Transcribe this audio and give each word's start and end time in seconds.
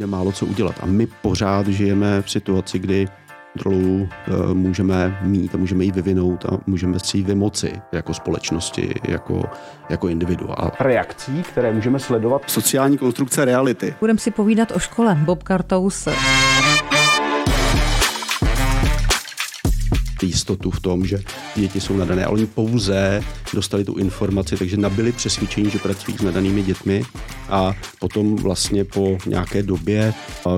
Je 0.00 0.06
málo 0.06 0.32
co 0.32 0.46
udělat 0.46 0.74
a 0.80 0.86
my 0.86 1.06
pořád 1.06 1.68
žijeme 1.68 2.22
v 2.22 2.30
situaci, 2.30 2.78
kdy 2.78 3.08
kontrolu 3.56 4.08
e, 4.50 4.54
můžeme 4.54 5.18
mít 5.22 5.54
a 5.54 5.58
můžeme 5.58 5.84
ji 5.84 5.92
vyvinout 5.92 6.44
a 6.44 6.58
můžeme 6.66 6.98
si 7.00 7.18
ji 7.18 7.22
vymoci 7.22 7.72
jako 7.92 8.14
společnosti, 8.14 8.94
jako, 9.08 9.42
jako 9.88 10.08
individua. 10.08 10.72
Reakcí, 10.80 11.42
které 11.42 11.72
můžeme 11.72 11.98
sledovat. 11.98 12.42
Sociální 12.46 12.98
konstrukce 12.98 13.44
reality. 13.44 13.94
Budeme 14.00 14.18
si 14.18 14.30
povídat 14.30 14.70
o 14.70 14.78
škole. 14.78 15.18
Bob 15.24 15.42
Kartous. 15.42 16.08
Jistotu 20.26 20.70
v 20.70 20.80
tom, 20.80 21.06
že 21.06 21.18
děti 21.56 21.80
jsou 21.80 21.96
nadané, 21.96 22.24
ale 22.24 22.32
oni 22.32 22.46
pouze 22.46 23.22
dostali 23.54 23.84
tu 23.84 23.94
informaci, 23.94 24.56
takže 24.56 24.76
nabili 24.76 25.12
přesvědčení, 25.12 25.70
že 25.70 25.78
pracují 25.78 26.18
s 26.18 26.22
nadanými 26.22 26.62
dětmi 26.62 27.02
a 27.48 27.72
potom 27.98 28.36
vlastně 28.36 28.84
po 28.84 29.18
nějaké 29.26 29.62
době, 29.62 30.14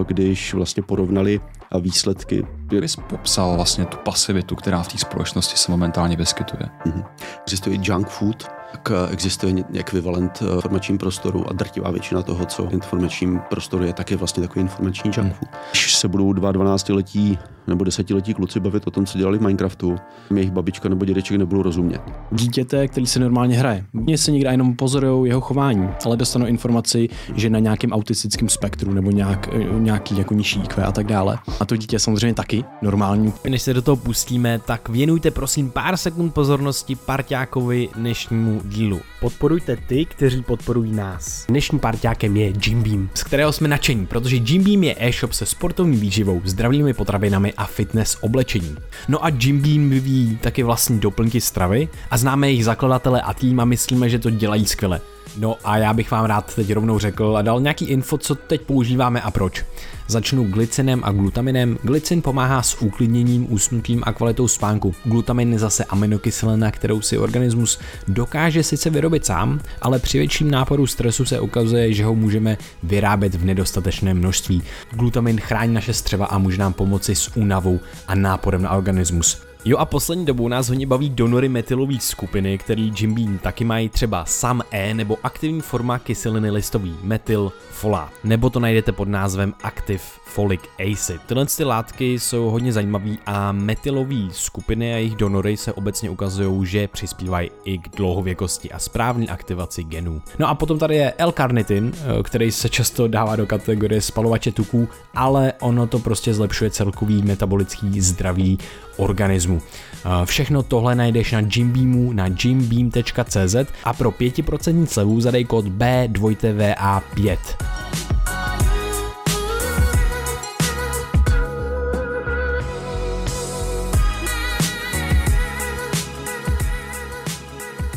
když 0.07 0.55
vlastně 0.55 0.83
porovnali 0.83 1.41
výsledky. 1.81 2.47
Bys 2.81 2.97
popsal 2.97 3.57
vlastně 3.57 3.87
tu 3.87 3.97
pasivitu, 3.97 4.57
která 4.57 4.83
v 4.83 4.89
té 4.89 4.99
společnosti 4.99 5.57
se 5.57 5.71
momentálně 5.71 6.17
vyskytuje. 6.17 6.63
Mm-hmm. 6.87 7.05
Existuje 7.43 7.79
junk 7.83 8.09
food, 8.09 8.49
tak 8.73 8.93
existuje 9.11 9.65
ekvivalent 9.75 10.41
v 10.41 10.55
informačním 10.55 10.99
prostoru 10.99 11.51
a 11.51 11.53
drtivá 11.53 11.91
většina 11.91 12.23
toho, 12.23 12.47
co 12.47 12.67
v 12.67 12.73
informačním 12.73 13.41
prostoru 13.51 13.85
je, 13.85 13.93
tak 13.93 14.11
je 14.11 14.17
vlastně 14.17 14.43
takový 14.43 14.61
informační 14.61 15.11
junk 15.17 15.35
food. 15.35 15.51
Když 15.71 15.95
se 15.95 16.09
budou 16.09 16.33
dva 16.33 16.53
12 16.53 16.89
letí 16.89 17.39
nebo 17.69 17.85
desetiletí 17.85 18.35
kluci 18.35 18.61
bavit 18.61 18.87
o 18.87 18.91
tom, 18.91 19.07
co 19.07 19.19
dělali 19.19 19.39
v 19.39 19.43
Minecraftu, 19.43 19.97
jejich 20.35 20.51
babička 20.51 20.89
nebo 20.89 21.05
dědeček 21.05 21.37
nebudou 21.37 21.63
rozumět. 21.63 22.01
Dítěte, 22.33 22.89
který 22.89 23.07
se 23.07 23.21
normálně 23.21 23.59
hraje. 23.59 23.85
Mně 23.93 24.19
se 24.19 24.31
někde 24.31 24.51
jenom 24.51 24.77
pozorují 24.77 25.31
jeho 25.31 25.41
chování, 25.41 25.89
ale 26.05 26.17
dostanou 26.17 26.47
informaci, 26.47 27.09
že 27.35 27.51
na 27.51 27.59
nějakém 27.59 27.93
autistickém 27.93 28.49
spektru 28.49 28.93
nebo 28.93 29.11
nějak, 29.11 29.49
nějaký 29.79 30.19
jako 30.19 30.35
nižší 30.35 30.61
IQ 30.61 30.85
a 30.85 30.93
tak 30.93 31.07
dále. 31.07 31.39
A 31.61 31.65
to 31.65 31.77
dítě 31.77 31.99
samozřejmě 31.99 32.35
taky 32.35 32.65
normální. 32.83 33.33
Než 33.49 33.63
se 33.63 33.75
do 33.75 33.83
toho 33.83 33.97
pustíme, 33.97 34.59
tak 34.59 34.89
věnujte 34.89 35.31
prosím 35.31 35.71
pár 35.71 35.97
sekund 35.97 36.35
pozornosti 36.35 36.97
parťákovi 36.97 37.89
dnešnímu 37.97 38.61
dílu. 38.65 39.01
Podporujte 39.21 39.77
ty, 39.77 40.05
kteří 40.05 40.43
podporují 40.43 40.93
nás. 40.93 41.47
Dnešním 41.49 41.81
parťákem 41.81 42.37
je 42.37 42.53
Jim 42.67 42.83
Beam, 42.83 43.09
z 43.15 43.23
kterého 43.23 43.53
jsme 43.53 43.69
nadšení, 43.69 44.07
protože 44.07 44.37
Jim 44.37 44.65
Beam 44.65 44.85
je 44.85 44.97
e-shop 44.99 45.33
se 45.33 45.47
sportovní 45.47 45.97
výživou, 45.97 46.41
zdravými 46.45 46.95
potravinami 46.95 47.53
a 47.59 47.67
fitness 47.67 48.17
oblečením. 48.21 48.79
No 49.09 49.25
a 49.25 49.29
Jim 49.29 49.61
Beam 49.61 49.91
vyvíjí 49.91 50.37
taky 50.37 50.63
vlastní 50.63 50.99
doplňky 50.99 51.41
stravy 51.41 51.89
a 52.11 52.17
známe 52.17 52.49
jejich 52.49 52.65
zakladatele 52.65 53.21
a 53.21 53.35
tým 53.35 53.61
a 53.61 53.65
myslíme, 53.65 54.09
že 54.09 54.19
to 54.19 54.31
dělají 54.31 54.67
skvěle. 54.67 55.01
No 55.37 55.57
a 55.65 55.77
já 55.77 55.93
bych 55.93 56.11
vám 56.11 56.25
rád 56.25 56.55
teď 56.55 56.73
rovnou 56.73 56.99
řekl 56.99 57.37
a 57.37 57.43
dal 57.43 57.61
nějaký 57.61 57.85
info, 57.85 58.19
co 58.19 58.35
teď 58.35 58.61
používáme 58.61 59.21
a 59.21 59.31
proč. 59.31 59.65
Začnu 60.11 60.45
glicinem 60.45 61.01
a 61.05 61.13
glutaminem. 61.13 61.79
Glicin 61.83 62.23
pomáhá 62.23 62.63
s 62.63 62.83
uklidněním, 62.83 63.53
usnutím 63.53 64.03
a 64.07 64.13
kvalitou 64.13 64.49
spánku. 64.49 64.95
Glutamin 65.05 65.53
je 65.53 65.59
zase 65.59 65.85
aminokyselina, 65.85 66.71
kterou 66.71 67.01
si 67.01 67.19
organismus 67.19 67.79
dokáže 68.09 68.63
sice 68.63 68.91
vyrobit 68.91 69.27
sám, 69.27 69.61
ale 69.83 69.99
při 69.99 70.19
větším 70.19 70.51
náporu 70.51 70.87
stresu 70.87 71.25
se 71.25 71.41
ukazuje, 71.41 71.93
že 71.93 72.05
ho 72.05 72.15
můžeme 72.15 72.57
vyrábět 72.83 73.35
v 73.35 73.45
nedostatečném 73.45 74.19
množství. 74.19 74.63
Glutamin 74.91 75.41
chrání 75.41 75.75
naše 75.75 75.93
střeva 75.93 76.27
a 76.27 76.39
může 76.39 76.59
nám 76.59 76.73
pomoci 76.73 77.15
s 77.15 77.37
únavou 77.37 77.81
a 78.07 78.15
náporem 78.15 78.63
na 78.63 78.71
organismus. 78.71 79.48
Jo 79.65 79.77
a 79.79 79.85
poslední 79.85 80.25
dobou 80.25 80.49
nás 80.49 80.69
hodně 80.69 80.87
baví 80.87 81.11
donory 81.11 81.49
metylové 81.49 82.01
skupiny, 82.01 82.59
který 82.59 82.93
Jim 82.99 83.15
Beam 83.15 83.39
taky 83.39 83.65
mají 83.65 83.89
třeba 83.89 84.25
SAM 84.25 84.63
E 84.71 84.95
nebo 84.95 85.19
aktivní 85.23 85.61
forma 85.61 85.99
kyseliny 85.99 86.51
listový, 86.51 86.97
metyl 87.03 87.53
folát, 87.71 88.13
nebo 88.25 88.51
to 88.51 88.61
najdete 88.61 88.93
pod 88.93 89.09
názvem 89.09 89.55
Active 89.63 90.03
Folic 90.29 90.61
Acid. 90.79 91.21
Tyhle 91.27 91.47
ty 91.47 91.65
látky 91.65 92.19
jsou 92.19 92.51
hodně 92.51 92.73
zajímavé 92.73 93.11
a 93.27 93.53
metylové 93.53 94.29
skupiny 94.31 94.95
a 94.95 94.97
jejich 94.97 95.17
donory 95.17 95.57
se 95.57 95.73
obecně 95.73 96.11
ukazují, 96.11 96.67
že 96.67 96.89
přispívají 96.89 97.51
i 97.65 97.79
k 97.79 97.97
dlouhověkosti 97.97 98.73
a 98.73 98.79
správné 98.79 99.27
aktivaci 99.27 99.85
genů. 99.85 100.23
No 100.39 100.49
a 100.49 100.55
potom 100.55 100.79
tady 100.79 100.97
je 100.97 101.13
L-karnitin, 101.19 101.93
eh, 101.95 102.23
který 102.23 102.53
se 102.53 102.69
často 102.69 103.09
dává 103.09 103.37
do 103.37 103.47
kategorie 103.47 104.01
spalovače 104.01 104.53
tuků, 104.53 104.89
ale 105.15 105.53
ono 105.61 105.87
to 105.87 105.99
prostě 105.99 106.35
zlepšuje 106.35 106.71
celkový 106.71 107.23
metabolický 107.23 108.01
zdraví 108.01 108.59
organismu. 108.97 109.63
Eh, 110.05 110.27
všechno 110.27 110.63
tohle 110.63 110.95
najdeš 110.95 111.33
na 111.33 111.41
Jimbeamu 111.55 112.13
na 112.13 112.27
jimbeam.cz 112.45 113.57
a 113.85 113.93
pro 113.93 114.11
5% 114.11 114.87
slevu 114.87 115.21
zadej 115.21 115.45
kód 115.45 115.65
B2TVA5. 115.65 117.39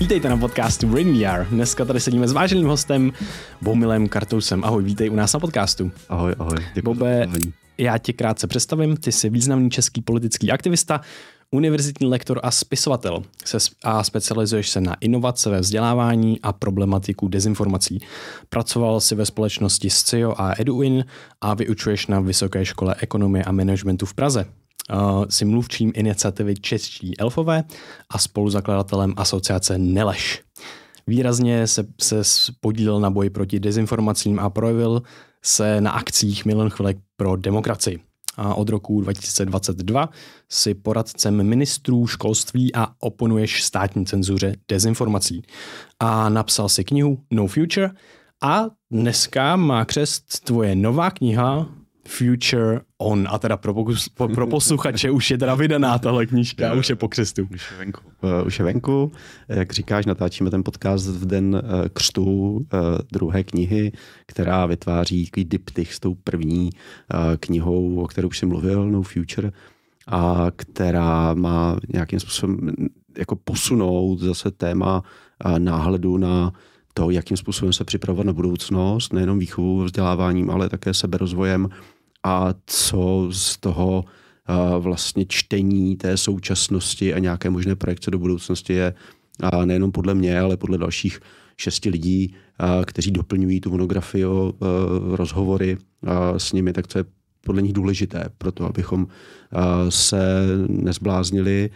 Vítejte 0.02 0.30
na 0.30 0.38
podcastu 0.38 0.88
Brain 0.88 1.14
VR. 1.14 1.46
Dneska 1.50 1.86
tady 1.86 2.00
sedíme 2.00 2.28
s 2.28 2.32
váženým 2.32 2.68
hostem 2.68 3.12
Boumilem 3.62 4.08
Kartousem. 4.08 4.64
Ahoj, 4.64 4.84
vítej 4.84 5.10
u 5.10 5.16
nás 5.16 5.34
na 5.34 5.40
podcastu. 5.40 5.92
Ahoj, 6.10 6.36
ahoj. 6.40 6.58
Děkuji 6.74 6.94
Bobe, 6.94 7.28
já 7.78 7.98
tě 7.98 8.14
krátce 8.14 8.48
představím. 8.48 8.98
Ty 8.98 9.12
jsi 9.12 9.30
významný 9.30 9.70
český 9.70 10.02
politický 10.02 10.52
aktivista, 10.52 11.02
univerzitní 11.52 12.08
lektor 12.08 12.40
a 12.44 12.52
spisovatel 12.52 13.24
se 13.46 13.58
a 13.84 14.04
specializuješ 14.04 14.70
se 14.70 14.82
na 14.82 14.96
inovace 15.02 15.50
ve 15.50 15.60
vzdělávání 15.60 16.42
a 16.42 16.54
problematiku 16.54 17.28
dezinformací. 17.28 18.00
Pracoval 18.50 19.00
si 19.00 19.16
ve 19.16 19.26
společnosti 19.26 19.90
SCIO 19.90 20.34
a 20.38 20.54
Eduin 20.60 21.06
a 21.42 21.54
vyučuješ 21.54 22.08
na 22.08 22.20
Vysoké 22.20 22.66
škole 22.66 22.96
ekonomie 23.00 23.44
a 23.44 23.52
managementu 23.52 24.06
v 24.06 24.14
Praze. 24.14 24.46
Uh, 24.92 25.26
si 25.30 25.46
mluvčím 25.46 25.92
iniciativy 25.96 26.56
Čeští 26.56 27.20
elfové 27.20 27.64
a 28.10 28.18
spoluzakladatelem 28.18 29.14
asociace 29.18 29.78
Neleš. 29.78 30.42
Výrazně 31.08 31.68
se, 31.68 31.86
se 32.02 32.52
podílel 32.60 33.00
na 33.00 33.10
boji 33.10 33.30
proti 33.30 33.60
dezinformacím 33.60 34.40
a 34.40 34.50
projevil 34.50 35.02
se 35.44 35.82
na 35.82 35.92
akcích 35.92 36.46
Milion 36.46 36.70
chvilek 36.70 36.98
pro 37.16 37.36
demokracii. 37.36 38.00
A 38.38 38.56
od 38.56 38.70
roku 38.70 39.02
2022 39.02 40.10
si 40.52 40.74
poradcem 40.74 41.44
ministrů 41.44 42.08
školství 42.08 42.76
a 42.76 42.88
oponuješ 43.00 43.64
státní 43.64 44.06
cenzuře 44.06 44.56
dezinformací. 44.68 45.42
A 46.00 46.30
napsal 46.30 46.70
si 46.70 46.84
knihu 46.84 47.18
No 47.32 47.48
Future 47.48 47.92
a 48.44 48.66
dneska 48.92 49.56
má 49.56 49.86
křest 49.86 50.40
tvoje 50.44 50.76
nová 50.76 51.12
kniha 51.12 51.70
Future 52.08 52.82
On. 52.98 53.28
A 53.30 53.38
teda 53.38 53.58
pro, 53.58 53.74
pokus, 53.74 54.10
pro 54.10 54.48
posluchače 54.48 55.12
už 55.12 55.32
je 55.32 55.38
teda 55.38 55.56
vydaná 55.56 56.00
tahle 56.00 56.26
knížka, 56.26 56.74
už 56.74 56.90
je 56.90 56.96
po 56.96 57.08
křestu. 57.08 57.48
Už 57.54 57.72
je 57.72 57.78
venku. 57.78 58.02
Uh, 58.22 58.48
už 58.48 58.60
je 58.60 58.66
venku. 58.66 59.12
Jak 59.48 59.74
říkáš, 59.74 60.06
natáčíme 60.06 60.50
ten 60.50 60.64
podcast 60.64 61.08
v 61.08 61.26
den 61.26 61.56
uh, 61.56 61.88
křtu 61.94 62.24
uh, 62.24 62.62
druhé 63.12 63.44
knihy, 63.44 63.92
která 64.26 64.66
vytváří 64.66 65.26
takový 65.26 65.46
diptych 65.46 65.94
s 65.94 66.00
tou 66.00 66.16
první 66.16 66.70
uh, 66.74 67.20
knihou, 67.40 68.04
o 68.04 68.08
kterou 68.08 68.28
už 68.28 68.38
jsem 68.38 68.50
mluvil, 68.50 68.90
No 68.90 69.02
Future, 69.02 69.52
a 70.08 70.48
která 70.56 71.34
má 71.34 71.78
nějakým 71.94 72.20
způsobem 72.20 72.72
jako 73.18 73.36
posunout 73.36 74.20
zase 74.20 74.52
téma 74.52 75.04
uh, 75.46 75.60
náhledu 75.60 76.18
na 76.18 76.54
to, 76.94 77.10
jakým 77.10 77.38
způsobem 77.38 77.74
se 77.74 77.84
připravovat 77.84 78.26
na 78.26 78.34
budoucnost, 78.34 79.14
nejenom 79.14 79.40
výchovou, 79.40 79.84
vzděláváním, 79.84 80.50
ale 80.50 80.70
také 80.70 80.94
seberozvojem. 80.94 81.70
A 82.24 82.54
co 82.66 83.28
z 83.32 83.58
toho 83.58 84.06
vlastně 84.80 85.26
čtení 85.30 85.96
té 85.98 86.18
současnosti 86.18 87.14
a 87.14 87.20
nějaké 87.20 87.50
možné 87.50 87.76
projekce 87.76 88.12
do 88.12 88.20
budoucnosti 88.20 88.74
je 88.74 88.94
nejenom 89.66 89.92
podle 89.92 90.14
mě, 90.14 90.40
ale 90.40 90.58
podle 90.58 90.78
dalších 90.78 91.20
šesti 91.58 91.90
lidí, 91.90 92.36
kteří 92.86 93.12
doplňují 93.12 93.62
tu 93.62 93.72
monografii 93.72 94.26
o 94.26 94.54
rozhovory 95.12 95.78
s 96.38 96.54
nimi, 96.54 96.74
tak 96.74 96.88
to 96.88 96.98
je 96.98 97.06
podle 97.46 97.62
nich 97.62 97.74
důležité 97.74 98.26
pro 98.38 98.52
to, 98.52 98.66
abychom 98.66 99.08
se 99.90 100.46
nezbláznili 100.68 101.70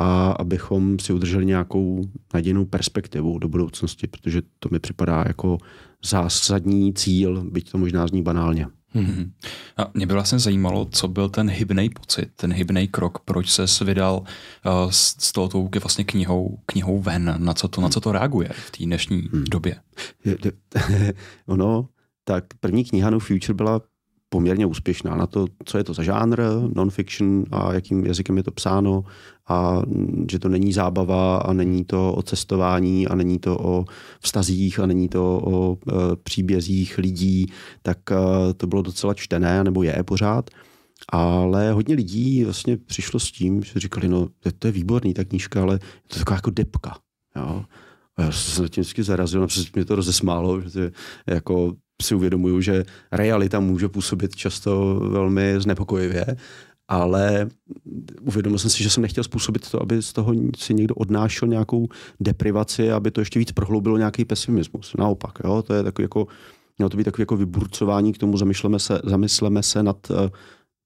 a 0.00 0.30
abychom 0.30 0.98
si 0.98 1.12
udrželi 1.12 1.46
nějakou 1.46 2.04
nadějnou 2.34 2.64
perspektivu 2.64 3.38
do 3.38 3.48
budoucnosti, 3.48 4.06
protože 4.06 4.42
to 4.58 4.68
mi 4.72 4.78
připadá 4.78 5.24
jako 5.26 5.58
zásadní 6.04 6.94
cíl, 6.94 7.44
byť 7.50 7.70
to 7.70 7.78
možná 7.78 8.06
zní 8.06 8.22
banálně. 8.22 8.66
Hmm. 8.90 9.32
A 9.76 9.90
mě 9.94 10.06
by 10.06 10.14
vlastně 10.14 10.38
zajímalo, 10.38 10.84
co 10.84 11.08
byl 11.08 11.28
ten 11.28 11.50
hybný 11.50 11.90
pocit, 11.90 12.30
ten 12.36 12.52
hybný 12.52 12.88
krok, 12.88 13.18
proč 13.18 13.50
se 13.50 13.84
vydal 13.84 14.18
uh, 14.18 14.90
s 14.90 15.32
touto 15.32 15.68
vlastně 15.80 16.04
knihou, 16.04 16.58
knihou 16.66 16.98
ven, 16.98 17.34
na 17.38 17.54
co 17.54 17.68
to, 17.68 17.80
na 17.80 17.88
co 17.88 18.00
to 18.00 18.12
reaguje 18.12 18.48
v 18.66 18.70
té 18.70 18.84
dnešní 18.84 19.16
hmm. 19.16 19.44
době? 19.44 19.76
ono, 21.46 21.88
tak 22.24 22.44
první 22.60 22.84
kniha 22.84 23.10
No 23.10 23.18
Future 23.20 23.54
byla 23.54 23.80
poměrně 24.28 24.66
úspěšná 24.66 25.16
na 25.16 25.26
to, 25.26 25.46
co 25.64 25.78
je 25.78 25.84
to 25.84 25.94
za 25.94 26.02
žánr, 26.02 26.42
non-fiction 26.74 27.44
a 27.50 27.72
jakým 27.72 28.06
jazykem 28.06 28.36
je 28.36 28.42
to 28.42 28.50
psáno 28.50 29.04
a 29.48 29.82
že 30.30 30.38
to 30.38 30.48
není 30.48 30.72
zábava 30.72 31.38
a 31.38 31.52
není 31.52 31.84
to 31.84 32.12
o 32.12 32.22
cestování 32.22 33.08
a 33.08 33.14
není 33.14 33.38
to 33.38 33.58
o 33.58 33.84
vztazích 34.20 34.80
a 34.80 34.86
není 34.86 35.08
to 35.08 35.42
o 35.44 35.76
e, 35.76 36.16
příbězích 36.16 36.98
lidí, 36.98 37.46
tak 37.82 37.98
e, 38.12 38.54
to 38.54 38.66
bylo 38.66 38.82
docela 38.82 39.14
čtené, 39.14 39.64
nebo 39.64 39.82
je 39.82 40.02
pořád. 40.02 40.50
Ale 41.12 41.72
hodně 41.72 41.94
lidí 41.94 42.44
vlastně 42.44 42.76
přišlo 42.76 43.20
s 43.20 43.32
tím, 43.32 43.62
že 43.62 43.80
říkali, 43.80 44.08
no 44.08 44.28
to 44.58 44.66
je 44.66 44.72
výborný 44.72 45.14
ta 45.14 45.24
knížka, 45.24 45.62
ale 45.62 45.74
je 45.74 46.08
to 46.08 46.18
taková 46.18 46.34
jako 46.34 46.50
depka. 46.50 46.98
Jo? 47.36 47.64
A 48.16 48.22
já 48.22 48.32
jsem 48.32 48.64
se 48.64 48.68
tím 48.68 48.82
vždycky 48.82 49.02
zarazil, 49.02 49.44
a 49.44 49.46
mě 49.74 49.84
to 49.84 49.96
rozesmálo, 49.96 50.60
že 50.60 50.90
jako 51.26 51.72
si 52.02 52.14
uvědomuju, 52.14 52.60
že 52.60 52.84
realita 53.12 53.60
může 53.60 53.88
působit 53.88 54.36
často 54.36 55.00
velmi 55.02 55.54
znepokojivě, 55.58 56.26
ale 56.88 57.48
uvědomil 58.20 58.58
jsem 58.58 58.70
si, 58.70 58.82
že 58.82 58.90
jsem 58.90 59.02
nechtěl 59.02 59.24
způsobit 59.24 59.70
to, 59.70 59.82
aby 59.82 60.02
z 60.02 60.12
toho 60.12 60.34
si 60.56 60.74
někdo 60.74 60.94
odnášel 60.94 61.48
nějakou 61.48 61.88
deprivaci, 62.20 62.92
aby 62.92 63.10
to 63.10 63.20
ještě 63.20 63.38
víc 63.38 63.52
prohloubilo 63.52 63.98
nějaký 63.98 64.24
pesimismus. 64.24 64.94
Naopak, 64.98 65.38
jo, 65.44 65.62
to 65.62 65.74
je 65.74 65.82
takový 65.82 66.04
jako, 66.04 66.26
mělo 66.78 66.88
to 66.88 66.96
být 66.96 67.04
takový 67.04 67.22
jako 67.22 67.36
vyburcování 67.36 68.12
k 68.12 68.18
tomu, 68.18 68.36
zamysleme 68.36 68.78
se, 68.78 69.00
zamysleme 69.04 69.62
se 69.62 69.82
nad 69.82 70.10
eh, 70.10 70.30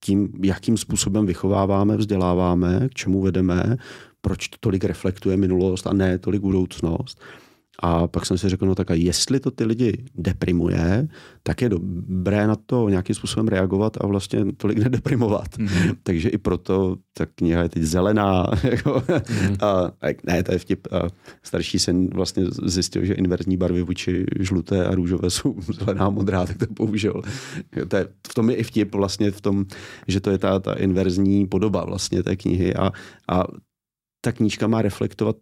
tím, 0.04 0.32
jakým 0.42 0.76
způsobem 0.76 1.26
vychováváme, 1.26 1.96
vzděláváme, 1.96 2.88
k 2.88 2.94
čemu 2.94 3.22
vedeme, 3.22 3.76
proč 4.20 4.48
to 4.48 4.56
tolik 4.60 4.84
reflektuje 4.84 5.36
minulost 5.36 5.86
a 5.86 5.92
ne 5.92 6.18
tolik 6.18 6.42
budoucnost. 6.42 7.20
A 7.82 8.06
pak 8.06 8.26
jsem 8.26 8.38
si 8.38 8.48
řekl, 8.48 8.66
no 8.66 8.74
tak 8.74 8.90
a 8.90 8.94
jestli 8.94 9.40
to 9.40 9.50
ty 9.50 9.64
lidi 9.64 10.04
deprimuje, 10.14 11.08
tak 11.42 11.62
je 11.62 11.68
dobré 11.68 12.46
na 12.46 12.56
to 12.56 12.88
nějakým 12.88 13.14
způsobem 13.14 13.48
reagovat 13.48 13.96
a 14.00 14.06
vlastně 14.06 14.44
tolik 14.56 14.78
nedeprimovat. 14.78 15.58
Mm-hmm. 15.58 15.96
Takže 16.02 16.28
i 16.28 16.38
proto 16.38 16.96
ta 17.12 17.26
kniha 17.26 17.62
je 17.62 17.68
teď 17.68 17.82
zelená. 17.82 18.46
Jako, 18.62 18.90
mm-hmm. 18.90 19.56
a, 19.60 19.90
a, 20.08 20.14
ne, 20.24 20.42
to 20.42 20.52
je 20.52 20.58
vtip. 20.58 20.88
A 20.92 21.08
starší 21.42 21.78
syn 21.78 22.10
vlastně 22.14 22.44
zjistil, 22.64 23.04
že 23.04 23.14
inverzní 23.14 23.56
barvy 23.56 23.82
vůči 23.82 24.26
žluté 24.40 24.86
a 24.86 24.94
růžové 24.94 25.30
jsou 25.30 25.56
zelená 25.78 26.06
a 26.06 26.10
modrá, 26.10 26.46
tak 26.46 26.58
to 26.58 26.66
použil. 26.66 27.22
To 27.88 27.96
je, 27.96 28.08
v 28.28 28.34
tom 28.34 28.50
je 28.50 28.56
i 28.56 28.62
vtip 28.62 28.94
vlastně 28.94 29.30
v 29.30 29.40
tom, 29.40 29.64
že 30.08 30.20
to 30.20 30.30
je 30.30 30.38
ta, 30.38 30.58
ta 30.58 30.72
inverzní 30.72 31.46
podoba 31.46 31.84
vlastně 31.84 32.22
té 32.22 32.36
knihy 32.36 32.74
a, 32.74 32.92
a 33.28 33.44
ta 34.20 34.32
knížka 34.32 34.66
má 34.66 34.82
reflektovat 34.82 35.36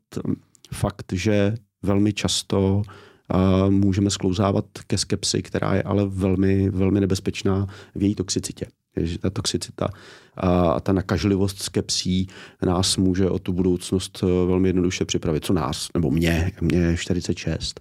fakt, 0.73 1.13
že 1.13 1.55
velmi 1.83 2.13
často 2.13 2.77
uh, 2.77 3.71
můžeme 3.71 4.11
sklouzávat 4.11 4.65
ke 4.87 4.99
skepsi, 4.99 5.43
která 5.43 5.75
je 5.75 5.83
ale 5.83 6.07
velmi, 6.07 6.71
velmi 6.71 7.01
nebezpečná 7.01 7.67
v 7.95 8.03
její 8.03 8.15
toxicitě. 8.15 8.67
Že 8.97 9.19
ta 9.19 9.31
toxicita 9.31 9.89
a 10.37 10.81
ta 10.81 10.93
nakažlivost 10.93 11.63
skepsí 11.63 12.29
nás 12.63 12.97
může 12.97 13.31
o 13.31 13.39
tu 13.39 13.53
budoucnost 13.53 14.21
e, 14.23 14.27
velmi 14.27 14.69
jednoduše 14.69 15.05
připravit. 15.05 15.45
Co 15.45 15.53
nás, 15.53 15.89
nebo 15.95 16.11
mě, 16.11 16.53
mě 16.61 16.97
46, 16.97 17.81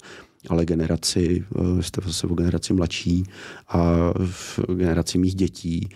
ale 0.49 0.65
generaci, 0.65 1.45
e, 1.79 1.83
jste 1.83 2.01
zase 2.05 2.27
o 2.27 2.33
generaci 2.33 2.73
mladší 2.73 3.23
a 3.67 4.13
v 4.25 4.59
generaci 4.75 5.17
mých 5.17 5.35
dětí, 5.35 5.89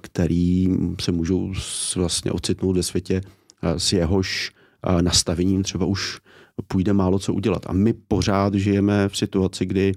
který 0.00 0.68
se 1.00 1.12
můžou 1.12 1.52
vlastně 1.96 2.32
ocitnout 2.32 2.76
ve 2.76 2.82
světě 2.82 3.20
s 3.62 3.92
jehož 3.92 4.52
nastavením 5.00 5.62
třeba 5.62 5.86
už 5.86 6.20
půjde 6.68 6.92
málo 6.92 7.18
co 7.18 7.34
udělat. 7.34 7.62
A 7.66 7.72
my 7.72 7.92
pořád 7.92 8.54
žijeme 8.54 9.08
v 9.08 9.16
situaci, 9.16 9.66
kdy 9.66 9.92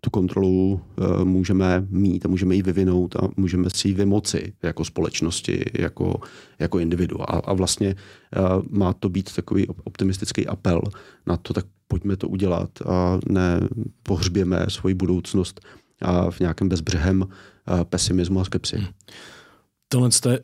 tu 0.00 0.10
kontrolu 0.10 0.80
uh, 0.96 1.24
můžeme 1.24 1.86
mít 1.90 2.26
a 2.26 2.28
můžeme 2.28 2.54
ji 2.54 2.62
vyvinout 2.62 3.16
a 3.16 3.28
můžeme 3.36 3.70
si 3.70 3.88
ji 3.88 3.94
vymoci 3.94 4.52
jako 4.62 4.84
společnosti, 4.84 5.64
jako, 5.74 6.20
jako 6.58 6.78
individu. 6.78 7.22
A, 7.22 7.24
a 7.24 7.52
vlastně 7.52 7.94
uh, 7.94 8.62
má 8.70 8.92
to 8.92 9.08
být 9.08 9.34
takový 9.34 9.66
optimistický 9.68 10.46
apel 10.46 10.80
na 11.26 11.36
to, 11.36 11.52
tak 11.52 11.66
pojďme 11.88 12.16
to 12.16 12.28
udělat 12.28 12.70
a 12.86 13.18
ne 13.28 13.60
pohřběme 14.02 14.66
svoji 14.68 14.94
budoucnost 14.94 15.60
a 16.02 16.30
v 16.30 16.40
nějakém 16.40 16.68
bezbřehem 16.68 17.22
uh, 17.22 17.84
pesimismu 17.84 18.40
a 18.40 18.44
skepsi. 18.44 18.76
Hmm. 18.76 18.86
Tohle 19.88 20.10
je 20.30 20.40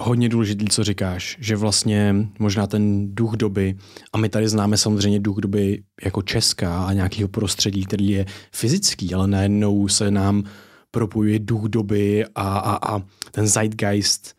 hodně 0.00 0.28
důležitý, 0.28 0.64
co 0.68 0.84
říkáš, 0.84 1.36
že 1.40 1.56
vlastně 1.56 2.14
možná 2.38 2.66
ten 2.66 3.14
duch 3.14 3.36
doby, 3.36 3.76
a 4.12 4.18
my 4.18 4.28
tady 4.28 4.48
známe 4.48 4.76
samozřejmě 4.76 5.20
duch 5.20 5.36
doby 5.36 5.82
jako 6.04 6.22
česká 6.22 6.84
a 6.84 6.92
nějakého 6.92 7.28
prostředí, 7.28 7.84
který 7.84 8.08
je 8.08 8.26
fyzický, 8.54 9.14
ale 9.14 9.26
najednou 9.28 9.88
se 9.88 10.10
nám 10.10 10.44
propojuje 10.90 11.38
duch 11.38 11.62
doby 11.62 12.24
a, 12.34 12.58
a, 12.58 12.94
a 12.94 13.02
ten 13.30 13.46
zeitgeist 13.46 14.34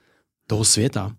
toho 0.48 0.64
světa. 0.64 1.12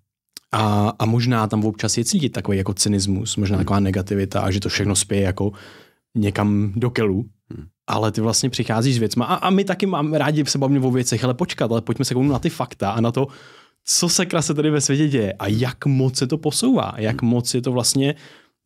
A, 0.52 0.92
a 0.98 1.06
možná 1.06 1.46
tam 1.46 1.64
občas 1.64 1.98
je 1.98 2.04
cítit 2.04 2.30
takový 2.30 2.58
jako 2.58 2.74
cynismus, 2.74 3.36
možná 3.36 3.58
taková 3.58 3.80
negativita 3.80 4.40
a 4.40 4.50
že 4.50 4.60
to 4.60 4.68
všechno 4.68 4.96
spěje 4.96 5.22
jako 5.22 5.52
někam 6.14 6.72
do 6.76 6.90
kelu. 6.90 7.24
Hmm. 7.50 7.66
Ale 7.86 8.12
ty 8.12 8.20
vlastně 8.20 8.50
přicházíš 8.50 8.96
s 8.96 8.98
věcma 8.98 9.24
a, 9.24 9.34
a 9.34 9.50
my 9.50 9.64
taky 9.64 9.86
máme 9.86 10.18
rádi 10.18 10.44
se 10.46 10.58
bavíme 10.58 10.86
o 10.86 10.90
věcech, 10.90 11.24
ale 11.24 11.34
počkat, 11.34 11.70
ale 11.70 11.80
pojďme 11.80 12.04
se 12.04 12.14
kouknout 12.14 12.32
na 12.32 12.38
ty 12.38 12.50
fakta 12.50 12.90
a 12.90 13.00
na 13.00 13.12
to, 13.12 13.26
co 13.84 14.08
se 14.08 14.26
se 14.40 14.54
tady 14.54 14.70
ve 14.70 14.80
světě 14.80 15.08
děje 15.08 15.32
a 15.32 15.46
jak 15.46 15.86
moc 15.86 16.16
se 16.16 16.26
to 16.26 16.38
posouvá, 16.38 16.92
jak 16.96 17.22
moc 17.22 17.54
je 17.54 17.62
to 17.62 17.72
vlastně 17.72 18.14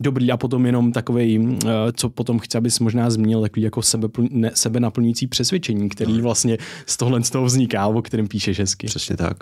dobrý 0.02 0.32
a 0.32 0.36
potom 0.36 0.66
jenom 0.66 0.92
takový, 0.92 1.58
eh, 1.64 1.68
co 1.92 2.08
potom 2.08 2.38
chci, 2.38 2.58
abys 2.58 2.80
možná 2.80 3.10
zmínil, 3.10 3.40
takový 3.40 3.62
jako 3.62 3.82
sebe, 3.82 4.08
ne, 4.30 4.50
sebe 4.54 4.80
naplňující 4.80 5.26
přesvědčení, 5.26 5.88
který 5.88 6.20
vlastně 6.20 6.58
z 6.86 6.96
tohle 6.96 7.22
z 7.22 7.30
toho 7.30 7.44
vzniká, 7.44 7.86
o 7.86 8.02
kterém 8.02 8.28
píšeš 8.28 8.58
hezky. 8.58 8.86
Přesně 8.86 9.16
tak. 9.16 9.36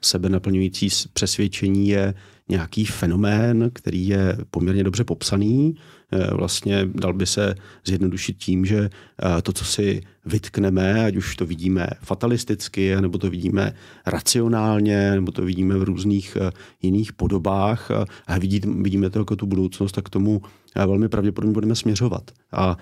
Sebe 0.00 0.28
naplňující 0.28 0.88
přesvědčení 1.12 1.88
je 1.88 2.14
nějaký 2.48 2.84
fenomén, 2.84 3.70
který 3.72 4.08
je 4.08 4.38
poměrně 4.50 4.84
dobře 4.84 5.04
popsaný, 5.04 5.74
Eh, 5.74 5.95
vlastně 6.32 6.88
dal 6.94 7.12
by 7.12 7.26
se 7.26 7.54
zjednodušit 7.84 8.36
tím, 8.36 8.66
že 8.66 8.78
eh, 8.88 9.42
to, 9.42 9.52
co 9.52 9.64
si 9.64 10.02
vytkneme, 10.26 11.04
ať 11.04 11.16
už 11.16 11.36
to 11.36 11.46
vidíme 11.46 11.86
fatalisticky, 12.02 13.00
nebo 13.00 13.18
to 13.18 13.30
vidíme 13.30 13.74
racionálně, 14.06 15.10
nebo 15.10 15.32
to 15.32 15.42
vidíme 15.42 15.78
v 15.78 15.82
různých 15.82 16.36
eh, 16.40 16.50
jiných 16.82 17.12
podobách 17.12 17.90
a 18.26 18.38
vidíme 18.64 19.10
to 19.10 19.18
jako 19.18 19.36
tu 19.36 19.46
budoucnost, 19.46 19.92
tak 19.92 20.04
k 20.04 20.10
tomu 20.10 20.42
velmi 20.74 21.08
pravděpodobně 21.08 21.52
budeme 21.54 21.74
směřovat. 21.74 22.30
A 22.52 22.76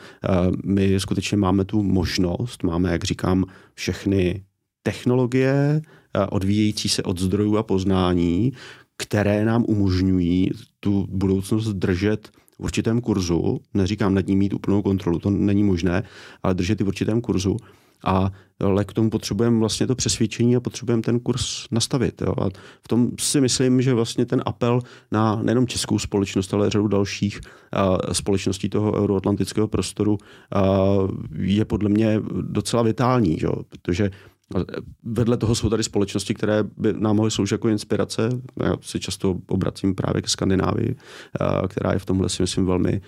my 0.64 1.00
skutečně 1.00 1.36
máme 1.36 1.64
tu 1.64 1.82
možnost, 1.82 2.62
máme, 2.62 2.92
jak 2.92 3.04
říkám, 3.04 3.44
všechny 3.74 4.42
technologie 4.82 5.82
odvíjející 6.28 6.88
se 6.88 7.02
od 7.02 7.20
zdrojů 7.20 7.56
a 7.56 7.62
poznání, 7.62 8.52
které 8.96 9.44
nám 9.44 9.64
umožňují 9.68 10.50
tu 10.80 11.06
budoucnost 11.10 11.68
držet 11.68 12.30
určitém 12.58 13.00
kurzu, 13.00 13.60
neříkám 13.74 14.14
nad 14.14 14.26
ním 14.26 14.38
mít 14.38 14.54
úplnou 14.54 14.82
kontrolu, 14.82 15.18
to 15.18 15.30
není 15.30 15.64
možné, 15.64 16.02
ale 16.42 16.54
držet 16.54 16.80
i 16.80 16.84
v 16.84 16.88
určitém 16.88 17.20
kurzu 17.20 17.56
a 18.04 18.32
ale 18.60 18.84
k 18.84 18.92
tomu 18.92 19.10
potřebujeme 19.10 19.58
vlastně 19.58 19.86
to 19.86 19.94
přesvědčení 19.94 20.56
a 20.56 20.60
potřebujeme 20.60 21.02
ten 21.02 21.20
kurz 21.20 21.66
nastavit. 21.70 22.22
Jo. 22.22 22.34
A 22.42 22.48
v 22.82 22.88
tom 22.88 23.10
si 23.18 23.40
myslím, 23.40 23.82
že 23.82 23.94
vlastně 23.94 24.26
ten 24.26 24.42
apel 24.46 24.80
na 25.12 25.42
nejenom 25.42 25.66
českou 25.66 25.98
společnost, 25.98 26.54
ale 26.54 26.70
řadu 26.70 26.88
dalších 26.88 27.40
a, 27.72 28.14
společností 28.14 28.68
toho 28.68 28.92
euroatlantického 28.96 29.68
prostoru 29.68 30.18
a, 30.54 30.62
je 31.38 31.64
podle 31.64 31.88
mě 31.88 32.20
docela 32.40 32.82
vitální, 32.82 33.38
jo, 33.40 33.54
protože 33.68 34.10
Vedle 35.02 35.36
toho 35.36 35.54
jsou 35.54 35.68
tady 35.70 35.82
společnosti, 35.82 36.34
které 36.34 36.64
by 36.76 36.92
nám 36.92 37.16
mohly 37.16 37.30
sloužit 37.30 37.52
jako 37.52 37.68
inspirace. 37.68 38.28
Já 38.64 38.76
se 38.80 38.98
často 38.98 39.36
obracím 39.48 39.94
právě 39.94 40.22
ke 40.22 40.28
Skandinávii, 40.28 40.96
která 41.68 41.92
je 41.92 41.98
v 41.98 42.04
tomhle 42.04 42.28
si 42.28 42.42
myslím 42.42 42.66
velmi 42.66 43.00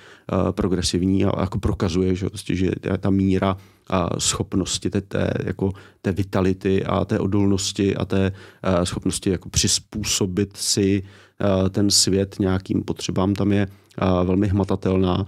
progresivní 0.50 1.24
a 1.24 1.40
jako 1.40 1.58
prokazuje, 1.58 2.14
že, 2.14 2.28
prostě, 2.28 2.54
že 2.56 2.70
ta 3.00 3.10
míra 3.10 3.56
a 3.90 4.20
schopnosti 4.20 4.90
té, 4.90 5.00
té, 5.00 5.30
jako 5.44 5.72
té 6.02 6.12
vitality 6.12 6.84
a 6.84 7.04
té 7.04 7.18
odolnosti 7.18 7.96
a 7.96 8.04
té 8.04 8.32
schopnosti 8.84 9.30
jako 9.30 9.48
přizpůsobit 9.48 10.56
si 10.56 11.02
ten 11.70 11.90
svět 11.90 12.36
nějakým 12.40 12.82
potřebám 12.82 13.34
tam 13.34 13.52
je 13.52 13.66
velmi 14.24 14.48
hmatatelná, 14.48 15.26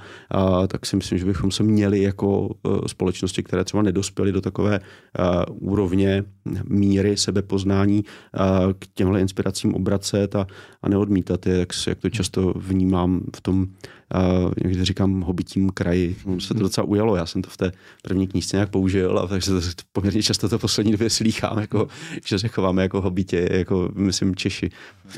tak 0.69 0.87
si 0.87 0.97
myslím, 0.97 1.19
že 1.19 1.25
bychom 1.25 1.51
se 1.51 1.63
měli 1.63 2.03
jako 2.03 2.49
e, 2.65 2.89
společnosti, 2.89 3.43
které 3.43 3.65
třeba 3.65 3.83
nedospěly 3.83 4.33
do 4.33 4.41
takové 4.41 4.75
e, 4.77 4.81
úrovně 5.47 6.25
míry 6.65 7.17
sebepoznání 7.17 8.05
k 8.79 8.87
těmhle 8.95 9.21
inspiracím 9.21 9.75
obracet 9.75 10.37
a, 10.37 10.47
a 10.83 10.89
neodmítat 10.89 11.47
je, 11.47 11.59
jak, 11.59 11.69
jak 11.87 11.99
to 11.99 12.11
často 12.11 12.53
vnímám 12.57 13.21
v 13.37 13.41
tom, 13.41 13.67
jak 14.65 14.83
říkám, 14.83 15.21
hobitím 15.21 15.71
kraji. 15.71 16.17
Se 16.39 16.55
to 16.55 16.61
docela 16.61 16.87
ujalo, 16.87 17.17
já 17.17 17.27
jsem 17.27 17.43
to 17.43 17.51
v 17.51 17.57
té 17.57 17.73
první 18.03 18.27
knížce 18.27 18.57
nějak 18.57 18.71
použil, 18.71 19.19
a 19.19 19.27
takže 19.27 19.51
to, 19.51 19.61
poměrně 19.93 20.23
často 20.23 20.49
to 20.49 20.59
poslední 20.59 20.93
době 20.93 21.11
slýchám, 21.11 21.59
jako, 21.59 21.89
že 22.27 22.39
se 22.39 22.49
chováme 22.49 22.83
jako 22.83 23.01
hobitě, 23.01 23.49
jako 23.51 23.91
myslím 23.95 24.37
Češi. 24.37 24.71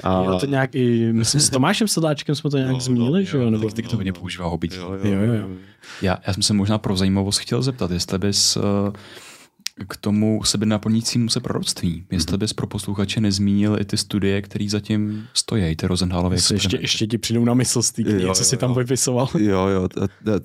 A... 0.03 0.25
Jo, 0.25 0.39
to 0.41 0.47
nějak 0.47 0.75
i, 0.75 1.13
myslím, 1.13 1.41
s 1.41 1.51
Tomášem 1.51 1.89
Sedláčkem 1.89 2.35
jsme 2.35 2.51
to 2.51 2.57
nějak 2.57 2.73
no, 2.73 2.81
zmínili, 2.81 3.21
no, 3.21 3.25
že 3.25 3.39
jo? 3.43 3.51
Nebo... 3.51 3.71
Ty, 3.71 3.83
to 3.83 3.97
hodně 3.97 4.13
používá 4.13 4.47
hobit. 4.47 4.73
Jo, 4.73 4.99
jo, 5.03 5.23
jo. 5.23 5.33
jo. 5.33 5.49
Já, 6.03 6.19
já 6.27 6.33
jsem 6.33 6.43
se 6.43 6.53
možná 6.53 6.79
pro 6.79 6.97
zajímavost 6.97 7.39
chtěl 7.39 7.63
zeptat, 7.63 7.91
jestli 7.91 8.19
bys 8.19 8.57
uh, 8.57 8.63
k 9.89 9.97
tomu 9.97 10.45
sebe 10.45 10.67
naplnícímu 10.67 11.29
se 11.29 11.41
proroctví. 11.41 12.05
Jestli 12.11 12.39
bys 12.39 12.53
pro 12.53 12.67
posluchače 12.67 13.21
nezmínil 13.21 13.77
i 13.81 13.85
ty 13.85 13.97
studie, 13.97 14.43
které 14.43 14.69
zatím 14.69 15.27
stojí, 15.35 15.77
ty 15.77 15.87
Rosenhalovy 15.87 16.37
ještě, 16.51 16.79
ještě 16.81 17.07
ti 17.07 17.19
přijdou 17.19 17.45
na 17.45 17.55
mysl 17.55 17.83
z 17.83 17.93
té 17.93 18.03
knihy, 18.03 18.29
co 18.35 18.45
si 18.45 18.57
tam 18.57 18.75
vypisoval. 18.75 19.29
Jo, 19.39 19.67
jo, 19.67 19.89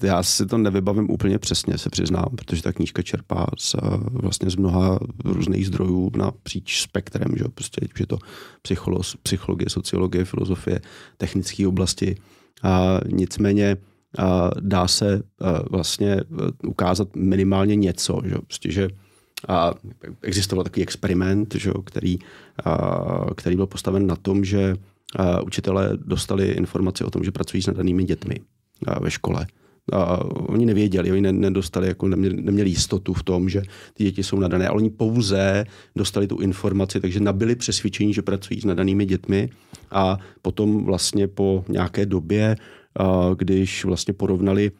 já 0.04 0.24
si 0.24 0.46
to 0.46 0.58
nevybavím 0.58 1.10
úplně 1.10 1.40
přesně, 1.40 1.78
se 1.78 1.90
přiznám, 1.90 2.26
protože 2.36 2.64
ta 2.64 2.74
knížka 2.74 3.02
čerpá 3.02 3.48
z, 3.58 3.76
vlastně 4.12 4.50
z 4.50 4.56
mnoha 4.56 5.00
různých 5.26 5.68
zdrojů 5.68 6.12
napříč 6.18 6.82
spektrem, 6.82 7.36
že 7.38 7.44
prostě, 7.54 7.88
že 7.98 8.06
to 8.06 8.18
psycholo, 8.62 9.02
psychologie, 9.24 9.70
sociologie, 9.70 10.26
filozofie, 10.26 10.82
technické 11.18 11.68
oblasti. 11.68 12.16
A 12.64 13.00
nicméně 13.08 13.78
a 14.18 14.52
dá 14.60 14.88
se 14.88 15.22
vlastně 15.70 16.22
ukázat 16.68 17.16
minimálně 17.16 17.76
něco, 17.76 18.22
že, 18.26 18.36
prostě, 18.48 18.72
že 18.72 18.88
a 19.48 19.74
existoval 20.22 20.64
takový 20.64 20.84
experiment, 20.84 21.56
že, 21.56 21.72
který, 21.86 22.20
a, 22.66 23.26
který 23.36 23.56
byl 23.56 23.68
postaven 23.68 24.08
na 24.08 24.16
tom, 24.16 24.46
že 24.46 24.76
a, 25.16 25.42
učitelé 25.42 25.90
dostali 25.98 26.48
informaci 26.48 27.04
o 27.04 27.10
tom, 27.10 27.24
že 27.24 27.32
pracují 27.32 27.64
s 27.64 27.68
nadanými 27.68 28.04
dětmi 28.04 28.36
a, 28.88 29.00
ve 29.00 29.12
škole. 29.12 29.48
A 29.94 30.26
oni 30.26 30.66
nevěděli, 30.66 31.12
oni 31.12 31.22
nedostali, 31.22 31.88
jako 31.88 32.08
neměli, 32.08 32.42
neměli 32.42 32.70
jistotu 32.70 33.14
v 33.14 33.24
tom, 33.24 33.50
že 33.50 33.62
ty 33.94 34.04
děti 34.04 34.24
jsou 34.24 34.40
nadané, 34.40 34.68
ale 34.68 34.78
oni 34.78 34.90
pouze 34.90 35.66
dostali 35.96 36.28
tu 36.28 36.38
informaci, 36.38 37.00
takže 37.00 37.20
nabili 37.20 37.56
přesvědčení, 37.56 38.14
že 38.14 38.22
pracují 38.22 38.62
s 38.62 38.66
nadanými 38.66 39.06
dětmi 39.06 39.50
a 39.92 40.18
potom 40.42 40.86
vlastně 40.86 41.28
po 41.28 41.64
nějaké 41.70 42.06
době, 42.06 42.56
když 43.36 43.86
vlastně 43.86 44.14
porovnali 44.14 44.72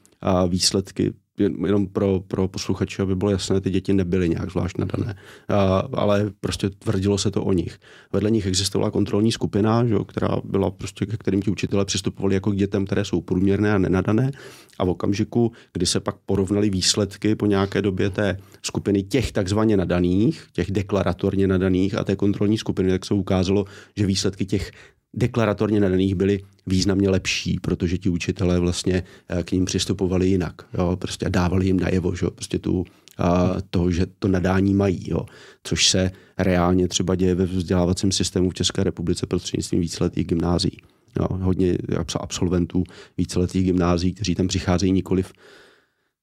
výsledky 0.48 1.14
jenom 1.38 1.88
pro, 1.88 2.20
pro 2.28 2.48
posluchače, 2.48 3.02
aby 3.02 3.16
bylo 3.16 3.32
jasné, 3.32 3.62
ty 3.62 3.70
děti 3.70 3.94
nebyly 3.94 4.30
nějak 4.30 4.52
zvlášť 4.52 4.78
nadané, 4.78 5.16
a, 5.50 5.84
ale 5.94 6.32
prostě 6.40 6.70
tvrdilo 6.70 7.18
se 7.18 7.32
to 7.32 7.44
o 7.44 7.54
nich. 7.54 7.80
Vedle 8.14 8.32
nich 8.32 8.46
existovala 8.46 8.92
kontrolní 8.92 9.32
skupina, 9.32 9.86
že, 9.86 9.96
která 10.08 10.30
byla 10.44 10.72
prostě, 10.72 11.06
ke 11.06 11.18
kterým 11.18 11.42
ti 11.42 11.52
učitelé 11.52 11.86
přistupovali 11.86 12.34
jako 12.34 12.52
k 12.52 12.56
dětem, 12.56 12.86
které 12.86 13.06
jsou 13.06 13.22
průměrné 13.22 13.74
a 13.74 13.78
nenadané. 13.78 14.32
A 14.80 14.86
v 14.86 14.90
okamžiku, 14.90 15.52
kdy 15.74 15.86
se 15.86 16.00
pak 16.00 16.16
porovnali 16.26 16.70
výsledky 16.70 17.36
po 17.36 17.46
nějaké 17.46 17.82
době 17.82 18.10
té 18.10 18.38
skupiny 18.62 19.04
těch 19.04 19.32
takzvaně 19.32 19.78
nadaných, 19.78 20.44
těch 20.54 20.72
deklaratorně 20.72 21.48
nadaných 21.48 21.96
a 21.96 22.04
té 22.04 22.16
kontrolní 22.16 22.58
skupiny, 22.58 22.90
tak 22.90 23.06
se 23.06 23.14
ukázalo, 23.14 23.66
že 23.98 24.06
výsledky 24.06 24.46
těch 24.46 24.72
deklaratorně 25.16 25.80
nadaných 25.80 26.16
byly 26.16 26.40
významně 26.68 27.10
lepší, 27.10 27.60
protože 27.60 27.98
ti 27.98 28.10
učitelé 28.10 28.60
vlastně 28.60 29.04
eh, 29.30 29.44
k 29.44 29.52
ním 29.52 29.66
přistupovali 29.66 30.28
jinak. 30.28 30.62
Jo? 30.74 30.96
Prostě 30.96 31.30
dávali 31.30 31.66
jim 31.66 31.80
najevo, 31.80 32.16
že? 32.16 32.26
Prostě 32.36 32.60
tu, 32.60 32.86
a 33.18 33.56
to, 33.70 33.92
že 33.92 34.06
to 34.20 34.28
nadání 34.28 34.74
mají, 34.74 35.10
jo? 35.10 35.26
což 35.64 35.90
se 35.90 36.12
reálně 36.38 36.88
třeba 36.88 37.16
děje 37.16 37.36
ve 37.36 37.46
vzdělávacím 37.46 38.12
systému 38.12 38.50
v 38.50 38.54
České 38.54 38.84
republice 38.84 39.26
prostřednictvím 39.26 39.82
víceletých 39.82 40.28
gymnázií. 40.28 40.78
Jo? 41.20 41.28
Hodně 41.32 41.78
absolventů 42.20 42.84
víceletých 43.18 43.66
gymnázií, 43.66 44.14
kteří 44.14 44.36
tam 44.36 44.48
přicházejí 44.48 44.92
nikoliv 44.92 45.34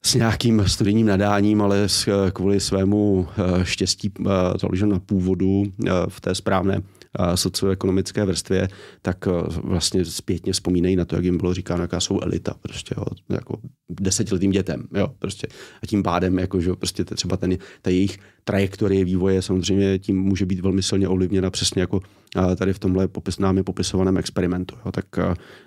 s 0.05 0.15
nějakým 0.15 0.65
studijním 0.67 1.07
nadáním, 1.07 1.63
ale 1.63 1.87
kvůli 2.33 2.61
svému 2.61 3.29
eh, 3.31 3.65
štěstí 3.65 4.13
eh, 4.21 4.31
založen 4.61 4.89
na 4.89 4.99
původu 4.99 5.65
v 6.09 6.21
té 6.21 6.35
správné 6.35 6.83
socioekonomické 7.35 8.25
vrstvě, 8.25 8.69
tak 9.02 9.26
eh, 9.26 9.31
vlastně 9.62 10.04
zpětně 10.04 10.52
vzpomínají 10.52 10.97
na 10.97 11.04
to, 11.04 11.16
jak 11.16 11.25
jim 11.25 11.38
bylo 11.38 11.54
říkáno, 11.54 11.83
jaká 11.83 12.00
jsou 12.00 12.21
elita, 12.21 12.54
prostě, 12.62 12.95
jo, 12.99 13.04
jako 13.28 13.59
desetiletým 13.90 14.50
dětem, 14.50 14.88
jo, 14.95 15.09
prostě. 15.19 15.47
A 15.83 15.87
tím 15.87 16.02
pádem, 16.02 16.38
jako, 16.38 16.61
že 16.61 16.73
prostě 16.73 17.04
třeba 17.04 17.37
ten, 17.37 17.59
ta 17.83 17.90
jejich 17.90 18.19
trajektorie 18.45 19.04
vývoje 19.04 19.42
samozřejmě 19.42 19.99
tím 19.99 20.23
může 20.23 20.47
být 20.47 20.61
velmi 20.61 20.83
silně 20.83 21.09
ovlivněna 21.09 21.50
přesně 21.50 21.81
jako 21.81 22.00
tady 22.57 22.73
v 22.73 22.78
tomhle 22.78 23.09
popis, 23.09 23.38
námi 23.38 23.62
popisovaném 23.62 24.16
experimentu. 24.16 24.76
Jo. 24.85 24.92
Tak, 24.92 25.07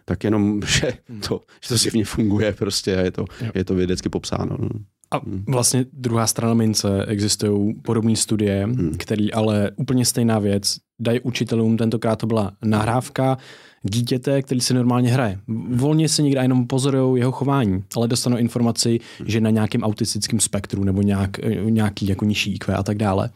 tak 0.05 0.23
jenom, 0.23 0.61
že 0.67 0.93
to, 1.27 1.41
že 1.63 1.69
to 1.69 1.77
zjevně 1.77 2.05
funguje 2.05 2.53
prostě 2.53 2.97
a 2.97 3.01
je 3.01 3.11
to, 3.11 3.25
je 3.55 3.65
to 3.65 3.75
vědecky 3.75 4.09
popsáno. 4.09 4.57
No. 4.59 4.69
A 5.11 5.21
vlastně 5.47 5.85
druhá 5.93 6.27
strana 6.27 6.53
mince, 6.53 7.05
existují 7.05 7.73
podobné 7.73 8.15
studie, 8.15 8.65
hmm. 8.65 8.93
které 8.97 9.27
ale 9.33 9.71
úplně 9.75 10.05
stejná 10.05 10.39
věc 10.39 10.77
dají 10.99 11.19
učitelům, 11.19 11.77
tentokrát 11.77 12.15
to 12.15 12.27
byla 12.27 12.51
nahrávka 12.63 13.37
dítěte, 13.83 14.41
který 14.41 14.61
se 14.61 14.73
normálně 14.73 15.09
hraje. 15.09 15.39
Volně 15.69 16.09
se 16.09 16.21
někde 16.21 16.41
jenom 16.41 16.67
pozorují 16.67 17.21
jeho 17.21 17.31
chování, 17.31 17.83
ale 17.95 18.07
dostanou 18.07 18.37
informaci, 18.37 18.99
že 19.25 19.41
na 19.41 19.49
nějakém 19.49 19.83
autistickém 19.83 20.39
spektru 20.39 20.83
nebo 20.83 21.01
nějak, 21.01 21.37
nějaký 21.69 22.07
jako 22.07 22.25
nižší 22.25 22.53
IQ 22.53 22.75
a 22.77 22.83
tak 22.83 22.97
dále. 22.97 23.29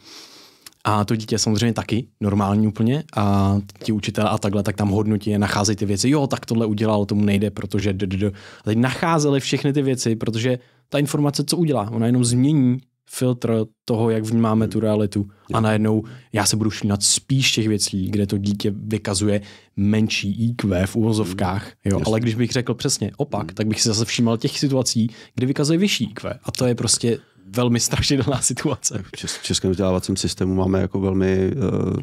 A 0.84 1.04
to 1.04 1.16
dítě 1.16 1.38
samozřejmě 1.38 1.72
taky 1.72 2.06
normální 2.20 2.68
úplně 2.68 3.04
a 3.16 3.56
ti 3.84 3.92
učitelé 3.92 4.30
a 4.30 4.38
takhle, 4.38 4.62
tak 4.62 4.76
tam 4.76 4.88
hodnotí, 4.88 5.38
nacházejí 5.38 5.76
ty 5.76 5.86
věci. 5.86 6.10
Jo, 6.10 6.26
tak 6.26 6.46
tohle 6.46 6.66
udělal, 6.66 7.04
tomu 7.04 7.24
nejde, 7.24 7.50
protože 7.50 7.90
a 7.90 8.64
teď 8.64 8.78
nacházeli 8.78 9.40
všechny 9.40 9.72
ty 9.72 9.82
věci, 9.82 10.16
protože 10.16 10.58
ta 10.88 10.98
informace, 10.98 11.44
co 11.44 11.56
udělá, 11.56 11.90
ona 11.90 12.06
jenom 12.06 12.24
změní 12.24 12.80
filtr 13.12 13.64
toho, 13.84 14.10
jak 14.10 14.24
vnímáme 14.24 14.68
tu 14.68 14.80
realitu. 14.80 15.28
A 15.52 15.60
najednou 15.60 16.04
já 16.32 16.46
se 16.46 16.56
budu 16.56 16.70
všímat 16.70 17.02
spíš 17.02 17.52
těch 17.52 17.68
věcí, 17.68 18.10
kde 18.10 18.26
to 18.26 18.38
dítě 18.38 18.72
vykazuje 18.76 19.40
menší 19.76 20.48
IQ 20.48 20.86
v 20.86 20.96
úvozovkách. 20.96 21.72
Jo? 21.84 22.00
Ale 22.06 22.20
když 22.20 22.34
bych 22.34 22.50
řekl 22.50 22.74
přesně 22.74 23.10
opak, 23.16 23.46
hmm. 23.46 23.54
tak 23.54 23.66
bych 23.66 23.80
si 23.80 23.88
zase 23.88 24.04
všímal 24.04 24.36
těch 24.36 24.58
situací, 24.58 25.10
kdy 25.34 25.46
vykazuje 25.46 25.78
vyšší 25.78 26.04
IQ. 26.04 26.38
A 26.42 26.52
to 26.52 26.66
je 26.66 26.74
prostě 26.74 27.18
velmi 27.46 27.80
strašidelná 27.80 28.40
situace. 28.40 29.02
V 29.16 29.42
českém 29.42 29.70
vzdělávacím 29.70 30.16
systému 30.16 30.54
máme 30.54 30.80
jako 30.80 31.00
velmi 31.00 31.52
uh, 31.52 31.96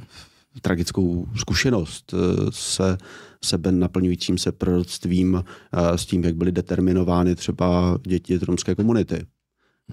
tragickou 0.61 1.27
zkušenost 1.35 2.13
uh, 2.13 2.19
se 2.49 2.97
sebe 3.45 3.71
naplňujícím 3.71 4.37
se 4.37 4.51
proroctvím 4.51 5.33
uh, 5.33 5.41
s 5.95 6.05
tím, 6.05 6.23
jak 6.23 6.35
byly 6.35 6.51
determinovány 6.51 7.35
třeba 7.35 7.97
děti 8.07 8.37
z 8.37 8.43
romské 8.43 8.75
komunity 8.75 9.25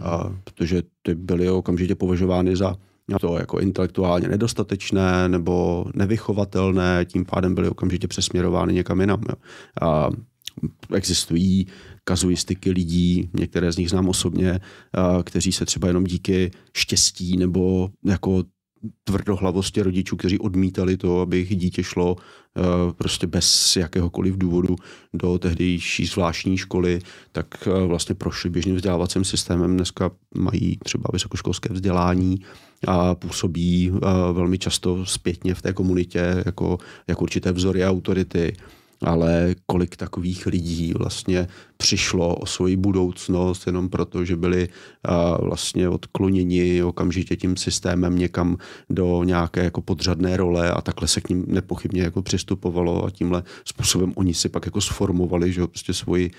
a, 0.03 0.37
protože 0.45 0.83
ty 1.03 1.15
byly 1.15 1.51
okamžitě 1.51 1.95
považovány 1.95 2.57
za 2.57 2.77
to 3.21 3.39
jako 3.39 3.61
intelektuálně 3.61 4.29
nedostatečné 4.29 5.29
nebo 5.29 5.85
nevychovatelné, 5.95 7.05
tím 7.05 7.25
pádem 7.25 7.55
byly 7.55 7.69
okamžitě 7.69 8.09
přesměrovány 8.09 8.73
někam 8.73 9.01
jinam. 9.01 9.23
Jo. 9.29 9.35
A 9.83 10.11
existují 10.95 11.67
kazuistiky 12.05 12.71
lidí, 12.71 13.31
některé 13.39 13.73
z 13.73 13.77
nich 13.77 13.91
znám 13.91 14.09
osobně, 14.09 14.61
kteří 15.25 15.53
se 15.53 15.65
třeba 15.65 15.89
jenom 15.89 16.05
díky 16.05 16.51
štěstí 16.77 17.37
nebo 17.37 17.91
jako 18.05 18.45
tvrdohlavosti 19.05 19.83
rodičů, 19.83 20.17
kteří 20.17 20.39
odmítali 20.39 20.97
to, 20.97 21.21
aby 21.21 21.37
jejich 21.37 21.57
dítě 21.57 21.83
šlo 21.83 22.17
prostě 22.97 23.27
bez 23.27 23.77
jakéhokoliv 23.77 24.37
důvodu 24.37 24.77
do 25.15 25.39
tehdejší 25.39 26.07
zvláštní 26.07 26.59
školy, 26.59 27.01
tak 27.33 27.47
eh, 27.67 27.87
vlastně 27.87 28.15
prošli 28.15 28.51
běžným 28.51 28.77
vzdělávacím 28.77 29.25
systémem. 29.25 29.77
Dneska 29.77 30.11
mají 30.35 30.79
třeba 30.85 31.05
vysokoškolské 31.13 31.73
vzdělání 31.73 32.41
a 32.87 33.15
působí 33.15 33.93
eh, 33.95 33.99
velmi 34.33 34.59
často 34.59 35.07
zpětně 35.07 35.55
v 35.55 35.63
té 35.63 35.73
komunitě 35.73 36.43
jako, 36.47 36.79
jako 37.09 37.23
určité 37.23 37.53
vzory 37.53 37.85
a 37.85 37.91
autority 37.91 38.57
ale 39.03 39.55
kolik 39.67 39.97
takových 39.97 40.47
lidí 40.47 40.93
vlastně 40.99 41.47
přišlo 41.77 42.37
o 42.37 42.47
svoji 42.47 42.77
budoucnost 42.77 43.67
jenom 43.67 43.89
proto, 43.89 44.25
že 44.25 44.37
byli 44.37 44.69
vlastně 45.41 45.89
odkloněni 45.89 46.83
okamžitě 46.83 47.37
tím 47.37 47.57
systémem 47.57 48.19
někam 48.19 48.57
do 48.91 49.25
nějaké 49.25 49.65
jako 49.65 49.81
podřadné 49.81 50.37
role 50.37 50.71
a 50.71 50.81
takhle 50.81 51.09
se 51.09 51.21
k 51.21 51.29
ním 51.29 51.45
nepochybně 51.49 52.03
jako 52.03 52.23
přistupovalo 52.23 53.05
a 53.05 53.11
tímhle 53.11 53.43
způsobem 53.65 54.13
oni 54.17 54.35
si 54.35 54.49
pak 54.49 54.67
jako 54.67 54.81
sformovali, 54.81 55.53
že 55.53 55.67
prostě 55.67 55.95
svoji, 55.95 56.31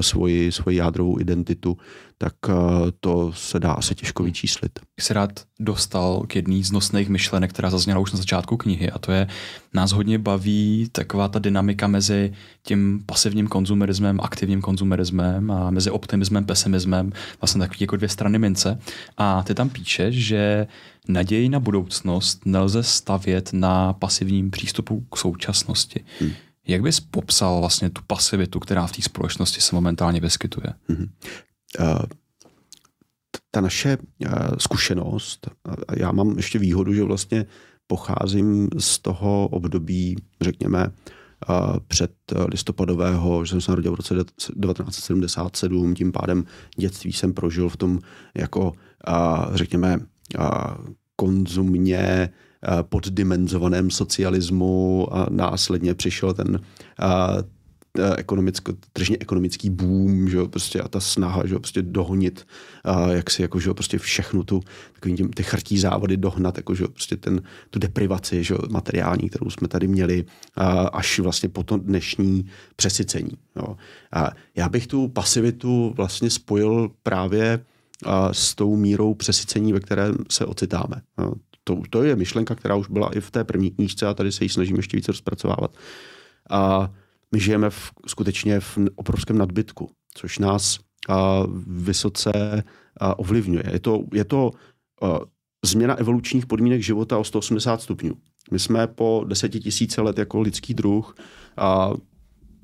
svoji, 0.00 0.52
svoji 0.52 0.76
jádrovou 0.76 1.20
identitu 1.20 1.76
tak 2.18 2.34
eh, 2.48 2.52
to 3.00 3.32
se 3.32 3.60
dá 3.60 3.72
asi 3.72 3.94
těžko 3.94 4.22
vyčíslit. 4.22 4.78
Se 5.00 5.14
rád 5.14 5.30
dostal 5.60 6.24
k 6.26 6.36
jedný 6.36 6.64
z 6.64 6.72
nosných 6.72 7.08
myšlenek, 7.08 7.50
která 7.50 7.70
zazněla 7.70 8.00
už 8.00 8.12
na 8.12 8.18
začátku 8.18 8.56
knihy 8.56 8.90
a 8.90 8.98
to 8.98 9.12
je, 9.12 9.26
nás 9.74 9.92
hodně 9.92 10.18
baví 10.18 10.88
taková 10.92 11.28
ta 11.28 11.38
dynamika 11.38 11.86
mezi 11.86 12.32
tím 12.62 13.02
pasivním 13.06 13.48
konzumerismem, 13.48 14.20
aktivním 14.20 14.60
konzumerismem 14.60 15.50
a 15.50 15.70
mezi 15.70 15.90
optimismem, 15.90 16.44
pesimismem, 16.44 17.12
vlastně 17.40 17.58
takový 17.58 17.78
jako 17.80 17.96
dvě 17.96 18.08
strany 18.08 18.38
mince. 18.38 18.78
A 19.16 19.42
ty 19.42 19.54
tam 19.54 19.68
píše, 19.68 20.12
že 20.12 20.66
naději 21.08 21.48
na 21.48 21.60
budoucnost 21.60 22.46
nelze 22.46 22.82
stavět 22.82 23.50
na 23.52 23.92
pasivním 23.92 24.50
přístupu 24.50 25.00
k 25.00 25.16
současnosti. 25.16 26.04
Hmm. 26.20 26.30
Jak 26.68 26.82
bys 26.82 27.00
popsal 27.00 27.60
vlastně 27.60 27.90
tu 27.90 28.02
pasivitu, 28.06 28.60
která 28.60 28.86
v 28.86 28.92
té 28.92 29.02
společnosti 29.02 29.60
se 29.60 29.74
momentálně 29.74 30.20
vyskytuje? 30.20 30.66
Hmm. 30.88 31.06
Eh, 31.80 32.06
ta 33.50 33.60
naše 33.60 33.98
eh, 34.24 34.28
zkušenost, 34.58 35.50
já 35.96 36.12
mám 36.12 36.36
ještě 36.36 36.58
výhodu, 36.58 36.94
že 36.94 37.02
vlastně 37.02 37.46
pocházím 37.86 38.68
z 38.78 38.98
toho 38.98 39.48
období, 39.48 40.16
řekněme, 40.40 40.86
eh, 40.88 41.54
před 41.88 42.12
listopadového, 42.46 43.44
že 43.44 43.50
jsem 43.50 43.60
se 43.60 43.70
narodil 43.70 43.92
v 43.92 43.94
roce 43.94 44.14
1977, 44.14 45.94
tím 45.94 46.12
pádem 46.12 46.44
dětství 46.76 47.12
jsem 47.12 47.32
prožil 47.32 47.68
v 47.68 47.76
tom 47.76 47.98
jako, 48.34 48.72
řekněme, 49.54 49.98
konzumně 51.16 52.30
poddimenzovaném 52.82 53.90
socialismu 53.90 55.08
a 55.14 55.26
následně 55.30 55.94
přišel 55.94 56.34
ten 56.34 56.60
ekonomicko, 58.16 58.72
tržně 58.92 59.16
ekonomický 59.20 59.70
boom, 59.70 60.28
že 60.28 60.38
prostě 60.44 60.80
a 60.80 60.88
ta 60.88 61.00
snaha, 61.00 61.46
že 61.46 61.54
prostě 61.54 61.82
dohonit, 61.82 62.46
a 62.84 63.08
jak 63.08 63.30
si 63.30 63.42
jako, 63.42 63.60
že 63.60 63.74
prostě 63.74 63.98
všechnu 63.98 64.42
tu, 64.42 64.60
takový 64.92 65.14
tím, 65.14 65.30
ty 65.30 65.42
chrtí 65.42 65.78
závody 65.78 66.16
dohnat, 66.16 66.56
jako, 66.56 66.74
že 66.74 66.88
prostě 66.88 67.16
ten, 67.16 67.42
tu 67.70 67.78
deprivaci, 67.78 68.44
že 68.44 68.54
materiální, 68.70 69.28
kterou 69.28 69.50
jsme 69.50 69.68
tady 69.68 69.88
měli, 69.88 70.24
a 70.56 70.70
až 70.70 71.18
vlastně 71.18 71.48
po 71.48 71.62
to 71.62 71.76
dnešní 71.76 72.46
přesycení. 72.76 73.32
Jo. 73.56 73.76
A 74.12 74.30
já 74.56 74.68
bych 74.68 74.86
tu 74.86 75.08
pasivitu 75.08 75.92
vlastně 75.96 76.30
spojil 76.30 76.90
právě 77.02 77.64
a 78.04 78.34
s 78.34 78.54
tou 78.54 78.76
mírou 78.76 79.14
přesycení, 79.14 79.72
ve 79.72 79.80
které 79.80 80.08
se 80.30 80.44
ocitáme. 80.44 81.02
Jo. 81.18 81.32
To, 81.64 81.82
to 81.90 82.02
je 82.02 82.16
myšlenka, 82.16 82.54
která 82.54 82.74
už 82.74 82.88
byla 82.88 83.10
i 83.12 83.20
v 83.20 83.30
té 83.30 83.44
první 83.44 83.70
knížce 83.70 84.06
a 84.06 84.14
tady 84.14 84.32
se 84.32 84.44
ji 84.44 84.48
snažím 84.48 84.76
ještě 84.76 84.96
více 84.96 85.12
rozpracovávat. 85.12 85.76
A 86.50 86.90
my 87.32 87.40
žijeme 87.40 87.70
v, 87.70 87.90
skutečně 88.06 88.60
v 88.60 88.78
obrovském 88.96 89.38
nadbytku, 89.38 89.90
což 90.14 90.38
nás 90.38 90.78
a, 91.08 91.42
vysoce 91.66 92.62
a, 93.00 93.18
ovlivňuje. 93.18 93.64
Je 93.72 93.80
to, 93.80 94.04
je 94.12 94.24
to 94.24 94.50
a, 95.02 95.20
změna 95.64 95.94
evolučních 95.94 96.46
podmínek 96.46 96.82
života 96.82 97.18
o 97.18 97.24
180 97.24 97.82
stupňů. 97.82 98.14
My 98.50 98.58
jsme 98.58 98.86
po 98.86 99.24
desetitisíce 99.28 100.00
let 100.00 100.18
jako 100.18 100.40
lidský 100.40 100.74
druh 100.74 101.14
a 101.56 101.92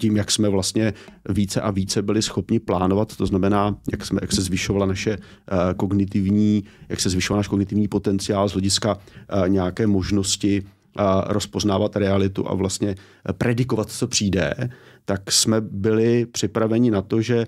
tím, 0.01 0.17
jak 0.17 0.31
jsme 0.31 0.49
vlastně 0.49 0.93
více 1.29 1.61
a 1.61 1.71
více 1.71 2.03
byli 2.03 2.23
schopni 2.23 2.61
plánovat, 2.61 3.17
to 3.17 3.27
znamená, 3.27 3.77
jak, 3.93 4.07
jsme, 4.07 4.19
jak 4.23 4.33
se 4.33 4.43
zvyšovala 4.43 4.87
naše 4.87 5.19
kognitivní, 5.77 6.65
jak 6.89 7.01
se 7.01 7.11
zvyšoval 7.11 7.39
náš 7.39 7.49
kognitivní 7.49 7.89
potenciál 7.89 8.49
z 8.49 8.53
hlediska 8.53 8.99
nějaké 9.49 9.87
možnosti 9.87 10.63
rozpoznávat 11.27 11.97
realitu 11.97 12.51
a 12.51 12.55
vlastně 12.55 12.95
predikovat, 13.39 13.91
co 13.91 14.09
přijde, 14.09 14.55
tak 15.05 15.33
jsme 15.33 15.61
byli 15.61 16.27
připraveni 16.27 16.91
na 16.91 17.03
to, 17.03 17.23
že 17.23 17.47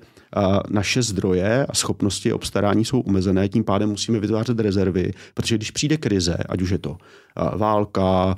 naše 0.71 1.03
zdroje 1.03 1.67
a 1.67 1.75
schopnosti 1.75 2.33
obstarání 2.33 2.85
jsou 2.85 3.01
omezené, 3.01 3.49
tím 3.49 3.65
pádem 3.65 3.89
musíme 3.89 4.21
vytvářet 4.21 4.61
rezervy, 4.61 5.13
protože 5.35 5.57
když 5.57 5.71
přijde 5.71 5.97
krize, 5.97 6.37
ať 6.49 6.63
už 6.63 6.71
je 6.71 6.79
to 6.79 6.97
válka, 7.57 8.35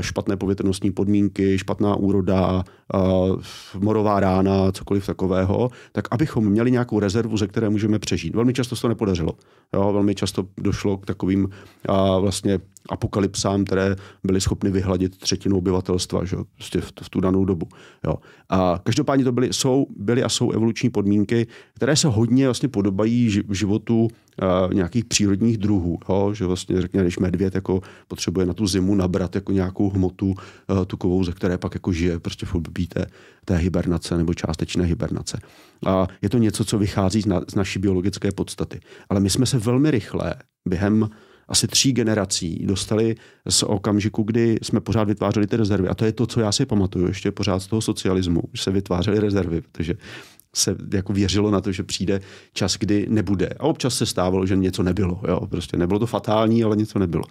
špatné 0.00 0.36
povětrnostní 0.36 0.90
podmínky, 0.90 1.58
špatná 1.58 1.96
úroda, 1.96 2.64
morová 3.78 4.20
rána, 4.20 4.72
cokoliv 4.72 5.06
takového, 5.06 5.70
tak 5.92 6.08
abychom 6.10 6.48
měli 6.48 6.70
nějakou 6.70 7.00
rezervu, 7.00 7.36
ze 7.36 7.46
které 7.46 7.70
můžeme 7.70 7.98
přežít. 7.98 8.34
Velmi 8.34 8.52
často 8.52 8.76
se 8.76 8.82
to 8.82 8.88
nepodařilo. 8.88 9.32
Jo, 9.74 9.92
velmi 9.92 10.14
často 10.14 10.44
došlo 10.60 10.96
k 10.96 11.06
takovým 11.06 11.48
a, 11.88 12.18
vlastně 12.18 12.58
apokalypsám, 12.90 13.64
které 13.64 13.96
byly 14.24 14.40
schopny 14.40 14.70
vyhladit 14.70 15.18
třetinu 15.18 15.58
obyvatelstva 15.58 16.24
že, 16.24 16.36
prostě 16.54 16.80
v, 16.80 16.92
v 17.02 17.08
tu 17.08 17.20
danou 17.20 17.44
dobu. 17.44 17.68
Jo. 18.04 18.14
A 18.48 18.80
každopádně 18.84 19.24
to 19.24 19.32
byly, 19.32 19.52
jsou, 19.52 19.86
byly 19.96 20.22
a 20.22 20.28
jsou 20.28 20.50
evoluční 20.50 20.90
podmínky, 20.90 21.46
které 21.74 21.96
se 21.96 22.08
hodně 22.08 22.46
vlastně 22.46 22.68
podobají 22.68 23.42
životu 23.50 24.02
uh, 24.02 24.74
nějakých 24.74 25.04
přírodních 25.04 25.58
druhů. 25.58 25.98
Jo? 26.08 26.30
Že 26.34 26.46
vlastně 26.46 26.80
řekněme, 26.80 27.04
když 27.04 27.18
medvěd 27.18 27.54
jako 27.54 27.80
potřebuje 28.08 28.46
na 28.46 28.54
tu 28.54 28.66
zimu 28.66 28.94
nabrat 28.94 29.34
jako 29.34 29.52
nějakou 29.52 29.90
hmotu 29.90 30.26
uh, 30.26 30.84
tukovou, 30.86 31.24
ze 31.24 31.32
které 31.32 31.58
pak 31.58 31.74
jako 31.74 31.92
žije 31.92 32.20
prostě 32.20 32.46
v 32.46 32.54
období 32.54 32.86
té, 32.86 33.06
té 33.44 33.56
hibernace 33.56 34.16
nebo 34.16 34.34
částečné 34.34 34.84
hibernace. 34.84 35.40
A 35.86 36.06
je 36.22 36.28
to 36.28 36.38
něco, 36.38 36.64
co 36.64 36.78
vychází 36.78 37.22
z, 37.22 37.26
na, 37.26 37.40
z 37.48 37.54
naší 37.54 37.78
biologické 37.78 38.32
podstaty. 38.32 38.80
Ale 39.08 39.20
my 39.20 39.30
jsme 39.30 39.46
se 39.46 39.58
velmi 39.58 39.90
rychle 39.90 40.34
během 40.68 41.10
asi 41.48 41.68
tří 41.68 41.92
generací 41.92 42.66
dostali 42.66 43.16
z 43.48 43.62
okamžiku, 43.62 44.22
kdy 44.22 44.58
jsme 44.62 44.80
pořád 44.80 45.04
vytvářeli 45.04 45.46
ty 45.46 45.56
rezervy. 45.56 45.88
A 45.88 45.94
to 45.94 46.04
je 46.04 46.12
to, 46.12 46.26
co 46.26 46.40
já 46.40 46.52
si 46.52 46.66
pamatuju 46.66 47.06
ještě 47.06 47.30
pořád 47.30 47.60
z 47.60 47.66
toho 47.66 47.82
socialismu, 47.82 48.42
že 48.52 48.62
se 48.62 48.70
vytvářely 48.70 49.20
rezervy, 49.20 49.60
protože 49.60 49.94
se 50.54 50.76
jako 50.94 51.12
věřilo 51.12 51.50
na 51.50 51.60
to, 51.60 51.72
že 51.72 51.82
přijde 51.82 52.20
čas, 52.52 52.76
kdy 52.76 53.06
nebude. 53.08 53.48
A 53.58 53.62
občas 53.62 53.94
se 53.94 54.06
stávalo, 54.06 54.46
že 54.46 54.56
něco 54.56 54.82
nebylo. 54.82 55.20
Jo? 55.28 55.46
Prostě 55.46 55.76
nebylo 55.76 55.98
to 55.98 56.06
fatální, 56.06 56.64
ale 56.64 56.76
něco 56.76 56.98
nebylo. 56.98 57.24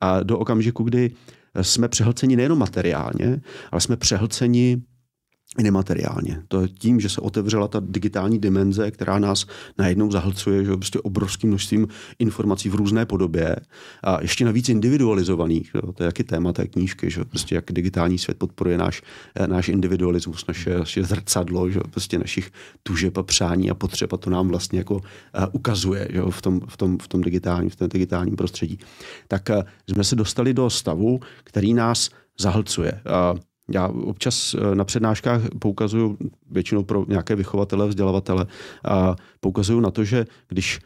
A 0.00 0.22
do 0.22 0.38
okamžiku, 0.38 0.82
kdy 0.82 1.10
jsme 1.62 1.88
přehlceni 1.88 2.36
nejenom 2.36 2.58
materiálně, 2.58 3.40
ale 3.72 3.80
jsme 3.80 3.96
přehlceni 3.96 4.82
nemateriálně. 5.58 6.42
To 6.48 6.60
je 6.60 6.68
tím, 6.68 7.00
že 7.00 7.08
se 7.08 7.20
otevřela 7.20 7.68
ta 7.68 7.80
digitální 7.84 8.38
dimenze, 8.38 8.90
která 8.90 9.18
nás 9.18 9.46
najednou 9.78 10.10
zahlcuje 10.10 10.64
že 10.64 10.76
prostě 10.76 11.00
obrovským 11.00 11.50
množstvím 11.50 11.88
informací 12.18 12.68
v 12.68 12.74
různé 12.74 13.06
podobě 13.06 13.56
a 14.04 14.22
ještě 14.22 14.44
navíc 14.44 14.68
individualizovaných. 14.68 15.70
Že? 15.74 15.92
To 15.94 16.02
je 16.02 16.06
jaký 16.06 16.22
téma 16.22 16.52
té 16.52 16.66
knížky, 16.66 17.10
že? 17.10 17.24
Prostě 17.24 17.54
jak 17.54 17.64
digitální 17.72 18.18
svět 18.18 18.38
podporuje 18.38 18.78
náš, 18.78 19.02
eh, 19.34 19.46
náš 19.46 19.68
individualismus, 19.68 20.46
naše, 20.46 20.78
naše 20.78 21.04
zrcadlo, 21.04 21.70
že? 21.70 21.80
Prostě 21.90 22.18
našich 22.18 22.50
tužeb 22.82 23.18
a 23.18 23.22
přání 23.22 23.70
a 23.70 23.74
potřeb 23.74 24.12
a 24.12 24.16
to 24.16 24.30
nám 24.30 24.48
vlastně 24.48 24.78
jako 24.78 24.94
uh, 24.94 25.00
ukazuje 25.52 26.08
že? 26.10 26.20
V, 26.30 26.42
tom, 26.42 26.60
v, 26.68 26.76
tom, 26.76 26.98
v 26.98 27.08
tom 27.08 27.20
digitálním, 27.20 27.70
v 27.70 27.76
tom 27.76 27.88
digitálním 27.88 28.36
prostředí. 28.36 28.78
Tak 29.28 29.48
uh, 29.50 29.62
jsme 29.88 30.04
se 30.04 30.16
dostali 30.16 30.54
do 30.54 30.70
stavu, 30.70 31.20
který 31.44 31.74
nás 31.74 32.10
zahlcuje. 32.40 33.00
Já 33.70 33.88
občas 33.88 34.54
eh, 34.54 34.74
na 34.74 34.84
přednáškách 34.84 35.42
poukazuju, 35.58 36.18
většinou 36.50 36.84
pro 36.84 37.04
nějaké 37.08 37.36
vychovatele, 37.36 37.88
vzdělavatele, 37.88 38.46
a 38.84 39.16
poukazuju 39.40 39.80
na 39.80 39.90
to, 39.90 40.04
že 40.04 40.26
když 40.48 40.80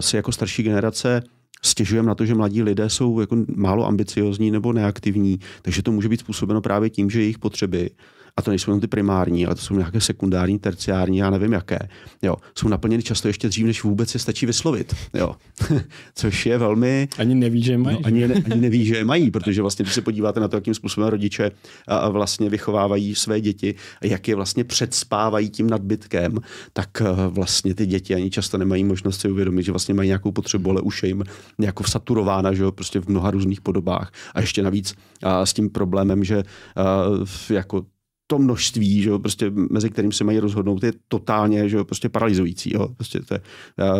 si 0.00 0.16
jako 0.16 0.32
starší 0.32 0.62
generace 0.62 1.22
stěžujeme 1.62 2.08
na 2.08 2.14
to, 2.14 2.26
že 2.26 2.34
mladí 2.34 2.62
lidé 2.62 2.90
jsou 2.90 3.20
jako 3.20 3.36
málo 3.56 3.86
ambiciozní 3.86 4.50
nebo 4.50 4.72
neaktivní, 4.72 5.38
takže 5.62 5.82
to 5.82 5.92
může 5.92 6.08
být 6.08 6.20
způsobeno 6.20 6.60
právě 6.60 6.90
tím, 6.90 7.10
že 7.10 7.20
jejich 7.20 7.38
potřeby 7.38 7.90
a 8.38 8.42
to 8.42 8.50
nejsou 8.50 8.70
jenom 8.70 8.80
ty 8.80 8.86
primární, 8.86 9.46
ale 9.46 9.54
to 9.54 9.60
jsou 9.60 9.74
nějaké 9.74 10.00
sekundární, 10.00 10.58
terciární, 10.58 11.18
já 11.18 11.30
nevím 11.30 11.52
jaké, 11.52 11.78
jo, 12.22 12.36
jsou 12.54 12.68
naplněny 12.68 13.02
často 13.02 13.28
ještě 13.28 13.48
dřív, 13.48 13.66
než 13.66 13.82
vůbec 13.82 14.14
je 14.14 14.20
stačí 14.20 14.46
vyslovit, 14.46 14.94
jo. 15.14 15.34
což 16.14 16.46
je 16.46 16.58
velmi... 16.58 17.08
Ani 17.18 17.34
neví, 17.34 17.62
že 17.62 17.72
je 17.72 17.78
mají. 17.78 17.96
No, 17.96 18.06
ani, 18.06 18.28
ne, 18.28 18.34
ani 18.34 18.60
neví, 18.60 18.84
že 18.84 18.96
je 18.96 19.04
mají, 19.04 19.30
protože 19.38 19.62
vlastně, 19.62 19.82
když 19.82 19.94
se 19.94 20.00
podíváte 20.00 20.40
na 20.40 20.48
to, 20.48 20.56
jakým 20.56 20.74
způsobem 20.74 21.08
rodiče 21.08 21.50
a, 21.88 21.96
a 21.96 22.08
vlastně 22.08 22.50
vychovávají 22.50 23.14
své 23.14 23.40
děti, 23.40 23.74
jak 24.02 24.28
je 24.28 24.34
vlastně 24.34 24.64
předspávají 24.64 25.50
tím 25.50 25.70
nadbytkem, 25.70 26.38
tak 26.72 27.02
vlastně 27.28 27.74
ty 27.74 27.86
děti 27.86 28.14
ani 28.14 28.30
často 28.30 28.58
nemají 28.58 28.84
možnost 28.84 29.20
si 29.20 29.30
uvědomit, 29.30 29.62
že 29.62 29.72
vlastně 29.72 29.94
mají 29.94 30.06
nějakou 30.06 30.32
potřebu, 30.32 30.70
ale 30.70 30.80
už 30.80 31.02
je 31.02 31.08
jim 31.08 31.24
jako 31.58 31.84
saturována, 31.84 32.52
že 32.52 32.62
jo, 32.62 32.72
prostě 32.72 33.00
v 33.00 33.08
mnoha 33.08 33.30
různých 33.30 33.60
podobách. 33.60 34.12
A 34.34 34.40
ještě 34.40 34.62
navíc 34.62 34.94
a 35.22 35.46
s 35.46 35.52
tím 35.52 35.70
problémem, 35.70 36.24
že 36.24 36.42
a, 36.76 37.04
jako 37.50 37.84
to 38.30 38.38
množství, 38.38 39.02
že 39.02 39.10
jo, 39.10 39.18
prostě 39.18 39.50
mezi 39.50 39.90
kterým 39.90 40.12
se 40.12 40.24
mají 40.24 40.38
rozhodnout, 40.38 40.84
je 40.84 40.92
totálně 41.08 41.68
že 41.68 41.76
jo, 41.76 41.84
prostě 41.84 42.08
paralizující. 42.08 42.74
Jo. 42.74 42.88
Prostě 42.88 43.20
to 43.20 43.34
je, 43.34 43.40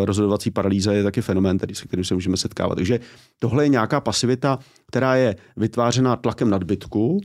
rozhodovací 0.04 0.50
paralýza 0.50 0.92
je 0.92 1.02
taky 1.02 1.22
fenomén, 1.22 1.58
který, 1.58 1.74
se 1.74 1.86
kterým 1.86 2.04
se 2.04 2.14
můžeme 2.14 2.36
setkávat. 2.36 2.74
Takže 2.74 3.00
tohle 3.38 3.64
je 3.64 3.68
nějaká 3.68 4.00
pasivita, 4.00 4.58
která 4.86 5.16
je 5.16 5.36
vytvářena 5.56 6.16
tlakem 6.16 6.50
nadbytku, 6.50 7.06
uh, 7.10 7.20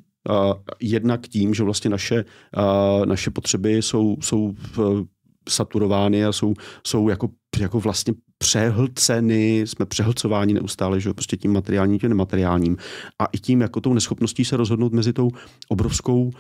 jednak 0.80 1.28
tím, 1.28 1.54
že 1.54 1.64
vlastně 1.64 1.90
naše, 1.90 2.26
uh, 2.58 3.06
naše 3.06 3.32
potřeby 3.32 3.82
jsou, 3.82 4.18
jsou 4.22 4.54
saturovány 5.50 6.26
a 6.26 6.32
jsou, 6.32 6.54
jsou 6.88 7.10
jako, 7.10 7.30
jako 7.60 7.80
vlastně 7.80 8.14
přehlceny, 8.38 9.60
jsme 9.60 9.86
přehlcováni 9.86 10.54
neustále, 10.54 11.00
že 11.00 11.14
prostě 11.14 11.38
tím 11.38 11.54
materiálním, 11.54 12.00
tím 12.00 12.10
nemateriálním. 12.10 12.78
A 13.20 13.26
i 13.26 13.40
tím, 13.40 13.62
jako 13.62 13.82
tou 13.82 13.94
neschopností 13.94 14.46
se 14.46 14.58
rozhodnout 14.58 14.94
mezi 14.94 15.14
tou 15.14 15.30
obrovskou 15.68 16.24
uh, 16.24 16.32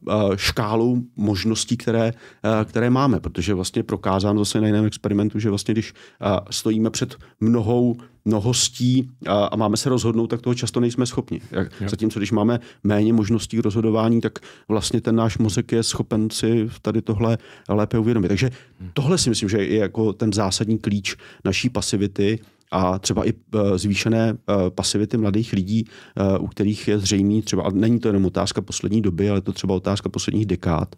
uh, 0.00 0.36
škálou 0.36 0.98
možností, 1.16 1.76
které, 1.76 2.12
uh, 2.12 2.64
které 2.64 2.90
máme, 2.90 3.20
protože 3.20 3.54
vlastně 3.54 3.82
prokázám 3.82 4.38
zase 4.38 4.60
na 4.60 4.66
jiném 4.66 4.84
experimentu, 4.84 5.38
že 5.38 5.48
vlastně 5.48 5.74
když 5.74 5.92
uh, 5.92 6.38
stojíme 6.50 6.90
před 6.90 7.16
mnohou 7.40 7.96
mnohostí 8.24 9.10
a, 9.26 9.44
a 9.44 9.56
máme 9.56 9.76
se 9.76 9.88
rozhodnout, 9.88 10.26
tak 10.26 10.40
toho 10.40 10.54
často 10.54 10.80
nejsme 10.80 11.06
schopni. 11.06 11.40
Jak, 11.50 11.72
zatímco 11.86 12.18
když 12.18 12.32
máme 12.32 12.60
méně 12.84 13.12
možností 13.12 13.56
k 13.56 13.64
rozhodování, 13.64 14.20
tak 14.20 14.38
vlastně 14.68 15.00
ten 15.00 15.16
náš 15.16 15.38
mozek 15.38 15.72
je 15.72 15.82
schopen 15.82 16.30
si 16.30 16.68
tady 16.82 17.02
tohle 17.02 17.38
lépe 17.68 17.98
uvědomit. 17.98 18.28
Takže 18.28 18.50
hmm. 18.80 18.90
tohle 18.94 19.18
si 19.18 19.28
myslím, 19.30 19.48
že 19.48 19.64
je 19.64 19.78
jako 19.78 20.12
ten 20.12 20.29
zásadní 20.32 20.78
klíč 20.78 21.16
naší 21.44 21.68
pasivity 21.68 22.38
a 22.70 22.98
třeba 22.98 23.28
i 23.28 23.32
e, 23.32 23.78
zvýšené 23.78 24.30
e, 24.30 24.70
pasivity 24.70 25.16
mladých 25.16 25.52
lidí, 25.52 25.84
e, 25.84 26.38
u 26.38 26.46
kterých 26.46 26.88
je 26.88 26.98
zřejmý 26.98 27.42
třeba, 27.42 27.62
a 27.62 27.70
není 27.70 28.00
to 28.00 28.08
jenom 28.08 28.24
otázka 28.24 28.60
poslední 28.60 29.02
doby, 29.02 29.30
ale 29.30 29.40
to 29.40 29.52
třeba 29.52 29.74
otázka 29.74 30.08
posledních 30.08 30.46
dekád, 30.46 30.96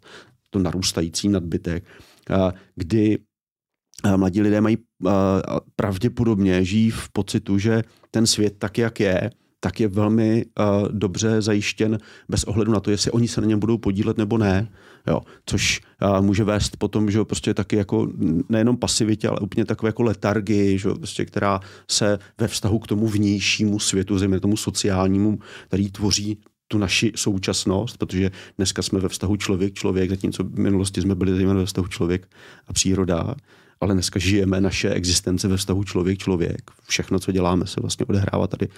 to 0.51 0.59
narůstající 0.59 1.29
nadbytek, 1.29 1.85
kdy 2.77 3.19
mladí 4.17 4.41
lidé 4.41 4.61
mají 4.61 4.79
pravděpodobně 5.77 6.65
žijí 6.65 6.91
v 6.91 7.09
pocitu, 7.13 7.59
že 7.59 7.83
ten 8.11 8.27
svět 8.27 8.55
tak, 8.59 8.79
jak 8.79 9.01
je, 9.01 9.31
tak 9.61 9.81
je 9.81 9.89
velmi 9.89 10.45
uh, 10.45 10.89
dobře 10.89 11.43
zajištěn 11.43 11.99
bez 12.29 12.45
ohledu 12.45 12.73
na 12.73 12.81
to, 12.81 12.91
jestli 12.91 13.11
oni 13.11 13.29
se 13.29 13.41
na 13.41 13.47
něm 13.47 13.59
budou 13.59 13.79
podílet 13.79 14.19
nebo 14.19 14.39
ne. 14.39 14.69
Jo, 15.07 15.21
což 15.47 15.81
uh, 16.03 16.21
může 16.21 16.45
vést 16.45 16.77
potom, 16.77 17.11
že 17.11 17.25
prostě 17.25 17.55
taky 17.55 17.77
jako 17.77 18.09
nejenom 18.49 18.77
pasivitě, 18.77 19.29
ale 19.29 19.41
úplně 19.41 19.65
takové 19.65 19.89
jako 19.89 20.03
letargii, 20.03 20.79
že 20.79 20.89
prostě, 20.95 21.25
která 21.25 21.61
se 21.91 22.19
ve 22.39 22.49
vztahu 22.49 22.79
k 22.79 22.87
tomu 22.87 23.09
vnějšímu 23.09 23.79
světu, 23.79 24.19
zejména 24.19 24.41
tomu 24.41 24.57
sociálnímu, 24.57 25.39
který 25.67 25.91
tvoří 25.91 26.39
tu 26.69 26.79
naši 26.79 27.13
současnost, 27.17 27.99
protože 27.99 28.31
dneska 28.57 28.83
jsme 28.83 29.01
ve 29.01 29.09
vztahu 29.09 29.37
člověk-člověk, 29.37 30.11
zatímco 30.11 30.45
v 30.45 30.59
minulosti 30.59 31.01
jsme 31.03 31.15
byli 31.15 31.35
zejména 31.35 31.61
ve 31.61 31.67
vztahu 31.67 31.87
člověk 31.87 32.29
a 32.67 32.73
příroda 32.73 33.35
ale 33.83 33.95
dneska 33.95 34.19
žijeme 34.19 34.61
naše 34.61 34.91
existence 34.91 35.49
ve 35.49 35.57
vztahu 35.57 35.85
člověk-člověk. 35.85 36.71
Všechno, 36.89 37.19
co 37.19 37.33
děláme, 37.33 37.67
se 37.67 37.81
vlastně 37.81 38.07
odehrává 38.07 38.47
tady 38.47 38.69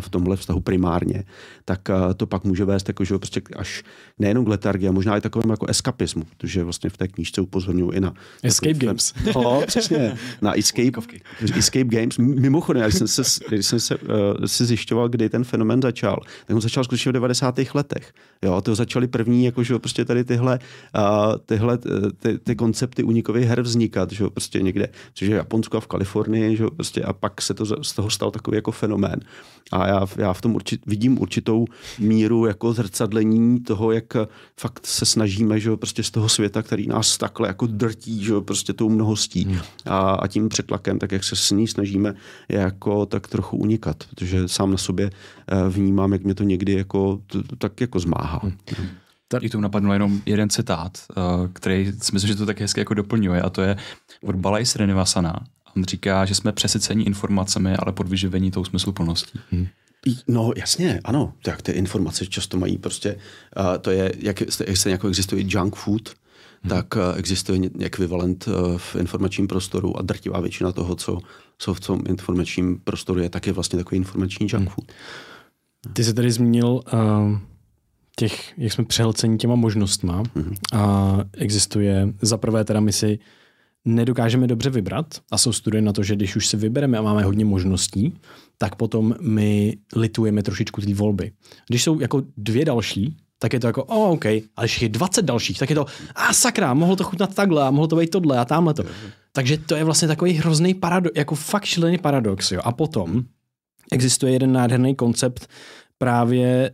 v 0.00 0.08
tomhle 0.08 0.36
vztahu 0.36 0.60
primárně. 0.60 1.24
Tak 1.64 1.80
to 2.16 2.26
pak 2.26 2.44
může 2.44 2.64
vést 2.64 2.88
jako, 2.88 3.04
že 3.04 3.18
prostě 3.18 3.42
až 3.56 3.82
nejenom 4.18 4.44
k 4.44 4.48
letargii, 4.48 4.88
a 4.88 4.92
možná 4.92 5.16
i 5.16 5.20
takovém 5.20 5.50
jako 5.50 5.66
eskapismu, 5.66 6.24
protože 6.24 6.64
vlastně 6.64 6.90
v 6.90 6.96
té 6.96 7.08
knížce 7.08 7.40
upozorňuji 7.40 7.90
i 7.90 8.00
na... 8.00 8.14
Escape 8.42 8.74
takový, 8.74 8.86
Games. 8.86 9.14
No, 9.34 9.62
přesně. 9.66 10.16
Na 10.42 10.58
Escape, 10.58 11.00
escape 11.56 11.84
Games. 11.84 12.18
Mimochodem, 12.18 12.82
když 12.82 12.94
jsem 12.94 13.08
se, 13.08 13.22
když 13.48 13.66
jsem 13.66 13.80
se 13.80 13.96
uh, 13.96 14.08
si 14.46 14.64
zjišťoval, 14.64 15.08
kdy 15.08 15.28
ten 15.28 15.44
fenomen 15.44 15.82
začal, 15.82 16.20
tak 16.46 16.54
on 16.54 16.60
začal 16.60 16.84
skutečně 16.84 17.10
v 17.10 17.12
90. 17.12 17.58
letech. 17.74 18.12
Jo, 18.44 18.60
to 18.60 18.74
začaly 18.74 19.06
první, 19.06 19.44
jako, 19.44 19.62
že 19.62 19.78
prostě 19.78 20.04
tady 20.04 20.24
tyhle, 20.24 20.58
uh, 20.98 21.36
tyhle 21.46 21.78
ty, 22.18 22.38
ty, 22.38 22.56
koncepty 22.56 23.02
unikových 23.02 23.46
her 23.46 23.62
vznikat, 23.62 24.12
že 24.12 24.24
prostě 24.28 24.49
prostě 24.50 24.62
někde, 24.62 24.88
což 25.14 25.28
je 25.28 25.36
Japonsko 25.36 25.76
a 25.76 25.80
v 25.80 25.86
Kalifornii, 25.86 26.56
že 26.56 26.64
prostě 26.76 27.02
a 27.02 27.12
pak 27.12 27.42
se 27.42 27.54
to 27.54 27.66
z 27.84 27.92
toho 27.92 28.10
stal 28.10 28.30
takový 28.30 28.56
jako 28.56 28.72
fenomén. 28.72 29.20
A 29.72 29.86
já, 29.86 30.06
já 30.16 30.32
v 30.32 30.40
tom 30.40 30.54
určit, 30.54 30.80
vidím 30.86 31.20
určitou 31.22 31.66
míru 31.98 32.46
jako 32.46 32.72
zrcadlení 32.72 33.60
toho, 33.60 33.92
jak 33.92 34.16
fakt 34.60 34.86
se 34.86 35.06
snažíme, 35.06 35.60
že 35.60 35.76
prostě 35.76 36.02
z 36.02 36.10
toho 36.10 36.28
světa, 36.28 36.62
který 36.62 36.86
nás 36.86 37.18
takhle 37.18 37.48
jako 37.48 37.66
drtí, 37.66 38.24
že 38.24 38.40
prostě 38.40 38.72
tou 38.72 38.88
mnohostí 38.88 39.44
hmm. 39.44 39.58
a, 39.86 39.98
a, 39.98 40.26
tím 40.26 40.48
přetlakem, 40.48 40.98
tak 40.98 41.12
jak 41.12 41.24
se 41.24 41.36
s 41.36 41.50
ní 41.50 41.68
snažíme 41.68 42.14
jako 42.48 43.06
tak 43.06 43.28
trochu 43.28 43.56
unikat, 43.56 44.04
protože 44.10 44.48
sám 44.48 44.70
na 44.70 44.78
sobě 44.78 45.10
eh, 45.10 45.68
vnímám, 45.68 46.12
jak 46.12 46.24
mě 46.24 46.34
to 46.34 46.42
někdy 46.42 46.72
jako 46.72 47.20
tak 47.58 47.80
jako 47.80 47.98
zmáhá. 47.98 48.40
Hmm. 48.42 48.88
Tady 49.32 49.48
k 49.48 49.52
tomu 49.52 49.62
napadl 49.62 49.92
jenom 49.92 50.22
jeden 50.26 50.50
citát, 50.50 50.98
eh, 51.10 51.22
který 51.52 51.92
si 52.02 52.12
myslím, 52.12 52.28
že 52.28 52.36
to 52.36 52.46
tak 52.46 52.60
hezky 52.60 52.80
jako 52.80 52.94
doplňuje 52.94 53.42
a 53.42 53.50
to 53.50 53.62
je 53.62 53.76
od 54.22 54.36
Balaj 54.36 54.66
Srinivasana. 54.66 55.40
On 55.76 55.84
říká, 55.84 56.24
že 56.24 56.34
jsme 56.34 56.52
přesycení 56.52 57.06
informacemi, 57.06 57.76
ale 57.76 57.92
podvyživení 57.92 58.50
tou 58.50 58.64
smysluplností. 58.64 59.40
Hmm. 59.50 59.66
No 60.28 60.52
jasně, 60.56 61.00
ano. 61.04 61.32
Tak 61.42 61.62
ty 61.62 61.72
informace 61.72 62.26
často 62.26 62.58
mají 62.58 62.78
prostě, 62.78 63.16
uh, 63.56 63.78
to 63.80 63.90
je, 63.90 64.12
jak, 64.18 64.40
jak 64.40 64.76
se 64.76 64.90
jako 64.90 65.08
existuje 65.08 65.44
junk 65.46 65.76
food, 65.76 66.08
hmm. 66.62 66.70
tak 66.70 66.96
uh, 66.96 67.02
existuje 67.16 67.60
ekvivalent 67.80 68.48
uh, 68.48 68.78
v 68.78 68.96
informačním 68.96 69.48
prostoru 69.48 69.98
a 69.98 70.02
drtivá 70.02 70.40
většina 70.40 70.72
toho, 70.72 70.94
co, 70.94 71.18
co 71.58 71.74
v 71.74 71.80
tom 71.80 72.00
informačním 72.08 72.78
prostoru 72.84 73.20
je, 73.20 73.30
tak 73.30 73.46
je 73.46 73.52
vlastně 73.52 73.78
takový 73.78 73.96
informační 73.96 74.46
junk 74.50 74.66
hmm. 74.66 74.74
food. 74.74 74.92
Ty 75.92 76.04
jsi 76.04 76.14
tady 76.14 76.30
zmínil 76.30 76.68
uh, 76.68 77.38
těch, 78.20 78.58
jak 78.58 78.72
jsme 78.72 78.84
přehlcení 78.84 79.38
těma 79.38 79.54
možnostma 79.54 80.22
mm-hmm. 80.22 80.54
a 80.72 81.16
existuje, 81.32 82.08
za 82.22 82.36
prvé 82.36 82.64
teda 82.64 82.80
my 82.80 82.92
si 82.92 83.18
nedokážeme 83.84 84.46
dobře 84.46 84.70
vybrat 84.70 85.06
a 85.30 85.38
jsou 85.38 85.52
studie 85.52 85.82
na 85.82 85.92
to, 85.92 86.02
že 86.02 86.16
když 86.16 86.36
už 86.36 86.46
si 86.46 86.56
vybereme 86.56 86.98
a 86.98 87.02
máme 87.02 87.24
hodně 87.24 87.44
možností, 87.44 88.12
tak 88.58 88.76
potom 88.76 89.14
my 89.20 89.76
litujeme 89.96 90.42
trošičku 90.42 90.80
té 90.80 90.94
volby. 90.94 91.32
Když 91.68 91.82
jsou 91.82 92.00
jako 92.00 92.22
dvě 92.36 92.64
další, 92.64 93.16
tak 93.38 93.52
je 93.52 93.60
to 93.60 93.66
jako, 93.66 93.84
oh, 93.84 94.12
OK, 94.12 94.26
ale 94.26 94.64
když 94.64 94.82
je 94.82 94.88
20 94.88 95.24
dalších, 95.24 95.58
tak 95.58 95.70
je 95.70 95.76
to, 95.76 95.86
a 96.14 96.28
ah, 96.28 96.32
sakra, 96.32 96.74
mohlo 96.74 96.96
to 96.96 97.04
chutnat 97.04 97.34
takhle, 97.34 97.64
a 97.64 97.70
mohlo 97.70 97.86
to 97.86 97.96
být 97.96 98.10
tohle 98.10 98.38
a 98.38 98.44
tamhle 98.44 98.74
to. 98.74 98.84
Takže 99.32 99.58
to 99.58 99.76
je 99.76 99.84
vlastně 99.84 100.08
takový 100.08 100.32
hrozný 100.32 100.74
paradox, 100.74 101.16
jako 101.16 101.34
fakt 101.34 101.64
šílený 101.64 101.98
paradox. 101.98 102.52
Jo. 102.52 102.60
A 102.64 102.72
potom 102.72 103.24
existuje 103.92 104.32
jeden 104.32 104.52
nádherný 104.52 104.94
koncept 104.94 105.48
právě 105.98 106.70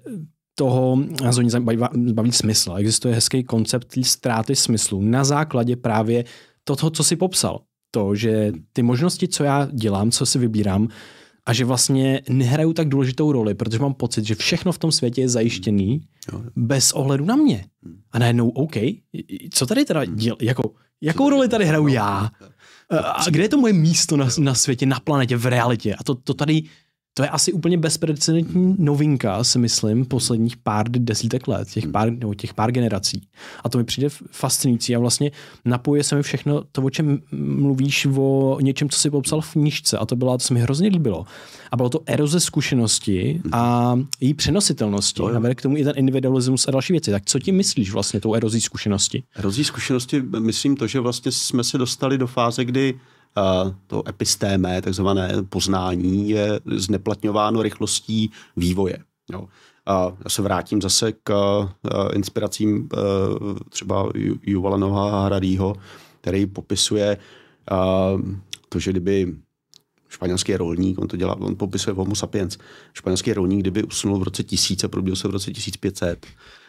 toho, 0.59 0.99
oni 1.39 1.51
baví, 2.13 2.33
smysl. 2.33 2.75
Existuje 2.77 3.15
hezký 3.15 3.45
koncept 3.45 3.99
ztráty 4.03 4.57
smyslu 4.57 5.03
na 5.03 5.25
základě 5.25 5.77
právě 5.77 6.25
toho, 6.65 6.91
co 6.91 7.05
si 7.05 7.17
popsal. 7.17 7.61
To, 7.91 8.15
že 8.15 8.53
ty 8.73 8.83
možnosti, 8.83 9.29
co 9.29 9.45
já 9.45 9.69
dělám, 9.73 10.11
co 10.11 10.27
si 10.27 10.39
vybírám, 10.39 10.89
a 11.47 11.53
že 11.53 11.65
vlastně 11.65 12.21
nehraju 12.29 12.73
tak 12.73 12.89
důležitou 12.89 13.33
roli, 13.33 13.55
protože 13.55 13.79
mám 13.79 13.95
pocit, 13.95 14.25
že 14.25 14.35
všechno 14.35 14.73
v 14.73 14.79
tom 14.79 14.93
světě 14.93 15.21
je 15.21 15.29
zajištěný 15.29 16.01
bez 16.57 16.93
ohledu 16.93 17.25
na 17.25 17.37
mě. 17.37 17.65
A 18.13 18.19
najednou, 18.19 18.49
OK, 18.49 18.77
co 19.51 19.67
tady 19.67 19.85
teda 19.85 20.05
děl, 20.05 20.37
jako, 20.41 20.73
jakou 21.01 21.31
roli 21.31 21.49
tady 21.49 21.65
hraju 21.65 21.89
já? 21.89 22.31
A 22.91 23.31
kde 23.31 23.43
je 23.43 23.49
to 23.49 23.61
moje 23.61 23.73
místo 23.73 24.17
na, 24.17 24.29
na 24.39 24.55
světě, 24.55 24.87
na 24.87 25.01
planetě, 25.01 25.37
v 25.37 25.47
realitě? 25.47 25.95
A 25.95 26.05
to, 26.05 26.15
to 26.15 26.35
tady 26.35 26.63
to 27.17 27.23
je 27.23 27.29
asi 27.29 27.53
úplně 27.53 27.79
bezprecedentní 27.79 28.77
novinka, 28.79 29.45
si 29.45 29.59
myslím, 29.59 30.05
posledních 30.05 30.57
pár 30.57 30.89
desítek 30.89 31.49
let, 31.49 31.69
těch 31.69 31.89
pár, 31.89 32.13
nebo 32.13 32.35
těch 32.35 32.55
pár 32.55 32.73
generací. 32.73 33.23
A 33.65 33.69
to 33.69 33.79
mi 33.79 33.85
přijde 33.85 34.09
fascinující 34.31 34.97
a 34.97 34.99
vlastně 34.99 35.31
napojuje 35.65 36.05
se 36.05 36.17
mi 36.17 36.23
všechno 36.23 36.63
to, 36.73 36.83
o 36.83 36.91
čem 36.91 37.19
mluvíš, 37.33 38.07
o 38.17 38.59
něčem, 38.61 38.89
co 38.89 39.01
si 39.01 39.11
popsal 39.11 39.41
v 39.41 39.53
knižce 39.53 39.99
a 39.99 40.07
to 40.07 40.17
bylo, 40.17 40.39
to 40.39 40.45
se 40.45 40.55
mi 40.55 40.61
hrozně 40.61 40.89
líbilo. 40.89 41.25
A 41.71 41.77
bylo 41.77 41.89
to 41.89 42.01
eroze 42.07 42.41
zkušenosti 42.41 43.41
a 43.53 43.95
její 44.21 44.35
přenositelnosti. 44.35 45.23
No, 45.23 45.29
Navede 45.29 45.55
k 45.55 45.63
tomu 45.63 45.77
i 45.77 45.85
ten 45.85 45.93
individualismus 45.97 46.69
a 46.69 46.71
další 46.71 46.93
věci. 46.93 47.11
Tak 47.11 47.23
co 47.27 47.39
ti 47.39 47.53
myslíš 47.53 47.93
vlastně 47.93 48.21
tou 48.21 48.35
erozí 48.35 48.61
zkušenosti? 48.61 49.23
Erozí 49.37 49.65
zkušenosti 49.65 50.23
myslím 50.39 50.77
to, 50.77 50.87
že 50.87 51.01
vlastně 51.01 51.33
jsme 51.33 51.65
se 51.65 51.79
dostali 51.79 52.19
do 52.19 52.27
fáze, 52.27 52.65
kdy 52.65 52.95
to 53.87 54.09
epistémé, 54.09 54.83
takzvané 54.83 55.33
poznání, 55.49 56.31
je 56.31 56.61
zneplatňováno 56.67 57.63
rychlostí 57.63 58.31
vývoje. 58.57 58.99
Jo. 59.33 59.49
A 59.87 60.13
já 60.25 60.31
se 60.31 60.43
vrátím 60.43 60.83
zase 60.83 61.13
k 61.13 61.33
inspiracím 62.13 62.89
třeba 63.69 64.09
Juvala 64.43 64.77
Noha 64.77 65.25
Hradýho, 65.27 65.77
který 66.21 66.47
popisuje 66.47 67.17
to, 68.69 68.79
že 68.79 68.91
kdyby 68.91 69.35
španělský 70.09 70.57
rolník, 70.57 70.99
on 70.99 71.09
to 71.09 71.17
dělá, 71.17 71.37
on 71.37 71.57
popisuje 71.57 71.95
Homo 71.95 72.15
sapiens, 72.15 72.59
španělský 72.93 73.33
rolník, 73.33 73.61
kdyby 73.61 73.83
usnul 73.83 74.19
v 74.19 74.23
roce 74.23 74.45
1000 74.45 74.85
a 74.85 74.89
probudil 74.89 75.17
se 75.17 75.29
v 75.29 75.31
roce 75.31 75.51
1500, 75.51 76.27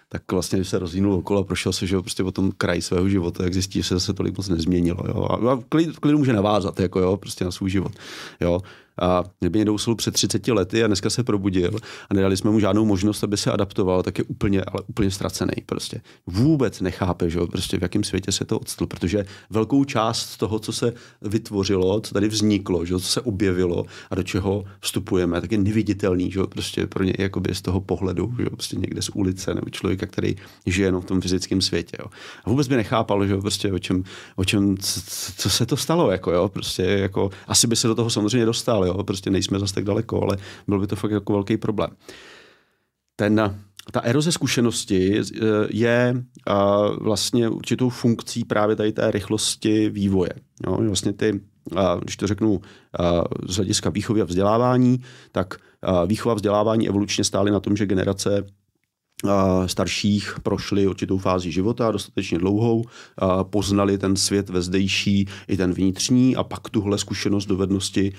tak 0.10 0.32
vlastně 0.32 0.64
se 0.64 0.80
rozvinul 0.80 1.14
okolo 1.14 1.40
a 1.40 1.44
prošel 1.44 1.74
se, 1.74 1.88
že 1.88 1.96
jo, 1.96 2.02
prostě 2.02 2.24
po 2.24 2.32
tom 2.32 2.52
kraji 2.58 2.82
svého 2.82 3.10
života, 3.10 3.44
jak 3.44 3.54
zjistí, 3.54 3.80
že 3.80 3.88
se 3.88 3.94
zase 3.94 4.14
tolik 4.14 4.38
moc 4.38 4.50
nezměnilo. 4.50 5.04
Jo. 5.08 5.24
A 5.50 5.60
klid, 5.70 6.00
klid 6.00 6.16
může 6.16 6.34
navázat 6.34 6.80
jako, 6.80 7.00
jo, 7.00 7.18
prostě 7.18 7.46
na 7.46 7.52
svůj 7.52 7.70
život. 7.70 7.92
Jo. 8.42 8.62
A 9.02 9.24
kdyby 9.40 9.60
někdo 9.60 9.74
usnul 9.74 9.96
před 9.96 10.14
30 10.14 10.48
lety 10.48 10.84
a 10.84 10.88
dneska 10.88 11.10
se 11.10 11.24
probudil 11.24 11.72
a 12.10 12.14
nedali 12.14 12.38
jsme 12.38 12.52
mu 12.52 12.60
žádnou 12.60 12.86
možnost, 12.86 13.24
aby 13.24 13.38
se 13.38 13.52
adaptoval, 13.52 14.04
tak 14.04 14.18
je 14.18 14.24
úplně, 14.24 14.62
ale 14.62 14.84
úplně 14.88 15.12
ztracený. 15.12 15.54
Prostě 15.66 16.02
vůbec 16.28 16.82
nechápe, 16.82 17.30
že 17.30 17.40
prostě 17.52 17.78
v 17.78 17.82
jakém 17.82 18.04
světě 18.04 18.32
se 18.32 18.46
to 18.46 18.60
odstl, 18.60 18.86
protože 18.86 19.26
velkou 19.50 19.84
část 19.84 20.38
toho, 20.38 20.60
co 20.60 20.72
se 20.74 20.94
vytvořilo, 21.22 22.02
co 22.02 22.14
tady 22.14 22.28
vzniklo, 22.28 22.86
že 22.86 22.94
co 22.94 23.00
se 23.00 23.22
objevilo 23.22 23.86
a 24.12 24.16
do 24.16 24.24
čeho 24.24 24.64
vstupujeme, 24.80 25.42
tak 25.42 25.52
je 25.52 25.58
neviditelný, 25.58 26.32
že 26.32 26.40
prostě 26.50 26.88
pro 26.88 27.04
něj 27.04 27.16
jakoby 27.20 27.56
z 27.56 27.62
toho 27.62 27.82
pohledu, 27.82 28.34
že 28.40 28.50
prostě 28.50 28.76
někde 28.76 29.02
z 29.02 29.10
ulice 29.10 29.54
nebo 29.54 29.70
člověka, 29.70 30.06
který 30.06 30.36
žije 30.66 30.88
jenom 30.88 31.02
v 31.02 31.06
tom 31.06 31.22
fyzickém 31.22 31.62
světě. 31.62 31.98
Jo. 32.00 32.06
A 32.44 32.50
vůbec 32.50 32.68
by 32.68 32.76
nechápal, 32.76 33.28
že 33.28 33.38
prostě 33.38 33.74
o 33.74 33.80
čem, 33.80 34.04
o 34.36 34.46
čem 34.46 34.78
co, 34.78 35.02
co 35.38 35.50
se 35.50 35.66
to 35.66 35.78
stalo, 35.78 36.12
jako 36.12 36.32
jo, 36.32 36.50
prostě 36.50 36.84
jako 36.84 37.30
asi 37.48 37.68
by 37.68 37.76
se 37.76 37.88
do 37.88 37.96
toho 37.96 38.10
samozřejmě 38.10 38.46
dostal, 38.46 38.86
jo, 38.88 39.04
prostě 39.04 39.30
nejsme 39.30 39.60
zase 39.60 39.74
tak 39.74 39.84
daleko, 39.84 40.22
ale 40.22 40.38
byl 40.68 40.80
by 40.80 40.88
to 40.88 40.96
fakt 40.96 41.12
jako 41.12 41.34
velký 41.34 41.58
problém. 41.58 41.90
Ten, 43.16 43.60
ta 43.92 44.00
eroze 44.00 44.32
zkušenosti 44.32 45.22
je 45.70 46.24
vlastně 47.02 47.50
určitou 47.50 47.90
funkcí 47.90 48.44
právě 48.44 48.76
tady 48.76 48.92
té 48.92 49.12
rychlosti 49.12 49.90
vývoje. 49.90 50.32
Jo? 50.68 50.78
Vlastně 50.88 51.14
ty, 51.14 51.42
když 52.02 52.18
to 52.18 52.28
řeknu 52.28 52.62
z 53.48 53.56
hlediska 53.56 53.90
výchovy 53.90 54.22
a 54.22 54.26
vzdělávání, 54.26 55.02
tak 55.32 55.56
výchova 56.08 56.34
a 56.34 56.36
vzdělávání 56.36 56.90
evolučně 56.90 57.24
stály 57.24 57.52
na 57.52 57.60
tom, 57.60 57.76
že 57.76 57.86
generace 57.86 58.46
starších 59.66 60.36
prošli 60.44 60.88
určitou 60.88 61.18
fázi 61.18 61.52
života, 61.52 61.92
dostatečně 61.92 62.38
dlouhou, 62.38 62.86
poznali 63.44 63.98
ten 63.98 64.16
svět 64.16 64.50
vezdejší 64.50 65.28
i 65.48 65.58
ten 65.58 65.74
vnitřní 65.74 66.36
a 66.36 66.44
pak 66.44 66.70
tuhle 66.70 66.98
zkušenost, 66.98 67.46
dovednosti, 67.46 68.14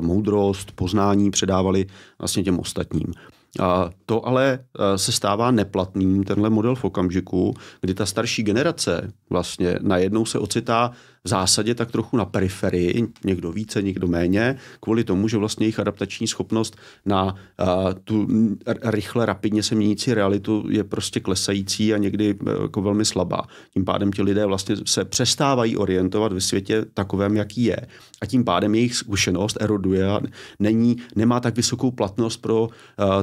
moudrost, 0.00 0.72
poznání 0.72 1.30
předávali 1.30 1.86
vlastně 2.18 2.42
těm 2.42 2.58
ostatním. 2.58 3.12
A 3.60 3.90
to 4.06 4.26
ale 4.26 4.58
se 4.96 5.12
stává 5.12 5.50
neplatným, 5.50 6.24
tenhle 6.24 6.50
model 6.50 6.74
v 6.74 6.84
okamžiku, 6.84 7.54
kdy 7.80 7.94
ta 7.94 8.06
starší 8.06 8.42
generace 8.42 9.12
vlastně 9.30 9.78
najednou 9.82 10.24
se 10.24 10.38
ocitá 10.38 10.90
v 11.24 11.28
zásadě 11.28 11.74
tak 11.74 11.90
trochu 11.90 12.16
na 12.16 12.24
periferii, 12.24 13.08
někdo 13.24 13.52
více, 13.52 13.82
někdo 13.82 14.06
méně, 14.06 14.56
kvůli 14.80 15.04
tomu, 15.04 15.28
že 15.28 15.36
vlastně 15.36 15.64
jejich 15.64 15.80
adaptační 15.80 16.26
schopnost 16.26 16.76
na 17.06 17.24
uh, 17.24 17.68
tu 18.04 18.28
rychle, 18.84 19.26
rapidně 19.26 19.62
se 19.62 19.74
měnící 19.74 20.14
realitu 20.14 20.64
je 20.68 20.84
prostě 20.84 21.20
klesající 21.20 21.94
a 21.94 21.98
někdy 21.98 22.34
uh, 22.34 22.62
jako 22.62 22.82
velmi 22.82 23.04
slabá. 23.04 23.42
Tím 23.74 23.84
pádem 23.84 24.12
ti 24.12 24.22
lidé 24.22 24.46
vlastně 24.46 24.76
se 24.86 25.04
přestávají 25.04 25.76
orientovat 25.76 26.32
ve 26.32 26.40
světě 26.40 26.84
takovém, 26.94 27.36
jaký 27.36 27.64
je. 27.64 27.76
A 28.22 28.26
tím 28.26 28.44
pádem 28.44 28.74
jejich 28.74 28.94
zkušenost 28.94 29.56
eroduje 29.60 30.08
a 30.08 30.20
není, 30.58 30.96
nemá 31.16 31.40
tak 31.40 31.56
vysokou 31.56 31.90
platnost 31.90 32.36
pro 32.36 32.62
uh, 32.62 32.68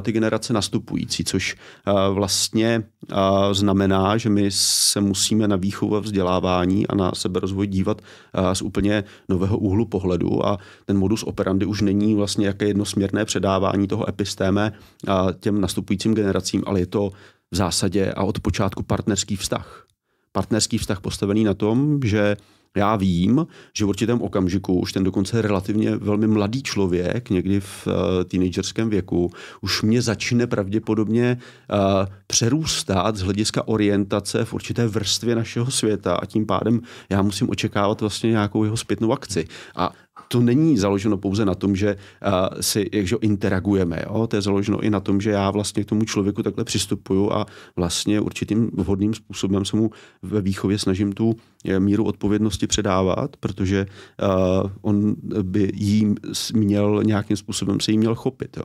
ty 0.02 0.12
generace 0.12 0.52
nastupující, 0.52 1.24
což 1.24 1.56
uh, 1.86 2.14
vlastně 2.14 2.82
uh, 3.12 3.16
znamená, 3.52 4.16
že 4.16 4.28
my 4.28 4.50
se 4.50 5.00
musíme 5.00 5.48
na 5.48 5.56
výchovu 5.56 5.96
a 5.96 6.00
vzdělávání 6.00 6.86
a 6.86 6.94
na 6.94 7.12
seberozvoj 7.14 7.66
dívat 7.66 7.89
uh, 8.00 8.52
z 8.52 8.62
úplně 8.62 9.04
nového 9.28 9.58
úhlu 9.58 9.86
pohledu 9.86 10.46
a 10.46 10.58
ten 10.86 10.98
modus 10.98 11.22
operandi 11.22 11.66
už 11.66 11.80
není 11.80 12.14
vlastně 12.14 12.46
jaké 12.46 12.66
jednosměrné 12.66 13.24
předávání 13.24 13.88
toho 13.88 14.08
epistéme 14.08 14.72
uh, 15.08 15.32
těm 15.40 15.60
nastupujícím 15.60 16.14
generacím, 16.14 16.62
ale 16.66 16.80
je 16.80 16.86
to 16.86 17.10
v 17.50 17.56
zásadě 17.56 18.12
a 18.12 18.24
od 18.24 18.40
počátku 18.40 18.82
partnerský 18.82 19.36
vztah. 19.36 19.86
Partnerský 20.32 20.78
vztah 20.78 21.00
postavený 21.00 21.44
na 21.44 21.54
tom, 21.54 22.00
že 22.04 22.36
já 22.76 22.96
vím, 22.96 23.46
že 23.76 23.84
v 23.84 23.88
určitém 23.88 24.22
okamžiku 24.22 24.80
už 24.80 24.92
ten 24.92 25.04
dokonce 25.04 25.42
relativně 25.42 25.96
velmi 25.96 26.26
mladý 26.26 26.62
člověk, 26.62 27.30
někdy 27.30 27.60
v 27.60 27.86
uh, 27.86 27.92
teenagerském 28.24 28.90
věku, 28.90 29.30
už 29.60 29.82
mě 29.82 30.02
začne 30.02 30.46
pravděpodobně 30.46 31.38
uh, 31.72 31.78
přerůstat 32.26 33.16
z 33.16 33.22
hlediska 33.22 33.68
orientace 33.68 34.44
v 34.44 34.54
určité 34.54 34.86
vrstvě 34.86 35.34
našeho 35.34 35.70
světa 35.70 36.14
a 36.14 36.26
tím 36.26 36.46
pádem 36.46 36.80
já 37.10 37.22
musím 37.22 37.50
očekávat 37.50 38.00
vlastně 38.00 38.30
nějakou 38.30 38.64
jeho 38.64 38.76
zpětnou 38.76 39.12
akci. 39.12 39.48
A 39.76 39.92
to 40.32 40.40
není 40.40 40.78
založeno 40.78 41.18
pouze 41.18 41.44
na 41.44 41.54
tom, 41.54 41.76
že 41.76 41.96
uh, 41.96 42.60
si 42.60 42.90
jakže 42.92 43.16
interagujeme. 43.20 44.02
Jo? 44.06 44.26
To 44.26 44.36
je 44.36 44.42
založeno 44.42 44.80
i 44.80 44.90
na 44.90 45.00
tom, 45.00 45.20
že 45.20 45.30
já 45.30 45.50
vlastně 45.50 45.84
k 45.84 45.86
tomu 45.86 46.04
člověku 46.04 46.42
takhle 46.42 46.64
přistupuju 46.64 47.32
a 47.32 47.46
vlastně 47.76 48.20
určitým 48.20 48.70
vhodným 48.74 49.14
způsobem 49.14 49.64
se 49.64 49.76
mu 49.76 49.90
ve 50.22 50.40
výchově 50.40 50.78
snažím 50.78 51.12
tu 51.12 51.34
míru 51.78 52.04
odpovědnosti 52.04 52.66
předávat, 52.66 53.36
protože 53.36 53.86
uh, 54.22 54.70
on 54.82 55.14
by 55.42 55.72
jí 55.74 56.14
měl 56.54 57.02
nějakým 57.04 57.36
způsobem 57.36 57.80
se 57.80 57.92
jí 57.92 57.98
měl 57.98 58.14
chopit. 58.14 58.56
Jo. 58.56 58.64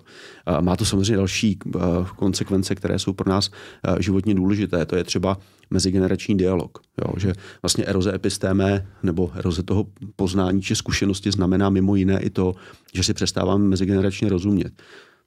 Uh, 0.58 0.62
má 0.62 0.76
to 0.76 0.86
samozřejmě 0.86 1.18
další 1.18 1.60
uh, 1.66 1.82
konsekvence, 2.16 2.76
které 2.76 3.00
jsou 3.00 3.14
pro 3.14 3.30
nás 3.30 3.50
uh, 3.50 3.96
životně 4.00 4.36
důležité. 4.36 4.86
To 4.86 4.96
je 4.96 5.04
třeba 5.04 5.38
mezigenerační 5.70 6.38
dialog. 6.38 6.78
Jo, 7.02 7.14
že 7.18 7.34
vlastně 7.62 7.86
eroze 7.86 8.16
epistéme 8.16 8.88
nebo 9.04 9.32
eroze 9.36 9.64
toho 9.64 9.86
poznání 10.16 10.62
či 10.62 10.76
zkušenosti 10.76 11.32
znamená 11.32 11.70
mimo 11.70 11.96
jiné 11.96 12.20
i 12.20 12.30
to, 12.30 12.56
že 12.94 13.04
si 13.04 13.14
přestáváme 13.14 13.64
mezigeneračně 13.66 14.30
rozumět. 14.30 14.74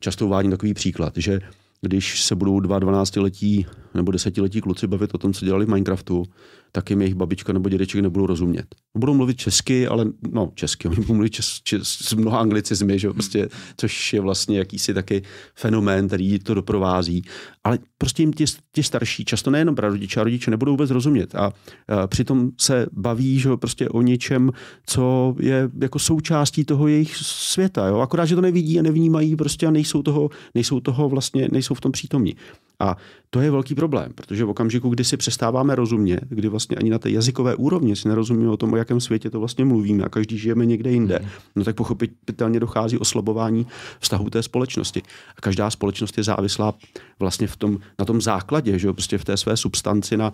Často 0.01 0.27
uvádím 0.27 0.51
takový 0.51 0.75
příklad, 0.75 1.13
že 1.17 1.41
když 1.81 2.23
se 2.23 2.35
budou 2.35 2.61
dva 2.61 2.81
12-letí 2.81 3.67
nebo 3.95 4.13
desetiletí 4.13 4.61
kluci 4.61 4.87
bavit 4.87 5.15
o 5.15 5.19
tom, 5.19 5.33
co 5.33 5.45
dělali 5.45 5.67
v 5.67 5.69
Minecraftu, 5.69 6.25
tak 6.73 6.91
jim 6.91 7.01
jejich 7.01 7.15
babička 7.15 7.53
nebo 7.53 7.69
dědeček 7.69 8.01
nebudou 8.01 8.27
rozumět. 8.27 8.67
Budou 8.99 9.15
mluvit 9.15 9.37
česky, 9.37 9.87
ale 9.87 10.07
no 10.33 10.53
česky, 10.55 10.89
oni 10.89 10.97
budou 10.97 11.15
mluvit 11.15 11.31
čes, 11.31 11.61
čes, 11.63 11.89
s 11.89 12.13
mnoha 12.13 12.41
anglicizmy, 12.41 12.99
že? 12.99 13.11
Prostě, 13.11 13.49
což 13.77 14.13
je 14.13 14.21
vlastně 14.21 14.59
jakýsi 14.59 14.95
taky 14.95 15.23
fenomén, 15.55 16.07
který 16.07 16.39
to 16.39 16.55
doprovází. 16.55 17.23
Ale 17.65 17.79
prostě 17.99 18.23
jim 18.23 18.33
ti, 18.73 18.83
starší, 18.83 19.25
často 19.25 19.51
nejenom 19.51 19.75
prarodiče 19.75 20.21
a 20.21 20.25
rodiče, 20.25 20.51
nebudou 20.51 20.73
vůbec 20.73 20.91
rozumět. 20.91 21.35
A, 21.35 21.53
a 21.89 22.07
přitom 22.07 22.51
se 22.61 22.87
baví 22.93 23.39
že? 23.39 23.57
Prostě 23.57 23.89
o 23.89 24.03
něčem, 24.03 24.51
co 24.87 25.35
je 25.41 25.71
jako 25.81 25.99
součástí 25.99 26.65
toho 26.65 26.89
jejich 26.89 27.17
světa. 27.17 27.87
Jo? 27.87 27.99
Akorát, 27.99 28.25
že 28.25 28.35
to 28.35 28.41
nevidí 28.41 28.79
a 28.79 28.83
nevnímají 28.83 29.37
prostě 29.37 29.67
a 29.67 29.71
nejsou 29.71 30.03
toho, 30.03 30.31
nejsou 30.55 30.81
toho 30.81 31.09
vlastně, 31.09 31.49
nejsou 31.53 31.75
v 31.75 31.81
tom 31.81 31.93
přítomní. 31.93 32.37
A 32.81 32.97
to 33.31 33.41
je 33.41 33.51
velký 33.51 33.75
problém, 33.75 34.13
protože 34.15 34.45
v 34.45 34.51
okamžiku, 34.51 34.89
kdy 34.89 35.05
si 35.05 35.17
přestáváme 35.17 35.75
rozumět, 35.75 36.21
kdy 36.29 36.49
vlastně 36.59 36.77
ani 36.77 36.91
na 36.91 36.99
té 36.99 37.11
jazykové 37.11 37.55
úrovni 37.55 37.97
si 37.97 38.09
nerozumíme 38.09 38.51
o 38.51 38.57
tom, 38.57 38.73
o 38.73 38.77
jakém 38.77 39.01
světě 39.01 39.31
to 39.31 39.39
vlastně 39.39 39.65
mluvíme 39.65 40.05
a 40.05 40.09
každý 40.09 40.39
žijeme 40.39 40.67
někde 40.67 40.91
jinde, 40.91 41.19
mm. 41.23 41.29
no 41.57 41.65
tak 41.65 41.77
pochopitelně 41.77 42.61
dochází 42.61 42.99
oslabování 42.99 43.67
vztahu 44.01 44.31
té 44.31 44.43
společnosti. 44.43 45.03
A 45.37 45.41
každá 45.41 45.71
společnost 45.71 46.19
je 46.19 46.25
závislá 46.25 46.75
vlastně 47.19 47.47
v 47.47 47.57
tom, 47.57 47.79
na 47.99 48.05
tom 48.05 48.21
základě, 48.21 48.79
že 48.79 48.93
prostě 48.93 49.19
v 49.19 49.25
té 49.25 49.37
své 49.37 49.57
substanci 49.57 50.17
na 50.17 50.33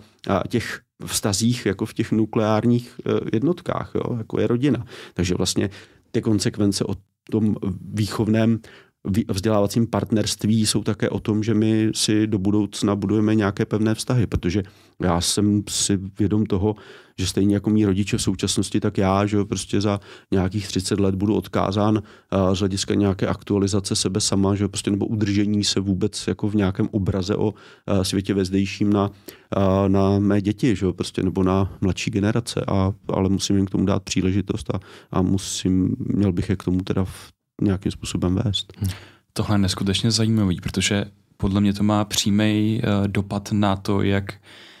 těch 0.49 0.81
vztazích, 1.05 1.65
jako 1.65 1.85
v 1.85 1.93
těch 1.93 2.11
nukleárních 2.11 2.99
e, 3.05 3.11
jednotkách, 3.33 3.91
jo, 3.95 4.17
jako 4.17 4.39
je 4.39 4.47
rodina. 4.47 4.85
Takže 5.13 5.35
vlastně 5.35 5.69
ty 6.11 6.21
konsekvence 6.21 6.85
o 6.85 6.95
tom 7.31 7.55
výchovném 7.93 8.59
vzdělávacím 9.29 9.87
partnerství 9.87 10.65
jsou 10.65 10.83
také 10.83 11.09
o 11.09 11.19
tom, 11.19 11.43
že 11.43 11.53
my 11.53 11.89
si 11.95 12.27
do 12.27 12.39
budoucna 12.39 12.95
budujeme 12.95 13.35
nějaké 13.35 13.65
pevné 13.65 13.95
vztahy, 13.95 14.27
protože 14.27 14.63
já 15.01 15.21
jsem 15.21 15.63
si 15.69 15.99
vědom 16.19 16.45
toho, 16.45 16.75
že 17.19 17.27
stejně 17.27 17.55
jako 17.55 17.69
mý 17.69 17.85
rodiče 17.85 18.17
v 18.17 18.21
současnosti, 18.21 18.79
tak 18.79 18.97
já, 18.97 19.25
že 19.25 19.43
prostě 19.45 19.81
za 19.81 19.99
nějakých 20.31 20.67
30 20.67 20.99
let 20.99 21.15
budu 21.15 21.35
odkázán 21.35 22.03
z 22.53 22.59
hlediska 22.59 22.93
nějaké 22.93 23.27
aktualizace 23.27 23.95
sebe 23.95 24.21
sama, 24.21 24.55
že 24.55 24.67
prostě 24.67 24.91
nebo 24.91 25.05
udržení 25.05 25.63
se 25.63 25.79
vůbec 25.79 26.27
jako 26.27 26.49
v 26.49 26.55
nějakém 26.55 26.89
obraze 26.91 27.35
o 27.35 27.53
světě 28.01 28.33
vezdejším 28.33 28.93
na, 28.93 29.11
na 29.87 30.19
mé 30.19 30.41
děti, 30.41 30.75
že 30.75 30.85
prostě 30.91 31.23
nebo 31.23 31.43
na 31.43 31.77
mladší 31.81 32.11
generace, 32.11 32.61
a, 32.67 32.93
ale 33.07 33.29
musím 33.29 33.55
jim 33.55 33.65
k 33.65 33.69
tomu 33.69 33.85
dát 33.85 34.03
příležitost 34.03 34.75
a, 34.75 34.79
a 35.11 35.21
musím, 35.21 35.95
měl 35.99 36.31
bych 36.31 36.49
je 36.49 36.55
k 36.55 36.63
tomu 36.63 36.81
teda 36.81 37.03
v 37.03 37.34
nějakým 37.61 37.91
způsobem 37.91 38.39
vést. 38.45 38.73
Tohle 39.33 39.55
je 39.55 39.59
neskutečně 39.59 40.11
zajímavý, 40.11 40.61
protože 40.61 41.05
podle 41.37 41.61
mě 41.61 41.73
to 41.73 41.83
má 41.83 42.05
přímý 42.05 42.81
uh, 42.83 43.07
dopad 43.07 43.51
na 43.51 43.75
to, 43.75 44.01
jak 44.01 44.33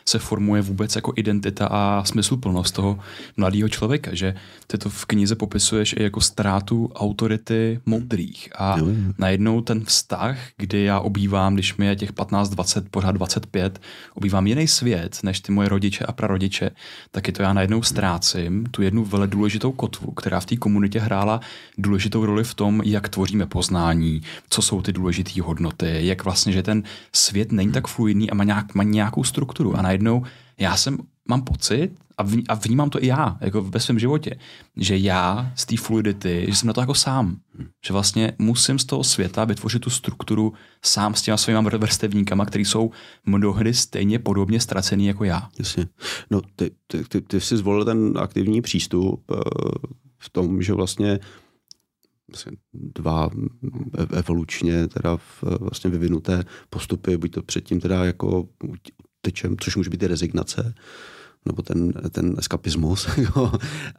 se 0.09 0.19
formuje 0.19 0.61
vůbec 0.61 0.95
jako 0.95 1.13
identita 1.15 1.67
a 1.71 2.03
smysluplnost 2.05 2.75
toho 2.75 2.99
mladého 3.37 3.69
člověka, 3.69 4.13
že 4.13 4.35
ty 4.67 4.77
to 4.77 4.89
v 4.89 5.05
knize 5.05 5.35
popisuješ 5.35 5.95
i 5.97 6.03
jako 6.03 6.21
ztrátu 6.21 6.91
autority 6.95 7.79
moudrých 7.85 8.49
a 8.55 8.77
jo. 8.79 8.87
najednou 9.17 9.61
ten 9.61 9.85
vztah, 9.85 10.37
kdy 10.57 10.83
já 10.83 10.99
obývám, 10.99 11.53
když 11.53 11.77
mi 11.77 11.85
je 11.85 11.95
těch 11.95 12.13
15, 12.13 12.49
20, 12.49 12.89
pořád 12.89 13.11
25, 13.11 13.81
obývám 14.13 14.47
jiný 14.47 14.67
svět 14.67 15.19
než 15.23 15.39
ty 15.39 15.51
moje 15.51 15.69
rodiče 15.69 16.05
a 16.05 16.11
prarodiče, 16.11 16.71
taky 17.11 17.31
to 17.31 17.41
já 17.41 17.53
najednou 17.53 17.83
ztrácím 17.83 18.65
tu 18.71 18.81
jednu 18.81 19.05
vele 19.05 19.27
důležitou 19.27 19.71
kotvu, 19.71 20.11
která 20.11 20.39
v 20.39 20.45
té 20.45 20.55
komunitě 20.55 20.99
hrála 20.99 21.39
důležitou 21.77 22.25
roli 22.25 22.43
v 22.43 22.53
tom, 22.53 22.81
jak 22.85 23.09
tvoříme 23.09 23.45
poznání, 23.45 24.21
co 24.49 24.61
jsou 24.61 24.81
ty 24.81 24.93
důležité 24.93 25.41
hodnoty, 25.41 25.97
jak 25.99 26.23
vlastně, 26.23 26.53
že 26.53 26.63
ten 26.63 26.83
svět 27.13 27.51
není 27.51 27.71
tak 27.71 27.87
fluidní 27.87 28.31
a 28.31 28.35
má, 28.35 28.43
nějak, 28.43 28.75
má 28.75 28.83
nějakou 28.83 29.23
strukturu 29.23 29.77
a 29.77 29.81
najednou 29.81 29.94
já 30.57 30.77
jsem, 30.77 30.97
mám 31.27 31.41
pocit, 31.41 31.91
a, 32.17 32.23
v, 32.23 32.43
a 32.49 32.53
vnímám 32.53 32.89
to 32.89 33.03
i 33.03 33.07
já, 33.07 33.37
jako 33.41 33.61
ve 33.61 33.79
svém 33.79 33.99
životě, 33.99 34.39
že 34.77 34.97
já 34.97 35.51
z 35.55 35.65
té 35.65 35.77
fluidity, 35.77 36.45
že 36.49 36.55
jsem 36.55 36.67
na 36.67 36.73
to 36.73 36.81
jako 36.81 36.93
sám. 36.93 37.37
Že 37.85 37.93
vlastně 37.93 38.33
musím 38.39 38.79
z 38.79 38.85
toho 38.85 39.03
světa 39.03 39.45
vytvořit 39.45 39.81
tu 39.81 39.89
strukturu 39.89 40.53
sám 40.85 41.15
s 41.15 41.21
těma 41.21 41.37
svýma 41.37 41.61
vrstevníkama, 41.61 42.45
který 42.45 42.65
jsou 42.65 42.91
mnohdy 43.25 43.73
stejně 43.73 44.19
podobně 44.19 44.59
ztracený 44.59 45.05
jako 45.05 45.23
já. 45.23 45.49
Jasně. 45.59 45.87
No, 46.31 46.41
ty, 46.55 46.71
ty, 46.87 47.03
ty, 47.03 47.21
ty 47.21 47.41
jsi 47.41 47.57
zvolil 47.57 47.85
ten 47.85 48.13
aktivní 48.17 48.61
přístup 48.61 49.31
uh, 49.31 49.37
v 50.17 50.29
tom, 50.29 50.61
že 50.61 50.73
vlastně 50.73 51.19
dva 52.73 53.29
evolučně 54.13 54.87
teda 54.87 55.17
vlastně 55.59 55.89
vyvinuté 55.89 56.43
postupy, 56.69 57.17
buď 57.17 57.31
to 57.31 57.41
předtím 57.41 57.79
teda 57.81 58.05
jako 58.05 58.47
tečem, 59.25 59.57
což 59.59 59.75
může 59.75 59.89
být 59.89 60.03
i 60.03 60.07
rezignace, 60.07 60.73
nebo 61.45 61.61
ten, 61.61 61.93
ten 62.11 62.35
eskapismus, 62.37 63.07
jo, 63.17 63.51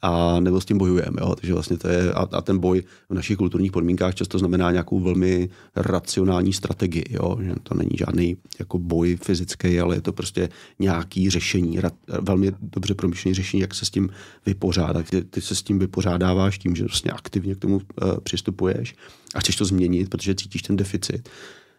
a 0.02 0.40
nebo 0.40 0.60
s 0.60 0.64
tím 0.64 0.78
bojujeme. 0.78 1.16
Jo. 1.20 1.34
Takže 1.34 1.52
vlastně 1.52 1.76
to 1.76 1.88
je, 1.88 2.12
a, 2.12 2.28
a, 2.32 2.40
ten 2.40 2.58
boj 2.58 2.82
v 3.10 3.14
našich 3.14 3.36
kulturních 3.36 3.72
podmínkách 3.72 4.14
často 4.14 4.38
znamená 4.38 4.70
nějakou 4.70 5.00
velmi 5.00 5.48
racionální 5.76 6.52
strategii. 6.52 7.04
Jo. 7.10 7.38
Že 7.40 7.54
to 7.62 7.74
není 7.74 7.90
žádný 7.98 8.36
jako 8.58 8.78
boj 8.78 9.16
fyzický, 9.22 9.80
ale 9.80 9.96
je 9.96 10.00
to 10.00 10.12
prostě 10.12 10.48
nějaký 10.78 11.30
řešení, 11.30 11.80
ra, 11.80 11.90
velmi 12.20 12.52
dobře 12.60 12.94
promyšlené 12.94 13.34
řešení, 13.34 13.60
jak 13.60 13.74
se 13.74 13.84
s 13.84 13.90
tím 13.90 14.10
vypořádat. 14.46 15.10
Ty, 15.10 15.24
ty 15.24 15.40
se 15.40 15.54
s 15.54 15.62
tím 15.62 15.78
vypořádáváš 15.78 16.58
tím, 16.58 16.76
že 16.76 16.84
vlastně 16.84 17.10
aktivně 17.10 17.54
k 17.54 17.58
tomu 17.58 17.76
uh, 17.76 17.82
přistupuješ 18.22 18.94
a 19.34 19.40
chceš 19.40 19.56
to 19.56 19.64
změnit, 19.64 20.10
protože 20.10 20.34
cítíš 20.34 20.62
ten 20.62 20.76
deficit 20.76 21.28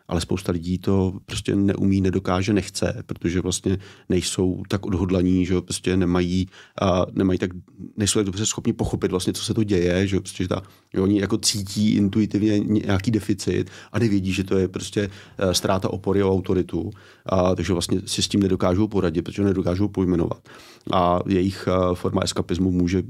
ale 0.07 0.21
spousta 0.21 0.51
lidí 0.51 0.77
to 0.77 1.13
prostě 1.25 1.55
neumí, 1.55 2.01
nedokáže, 2.01 2.53
nechce, 2.53 3.03
protože 3.05 3.41
vlastně 3.41 3.77
nejsou 4.09 4.63
tak 4.67 4.85
odhodlaní, 4.85 5.45
že 5.45 5.61
prostě 5.61 5.97
nemají, 5.97 6.47
a 6.81 7.05
nemají 7.11 7.39
tak, 7.39 7.51
nejsou 7.97 8.19
tak 8.19 8.25
dobře 8.25 8.45
schopni 8.45 8.73
pochopit 8.73 9.11
vlastně, 9.11 9.33
co 9.33 9.43
se 9.43 9.53
to 9.53 9.63
děje, 9.63 10.07
že 10.07 10.19
prostě 10.19 10.47
ta 10.47 10.61
Jo, 10.97 11.03
oni 11.03 11.21
jako 11.21 11.37
cítí 11.37 11.95
intuitivně 11.95 12.59
nějaký 12.59 13.11
deficit 13.11 13.69
a 13.91 13.99
nevědí, 13.99 14.33
že 14.33 14.43
to 14.43 14.57
je 14.57 14.67
prostě 14.67 15.09
eh, 15.37 15.53
ztráta 15.53 15.89
opory 15.89 16.23
o 16.23 16.31
autoritu. 16.31 16.91
A, 17.25 17.55
takže 17.55 17.73
vlastně 17.73 18.01
si 18.05 18.21
s 18.21 18.27
tím 18.27 18.43
nedokážou 18.43 18.87
poradit, 18.87 19.21
protože 19.21 19.43
nedokážou 19.43 19.87
pojmenovat. 19.87 20.39
A 20.91 21.19
jejich 21.27 21.67
eh, 21.67 21.95
forma 21.95 22.21
eskapismu 22.21 22.71
může 22.71 23.03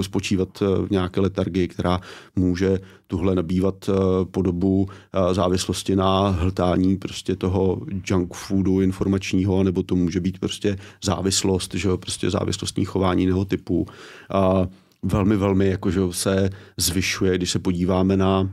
spočívat 0.00 0.60
v 0.60 0.90
nějaké 0.90 1.20
letargii, 1.20 1.68
která 1.68 2.00
může 2.36 2.80
tuhle 3.06 3.34
nabývat 3.34 3.90
podobu 4.30 4.88
závislosti 5.32 5.96
na 5.96 6.28
hltání 6.28 6.96
prostě 6.96 7.36
toho 7.36 7.80
junk 8.10 8.34
foodu 8.34 8.80
informačního, 8.80 9.64
nebo 9.64 9.82
to 9.82 9.96
může 9.96 10.20
být 10.20 10.38
prostě 10.38 10.78
závislost, 11.04 11.74
že 11.74 11.88
jo, 11.88 11.96
prostě 11.96 12.30
závislostní 12.30 12.84
chování 12.84 13.22
jiného 13.22 13.44
typu. 13.44 13.86
A 14.30 14.66
velmi, 15.06 15.36
velmi 15.36 15.66
jakože 15.66 16.00
se 16.10 16.50
zvyšuje, 16.76 17.38
když 17.38 17.50
se 17.50 17.58
podíváme 17.58 18.16
na 18.16 18.40
uh, 18.40 18.48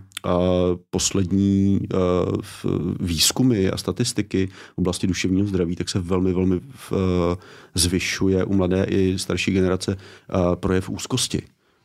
poslední 0.90 1.80
uh, 1.94 2.70
výzkumy 3.00 3.70
a 3.70 3.78
statistiky 3.78 4.48
v 4.48 4.78
oblasti 4.78 5.08
duševního 5.08 5.48
zdraví, 5.48 5.76
tak 5.76 5.90
se 5.90 6.00
velmi, 6.00 6.34
velmi 6.34 6.56
uh, 6.56 6.62
zvyšuje 7.76 8.44
u 8.44 8.54
mladé 8.54 8.84
i 8.84 9.20
starší 9.20 9.52
generace 9.52 9.98
projev 10.56 10.90
úzkosti. 10.90 11.42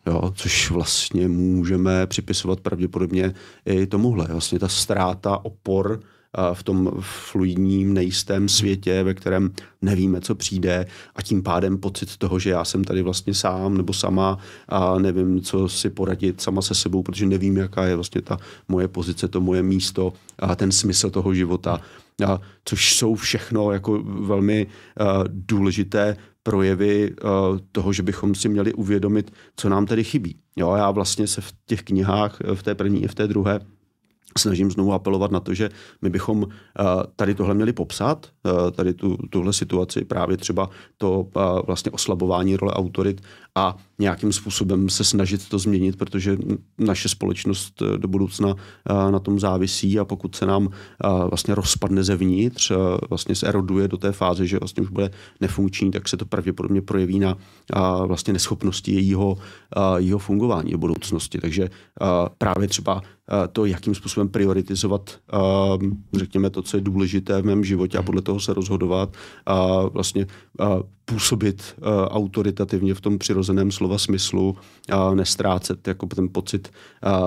Jo, 0.07 0.33
což 0.35 0.71
vlastně 0.71 1.29
můžeme 1.29 2.07
připisovat 2.07 2.61
pravděpodobně 2.61 3.35
i 3.67 3.87
tomuhle. 3.87 4.27
Vlastně 4.31 4.59
ta 4.59 4.69
ztráta 4.69 5.45
opor 5.45 6.01
v 6.53 6.63
tom 6.63 6.91
fluidním, 7.01 7.95
nejistém 7.95 8.49
světě, 8.49 9.03
ve 9.03 9.15
kterém 9.15 9.51
nevíme, 9.83 10.21
co 10.21 10.35
přijde 10.35 10.87
a 11.15 11.23
tím 11.23 11.43
pádem 11.43 11.79
pocit 11.79 12.17
toho, 12.17 12.39
že 12.39 12.51
já 12.51 12.65
jsem 12.65 12.85
tady 12.85 13.03
vlastně 13.03 13.35
sám 13.35 13.77
nebo 13.77 13.93
sama 13.93 14.39
a 14.69 14.99
nevím, 14.99 15.41
co 15.41 15.69
si 15.69 15.91
poradit 15.91 16.41
sama 16.41 16.63
se 16.63 16.75
sebou, 16.75 17.03
protože 17.03 17.27
nevím, 17.27 17.57
jaká 17.57 17.85
je 17.85 17.95
vlastně 17.95 18.23
ta 18.23 18.39
moje 18.69 18.89
pozice, 18.89 19.29
to 19.29 19.41
moje 19.41 19.63
místo 19.63 20.13
a 20.39 20.55
ten 20.55 20.73
smysl 20.73 21.11
toho 21.11 21.35
života. 21.35 21.81
A 22.27 22.41
což 22.65 22.95
jsou 22.97 23.15
všechno 23.15 23.73
jako 23.73 24.03
velmi 24.05 24.67
uh, 24.67 25.07
důležité 25.29 26.17
projevy 26.43 27.13
uh, 27.13 27.59
toho, 27.73 27.93
že 27.93 28.03
bychom 28.03 28.35
si 28.35 28.49
měli 28.49 28.73
uvědomit, 28.73 29.33
co 29.57 29.69
nám 29.69 29.87
tady 29.87 30.05
chybí. 30.05 30.37
Jo, 30.57 30.75
já 30.75 30.91
vlastně 30.91 31.27
se 31.27 31.41
v 31.41 31.53
těch 31.67 31.83
knihách, 31.83 32.39
v 32.55 32.63
té 32.63 32.75
první 32.75 33.03
i 33.03 33.09
v 33.09 33.15
té 33.15 33.27
druhé, 33.27 33.61
snažím 34.37 34.71
znovu 34.71 34.93
apelovat 34.93 35.31
na 35.31 35.41
to, 35.41 35.55
že 35.55 35.71
my 36.03 36.11
bychom 36.11 36.47
eh, 36.47 36.85
tady 37.17 37.35
tohle 37.35 37.55
měli 37.55 37.73
popsat, 37.73 38.27
eh, 38.47 38.71
tady 38.71 38.95
tu, 38.95 39.17
tuhle 39.31 39.53
situaci, 39.53 40.05
právě 40.05 40.37
třeba 40.37 40.71
to 40.99 41.27
eh, 41.37 41.41
vlastně 41.67 41.91
oslabování 41.91 42.57
role 42.57 42.73
autorit 42.73 43.21
a 43.55 43.77
nějakým 43.99 44.33
způsobem 44.33 44.89
se 44.89 45.05
snažit 45.05 45.49
to 45.49 45.59
změnit, 45.59 45.97
protože 45.97 46.39
naše 46.79 47.09
společnost 47.09 47.83
do 47.97 48.09
budoucna 48.09 48.55
na 49.11 49.19
tom 49.19 49.41
závisí 49.41 49.99
a 49.99 50.05
pokud 50.05 50.37
se 50.37 50.47
nám 50.47 50.69
vlastně 51.29 51.55
rozpadne 51.55 52.05
zevnitř, 52.05 52.73
vlastně 53.09 53.35
se 53.35 53.47
eroduje 53.47 53.89
do 53.89 53.97
té 53.97 54.13
fáze, 54.13 54.47
že 54.47 54.59
vlastně 54.59 54.83
už 54.83 54.89
bude 54.89 55.11
nefunkční, 55.41 55.91
tak 55.91 56.09
se 56.09 56.17
to 56.17 56.27
pravděpodobně 56.27 56.83
projeví 56.83 57.19
na 57.19 57.37
vlastně 58.07 58.33
neschopnosti 58.33 58.93
jejího, 58.93 59.39
jejího 59.97 60.19
fungování 60.19 60.75
v 60.75 60.79
budoucnosti. 60.79 61.39
Takže 61.39 61.69
právě 62.39 62.69
třeba 62.69 63.03
to, 63.53 63.67
jakým 63.67 63.95
způsobem 63.95 64.29
prioritizovat, 64.29 65.19
řekněme, 66.13 66.51
to, 66.51 66.63
co 66.63 66.77
je 66.77 66.81
důležité 66.81 67.43
v 67.43 67.45
mém 67.45 67.65
životě 67.65 67.99
a 67.99 68.03
podle 68.03 68.23
toho 68.23 68.41
se 68.41 68.55
rozhodovat 68.55 69.17
a 69.47 69.83
vlastně 69.83 70.27
působit 71.09 71.75
autoritativně 72.09 72.95
v 72.95 73.01
tom 73.01 73.19
přirozeném 73.19 73.71
slova 73.71 73.99
smyslu 73.99 74.57
a 74.91 75.15
nestrácet 75.15 75.89
jako 75.89 76.07
ten 76.07 76.29
pocit 76.29 76.69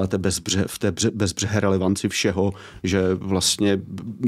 té 0.08 0.18
bezbře, 0.18 0.66
v 0.68 0.80
té 0.80 0.94
bezbřehe 1.14 1.60
relevanci 1.60 2.10
všeho, 2.10 2.54
že 2.84 3.02
vlastně 3.14 3.82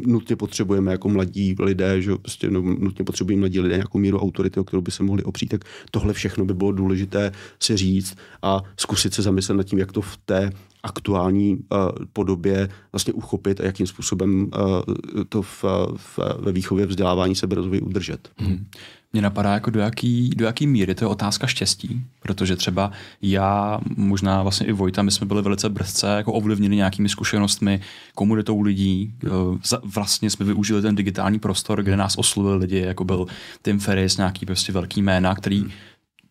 nutně 0.05 0.35
potřebujeme 0.35 0.91
jako 0.91 1.09
mladí 1.09 1.55
lidé, 1.59 2.01
že 2.01 2.15
prostě 2.15 2.49
no, 2.49 2.61
nutně 2.61 3.05
potřebují 3.05 3.37
mladí 3.37 3.59
lidé 3.59 3.75
nějakou 3.75 3.97
míru 3.97 4.19
autority, 4.19 4.59
o 4.59 4.63
kterou 4.63 4.81
by 4.81 4.91
se 4.91 5.03
mohli 5.03 5.23
opřít, 5.23 5.49
tak 5.49 5.63
tohle 5.91 6.13
všechno 6.13 6.45
by 6.45 6.53
bylo 6.53 6.71
důležité 6.71 7.31
si 7.59 7.77
říct 7.77 8.15
a 8.41 8.61
zkusit 8.77 9.13
se 9.13 9.21
zamyslet 9.21 9.55
nad 9.55 9.63
tím, 9.63 9.79
jak 9.79 9.91
to 9.91 10.01
v 10.01 10.17
té 10.17 10.51
aktuální 10.83 11.55
uh, 11.57 11.89
podobě 12.13 12.69
vlastně 12.91 13.13
uchopit 13.13 13.59
a 13.59 13.65
jakým 13.65 13.87
způsobem 13.87 14.43
uh, 14.43 15.23
to 15.29 15.41
v, 15.41 15.63
v, 15.95 16.19
ve 16.39 16.51
výchově 16.51 16.85
vzdělávání 16.85 17.35
seberozvoji 17.35 17.81
udržet. 17.81 18.29
Hmm. 18.37 18.65
Mně 19.13 19.21
napadá, 19.21 19.53
jako 19.53 19.69
do 19.69 19.79
jaký, 19.79 20.29
do 20.29 20.45
jaký 20.45 20.67
míry 20.67 20.95
to 20.95 21.03
je 21.03 21.09
otázka 21.09 21.47
štěstí, 21.47 22.01
protože 22.19 22.55
třeba 22.55 22.91
já, 23.21 23.79
možná 23.97 24.43
vlastně 24.43 24.67
i 24.67 24.71
Vojta, 24.71 25.01
my 25.01 25.11
jsme 25.11 25.27
byli 25.27 25.41
velice 25.41 25.69
brzce 25.69 26.07
jako 26.07 26.33
ovlivněni 26.33 26.75
nějakými 26.75 27.09
zkušenostmi, 27.09 27.81
komunitou 28.15 28.61
lidí. 28.61 29.13
Eh, 29.25 29.77
vlastně 29.83 30.29
jsme 30.29 30.45
využili 30.45 30.81
ten 30.81 30.95
digitální 30.95 31.39
prostor, 31.39 31.83
kde 31.83 31.97
nás 31.97 32.17
oslovili 32.17 32.57
lidi, 32.57 32.79
jako 32.79 33.03
byl 33.03 33.27
Tim 33.61 33.79
Ferris, 33.79 34.17
nějaký 34.17 34.45
prostě 34.45 34.71
velký 34.71 35.01
jména, 35.01 35.35
který 35.35 35.59
hmm 35.59 35.71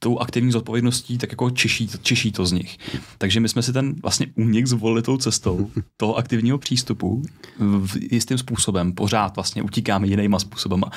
tou 0.03 0.19
aktivní 0.19 0.53
zodpovědností 0.53 1.19
tak 1.19 1.31
jako 1.31 1.51
čiší, 1.51 1.89
čiší 2.03 2.33
to 2.33 2.47
z 2.47 2.53
nich. 2.53 2.79
Takže 3.19 3.41
my 3.41 3.49
jsme 3.49 3.63
si 3.63 3.73
ten 3.73 3.95
vlastně 4.03 4.27
únik 4.35 4.67
zvolili 4.67 5.03
tou 5.03 5.17
cestou 5.17 5.71
toho 5.97 6.17
aktivního 6.17 6.59
přístupu 6.59 7.23
v 7.59 7.97
jistým 8.13 8.39
způsobem. 8.39 8.93
Pořád 8.93 9.37
vlastně 9.37 9.63
utíkáme 9.63 10.07
jinýma 10.07 10.39
způsobama. 10.39 10.91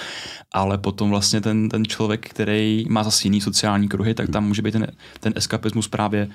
Ale 0.54 0.78
potom 0.78 1.10
vlastně 1.10 1.42
ten, 1.42 1.70
ten 1.70 1.86
člověk, 1.86 2.30
který 2.30 2.86
má 2.90 3.04
zase 3.04 3.28
jiný 3.28 3.42
sociální 3.42 3.88
kruhy, 3.88 4.14
tak 4.14 4.30
tam 4.30 4.48
může 4.48 4.62
být 4.62 4.72
ten, 4.72 4.88
ten 5.20 5.34
eskapismus 5.36 5.88
právě 5.88 6.28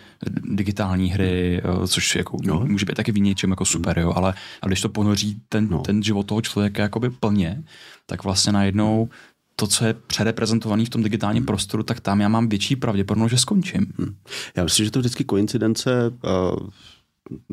digitální 0.42 1.10
hry, 1.10 1.62
což 1.86 2.16
jako 2.16 2.36
no. 2.42 2.64
může 2.66 2.86
být 2.86 2.96
taky 2.96 3.12
v 3.12 3.20
něčem 3.20 3.50
jako 3.50 3.64
super, 3.64 3.98
jo, 3.98 4.12
ale 4.16 4.34
a 4.62 4.66
když 4.66 4.80
to 4.80 4.88
ponoří 4.88 5.42
ten, 5.48 5.68
no. 5.70 5.78
ten 5.78 6.02
život 6.02 6.26
toho 6.26 6.40
člověka 6.40 6.82
jakoby 6.82 7.10
plně, 7.10 7.62
tak 8.06 8.24
vlastně 8.24 8.52
najednou 8.52 9.08
to, 9.60 9.66
co 9.66 9.84
je 9.84 9.94
přereprezentovaný 9.94 10.86
v 10.86 10.88
tom 10.88 11.02
digitálním 11.02 11.40
hmm. 11.40 11.46
prostoru, 11.46 11.82
tak 11.82 12.00
tam 12.00 12.20
já 12.20 12.28
mám 12.28 12.48
větší 12.48 12.76
pravděpodobnost, 12.76 13.30
že 13.30 13.38
skončím. 13.38 13.86
Hmm. 13.98 14.16
Já 14.56 14.64
myslím, 14.64 14.84
že 14.84 14.90
to 14.90 14.98
vždycky 14.98 15.24
koincidence 15.24 15.90
uh, 16.10 16.68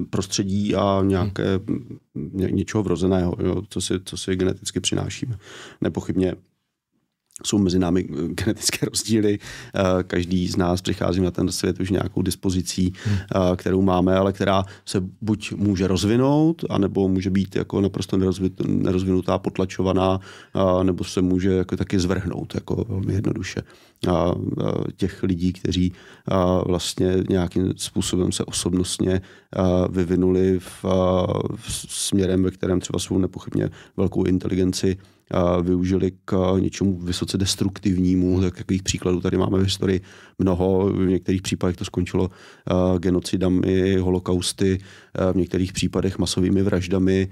prostředí 0.09 0.75
a 0.75 1.01
nějaké 1.03 1.59
hmm. 1.67 1.97
něčeho 2.33 2.83
vrozeného, 2.83 3.35
jo, 3.39 3.61
co, 3.69 3.81
si, 3.81 3.93
co 4.05 4.17
si 4.17 4.35
geneticky 4.35 4.79
přinášíme. 4.79 5.37
Nepochybně 5.81 6.35
jsou 7.45 7.57
mezi 7.57 7.79
námi 7.79 8.03
genetické 8.43 8.85
rozdíly. 8.85 9.39
Eh, 9.75 10.03
každý 10.03 10.47
z 10.47 10.57
nás 10.57 10.81
přichází 10.81 11.21
na 11.21 11.31
ten 11.31 11.51
svět 11.51 11.79
už 11.79 11.89
nějakou 11.89 12.21
dispozicí, 12.21 12.93
hmm. 13.05 13.17
Eh, 13.17 13.55
kterou 13.55 13.81
máme, 13.81 14.15
ale 14.15 14.33
která 14.33 14.63
se 14.85 15.03
buď 15.21 15.53
může 15.53 15.87
rozvinout, 15.87 16.65
anebo 16.69 17.07
může 17.07 17.29
být 17.29 17.55
jako 17.55 17.81
naprosto 17.81 18.17
nerozvinutá, 18.67 19.37
potlačovaná, 19.37 20.19
eh, 20.55 20.83
nebo 20.83 21.03
se 21.03 21.21
může 21.21 21.51
jako 21.51 21.77
taky 21.77 21.99
zvrhnout, 21.99 22.55
jako 22.55 22.85
velmi 22.89 23.13
jednoduše. 23.13 23.61
A 24.09 24.35
těch 24.95 25.23
lidí, 25.23 25.53
kteří 25.53 25.93
vlastně 26.65 27.15
nějakým 27.29 27.73
způsobem 27.77 28.31
se 28.31 28.45
osobnostně 28.45 29.21
vyvinuli 29.89 30.59
v, 30.59 30.85
v 31.55 31.71
směrem, 31.89 32.43
ve 32.43 32.51
kterém 32.51 32.79
třeba 32.79 32.99
svou 32.99 33.17
nepochybně 33.17 33.69
velkou 33.97 34.23
inteligenci 34.23 34.97
využili 35.61 36.11
k 36.25 36.55
něčemu 36.59 36.99
vysoce 36.99 37.37
destruktivnímu. 37.37 38.41
Takových 38.41 38.83
příkladů 38.83 39.21
tady 39.21 39.37
máme 39.37 39.57
v 39.57 39.63
historii 39.63 40.01
mnoho. 40.39 40.93
V 40.93 41.07
některých 41.07 41.41
případech 41.41 41.75
to 41.75 41.85
skončilo 41.85 42.29
genocidami, 42.97 43.95
holokausty, 43.95 44.79
v 45.33 45.35
některých 45.35 45.73
případech 45.73 46.17
masovými 46.17 46.61
vraždami, 46.63 47.27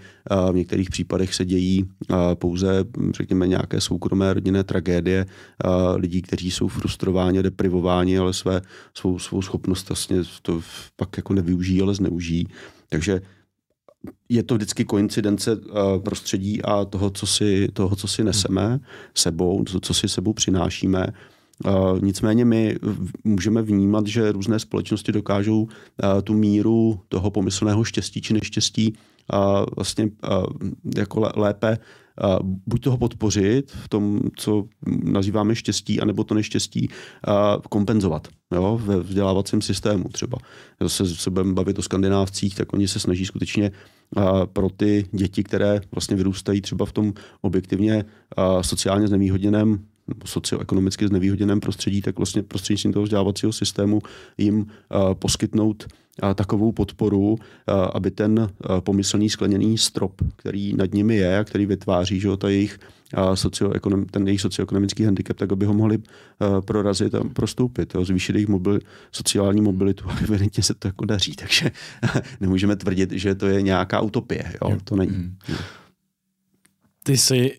v 0.51 0.55
některých 0.55 0.89
případech 0.89 1.36
se 1.36 1.45
dějí 1.45 1.86
pouze, 2.34 2.86
řekněme, 3.13 3.47
nějaké 3.47 3.81
soukromé 3.81 4.34
rodinné 4.34 4.63
tragédie 4.63 5.25
lidí, 5.95 6.21
kteří 6.21 6.51
jsou 6.51 6.67
frustrováni, 6.67 7.43
deprivováni, 7.43 8.17
ale 8.17 8.34
své, 8.34 8.62
svou, 8.93 9.19
svou 9.19 9.41
schopnost 9.41 9.89
vlastně 9.89 10.17
to 10.41 10.62
pak 10.95 11.17
jako 11.17 11.34
nevyužijí, 11.34 11.81
ale 11.81 11.95
zneužijí. 11.95 12.47
Takže 12.89 13.21
je 14.30 14.44
to 14.44 14.56
vždycky 14.56 14.86
koincidence 14.86 15.52
eh, 15.52 16.00
prostředí 16.00 16.62
a 16.62 16.86
toho, 16.86 17.10
co 17.10 17.28
si, 17.28 17.68
toho, 17.74 17.96
co 17.96 18.08
si 18.08 18.24
neseme 18.24 18.80
sebou, 19.15 19.63
to, 19.63 19.80
co 19.80 19.94
si 19.94 20.08
sebou 20.08 20.34
přinášíme. 20.34 21.08
Uh, 21.65 22.00
nicméně 22.02 22.46
my 22.46 22.78
můžeme 23.24 23.62
vnímat, 23.62 24.08
že 24.08 24.32
různé 24.32 24.60
společnosti 24.60 25.12
dokážou 25.12 25.62
uh, 25.62 25.70
tu 26.24 26.34
míru 26.34 27.00
toho 27.10 27.32
pomyslného 27.32 27.84
štěstí 27.84 28.22
či 28.22 28.34
neštěstí 28.34 28.94
vlastně 29.76 30.10
jako 30.98 31.32
lépe 31.36 31.78
buď 32.65 32.82
toho 32.82 32.97
podpořit 32.97 33.71
v 33.71 33.89
tom, 33.89 34.21
co 34.38 34.65
nazýváme 35.04 35.56
štěstí, 35.56 35.99
anebo 35.99 36.23
to 36.23 36.34
neštěstí 36.34 36.89
kompenzovat 37.69 38.28
jo, 38.54 38.82
ve 38.84 38.99
vzdělávacím 38.99 39.62
systému 39.62 40.10
třeba. 40.10 40.38
Zase 40.82 41.15
se 41.15 41.30
budeme 41.30 41.54
bavit 41.54 41.80
o 41.80 41.82
skandinávcích, 41.82 42.56
tak 42.56 42.73
oni 42.73 42.88
se 42.88 42.99
snaží 42.99 43.25
skutečně 43.25 43.71
pro 44.54 44.69
ty 44.69 45.06
děti, 45.12 45.43
které 45.43 45.82
vlastně 45.91 46.15
vyrůstají 46.15 46.62
třeba 46.62 46.86
v 46.86 46.91
tom 46.91 47.13
objektivně 47.41 48.06
sociálně 48.62 49.08
znevýhodněném 49.08 49.86
socioekonomicky 50.26 51.08
znevýhodněném 51.08 51.60
prostředí, 51.60 52.02
tak 52.02 52.18
vlastně 52.18 52.44
prostřednictvím 52.44 52.94
toho 52.94 53.04
vzdělávacího 53.04 53.54
systému 53.54 54.02
jim 54.38 54.60
uh, 54.60 54.65
poskytnout 55.13 55.86
uh, 56.23 56.34
takovou 56.34 56.71
podporu, 56.71 57.32
uh, 57.32 57.38
aby 57.94 58.12
ten 58.12 58.50
pomyslný 58.79 59.29
skleněný 59.29 59.77
strop, 59.77 60.21
který 60.36 60.73
nad 60.75 60.94
nimi 60.94 61.15
je 61.15 61.38
a 61.38 61.44
který 61.44 61.65
vytváří 61.65 62.19
že, 62.19 62.38
ta 62.38 62.50
jejich 62.50 62.79
socioekonom, 63.34 64.06
ten 64.06 64.27
jejich 64.27 64.42
socioekonomický 64.42 65.04
handicap, 65.04 65.38
tak 65.38 65.52
aby 65.52 65.65
ho 65.65 65.73
mohli 65.73 65.98
prorazit 66.65 67.15
a 67.15 67.23
prostoupit, 67.34 67.96
jo, 67.96 68.06
zvýšit 68.06 68.36
jejich 68.36 68.48
mobil, 68.48 68.79
sociální 69.12 69.62
mobilitu 69.62 70.10
a 70.10 70.17
evidentně 70.23 70.63
se 70.63 70.73
to 70.73 70.88
jako 70.88 71.06
daří, 71.06 71.36
takže 71.36 71.71
nemůžeme 72.40 72.75
tvrdit, 72.75 73.12
že 73.12 73.36
to 73.36 73.48
je 73.48 73.62
nějaká 73.62 74.02
utopie, 74.02 74.54
jo, 74.62 74.77
to 74.84 74.96
není. 74.96 75.17
Mm. 75.17 75.36
Ty 77.04 77.17
jsi 77.17 77.58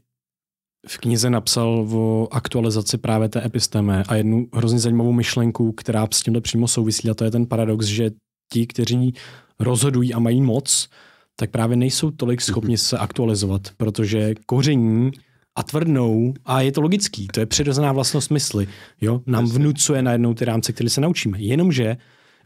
v 0.88 0.98
knize 0.98 1.30
napsal 1.30 1.88
o 1.92 2.28
aktualizaci 2.30 2.98
právě 2.98 3.28
té 3.28 3.44
episteme 3.46 4.02
a 4.08 4.14
jednu 4.14 4.46
hrozně 4.54 4.78
zajímavou 4.78 5.12
myšlenku, 5.12 5.72
která 5.72 6.08
s 6.12 6.22
tímhle 6.22 6.40
přímo 6.40 6.68
souvisí 6.68 7.10
a 7.10 7.14
to 7.14 7.24
je 7.24 7.30
ten 7.30 7.46
paradox, 7.46 7.86
že 7.86 8.10
ti, 8.52 8.66
kteří 8.66 9.14
rozhodují 9.60 10.14
a 10.14 10.18
mají 10.18 10.42
moc, 10.42 10.88
tak 11.36 11.50
právě 11.50 11.76
nejsou 11.76 12.10
tolik 12.10 12.40
schopni 12.40 12.72
mhm. 12.72 12.78
se 12.78 12.98
aktualizovat, 12.98 13.62
protože 13.76 14.34
koření 14.46 15.10
a 15.56 15.62
tvrdnou 15.62 16.34
a 16.44 16.60
je 16.60 16.72
to 16.72 16.80
logický, 16.80 17.26
to 17.26 17.40
je 17.40 17.46
přirozená 17.46 17.92
vlastnost 17.92 18.30
mysli. 18.30 18.68
Jo? 19.00 19.20
Nám 19.26 19.46
vnucuje 19.46 20.02
najednou 20.02 20.34
ty 20.34 20.44
rámce, 20.44 20.72
které 20.72 20.90
se 20.90 21.00
naučíme. 21.00 21.40
Jenomže 21.40 21.96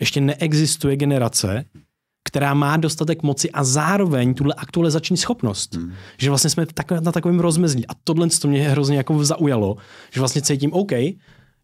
ještě 0.00 0.20
neexistuje 0.20 0.96
generace, 0.96 1.64
která 2.24 2.54
má 2.54 2.76
dostatek 2.76 3.22
moci 3.22 3.50
a 3.50 3.64
zároveň 3.64 4.34
tuhle 4.34 4.54
aktualizační 4.54 5.16
schopnost. 5.16 5.74
Hmm. 5.74 5.92
Že 6.18 6.30
vlastně 6.30 6.50
jsme 6.50 6.66
tak, 6.66 6.90
na 6.90 7.12
takovém 7.12 7.40
rozmezí. 7.40 7.86
A 7.86 7.92
tohle 8.04 8.28
to 8.28 8.48
mě 8.48 8.68
hrozně 8.68 8.96
jako 8.96 9.24
zaujalo, 9.24 9.76
že 10.12 10.20
vlastně 10.20 10.42
cítím, 10.42 10.72
OK, 10.72 10.92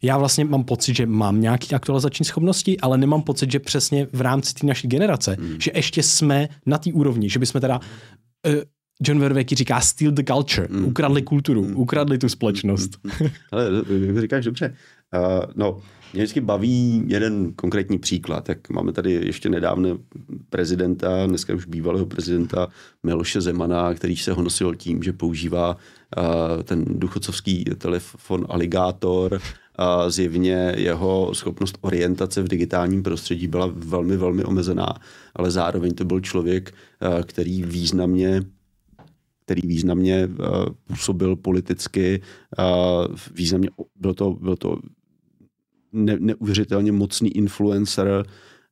já 0.03 0.19
vlastně 0.19 0.45
mám 0.45 0.65
pocit, 0.65 0.97
že 0.97 1.07
mám 1.07 1.41
nějaké 1.41 1.77
aktualizační 1.77 2.25
schopnosti, 2.25 2.81
ale 2.81 2.99
nemám 2.99 3.23
pocit, 3.23 3.53
že 3.53 3.61
přesně 3.61 4.07
v 4.13 4.21
rámci 4.21 4.55
té 4.55 4.67
naší 4.67 4.89
generace, 4.89 5.37
hmm. 5.41 5.61
že 5.61 5.71
ještě 5.75 6.03
jsme 6.03 6.49
na 6.67 6.79
té 6.79 6.93
úrovni, 6.93 7.31
že 7.31 7.39
bychom 7.39 7.61
teda 7.61 7.81
uh, 8.47 8.55
John 9.03 9.21
Verwecki 9.21 9.55
říká 9.55 9.81
steal 9.81 10.13
the 10.13 10.23
culture, 10.23 10.69
mm. 10.71 10.85
ukradli 10.85 11.23
kulturu, 11.23 11.65
mm. 11.65 11.77
ukradli 11.77 12.19
tu 12.19 12.29
společnost. 12.29 12.91
Mm. 13.05 13.29
Ale 13.53 13.71
říkáš 14.21 14.45
dobře. 14.45 14.75
Uh, 15.15 15.45
no, 15.55 15.81
mě 16.13 16.23
vždycky 16.23 16.41
baví 16.41 17.05
jeden 17.07 17.53
konkrétní 17.53 17.99
příklad. 17.99 18.49
Jak 18.49 18.71
máme 18.71 18.93
tady 18.93 19.13
ještě 19.13 19.49
nedávno 19.49 19.99
prezidenta, 20.51 21.27
dneska 21.27 21.55
už 21.55 21.67
bývalého 21.67 22.07
prezidenta 22.07 22.69
Miloše 23.03 23.41
Zemana, 23.41 23.95
který 23.95 24.17
se 24.17 24.33
honosil 24.33 24.75
tím, 24.75 25.03
že 25.03 25.13
používá 25.13 25.77
uh, 25.77 26.63
ten 26.63 26.85
duchocovský 26.89 27.65
telefon 27.65 28.47
Alligator, 28.49 29.41
a 29.79 30.11
zjevně 30.11 30.75
jeho 30.77 31.35
schopnost 31.35 31.79
orientace 31.81 32.43
v 32.43 32.49
digitálním 32.49 33.03
prostředí 33.03 33.47
byla 33.47 33.71
velmi, 33.73 34.17
velmi 34.17 34.45
omezená, 34.45 34.95
ale 35.35 35.51
zároveň 35.51 35.95
to 35.95 36.05
byl 36.05 36.21
člověk, 36.21 36.75
který 37.27 37.63
významně 37.63 38.43
který 39.47 39.69
významně 39.69 40.27
uh, 40.27 40.47
působil 40.87 41.37
politicky, 41.37 42.21
významně 43.35 43.69
byl 43.97 44.15
to, 44.15 44.31
byl 44.33 44.57
to 44.57 44.79
ne, 45.93 46.17
neuvěřitelně 46.21 46.93
mocný 46.93 47.37
influencer, 47.37 48.25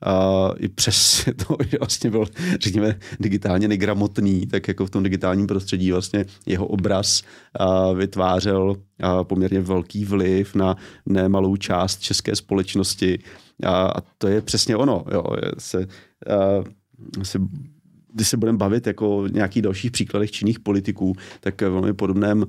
a 0.05 0.51
i 0.59 0.69
přes 0.69 1.29
to, 1.47 1.57
že 1.71 1.79
vlastně 1.79 2.11
byl, 2.11 2.25
řekněme, 2.61 2.99
digitálně 3.21 3.69
negramotný, 3.69 4.47
tak 4.47 4.69
jako 4.69 4.87
v 4.87 4.91
tom 4.91 5.03
digitálním 5.03 5.47
prostředí 5.47 5.93
vlastně 5.93 6.25
jeho 6.47 6.67
obraz 6.67 7.23
a 7.55 7.93
vytvářel 7.93 8.77
a 9.03 9.25
poměrně 9.25 9.61
velký 9.61 10.05
vliv 10.05 10.55
na 10.55 10.77
nemalou 11.07 11.57
část 11.57 12.01
české 12.01 12.37
společnosti. 12.37 13.19
A, 13.65 13.87
a 13.87 14.01
to 14.19 14.29
je 14.29 14.41
přesně 14.41 14.77
ono. 14.77 15.05
Jo. 15.13 15.25
Se, 15.59 15.87
a, 16.27 16.65
se 17.23 17.39
když 18.15 18.29
se 18.29 18.37
budeme 18.37 18.59
bavit 18.59 18.87
jako 18.87 19.19
o 19.19 19.27
nějakých 19.27 19.63
dalších 19.63 19.91
příkladech 19.91 20.31
činných 20.31 20.61
politiků, 20.61 21.13
tak 21.41 21.63
v 21.63 21.69
velmi 21.69 21.93
podobném 21.93 22.47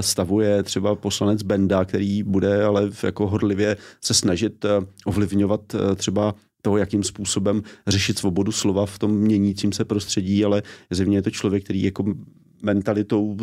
stavu 0.00 0.40
je 0.40 0.62
třeba 0.62 0.94
poslanec 0.94 1.42
Benda, 1.42 1.84
který 1.84 2.22
bude 2.22 2.64
ale 2.64 2.90
jako 3.02 3.28
hodlivě 3.28 3.76
se 4.00 4.14
snažit 4.14 4.64
ovlivňovat 5.04 5.60
třeba 5.96 6.34
toho, 6.62 6.76
jakým 6.76 7.02
způsobem 7.02 7.62
řešit 7.86 8.18
svobodu 8.18 8.52
slova 8.52 8.86
v 8.86 8.98
tom 8.98 9.10
měnícím 9.10 9.72
se 9.72 9.84
prostředí, 9.84 10.44
ale 10.44 10.62
zjevně 10.90 11.18
je 11.18 11.22
to 11.22 11.30
člověk, 11.30 11.64
který 11.64 11.82
jako 11.82 12.04
mentalitou 12.62 13.36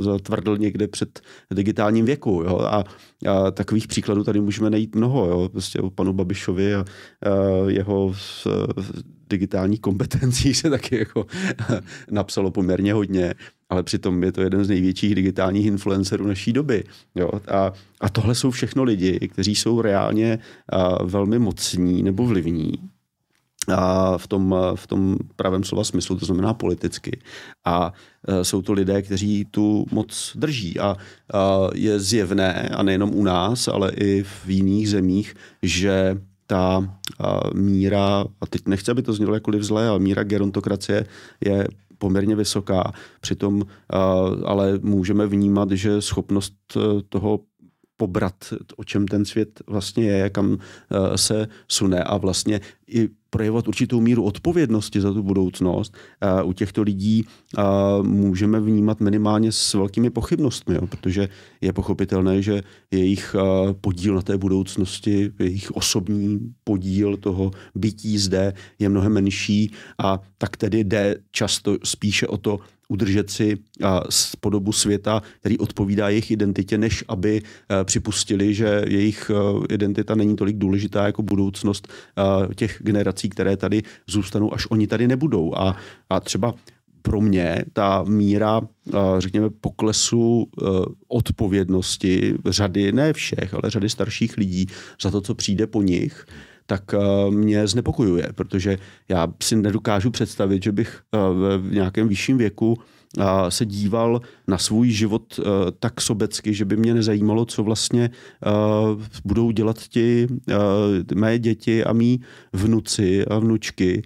zatvrdl 0.00 0.58
někde 0.58 0.88
před 0.88 1.20
digitálním 1.54 2.04
věku. 2.04 2.42
Jo? 2.46 2.58
A, 2.58 2.84
a 3.28 3.50
takových 3.50 3.86
příkladů 3.86 4.24
tady 4.24 4.40
můžeme 4.40 4.70
najít 4.70 4.94
mnoho. 4.94 5.26
Jo? 5.26 5.48
Prostě 5.48 5.78
o 5.78 5.90
panu 5.90 6.12
Babišovi 6.12 6.74
a, 6.74 6.80
a 6.80 6.84
jeho 7.68 8.14
s, 8.14 8.46
digitálních 9.28 9.80
kompetencí 9.80 10.54
se 10.54 10.70
taky 10.70 10.98
jako 10.98 11.26
napsalo 12.10 12.50
poměrně 12.50 12.92
hodně, 12.92 13.34
ale 13.68 13.82
přitom 13.82 14.22
je 14.22 14.32
to 14.32 14.42
jeden 14.42 14.64
z 14.64 14.68
největších 14.68 15.14
digitálních 15.14 15.66
influencerů 15.66 16.26
naší 16.26 16.52
doby. 16.52 16.84
Jo? 17.14 17.30
A, 17.48 17.72
a 18.00 18.08
tohle 18.08 18.34
jsou 18.34 18.50
všechno 18.50 18.84
lidi, 18.84 19.28
kteří 19.32 19.54
jsou 19.54 19.80
reálně 19.80 20.38
a, 20.68 21.04
velmi 21.04 21.38
mocní 21.38 22.02
nebo 22.02 22.26
vlivní 22.26 22.72
a 23.68 24.18
v 24.18 24.26
tom, 24.26 24.54
v 24.74 24.86
tom 24.86 25.16
pravém 25.36 25.64
slova 25.64 25.84
smyslu, 25.84 26.16
to 26.16 26.26
znamená 26.26 26.54
politicky. 26.54 27.20
A 27.64 27.92
e, 28.28 28.44
jsou 28.44 28.62
to 28.62 28.72
lidé, 28.72 29.02
kteří 29.02 29.44
tu 29.44 29.86
moc 29.90 30.32
drží. 30.34 30.80
A, 30.80 30.84
a 30.86 30.96
je 31.74 32.00
zjevné, 32.00 32.68
a 32.68 32.82
nejenom 32.82 33.14
u 33.14 33.24
nás, 33.24 33.68
ale 33.68 33.92
i 33.92 34.22
v 34.22 34.48
jiných 34.48 34.90
zemích, 34.90 35.34
že 35.62 36.20
ta 36.46 36.98
míra, 37.54 38.24
a 38.40 38.46
teď 38.46 38.62
nechci, 38.66 38.90
aby 38.90 39.02
to 39.02 39.12
znělo 39.12 39.34
jakkoliv 39.34 39.62
zlé, 39.62 39.88
ale 39.88 39.98
míra 39.98 40.22
gerontokracie 40.22 41.06
je 41.40 41.68
poměrně 41.98 42.36
vysoká. 42.36 42.92
Přitom 43.20 43.62
ale 44.44 44.78
můžeme 44.82 45.26
vnímat, 45.26 45.70
že 45.70 46.02
schopnost 46.02 46.54
e, 46.76 46.80
toho 47.08 47.40
pobrat, 48.04 48.36
o 48.76 48.84
čem 48.84 49.08
ten 49.08 49.24
svět 49.24 49.62
vlastně 49.66 50.04
je, 50.04 50.30
kam 50.30 50.58
e, 50.58 51.18
se 51.18 51.48
sune 51.68 52.04
a 52.04 52.16
vlastně 52.16 52.60
i 52.88 53.08
projevovat 53.30 53.68
určitou 53.68 54.00
míru 54.00 54.22
odpovědnosti 54.24 55.00
za 55.00 55.12
tu 55.12 55.22
budoucnost, 55.22 55.96
u 56.44 56.52
těchto 56.52 56.82
lidí 56.82 57.24
můžeme 58.02 58.60
vnímat 58.60 59.00
minimálně 59.00 59.52
s 59.52 59.74
velkými 59.74 60.10
pochybnostmi, 60.10 60.74
jo, 60.74 60.86
protože 60.86 61.28
je 61.60 61.72
pochopitelné, 61.72 62.42
že 62.42 62.62
jejich 62.90 63.36
podíl 63.80 64.14
na 64.14 64.22
té 64.22 64.38
budoucnosti, 64.38 65.32
jejich 65.38 65.70
osobní 65.70 66.54
podíl 66.64 67.16
toho 67.16 67.50
bytí 67.74 68.18
zde 68.18 68.52
je 68.78 68.88
mnohem 68.88 69.12
menší 69.12 69.74
a 69.98 70.20
tak 70.38 70.56
tedy 70.56 70.84
jde 70.84 71.16
často 71.30 71.76
spíše 71.84 72.26
o 72.26 72.36
to 72.36 72.58
udržet 72.88 73.30
si 73.30 73.58
podobu 74.40 74.72
světa, 74.72 75.22
který 75.40 75.58
odpovídá 75.58 76.08
jejich 76.08 76.30
identitě, 76.30 76.78
než 76.78 77.04
aby 77.08 77.42
e, 77.42 77.84
připustili, 77.84 78.54
že 78.54 78.82
jejich 78.88 79.30
e, 79.30 79.74
identita 79.74 80.14
není 80.14 80.36
tolik 80.36 80.56
důležitá 80.56 81.06
jako 81.06 81.22
budoucnost 81.22 81.88
e, 81.88 82.54
těch 82.54 82.78
generací, 82.80 83.28
které 83.28 83.56
tady 83.56 83.82
zůstanou, 84.06 84.54
až 84.54 84.66
oni 84.70 84.86
tady 84.86 85.08
nebudou. 85.08 85.54
A, 85.56 85.76
a 86.10 86.20
třeba 86.20 86.54
pro 87.02 87.20
mě 87.20 87.64
ta 87.72 88.04
míra, 88.08 88.60
řekněme, 89.18 89.50
poklesu 89.50 90.48
odpovědnosti 91.08 92.34
řady, 92.46 92.92
ne 92.92 93.12
všech, 93.12 93.54
ale 93.54 93.62
řady 93.66 93.88
starších 93.88 94.36
lidí 94.36 94.66
za 95.02 95.10
to, 95.10 95.20
co 95.20 95.34
přijde 95.34 95.66
po 95.66 95.82
nich, 95.82 96.26
tak 96.66 96.82
mě 97.30 97.66
znepokojuje, 97.66 98.28
protože 98.34 98.78
já 99.08 99.28
si 99.42 99.56
nedokážu 99.56 100.10
představit, 100.10 100.62
že 100.62 100.72
bych 100.72 101.00
v 101.60 101.68
nějakém 101.72 102.08
vyšším 102.08 102.38
věku 102.38 102.76
se 103.48 103.66
díval 103.66 104.20
na 104.48 104.58
svůj 104.58 104.90
život 104.90 105.40
tak 105.78 106.00
sobecky, 106.00 106.54
že 106.54 106.64
by 106.64 106.76
mě 106.76 106.94
nezajímalo, 106.94 107.44
co 107.44 107.62
vlastně 107.62 108.10
budou 109.24 109.50
dělat 109.50 109.78
ti 109.88 110.26
mé 111.14 111.38
děti 111.38 111.84
a 111.84 111.92
mý 111.92 112.20
vnuci 112.52 113.26
a 113.26 113.38
vnučky 113.38 114.02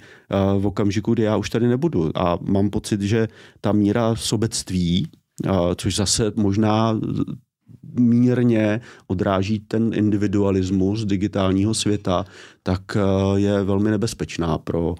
v 0.58 0.66
okamžiku, 0.66 1.14
kdy 1.14 1.22
já 1.22 1.36
už 1.36 1.50
tady 1.50 1.68
nebudu. 1.68 2.10
A 2.18 2.38
mám 2.42 2.70
pocit, 2.70 3.00
že 3.00 3.28
ta 3.60 3.72
míra 3.72 4.16
sobectví, 4.16 5.08
což 5.76 5.96
zase 5.96 6.32
možná 6.36 7.00
mírně 7.94 8.80
odráží 9.06 9.60
ten 9.60 9.90
individualismus 9.94 11.04
digitálního 11.04 11.74
světa, 11.74 12.24
tak 12.62 12.96
je 13.36 13.64
velmi 13.64 13.90
nebezpečná 13.90 14.58
pro 14.58 14.94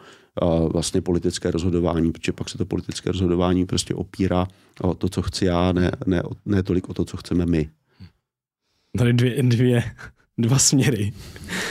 vlastně 0.73 1.01
politické 1.01 1.51
rozhodování, 1.51 2.13
protože 2.13 2.33
pak 2.33 2.49
se 2.49 2.59
to 2.59 2.65
politické 2.67 3.13
rozhodování 3.13 3.67
prostě 3.67 3.95
opírá 3.95 4.47
o 4.81 4.95
to, 4.95 5.09
co 5.09 5.23
chci 5.23 5.45
já, 5.45 5.73
ne, 5.73 5.91
ne, 6.07 6.23
ne 6.47 6.63
tolik 6.63 6.89
o 6.89 6.95
to, 6.95 7.05
co 7.05 7.17
chceme 7.17 7.47
my. 7.47 7.69
Tady 8.99 9.13
dvě, 9.13 9.43
dvě, 9.43 9.83
dva 10.39 10.59
směry. 10.59 11.13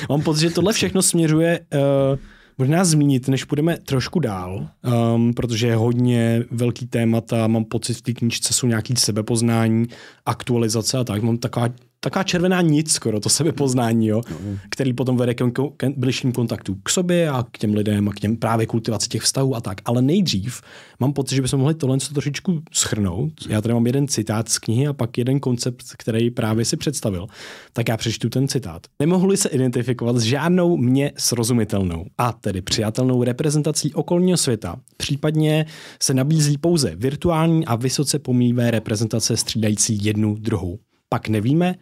Mám 0.10 0.22
pocit, 0.22 0.42
že 0.42 0.50
tohle 0.50 0.74
všechno 0.74 1.02
směřuje 1.02 1.60
uh, 1.60 2.20
možná 2.58 2.86
zmínit, 2.86 3.28
než 3.28 3.44
půjdeme 3.44 3.78
trošku 3.78 4.20
dál, 4.20 4.68
um, 5.16 5.34
protože 5.34 5.68
je 5.68 5.76
hodně 5.76 6.44
velký 6.52 6.88
témata, 6.88 7.48
mám 7.48 7.66
pocit, 7.66 7.94
v 7.94 8.02
té 8.02 8.14
knížce 8.14 8.54
jsou 8.54 8.68
nějaký 8.68 8.96
sebepoznání, 8.96 9.88
aktualizace 10.26 10.98
a 10.98 11.04
tak. 11.04 11.24
Mám 11.24 11.38
taková 11.38 11.70
taková 12.00 12.24
červená 12.24 12.62
nic 12.62 12.92
skoro, 12.92 13.20
to 13.20 13.30
sebepoznání, 13.30 14.08
jo, 14.08 14.22
no. 14.30 14.58
který 14.70 14.94
potom 14.94 15.18
vede 15.18 15.34
k, 15.34 15.44
k 15.78 15.90
bližším 15.98 16.32
kontaktu 16.32 16.76
k 16.84 16.90
sobě 16.90 17.30
a 17.30 17.46
k 17.52 17.58
těm 17.58 17.74
lidem 17.74 18.10
a 18.10 18.12
k 18.12 18.20
těm 18.20 18.38
právě 18.38 18.66
kultivaci 18.66 19.10
těch 19.10 19.22
vztahů 19.22 19.56
a 19.56 19.62
tak. 19.62 19.82
Ale 19.86 20.02
nejdřív 20.02 20.62
mám 21.00 21.14
pocit, 21.14 21.36
že 21.36 21.42
bychom 21.42 21.60
mohli 21.60 21.76
tohle 21.76 21.98
trošičku 21.98 22.62
schrnout. 22.72 23.34
Já 23.50 23.62
tady 23.62 23.74
mám 23.74 23.86
jeden 23.88 24.08
citát 24.08 24.50
z 24.50 24.60
knihy 24.60 24.88
a 24.88 24.94
pak 24.94 25.18
jeden 25.18 25.40
koncept, 25.40 25.84
který 25.98 26.32
právě 26.32 26.66
si 26.66 26.78
představil. 26.78 27.28
Tak 27.74 27.88
já 27.88 27.98
přečtu 27.98 28.30
ten 28.30 28.48
citát. 28.48 28.82
Nemohli 29.00 29.38
se 29.38 29.50
identifikovat 29.50 30.18
s 30.18 30.22
žádnou 30.22 30.78
mě 30.78 31.12
srozumitelnou 31.18 32.06
a 32.18 32.32
tedy 32.32 32.62
přijatelnou 32.62 33.24
reprezentací 33.24 33.94
okolního 33.94 34.38
světa. 34.38 34.76
Případně 34.98 35.66
se 36.02 36.14
nabízí 36.14 36.58
pouze 36.58 36.96
virtuální 36.96 37.66
a 37.66 37.76
vysoce 37.76 38.20
pomíjivé 38.20 38.72
reprezentace 38.72 39.38
střídající 39.38 40.06
jednu 40.06 40.36
druhou 40.36 40.80
pak 41.10 41.30
nevíme, 41.30 41.76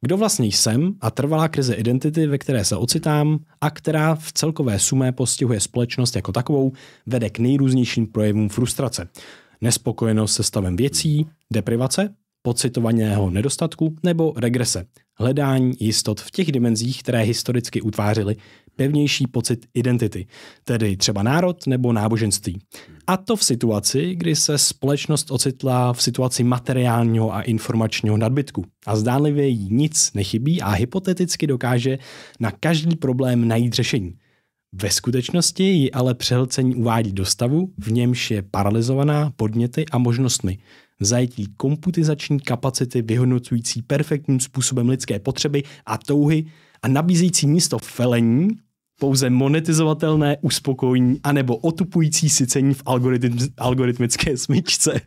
kdo 0.00 0.16
vlastně 0.16 0.46
jsem 0.46 0.94
a 1.00 1.10
trvalá 1.10 1.48
krize 1.48 1.74
identity, 1.74 2.26
ve 2.26 2.38
které 2.38 2.64
se 2.64 2.76
ocitám 2.76 3.38
a 3.60 3.70
která 3.70 4.14
v 4.14 4.32
celkové 4.32 4.78
sumé 4.78 5.12
postihuje 5.12 5.60
společnost 5.60 6.16
jako 6.16 6.32
takovou, 6.32 6.72
vede 7.06 7.30
k 7.30 7.38
nejrůznějším 7.38 8.06
projevům 8.06 8.48
frustrace. 8.48 9.08
Nespokojenost 9.60 10.34
se 10.34 10.42
stavem 10.42 10.76
věcí, 10.76 11.26
deprivace, 11.52 12.14
pocitovaného 12.42 13.30
nedostatku 13.30 13.96
nebo 14.02 14.32
regrese. 14.36 14.84
Hledání 15.18 15.72
jistot 15.80 16.20
v 16.20 16.30
těch 16.30 16.52
dimenzích, 16.52 17.02
které 17.02 17.22
historicky 17.22 17.80
utvářely 17.82 18.36
pevnější 18.76 19.26
pocit 19.26 19.66
identity, 19.74 20.26
tedy 20.64 20.96
třeba 20.96 21.22
národ 21.22 21.66
nebo 21.66 21.92
náboženství. 21.92 22.60
A 23.06 23.16
to 23.16 23.36
v 23.36 23.44
situaci, 23.44 24.14
kdy 24.14 24.36
se 24.36 24.58
společnost 24.58 25.30
ocitla 25.30 25.92
v 25.92 26.02
situaci 26.02 26.44
materiálního 26.44 27.34
a 27.34 27.42
informačního 27.42 28.16
nadbytku. 28.16 28.64
A 28.86 28.96
zdánlivě 28.96 29.46
jí 29.46 29.68
nic 29.70 30.12
nechybí 30.14 30.62
a 30.62 30.70
hypoteticky 30.70 31.46
dokáže 31.46 31.98
na 32.40 32.50
každý 32.50 32.96
problém 32.96 33.48
najít 33.48 33.72
řešení. 33.72 34.14
Ve 34.74 34.90
skutečnosti 34.90 35.64
ji 35.64 35.90
ale 35.90 36.14
přehlcení 36.14 36.74
uvádí 36.74 37.12
do 37.12 37.24
stavu, 37.24 37.72
v 37.78 37.92
němž 37.92 38.30
je 38.30 38.42
paralizovaná 38.42 39.32
podněty 39.36 39.84
a 39.92 39.98
možnostmi. 39.98 40.58
Zajetí 41.00 41.46
komputizační 41.56 42.40
kapacity 42.40 43.02
vyhodnocující 43.02 43.82
perfektním 43.82 44.40
způsobem 44.40 44.88
lidské 44.88 45.18
potřeby 45.18 45.62
a 45.86 45.98
touhy 45.98 46.44
a 46.82 46.88
nabízející 46.88 47.46
místo 47.46 47.78
felení 47.78 48.48
pouze 49.02 49.30
monetizovatelné 49.30 50.36
uspokojení 50.40 51.20
anebo 51.24 51.56
otupující 51.56 52.28
sycení 52.28 52.74
v 52.74 52.82
algoritm, 52.86 53.38
algoritmické 53.58 54.36
smyčce. 54.36 55.00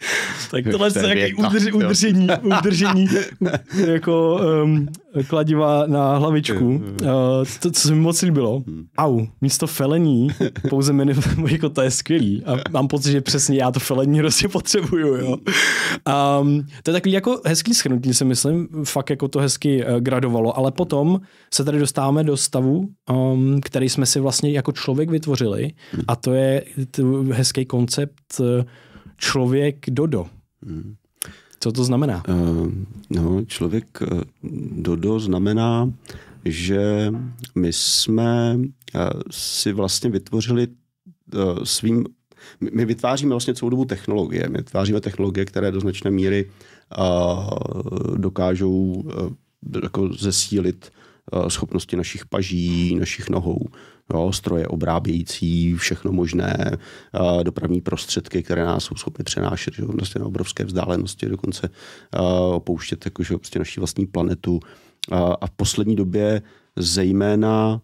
Tak 0.51 0.63
tohle 0.71 0.89
je 0.95 1.15
nějaké 1.15 1.35
udrž, 1.35 1.73
udržení, 1.73 2.27
udržení 2.59 3.07
jako 3.87 4.39
um, 4.63 4.87
kladiva 5.23 5.83
na 5.87 6.17
hlavičku. 6.17 6.67
Uh, 6.67 6.79
to, 7.59 7.71
co 7.71 7.81
se 7.87 7.93
mi 7.93 7.99
moc 7.99 8.21
líbilo. 8.21 8.63
Au, 8.97 9.25
místo 9.41 9.67
felení 9.67 10.27
pouze 10.69 10.93
menu, 10.93 11.13
jako 11.47 11.69
to 11.69 11.81
je 11.81 11.91
skvělý. 11.91 12.43
A 12.45 12.55
mám 12.71 12.87
pocit, 12.87 13.11
že 13.11 13.21
přesně 13.21 13.57
já 13.57 13.71
to 13.71 13.79
felení 13.79 14.19
hrozně 14.19 14.47
potřebuju. 14.47 15.15
Jo. 15.15 15.37
Um, 16.41 16.63
to 16.83 16.91
je 16.91 16.93
takový 16.93 17.11
jako 17.11 17.41
hezký 17.45 17.73
schrnutí, 17.73 18.13
si 18.13 18.25
myslím. 18.25 18.67
Fakt 18.83 19.09
jako 19.09 19.27
to 19.27 19.39
hezky 19.39 19.85
uh, 19.85 19.97
gradovalo. 19.99 20.57
Ale 20.57 20.71
potom 20.71 21.21
se 21.53 21.63
tady 21.63 21.79
dostáváme 21.79 22.23
do 22.23 22.37
stavu, 22.37 22.89
um, 23.09 23.61
který 23.61 23.89
jsme 23.89 24.05
si 24.05 24.19
vlastně 24.19 24.51
jako 24.51 24.71
člověk 24.71 25.09
vytvořili 25.09 25.71
a 26.07 26.15
to 26.15 26.33
je 26.33 26.63
hezký 27.31 27.65
koncept 27.65 28.39
eh, 28.39 28.65
člověk 29.17 29.85
dodo. 29.89 30.27
Co 31.65 31.71
to 31.71 31.83
znamená? 31.83 32.23
Uh, 32.27 32.71
no, 33.09 33.45
člověk 33.45 33.99
eh, 34.01 34.21
dodo 34.71 35.19
znamená, 35.19 35.93
že 36.45 37.13
my 37.55 37.73
jsme 37.73 38.59
si 39.31 39.73
vlastně 39.73 40.09
vytvořili 40.09 40.67
svým 41.63 42.05
my 42.71 42.85
vytváříme 42.85 43.29
vlastně 43.29 43.53
celou 43.53 43.69
dobu 43.69 43.85
technologie. 43.85 44.49
My 44.49 44.57
vytváříme 44.57 45.01
technologie, 45.01 45.45
které 45.45 45.71
do 45.71 45.79
značné 45.79 46.11
míry 46.11 46.49
dokážou 48.17 48.73
uh, 48.73 49.29
jako 49.83 50.13
zesílit 50.13 50.91
Eh, 51.33 51.49
schopnosti 51.49 51.95
našich 51.95 52.25
paží, 52.25 52.95
našich 52.95 53.29
nohou, 53.29 53.67
jo, 54.13 54.31
stroje 54.31 54.67
obrábějící, 54.67 55.73
všechno 55.73 56.11
možné, 56.11 56.71
eh, 56.71 57.43
dopravní 57.43 57.81
prostředky, 57.81 58.43
které 58.43 58.65
nás 58.65 58.83
jsou 58.83 58.95
schopny 58.95 59.23
přenášet 59.23 59.73
že, 59.73 59.85
vlastně 59.85 60.19
na 60.19 60.25
obrovské 60.25 60.65
vzdálenosti, 60.65 61.25
dokonce 61.25 61.69
eh, 61.69 62.19
opouštět 62.53 63.05
jakože, 63.05 63.37
prostě 63.37 63.59
naší 63.59 63.79
vlastní 63.79 64.05
planetu. 64.05 64.59
A 65.41 65.47
v 65.47 65.51
poslední 65.51 65.95
době 65.95 66.41
zejména 66.75 67.81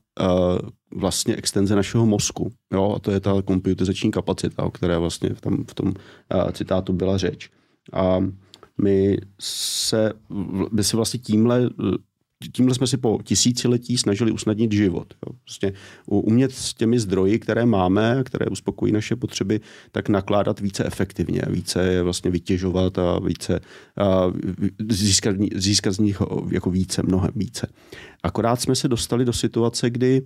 vlastně 0.95 1.35
extenze 1.35 1.75
našeho 1.75 2.05
mozku. 2.05 2.51
Jo? 2.73 2.93
A 2.95 2.99
to 2.99 3.11
je 3.11 3.19
ta 3.19 3.41
komputizační 3.45 4.11
kapacita, 4.11 4.63
o 4.63 4.71
které 4.71 4.97
vlastně 4.97 5.29
tam 5.29 5.63
v 5.69 5.73
tom 5.73 5.93
citátu 6.51 6.93
byla 6.93 7.17
řeč. 7.17 7.49
A 7.93 8.19
my 8.81 9.17
se, 9.39 10.13
my 10.71 10.83
si 10.83 10.95
vlastně 10.95 11.19
tímhle 11.19 11.69
tímhle 12.53 12.75
jsme 12.75 12.87
si 12.87 12.97
po 12.97 13.19
tisíciletí 13.23 13.97
snažili 13.97 14.31
usnadnit 14.31 14.71
život. 14.71 15.13
Jo. 15.27 15.33
Prostě 15.43 15.73
umět 16.05 16.51
s 16.51 16.73
těmi 16.73 16.99
zdroji, 16.99 17.39
které 17.39 17.65
máme, 17.65 18.23
které 18.25 18.45
uspokojí 18.45 18.91
naše 18.91 19.15
potřeby, 19.15 19.59
tak 19.91 20.09
nakládat 20.09 20.59
více 20.59 20.85
efektivně, 20.85 21.41
více 21.49 21.83
je 21.83 22.03
vlastně 22.03 22.31
vytěžovat 22.31 22.97
a 22.97 23.19
více 23.19 23.59
a 23.97 24.33
získat, 24.89 25.35
získat 25.55 25.91
z 25.91 25.99
nich 25.99 26.21
jako 26.51 26.71
více, 26.71 27.03
mnohem 27.03 27.31
více. 27.35 27.67
Akorát 28.23 28.61
jsme 28.61 28.75
se 28.75 28.87
dostali 28.87 29.25
do 29.25 29.33
situace, 29.33 29.89
kdy 29.89 30.21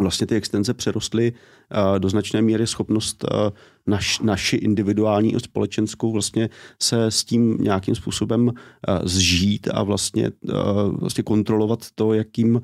vlastně 0.00 0.26
ty 0.26 0.34
extenze 0.34 0.74
přerostly 0.74 1.32
do 1.98 2.08
značné 2.08 2.42
míry 2.42 2.66
schopnost 2.66 3.24
naš, 3.86 4.20
naši 4.20 4.56
individuální 4.56 5.34
a 5.34 5.40
společenskou 5.40 6.12
vlastně 6.12 6.48
se 6.82 7.06
s 7.06 7.24
tím 7.24 7.56
nějakým 7.60 7.94
způsobem 7.94 8.52
zžít 9.04 9.68
a 9.74 9.82
vlastně, 9.82 10.30
vlastně 10.92 11.24
kontrolovat 11.24 11.86
to, 11.94 12.12
jakým 12.12 12.60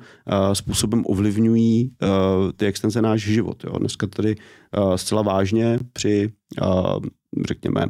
způsobem 0.53 1.03
ovlivňují 1.05 1.91
ty 2.55 2.65
extenze 2.65 3.01
náš 3.01 3.21
život. 3.21 3.63
Jo. 3.63 3.79
Dneska 3.79 4.07
tady 4.07 4.35
zcela 4.95 5.21
vážně 5.21 5.79
při, 5.93 6.33
řekněme, 7.47 7.85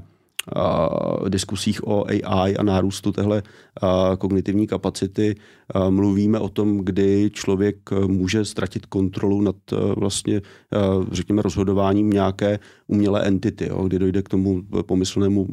uh, 0.55 1.29
diskusích 1.29 1.87
o 1.87 2.05
AI 2.07 2.55
a 2.57 2.63
nárůstu 2.63 3.11
téhle 3.11 3.43
uh, 3.83 3.89
kognitivní 4.15 4.67
kapacity 4.67 5.35
uh, 5.75 5.91
mluvíme 5.91 6.39
o 6.39 6.49
tom, 6.49 6.77
kdy 6.77 7.29
člověk 7.33 7.89
může 8.07 8.45
ztratit 8.45 8.85
kontrolu 8.85 9.41
nad 9.41 9.55
uh, 9.71 9.79
vlastně, 9.97 10.41
uh, 10.41 11.05
řekněme, 11.11 11.41
rozhodováním 11.41 12.09
nějaké 12.09 12.59
umělé 12.87 13.23
entity, 13.23 13.67
jo, 13.69 13.83
kdy 13.83 13.99
dojde 13.99 14.21
k 14.21 14.29
tomu 14.29 14.63
pomyslnému 14.85 15.41
uh, 15.41 15.49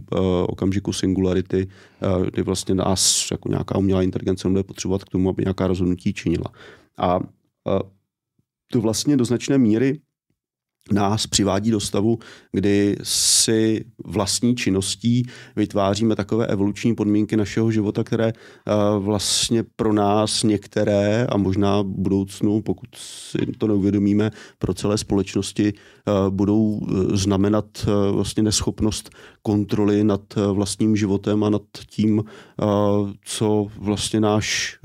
okamžiku 0.49 0.93
singularity, 0.93 1.69
uh, 2.19 2.27
kdy 2.27 2.43
vlastně 2.43 2.75
nás 2.75 3.29
jako 3.31 3.49
nějaká 3.49 3.79
umělá 3.79 4.03
inteligence 4.03 4.49
bude 4.49 4.63
potřebovat 4.63 5.05
k 5.05 5.11
tomu, 5.11 5.29
aby 5.29 5.43
nějaká 5.45 5.67
rozhodnutí 5.67 6.13
činila. 6.13 6.47
A 6.99 7.17
uh, 7.17 7.25
to 8.73 8.81
vlastně 8.81 9.17
do 9.17 9.25
značné 9.25 9.59
míry 9.59 10.01
nás 10.93 11.27
přivádí 11.27 11.71
do 11.71 11.81
stavu, 11.81 12.19
kdy 12.53 12.97
si 13.03 13.85
vlastní 14.05 14.57
činností 14.57 15.27
vytváříme 15.57 16.17
takové 16.17 16.47
evoluční 16.47 16.95
podmínky 16.95 17.37
našeho 17.37 17.71
života, 17.71 18.05
které 18.05 18.29
eh, 18.29 18.73
vlastně 18.99 19.65
pro 19.77 19.93
nás 19.93 20.43
některé 20.43 21.27
a 21.27 21.37
možná 21.37 21.81
v 21.81 21.87
budoucnu, 21.87 22.63
pokud 22.63 22.89
si 22.97 23.39
to 23.59 23.67
neuvědomíme, 23.67 24.31
pro 24.59 24.75
celé 24.75 24.99
společnosti 24.99 25.73
eh, 25.73 26.13
budou 26.31 26.81
eh, 26.83 27.17
znamenat 27.17 27.87
vlastně 28.13 28.43
neschopnost 28.43 29.11
kontroly 29.43 30.05
nad 30.05 30.21
vlastním 30.53 30.97
životem 30.97 31.45
a 31.45 31.51
nad 31.51 31.63
tím, 31.87 32.25
co 33.25 33.67
vlastně 33.79 34.21
náš, 34.21 34.79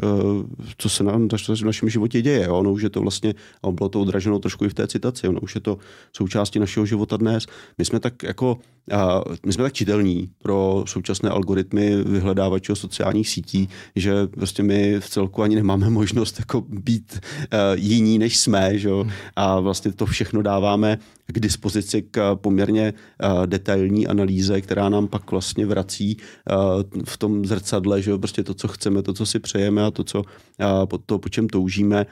co 0.78 0.90
se 0.90 1.04
nám 1.04 1.28
v 1.28 1.62
našem 1.66 1.90
životě 1.90 2.22
děje. 2.22 2.50
Ono 2.50 2.72
už 2.72 2.82
je 2.82 2.90
to 2.90 3.02
vlastně, 3.02 3.34
a 3.64 3.72
bylo 3.72 3.90
to 3.90 4.02
odraženo 4.02 4.40
trošku 4.40 4.66
i 4.66 4.70
v 4.70 4.74
té 4.74 4.88
citaci, 4.88 5.28
ono 5.28 5.40
už 5.40 5.56
je 5.56 5.62
to 5.62 5.78
součástí 6.14 6.60
našeho 6.60 6.86
života 6.86 7.18
dnes. 7.18 7.46
My 7.78 7.86
jsme 7.86 8.00
tak 8.00 8.24
jako 8.24 8.58
a 8.92 9.22
my 9.46 9.54
jsme 9.54 9.64
tak 9.64 9.74
čitelní 9.74 10.30
pro 10.42 10.84
současné 10.88 11.30
algoritmy 11.30 12.04
vyhledávačů 12.04 12.76
sociálních 12.76 13.30
sítí, 13.30 13.70
že 13.96 14.28
prostě 14.28 14.64
my 14.64 15.00
v 15.00 15.10
celku 15.10 15.42
ani 15.42 15.56
nemáme 15.56 15.90
možnost 15.90 16.40
jako 16.40 16.62
být 16.62 17.20
uh, 17.20 17.60
jiní, 17.76 18.20
než 18.20 18.38
jsme. 18.38 18.78
Že? 18.78 18.90
A 19.36 19.60
vlastně 19.60 19.92
to 19.92 20.06
všechno 20.06 20.42
dáváme 20.42 20.98
k 21.28 21.40
dispozici 21.40 22.02
k 22.02 22.36
poměrně 22.36 22.94
uh, 23.24 23.48
detailní 23.48 24.08
analýze, 24.08 24.62
která 24.62 24.90
nám 24.90 25.08
pak 25.08 25.32
vlastně 25.32 25.66
vrací 25.66 26.18
uh, 26.18 27.04
v 27.06 27.18
tom 27.18 27.46
zrcadle, 27.46 28.02
že 28.02 28.18
prostě 28.18 28.44
to, 28.44 28.54
co 28.54 28.68
chceme, 28.68 29.02
to, 29.02 29.14
co 29.14 29.26
si 29.26 29.40
přejeme 29.40 29.86
a 29.86 29.92
to, 29.92 30.04
co, 30.04 30.20
uh, 30.20 31.00
to, 31.06 31.20
po 31.20 31.30
čem 31.30 31.48
toužíme, 31.48 32.06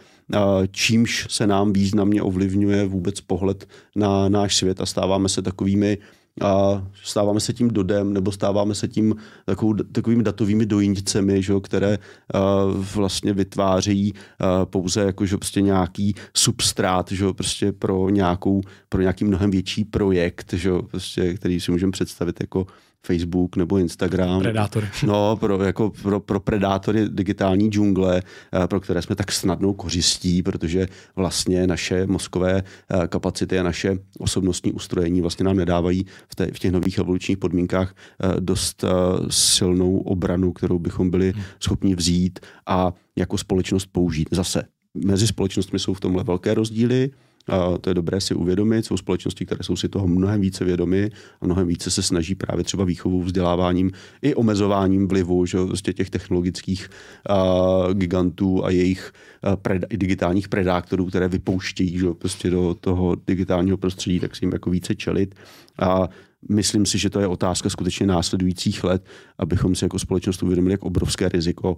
čímž 0.72 1.28
se 1.30 1.48
nám 1.48 1.74
významně 1.74 2.22
ovlivňuje 2.22 2.86
vůbec 2.86 3.22
pohled 3.22 3.68
na 3.96 4.30
náš 4.30 4.56
svět 4.56 4.82
a 4.82 4.86
stáváme 4.86 5.30
se 5.30 5.42
takovými 5.42 5.98
a 6.42 6.84
stáváme 7.04 7.40
se 7.40 7.54
tím 7.54 7.68
dodem, 7.68 8.14
nebo 8.14 8.32
stáváme 8.32 8.76
se 8.76 8.88
tím 8.88 9.16
takovou, 9.46 9.74
takovými 9.74 10.24
datovými 10.24 10.66
dojindicemi, 10.66 11.44
že, 11.44 11.54
které 11.64 11.98
uh, 11.98 12.86
vlastně 12.96 13.34
vytvářejí 13.34 14.14
uh, 14.14 14.66
pouze 14.66 15.02
jako, 15.02 15.26
že 15.26 15.38
prostě 15.38 15.62
nějaký 15.62 16.16
substrát 16.34 17.12
že, 17.12 17.26
prostě 17.34 17.72
pro, 17.72 18.10
nějakou, 18.10 18.62
pro 18.90 19.02
nějaký 19.02 19.26
mnohem 19.26 19.52
větší 19.52 19.86
projekt, 19.86 20.54
že, 20.54 20.72
prostě, 20.92 21.34
který 21.34 21.60
si 21.60 21.72
můžeme 21.72 21.92
představit 21.92 22.42
jako 22.42 22.68
Facebook 23.06 23.56
nebo 23.56 23.78
Instagram. 23.78 24.42
Predátor. 24.42 24.88
No, 25.06 25.38
pro, 25.38 25.64
jako 25.64 25.92
pro, 26.02 26.20
pro 26.20 26.40
predátory 26.40 27.10
digitální 27.10 27.70
džungle, 27.70 28.22
eh, 28.64 28.68
pro 28.68 28.80
které 28.80 29.02
jsme 29.02 29.16
tak 29.16 29.32
snadnou 29.32 29.74
kořistí, 29.74 30.44
protože 30.44 30.88
vlastně 31.16 31.68
naše 31.68 32.08
mozkové 32.08 32.64
eh, 32.64 33.08
kapacity 33.08 33.60
a 33.60 33.64
naše 33.64 33.98
osobnostní 34.20 34.72
ustrojení 34.72 35.22
vlastně 35.22 35.46
nám 35.46 35.58
nedávají 35.58 36.06
v, 36.28 36.36
té, 36.36 36.48
v 36.52 36.60
těch 36.60 36.72
nových 36.72 36.98
evolučních 36.98 37.38
podmínkách 37.38 37.96
eh, 37.96 38.40
dost 38.40 38.86
silnou 39.30 39.98
obranu, 39.98 40.52
kterou 40.52 40.80
bychom 40.80 41.10
byli 41.10 41.32
hmm. 41.32 41.44
schopni 41.60 41.96
vzít 41.96 42.40
a 42.68 42.94
jako 43.16 43.38
společnost 43.38 43.86
použít. 43.86 44.30
Zase 44.32 44.64
mezi 45.06 45.28
společnostmi 45.28 45.80
jsou 45.80 45.94
v 45.94 46.00
tomhle 46.00 46.24
velké 46.24 46.54
rozdíly. 46.54 47.12
A 47.48 47.78
to 47.78 47.90
je 47.90 47.94
dobré 47.94 48.22
si 48.22 48.36
uvědomit. 48.36 48.86
Jsou 48.86 48.98
společnosti, 48.98 49.46
které 49.46 49.64
jsou 49.64 49.76
si 49.76 49.90
toho 49.90 50.08
mnohem 50.08 50.42
více 50.42 50.66
vědomy 50.66 51.12
a 51.42 51.46
mnohem 51.46 51.68
více 51.68 51.92
se 51.92 52.02
snaží 52.02 52.36
právě 52.36 52.64
třeba 52.64 52.84
výchovou, 52.84 53.22
vzděláváním 53.22 53.92
i 54.22 54.36
omezováním 54.36 55.08
vlivu 55.08 55.46
že, 55.46 55.58
vlastně 55.58 55.94
těch 55.94 56.10
technologických 56.10 56.90
uh, 57.30 57.94
gigantů 57.94 58.66
a 58.66 58.70
jejich 58.70 59.14
uh, 59.48 59.56
pred, 59.56 59.86
digitálních 59.90 60.50
predátorů, 60.50 61.06
které 61.06 61.28
vypouštějí 61.28 61.98
že, 61.98 62.14
prostě 62.14 62.50
do 62.50 62.74
toho 62.80 63.16
digitálního 63.28 63.78
prostředí, 63.78 64.20
tak 64.20 64.36
si 64.36 64.46
jim 64.46 64.54
jako 64.54 64.70
více 64.70 64.96
čelit. 64.96 65.36
A 65.80 66.10
myslím 66.50 66.86
si, 66.86 66.98
že 66.98 67.10
to 67.10 67.20
je 67.20 67.28
otázka 67.28 67.70
skutečně 67.70 68.08
následujících 68.08 68.84
let, 68.84 69.06
abychom 69.38 69.76
si 69.76 69.86
jako 69.86 70.00
společnost 70.00 70.44
uvědomili, 70.44 70.74
jak 70.74 70.84
obrovské 70.84 71.30
riziko 71.30 71.78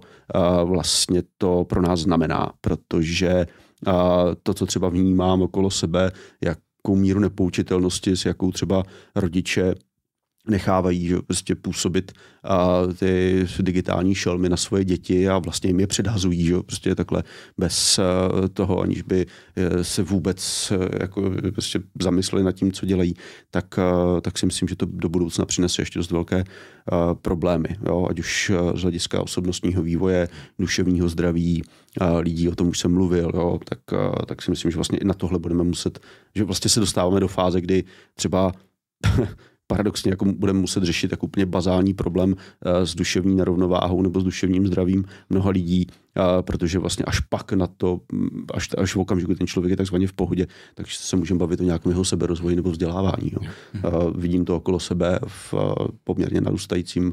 vlastně 0.64 1.22
to 1.38 1.64
pro 1.64 1.82
nás 1.82 2.00
znamená, 2.00 2.52
protože 2.60 3.46
a 3.86 4.24
to, 4.42 4.54
co 4.54 4.66
třeba 4.66 4.88
vnímám 4.88 5.42
okolo 5.42 5.70
sebe, 5.70 6.12
jakou 6.40 6.96
míru 6.96 7.20
nepoučitelnosti, 7.20 8.16
s 8.16 8.24
jakou 8.24 8.52
třeba 8.52 8.82
rodiče 9.14 9.74
nechávají 10.48 11.06
že, 11.06 11.22
prostě 11.22 11.54
působit 11.54 12.12
a, 12.44 12.80
ty 12.98 13.46
digitální 13.60 14.14
šelmy 14.14 14.48
na 14.48 14.56
svoje 14.56 14.84
děti 14.84 15.28
a 15.28 15.38
vlastně 15.38 15.70
jim 15.70 15.80
je 15.80 15.86
předhazují, 15.86 16.46
že, 16.46 16.54
prostě 16.62 16.94
takhle 16.94 17.22
bez 17.58 17.98
a, 17.98 18.02
toho, 18.48 18.80
aniž 18.80 19.02
by 19.02 19.26
e, 19.56 19.84
se 19.84 20.02
vůbec 20.02 20.72
e, 20.72 21.02
jako, 21.02 21.30
prostě 21.52 21.80
zamysleli 22.02 22.44
nad 22.44 22.52
tím, 22.52 22.72
co 22.72 22.86
dělají, 22.86 23.14
tak, 23.50 23.78
a, 23.78 24.20
tak 24.20 24.38
si 24.38 24.46
myslím, 24.46 24.68
že 24.68 24.76
to 24.76 24.86
do 24.86 25.08
budoucna 25.08 25.44
přinese 25.44 25.82
ještě 25.82 25.98
dost 25.98 26.10
velké 26.10 26.44
a, 26.92 27.14
problémy. 27.14 27.68
Jo? 27.86 28.06
Ať 28.10 28.18
už 28.18 28.52
z 28.74 28.82
hlediska 28.82 29.22
osobnostního 29.22 29.82
vývoje, 29.82 30.28
duševního 30.58 31.08
zdraví, 31.08 31.62
a, 31.62 31.85
lidí, 32.18 32.48
o 32.48 32.54
tom 32.54 32.68
už 32.68 32.78
jsem 32.78 32.92
mluvil, 32.92 33.30
jo? 33.34 33.58
Tak, 33.64 33.78
tak 34.26 34.42
si 34.42 34.50
myslím, 34.50 34.70
že 34.70 34.76
vlastně 34.76 34.98
i 34.98 35.04
na 35.04 35.14
tohle 35.14 35.38
budeme 35.38 35.64
muset, 35.64 35.98
že 36.34 36.44
vlastně 36.44 36.70
se 36.70 36.80
dostáváme 36.80 37.20
do 37.20 37.28
fáze, 37.28 37.60
kdy 37.60 37.84
třeba 38.14 38.52
paradoxně 39.66 40.10
jako 40.10 40.24
budeme 40.24 40.60
muset 40.60 40.84
řešit 40.84 41.10
jako 41.10 41.26
úplně 41.26 41.46
bazální 41.46 41.94
problém 41.94 42.34
eh, 42.64 42.86
s 42.86 42.94
duševní 42.94 43.36
nerovnováhou 43.36 44.02
nebo 44.02 44.20
s 44.20 44.24
duševním 44.24 44.66
zdravím 44.66 45.04
mnoha 45.30 45.50
lidí, 45.50 45.86
protože 46.40 46.78
vlastně 46.78 47.04
až 47.04 47.20
pak 47.20 47.52
na 47.52 47.66
to, 47.66 48.00
až, 48.54 48.68
až 48.78 48.94
v 48.94 48.98
okamžiku 48.98 49.34
ten 49.34 49.46
člověk 49.46 49.70
je 49.70 49.76
takzvaně 49.76 50.06
v 50.06 50.12
pohodě, 50.12 50.46
takže 50.74 50.96
se 50.98 51.16
můžeme 51.16 51.38
bavit 51.38 51.60
o 51.60 51.64
nějakém 51.64 51.92
jeho 51.92 52.04
seberozvoji 52.04 52.56
nebo 52.56 52.70
vzdělávání. 52.70 53.30
Jo. 53.32 53.40
Vidím 54.16 54.44
to 54.44 54.56
okolo 54.56 54.80
sebe 54.80 55.18
v 55.26 55.54
poměrně 56.04 56.40
narůstajícím 56.40 57.12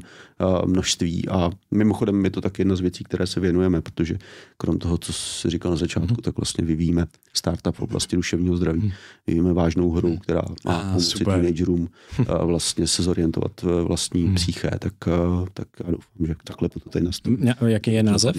množství 0.66 1.28
a 1.28 1.50
mimochodem 1.70 2.24
je 2.24 2.30
to 2.30 2.40
tak 2.40 2.58
jedna 2.58 2.76
z 2.76 2.80
věcí, 2.80 3.04
které 3.04 3.26
se 3.26 3.40
věnujeme, 3.40 3.80
protože 3.80 4.18
krom 4.56 4.78
toho, 4.78 4.98
co 4.98 5.12
jsi 5.12 5.50
říkal 5.50 5.70
na 5.70 5.76
začátku, 5.76 6.20
tak 6.22 6.36
vlastně 6.36 6.64
vyvíjíme 6.64 7.06
startup 7.32 7.76
v 7.76 7.80
oblasti 7.80 8.16
duševního 8.16 8.56
zdraví. 8.56 8.92
Vyvíjíme 9.26 9.52
vážnou 9.52 9.90
hru, 9.90 10.16
která 10.16 10.42
má 10.64 10.78
pomoci 10.80 11.24
teenagerům 11.24 11.88
vlastně 12.44 12.86
se 12.86 13.02
zorientovat 13.02 13.62
vlastní 13.62 14.34
psyché, 14.34 14.70
tak, 14.78 14.94
tak 15.54 15.68
já 15.84 15.90
doufám, 15.90 16.26
že 16.26 16.34
takhle 16.44 16.68
to 16.68 16.90
tady 16.90 17.04
nastaví. 17.04 17.36
Jaký 17.66 17.92
je 17.92 18.02
název? 18.02 18.36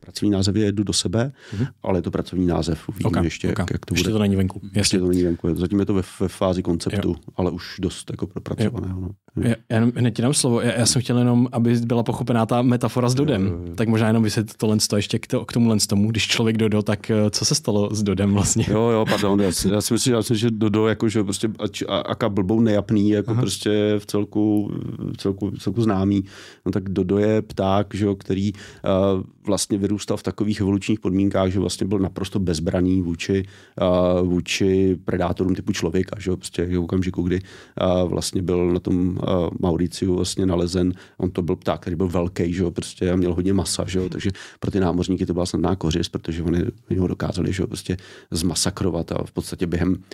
Pracovní 0.00 0.30
název 0.30 0.56
je 0.56 0.72
Jdu 0.72 0.84
do 0.84 0.92
sebe, 0.92 1.32
mm-hmm. 1.56 1.66
ale 1.82 1.98
je 1.98 2.02
to 2.02 2.10
pracovní 2.10 2.46
název. 2.46 2.88
Uvidíme 2.88 3.08
okay, 3.08 3.24
ještě, 3.24 3.50
okay. 3.50 3.66
Jak, 3.72 3.86
to 3.86 3.94
bude. 3.94 4.00
Ještě 4.00 4.10
to 4.10 4.18
není 4.18 4.36
venku. 4.36 4.60
Ještě 4.74 4.98
to 4.98 5.06
není 5.06 5.22
venku. 5.22 5.54
Zatím 5.54 5.80
je 5.80 5.86
to 5.86 5.94
ve, 5.94 6.02
ve 6.20 6.28
fázi 6.28 6.62
konceptu, 6.62 7.08
jo. 7.08 7.14
ale 7.36 7.50
už 7.50 7.76
dost 7.80 8.10
jako 8.10 8.26
propracovaného. 8.26 9.00
No. 9.00 9.10
Já, 9.36 9.54
já 9.70 9.78
hned 9.78 10.10
ti 10.10 10.22
dám 10.22 10.34
slovo. 10.34 10.60
Já, 10.60 10.72
já, 10.78 10.86
jsem 10.86 11.02
chtěl 11.02 11.18
jenom, 11.18 11.48
aby 11.52 11.76
byla 11.76 12.02
pochopená 12.02 12.46
ta 12.46 12.62
metafora 12.62 13.08
s 13.08 13.14
Dodem. 13.14 13.46
Jo, 13.46 13.52
jo, 13.52 13.64
jo. 13.66 13.74
Tak 13.74 13.88
možná 13.88 14.06
jenom 14.06 14.22
vysvětlit 14.22 14.56
to 14.88 14.96
ještě 14.96 15.18
k, 15.18 15.26
to, 15.26 15.44
k 15.44 15.52
tomu 15.52 15.76
tomu. 15.88 16.10
Když 16.10 16.26
člověk 16.26 16.56
Dodo, 16.56 16.82
tak 16.82 17.10
eh, 17.10 17.30
co 17.30 17.44
se 17.44 17.54
stalo 17.54 17.94
s 17.94 18.02
Dodem 18.02 18.32
vlastně? 18.32 18.64
Jo, 18.68 18.88
jo, 18.88 19.04
pardon. 19.08 19.40
Já, 19.40 19.52
si, 19.52 19.68
já 19.68 19.80
si 19.80 19.94
myslím, 19.94 20.14
já 20.14 20.22
si, 20.22 20.36
že 20.36 20.50
Dodo, 20.50 20.88
jako, 20.88 21.08
že 21.08 21.24
prostě 21.24 21.48
a, 21.88 21.98
aká 21.98 22.28
blbou 22.28 22.60
nejapný, 22.60 23.10
jako 23.10 23.30
Aha. 23.30 23.40
prostě 23.40 23.94
v 23.98 24.06
celku, 24.06 24.72
v 25.12 25.16
celku, 25.16 25.50
v 25.50 25.58
celku 25.58 25.82
známý. 25.82 26.24
No 26.66 26.72
tak 26.72 26.88
Dodo 26.88 27.18
je 27.18 27.42
pták, 27.42 27.94
že, 27.94 28.06
který 28.18 28.52
uh, 28.52 29.22
vlastně 29.56 29.78
vyrůstal 29.78 30.16
v 30.16 30.22
takových 30.22 30.60
evolučních 30.60 31.00
podmínkách, 31.00 31.50
že 31.50 31.60
vlastně 31.60 31.86
byl 31.86 31.98
naprosto 31.98 32.38
bezbraný 32.38 33.02
vůči, 33.02 33.44
uh, 33.80 34.28
vůči 34.28 34.98
predátorům 35.04 35.54
typu 35.54 35.72
člověka, 35.72 36.20
že 36.20 36.36
prostě 36.36 36.64
v 36.64 36.78
okamžiku, 36.78 37.22
kdy 37.22 37.40
uh, 37.40 38.10
vlastně 38.10 38.42
byl 38.42 38.72
na 38.72 38.80
tom 38.80 39.08
uh, 39.08 39.48
Mauriciu 39.60 40.14
vlastně 40.14 40.46
nalezen, 40.46 40.92
on 41.16 41.30
to 41.30 41.42
byl 41.42 41.56
pták, 41.56 41.80
který 41.80 41.96
byl 41.96 42.08
velký, 42.08 42.52
že 42.52 42.70
prostě 42.70 43.10
a 43.10 43.16
měl 43.16 43.34
hodně 43.34 43.52
masa, 43.52 43.84
že 43.88 44.08
takže 44.08 44.30
pro 44.60 44.70
ty 44.70 44.80
námořníky 44.80 45.26
to 45.26 45.32
byla 45.32 45.46
snadná 45.46 45.76
kořist, 45.76 46.08
protože 46.08 46.42
oni, 46.42 46.64
oni 46.90 46.98
ho 47.00 47.06
dokázali, 47.06 47.52
že 47.52 47.66
prostě 47.66 47.96
zmasakrovat 48.30 49.12
a 49.12 49.24
v 49.24 49.32
podstatě 49.32 49.66
během 49.66 50.04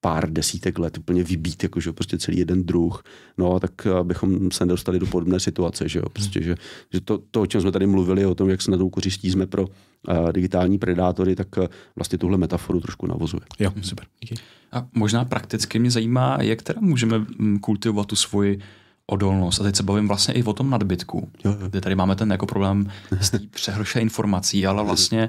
pár 0.00 0.32
desítek 0.32 0.78
let 0.78 0.98
úplně 0.98 1.24
vybít, 1.24 1.62
jakože 1.62 1.92
prostě 1.92 2.18
celý 2.18 2.38
jeden 2.38 2.64
druh, 2.64 3.02
no 3.38 3.60
tak 3.60 3.86
abychom 3.86 4.50
se 4.50 4.66
nedostali 4.66 4.98
do 4.98 5.06
podobné 5.06 5.40
situace, 5.40 5.88
že 5.88 5.98
jo, 5.98 6.04
prostě, 6.12 6.42
že, 6.42 6.54
že 6.92 7.00
to, 7.00 7.18
to, 7.30 7.40
o 7.42 7.46
čem 7.46 7.60
jsme 7.60 7.72
tady 7.72 7.86
mluvili, 7.86 8.26
o 8.26 8.34
tom, 8.34 8.48
jak 8.48 8.62
se 8.62 8.70
na 8.70 8.78
tou 8.78 8.90
kořistí 8.90 9.30
jsme 9.30 9.46
pro 9.46 9.66
uh, 9.66 10.32
digitální 10.32 10.78
predátory, 10.78 11.36
tak 11.36 11.56
uh, 11.56 11.66
vlastně 11.96 12.18
tuhle 12.18 12.38
metaforu 12.38 12.80
trošku 12.80 13.06
navozuje. 13.06 13.40
Jo, 13.58 13.72
super. 13.82 14.06
Díky. 14.20 14.34
A 14.72 14.86
možná 14.94 15.24
prakticky 15.24 15.78
mě 15.78 15.90
zajímá, 15.90 16.38
jak 16.40 16.62
teda 16.62 16.80
můžeme 16.80 17.18
mm, 17.18 17.58
kultivovat 17.58 18.06
tu 18.06 18.16
svoji 18.16 18.58
odolnost. 19.06 19.60
A 19.60 19.64
teď 19.64 19.76
se 19.76 19.82
bavím 19.82 20.08
vlastně 20.08 20.34
i 20.34 20.42
o 20.42 20.52
tom 20.52 20.70
nadbytku, 20.70 21.28
jo, 21.44 21.56
jo. 21.60 21.68
kde 21.68 21.80
tady 21.80 21.94
máme 21.94 22.16
ten 22.16 22.30
jako 22.30 22.46
problém 22.46 22.90
z 23.20 23.30
té 23.30 23.38
přehroše 23.38 24.00
informací, 24.00 24.66
ale 24.66 24.84
vlastně 24.86 25.28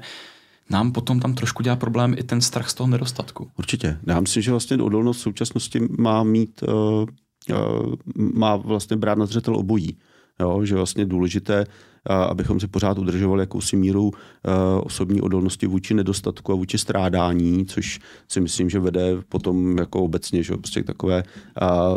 nám 0.72 0.92
potom 0.92 1.20
tam 1.20 1.34
trošku 1.34 1.62
dělá 1.62 1.76
problém 1.76 2.14
i 2.18 2.22
ten 2.22 2.40
strach 2.40 2.70
z 2.70 2.74
toho 2.74 2.88
nedostatku. 2.88 3.50
Určitě. 3.58 3.98
Já 4.06 4.20
myslím, 4.20 4.42
že 4.42 4.50
vlastně 4.50 4.76
odolnost 4.76 5.18
v 5.18 5.20
současnosti 5.20 5.80
má 5.98 6.22
mít, 6.22 6.62
uh, 6.62 7.06
uh, 7.50 7.94
má 8.16 8.56
vlastně 8.56 8.96
brát 8.96 9.18
na 9.18 9.26
zřetel 9.26 9.56
obojí. 9.56 9.98
Jo, 10.40 10.64
že 10.64 10.74
vlastně 10.74 11.04
důležité 11.04 11.66
abychom 12.10 12.60
si 12.60 12.66
pořád 12.66 12.98
udržovali 12.98 13.42
jakousi 13.42 13.76
míru 13.76 14.10
eh, 14.14 14.50
osobní 14.80 15.20
odolnosti 15.20 15.66
vůči 15.66 15.94
nedostatku 15.94 16.52
a 16.52 16.56
vůči 16.56 16.78
strádání, 16.78 17.66
což 17.66 18.00
si 18.28 18.40
myslím, 18.40 18.70
že 18.70 18.78
vede 18.78 19.16
potom 19.28 19.78
jako 19.78 20.02
obecně 20.02 20.42
že 20.42 20.56
prostě 20.56 20.82
takové 20.82 21.22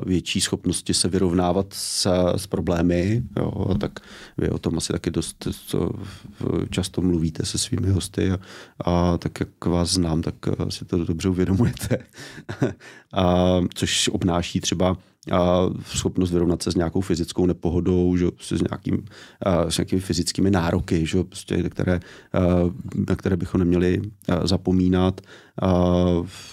větší 0.05 0.41
schopnosti 0.41 0.93
se 0.93 1.07
vyrovnávat 1.07 1.67
s, 1.73 2.07
s 2.35 2.47
problémy. 2.47 3.23
Jo, 3.37 3.75
tak 3.79 3.99
vy 4.37 4.49
o 4.49 4.57
tom 4.57 4.77
asi 4.77 4.93
taky 4.93 5.11
dost 5.11 5.47
co 5.67 5.89
často 6.69 7.01
mluvíte 7.01 7.45
se 7.45 7.57
svými 7.57 7.89
hosty 7.89 8.31
a, 8.31 8.39
a 8.85 9.17
tak 9.17 9.39
jak 9.39 9.65
vás 9.65 9.89
znám, 9.89 10.21
tak 10.21 10.35
si 10.69 10.85
to 10.85 11.05
dobře 11.05 11.29
uvědomujete. 11.29 11.97
a, 13.13 13.61
což 13.73 14.09
obnáší 14.13 14.61
třeba 14.61 14.97
a 15.31 15.69
schopnost 15.83 16.31
vyrovnat 16.31 16.63
se 16.63 16.71
s 16.71 16.75
nějakou 16.75 17.01
fyzickou 17.01 17.45
nepohodou, 17.45 18.17
že, 18.17 18.27
s, 18.39 18.51
nějakým, 18.51 19.05
a, 19.41 19.71
s 19.71 19.77
nějakým 19.77 19.95
nějakými 19.95 20.01
fyzickými 20.01 20.51
nároky, 20.51 21.05
že? 21.05 21.23
Prostě, 21.23 21.69
které, 21.69 21.99
na 23.09 23.15
které 23.15 23.37
bychom 23.37 23.59
neměli 23.59 24.01
zapomínat. 24.43 25.21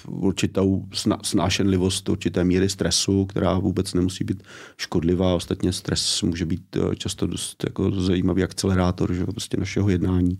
Určitou 0.08 0.84
snášenlivost 1.22 2.08
určité 2.08 2.44
míry 2.44 2.68
stresu, 2.68 3.26
která 3.26 3.58
vůbec 3.58 3.94
nemusí 3.94 4.24
být 4.24 4.42
škodlivá. 4.76 5.34
Ostatně 5.34 5.72
stres 5.72 6.22
může 6.22 6.46
být 6.46 6.76
často 6.96 7.26
dost 7.26 7.64
jako 7.64 7.90
zajímavý 7.90 8.42
akcelerátor 8.42 9.12
že? 9.12 9.26
Prostě 9.26 9.56
našeho 9.56 9.88
jednání. 9.88 10.38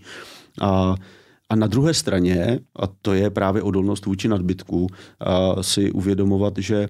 A 0.60 0.94
a 1.50 1.56
na 1.56 1.66
druhé 1.66 1.94
straně, 1.94 2.60
a 2.76 2.86
to 2.86 3.12
je 3.12 3.30
právě 3.30 3.62
odolnost 3.62 4.06
vůči 4.06 4.28
nadbytku, 4.28 4.86
si 5.60 5.92
uvědomovat, 5.92 6.54
že 6.58 6.88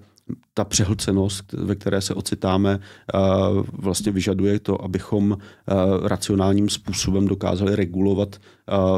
ta 0.55 0.65
přehlcenost, 0.65 1.53
ve 1.53 1.75
které 1.75 2.01
se 2.01 2.15
ocitáme, 2.15 2.81
vlastně 3.73 4.13
vyžaduje 4.13 4.61
to, 4.61 4.85
abychom 4.85 5.39
racionálním 6.03 6.69
způsobem 6.69 7.27
dokázali 7.29 7.77
regulovat 7.77 8.37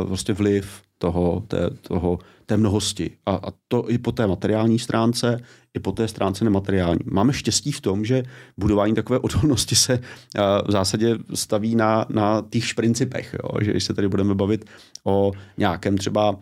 vlastně 0.05 0.35
vliv 0.35 0.83
toho, 0.99 1.43
té, 1.49 1.70
toho, 1.70 2.18
té 2.47 2.57
mnohosti. 2.57 3.11
A, 3.27 3.35
a 3.35 3.53
to 3.68 3.91
i 3.91 3.99
po 3.99 4.12
té 4.12 4.27
materiální 4.27 4.79
stránce, 4.79 5.41
i 5.75 5.81
po 5.81 5.93
té 5.93 6.09
stránce 6.09 6.45
nemateriální. 6.45 7.01
Máme 7.05 7.33
štěstí 7.33 7.72
v 7.72 7.81
tom, 7.81 8.05
že 8.05 8.22
budování 8.57 8.95
takové 8.95 9.18
odolnosti 9.18 9.77
se 9.77 10.01
v 10.66 10.70
zásadě 10.70 11.18
staví 11.35 11.75
na, 11.75 12.07
na 12.09 12.45
těch 12.51 12.75
principech. 12.75 13.35
Jo? 13.43 13.61
Že 13.61 13.70
když 13.70 13.85
se 13.85 13.95
tady 13.95 14.09
budeme 14.09 14.35
bavit 14.35 14.64
o 15.05 15.33
nějakém 15.59 15.99
třeba 15.99 16.37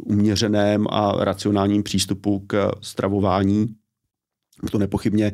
uměřeném 0.00 0.86
a 0.90 1.12
racionálním 1.24 1.82
přístupu 1.82 2.38
k 2.46 2.70
stravování, 2.80 3.66
to 4.70 4.78
nepochybně 4.78 5.32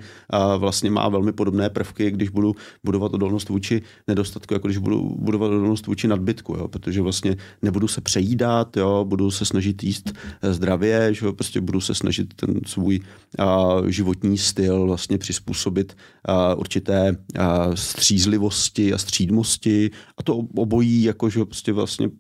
vlastně 0.59 0.91
má 0.91 1.09
velmi 1.09 1.33
podobné 1.33 1.71
prvky, 1.71 2.11
když 2.11 2.29
budu 2.29 2.55
budovat 2.85 3.15
odolnost 3.15 3.49
vůči 3.49 3.83
nedostatku, 4.09 4.55
jako 4.55 4.69
když 4.69 4.79
budu 4.79 5.17
budovat 5.19 5.47
odolnost 5.47 5.87
vůči 5.87 6.09
nadbytku, 6.09 6.55
jo, 6.59 6.69
protože 6.69 7.03
vlastně 7.03 7.37
nebudu 7.63 7.89
se 7.89 8.01
přejídat, 8.01 8.77
jo, 8.77 9.05
budu 9.09 9.31
se 9.31 9.45
snažit 9.45 9.83
jíst 9.83 10.13
eh, 10.43 10.53
zdravě, 10.53 11.15
že 11.15 11.27
jo, 11.27 11.33
prostě 11.33 11.61
budu 11.61 11.81
se 11.81 11.95
snažit 11.95 12.35
ten 12.35 12.61
svůj 12.67 13.01
a, 13.39 13.69
životní 13.87 14.39
styl 14.39 14.87
vlastně 14.87 15.19
přizpůsobit 15.19 15.97
a, 16.25 16.55
určité 16.55 17.17
a, 17.39 17.77
střízlivosti 17.77 18.93
a 18.93 18.99
střídmosti 18.99 19.91
a 20.19 20.23
to 20.23 20.37
obojí 20.37 21.03
jako, 21.03 21.31
že 21.31 21.45
prostě 21.45 21.73
vlastně 21.73 22.11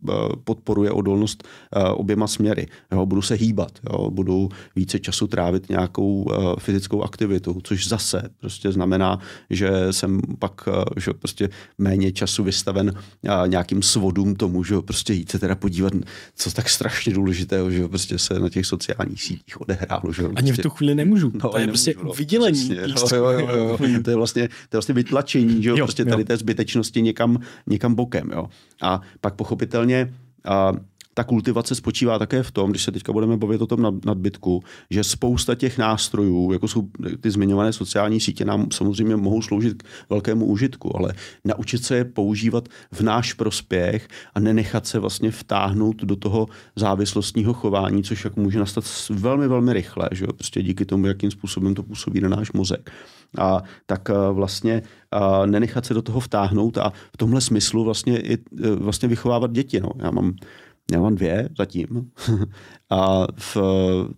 podporuje 0.44 0.90
odolnost 0.90 1.48
a, 1.72 1.94
oběma 1.94 2.26
směry. 2.26 2.66
Jo, 2.92 3.07
budu 3.07 3.22
se 3.22 3.34
hýbat, 3.34 3.78
jo, 3.90 4.11
budu 4.11 4.48
více 4.76 4.98
času 4.98 5.26
trávit 5.26 5.68
nějakou 5.68 6.32
a, 6.32 6.61
fyzickou 6.61 6.91
fyzickou 6.93 7.03
aktivitu, 7.03 7.61
což 7.64 7.88
zase 7.88 8.22
prostě 8.40 8.72
znamená, 8.72 9.18
že 9.51 9.70
jsem 9.90 10.20
pak 10.38 10.68
eh, 10.68 11.01
že 11.01 11.12
prostě 11.12 11.49
méně 11.78 12.12
času 12.12 12.45
vystaven 12.45 12.93
eh, 13.24 13.49
nějakým 13.49 13.82
svodům 13.82 14.34
tomu, 14.34 14.64
že 14.64 14.74
prostě 14.80 15.12
jít 15.12 15.30
se 15.30 15.38
teda 15.38 15.55
podívat, 15.55 15.93
co 16.36 16.51
tak 16.51 16.68
strašně 16.68 17.14
důležitého, 17.14 17.70
že 17.70 17.88
prostě 17.88 18.18
se 18.18 18.40
na 18.40 18.49
těch 18.49 18.66
sociálních 18.66 19.22
sítích 19.22 19.61
odehrálo. 19.61 20.12
Že 20.12 20.22
Ani 20.22 20.53
prostě, 20.53 20.53
v 20.53 20.62
tu 20.62 20.70
chvíli 20.70 20.95
nemůžu. 20.95 21.32
No, 21.34 21.51
to 21.51 21.59
je 21.59 21.66
prostě 21.66 21.95
no, 22.05 22.12
vydělení. 22.12 22.70
Přesně, 22.95 23.18
no, 23.18 23.30
jo, 23.30 23.30
jo, 23.30 23.49
jo, 23.57 23.78
jo. 23.80 24.03
To 24.03 24.11
je 24.11 24.16
vlastně, 24.16 24.49
to 24.49 24.76
je 24.76 24.78
vlastně 24.78 24.95
vytlačení, 24.95 25.62
že 25.62 25.70
jo, 25.70 25.76
prostě 25.76 26.05
tady 26.05 26.22
jo. 26.22 26.26
té 26.26 26.36
zbytečnosti 26.36 27.03
někam, 27.03 27.38
někam 27.66 27.95
bokem. 27.95 28.30
Jo. 28.32 28.49
A 28.82 29.01
pak 29.20 29.34
pochopitelně 29.34 30.12
a 30.45 30.72
ta 31.14 31.24
kultivace 31.24 31.74
spočívá 31.74 32.18
také 32.18 32.42
v 32.42 32.50
tom, 32.50 32.70
když 32.70 32.82
se 32.82 32.92
teďka 32.92 33.12
budeme 33.12 33.36
bavit 33.36 33.62
o 33.62 33.66
tom 33.66 34.00
nadbytku, 34.04 34.62
že 34.90 35.04
spousta 35.04 35.54
těch 35.54 35.78
nástrojů, 35.78 36.52
jako 36.52 36.68
jsou 36.68 36.88
ty 37.20 37.30
zmiňované 37.30 37.72
sociální 37.72 38.20
sítě, 38.20 38.44
nám 38.44 38.66
samozřejmě 38.72 39.16
mohou 39.16 39.42
sloužit 39.42 39.82
k 39.82 39.86
velkému 40.10 40.46
užitku, 40.46 40.96
ale 40.96 41.14
naučit 41.44 41.84
se 41.84 41.96
je 41.96 42.04
používat 42.04 42.68
v 42.92 43.00
náš 43.00 43.32
prospěch 43.32 44.08
a 44.34 44.40
nenechat 44.40 44.86
se 44.86 44.98
vlastně 44.98 45.30
vtáhnout 45.30 45.96
do 45.96 46.16
toho 46.16 46.46
závislostního 46.76 47.52
chování, 47.52 48.02
což 48.02 48.24
jak 48.24 48.36
může 48.36 48.58
nastat 48.58 48.84
velmi, 49.10 49.48
velmi 49.48 49.72
rychle, 49.72 50.08
že 50.12 50.24
jo? 50.24 50.32
prostě 50.32 50.62
díky 50.62 50.84
tomu, 50.84 51.06
jakým 51.06 51.30
způsobem 51.30 51.74
to 51.74 51.82
působí 51.82 52.20
na 52.20 52.28
náš 52.28 52.52
mozek. 52.52 52.90
A 53.38 53.62
tak 53.86 54.10
eh, 54.10 54.14
vlastně 54.32 54.82
a 55.10 55.46
nenechat 55.46 55.86
se 55.86 55.94
do 55.94 56.02
toho 56.02 56.20
vtáhnout 56.20 56.78
a 56.78 56.92
v 57.12 57.16
tomhle 57.16 57.40
smyslu 57.40 57.84
vlastně, 57.84 58.20
i, 58.20 58.38
eh, 58.64 58.70
vlastně 58.74 59.08
vychovávat 59.08 59.52
děti. 59.52 59.80
No. 59.80 59.90
Já 59.98 60.10
mám 60.10 60.34
já 60.93 61.01
mám 61.01 61.14
dvě 61.14 61.49
zatím. 61.59 62.11
a 62.91 63.26
v, 63.37 63.57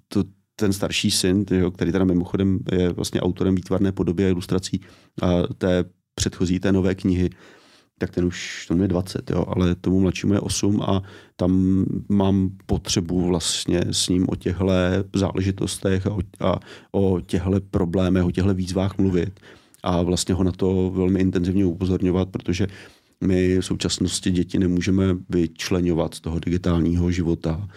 to, 0.08 0.24
ten 0.56 0.72
starší 0.72 1.10
syn, 1.10 1.44
tyjo, 1.44 1.70
který 1.70 1.92
teda 1.92 2.04
mimochodem 2.04 2.58
je 2.72 2.92
vlastně 2.92 3.20
autorem 3.20 3.54
výtvarné 3.54 3.92
podoby 3.92 4.24
a 4.24 4.28
ilustrací 4.28 4.80
a 5.22 5.28
té 5.58 5.84
předchozí, 6.14 6.60
té 6.60 6.72
nové 6.72 6.94
knihy, 6.94 7.30
tak 7.98 8.10
ten 8.10 8.24
už, 8.24 8.66
ten 8.68 8.82
je 8.82 8.88
20, 8.88 9.30
jo, 9.30 9.44
ale 9.48 9.74
tomu 9.74 10.00
mladšímu 10.00 10.34
je 10.34 10.40
8 10.40 10.82
a 10.82 11.02
tam 11.36 11.84
mám 12.08 12.50
potřebu 12.66 13.26
vlastně 13.26 13.80
s 13.90 14.08
ním 14.08 14.26
o 14.28 14.36
těchto 14.36 14.64
záležitostech 15.14 16.06
a 16.06 16.10
o, 16.10 16.20
a 16.40 16.60
o 16.92 17.20
těchto 17.20 17.60
problémech, 17.70 18.24
o 18.24 18.30
těchto 18.30 18.54
výzvách 18.54 18.98
mluvit 18.98 19.40
a 19.82 20.02
vlastně 20.02 20.34
ho 20.34 20.44
na 20.44 20.52
to 20.52 20.90
velmi 20.90 21.20
intenzivně 21.20 21.66
upozorňovat, 21.66 22.28
protože 22.28 22.66
my 23.26 23.58
v 23.58 23.64
současnosti 23.64 24.30
děti 24.30 24.58
nemůžeme 24.58 25.16
vyčlenovat 25.28 26.14
z 26.14 26.20
toho 26.20 26.38
digitálního 26.38 27.10
života, 27.10 27.68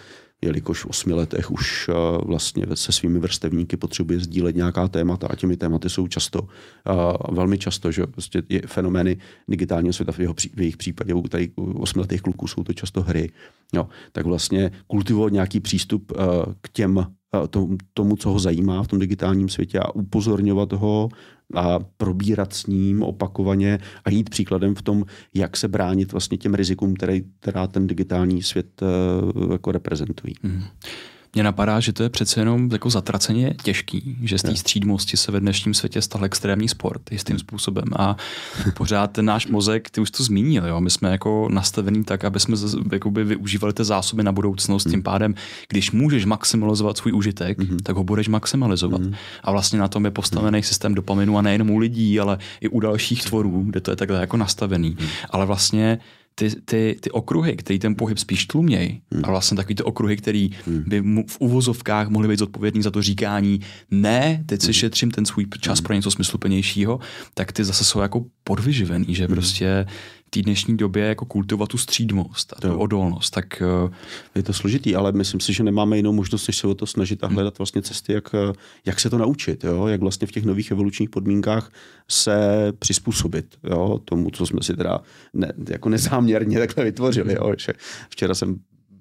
jelikož 0.42 0.84
v 0.84 0.86
osmi 0.86 1.14
letech 1.14 1.52
už 1.52 1.90
eh, 1.90 1.94
vlastně 2.26 2.66
se 2.74 2.92
svými 2.92 3.20
vrstevníky 3.20 3.78
potřebuje 3.78 4.20
sdílet 4.20 4.56
nějaká 4.56 4.88
témata 4.88 5.28
a 5.28 5.36
těmi 5.36 5.58
tématy 5.58 5.90
jsou 5.90 6.08
často, 6.08 6.48
eh, 6.90 6.94
velmi 7.32 7.58
často, 7.58 7.92
že 7.92 8.08
prostě 8.08 8.44
je 8.50 8.62
fenomény 8.66 9.18
digitálního 9.48 9.94
světa 9.94 10.12
v, 10.12 10.20
jeho, 10.20 10.34
v 10.34 10.60
jejich 10.60 10.78
případě, 10.78 11.14
u 11.14 11.22
tady 11.22 11.52
u 11.56 11.80
osmiletých 11.80 12.22
kluků 12.22 12.48
jsou 12.48 12.64
to 12.64 12.74
často 12.74 13.02
hry, 13.02 13.32
jo, 13.74 13.88
tak 14.12 14.26
vlastně 14.26 14.72
kultivovat 14.88 15.34
nějaký 15.34 15.60
přístup 15.60 16.12
eh, 16.12 16.24
k 16.62 16.70
těm 16.70 17.06
tomu, 17.94 18.16
co 18.16 18.30
ho 18.30 18.40
zajímá 18.40 18.84
v 18.84 18.88
tom 18.88 19.00
digitálním 19.00 19.50
světě 19.50 19.80
a 19.80 19.96
upozorňovat 19.96 20.74
ho 20.74 21.10
a 21.56 21.80
probírat 21.98 22.54
s 22.54 22.66
ním 22.66 23.04
opakovaně 23.04 23.80
a 24.06 24.10
jít 24.10 24.30
příkladem 24.30 24.76
v 24.76 24.82
tom, 24.82 25.06
jak 25.34 25.58
se 25.58 25.68
bránit 25.68 26.12
vlastně 26.12 26.38
těm 26.38 26.54
rizikům, 26.54 26.94
které, 26.94 27.20
která 27.40 27.68
ten 27.68 27.88
digitální 27.88 28.44
svět 28.44 28.82
uh, 28.82 29.52
jako 29.52 29.72
reprezentují. 29.72 30.34
Mm. 30.44 30.64
Mně 31.38 31.44
napadá, 31.44 31.80
že 31.80 31.94
to 31.94 32.04
je 32.04 32.10
přece 32.10 32.42
jenom 32.42 32.70
jako 32.72 32.90
zatraceně 32.90 33.56
těžký, 33.64 34.18
že 34.24 34.38
z 34.38 34.42
té 34.42 34.56
střídmosti 34.56 35.18
se 35.18 35.32
ve 35.32 35.40
dnešním 35.40 35.74
světě 35.74 36.02
stal 36.02 36.26
extrémní 36.26 36.68
sport 36.68 37.12
jistým 37.12 37.40
způsobem 37.40 37.84
a 37.96 38.18
pořád 38.74 39.12
ten 39.12 39.26
náš 39.26 39.48
mozek, 39.48 39.90
ty 39.90 40.02
už 40.02 40.12
to 40.12 40.24
zmínil, 40.24 40.68
jo? 40.68 40.82
my 40.82 40.90
jsme 40.90 41.12
jako 41.12 41.50
nastavení 41.52 42.04
tak, 42.04 42.26
aby 42.26 42.40
jsme 42.40 42.58
jakoby 42.92 43.24
využívali 43.24 43.74
ty 43.74 43.84
zásoby 43.84 44.24
na 44.24 44.32
budoucnost, 44.32 44.84
tím 44.84 44.94
hmm. 44.94 45.04
pádem, 45.04 45.36
když 45.70 45.92
můžeš 45.92 46.26
maximalizovat 46.26 46.98
svůj 46.98 47.14
užitek, 47.14 47.58
mm. 47.58 47.80
tak 47.80 47.96
ho 47.96 48.04
budeš 48.04 48.28
maximalizovat. 48.28 49.02
Mm. 49.02 49.14
A 49.44 49.52
vlastně 49.52 49.80
na 49.80 49.88
tom 49.88 50.06
je 50.06 50.12
postavený 50.12 50.64
systém 50.64 50.96
dopaminu 50.96 51.38
a 51.38 51.42
nejen 51.42 51.72
u 51.72 51.78
lidí, 51.78 52.20
ale 52.20 52.38
i 52.62 52.68
u 52.68 52.80
dalších 52.80 53.24
tvorů, 53.24 53.64
kde 53.66 53.82
to 53.82 53.92
je 53.92 53.96
takhle 53.96 54.20
jako 54.20 54.38
nastavený. 54.38 54.98
Mm. 55.00 55.08
Ale 55.30 55.46
vlastně 55.46 56.00
ty, 56.40 56.50
ty, 56.66 56.98
ty 57.00 57.12
okruhy, 57.12 57.56
který 57.56 57.80
ten 57.80 57.96
pohyb 57.96 58.18
spíš 58.18 58.46
tlumějí, 58.46 59.02
hmm. 59.12 59.22
a 59.26 59.30
vlastně 59.30 59.58
takový 59.58 59.76
ty 59.76 59.84
okruhy, 59.84 60.18
který 60.18 60.50
hmm. 60.66 60.84
by 60.88 61.02
mu 61.02 61.26
v 61.28 61.38
uvozovkách 61.40 62.08
mohly 62.08 62.28
být 62.28 62.40
zodpovědný 62.40 62.82
za 62.82 62.92
to 62.92 63.02
říkání, 63.02 63.60
ne, 63.92 64.44
teď 64.46 64.62
si 64.62 64.68
hmm. 64.68 64.74
šetřím 64.74 65.12
ten 65.12 65.26
svůj 65.26 65.46
čas 65.62 65.80
hmm. 65.80 65.84
pro 65.84 65.94
něco 65.94 66.12
smysluplnějšího, 66.12 67.00
tak 67.34 67.52
ty 67.52 67.64
zase 67.64 67.84
jsou 67.84 68.00
jako 68.00 68.26
podvyživený, 68.44 69.16
že 69.16 69.26
hmm. 69.26 69.36
prostě 69.36 69.86
té 70.30 70.42
dnešní 70.42 70.78
době 70.78 71.06
jako 71.06 71.26
kultivovat 71.26 71.70
tu 71.70 71.78
střídmost 71.78 72.54
a 72.58 72.62
tu 72.62 72.68
to. 72.68 72.80
odolnost, 72.80 73.30
tak... 73.30 73.62
Eh, 73.62 73.94
je 74.36 74.44
to 74.44 74.54
složitý, 74.54 74.96
ale 74.96 75.12
myslím 75.12 75.40
si, 75.40 75.54
že 75.54 75.64
nemáme 75.64 75.98
jinou 75.98 76.14
možnost, 76.14 76.48
než 76.48 76.58
se 76.58 76.68
o 76.68 76.76
to 76.76 76.86
snažit 76.86 77.24
a 77.24 77.28
hmm. 77.28 77.36
hledat 77.36 77.58
vlastně 77.58 77.82
cesty, 77.82 78.14
jak, 78.14 78.36
eh, 78.36 78.54
jak 78.86 79.00
se 79.00 79.10
to 79.10 79.18
naučit, 79.18 79.64
jo? 79.64 79.88
jak 79.88 80.02
vlastně 80.02 80.28
v 80.28 80.32
těch 80.32 80.46
nových 80.46 80.72
evolučních 80.72 81.10
podmínkách 81.10 81.72
se 82.10 82.38
přizpůsobit 82.80 83.58
jo? 83.64 84.00
tomu, 84.06 84.30
co 84.30 84.46
jsme 84.46 84.60
si 84.62 84.76
teda 84.76 85.00
ne, 85.34 85.54
jako 85.70 85.90
nezáměrně 85.90 86.60
takhle 86.60 86.84
vytvořili. 86.84 87.34
Jo? 87.34 87.54
Včera 88.10 88.36
jsem 88.36 88.56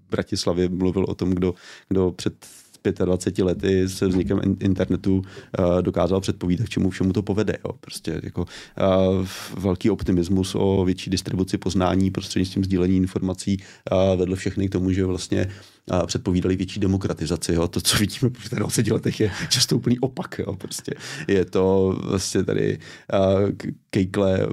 v 0.06 0.10
Bratislavě 0.10 0.68
mluvil 0.68 1.04
o 1.08 1.14
tom, 1.14 1.30
kdo, 1.30 1.54
kdo 1.88 2.12
před 2.12 2.46
25 2.93 3.45
lety 3.45 3.89
se 3.89 4.07
vznikem 4.07 4.41
internetu 4.61 5.16
uh, 5.16 5.82
dokázal 5.82 6.20
předpovídat, 6.20 6.66
k 6.66 6.70
čemu 6.70 6.91
všemu 6.91 7.12
to 7.12 7.22
povede. 7.22 7.59
Jo. 7.64 7.72
Prostě 7.80 8.20
jako 8.22 8.41
uh, 8.41 9.26
velký 9.59 9.91
optimismus 9.91 10.55
o 10.55 10.84
větší 10.84 11.11
distribuci 11.11 11.59
poznání 11.59 12.11
prostřednictvím 12.11 12.64
sdílení 12.64 12.97
informací 12.97 13.57
uh, 13.93 14.18
vedl 14.18 14.37
všechny 14.37 14.68
k 14.68 14.72
tomu, 14.72 14.93
že 14.93 15.05
vlastně 15.05 15.49
a 15.91 16.07
předpovídali 16.07 16.57
větší 16.57 16.80
demokratizaci. 16.80 17.55
Jo. 17.55 17.68
To, 17.68 17.80
co 17.80 17.99
vidíme 17.99 18.30
po 18.30 18.57
20 18.57 18.87
letech, 18.87 19.20
je 19.20 19.30
často 19.49 19.76
úplný 19.76 19.99
opak. 19.99 20.39
Jo. 20.39 20.57
Prostě 20.57 20.95
je 21.28 21.45
to 21.45 21.97
vlastně 22.03 22.45
tady 22.45 22.78
uh, 23.12 23.51
kejkle 23.91 24.47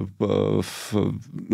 v 0.60 0.94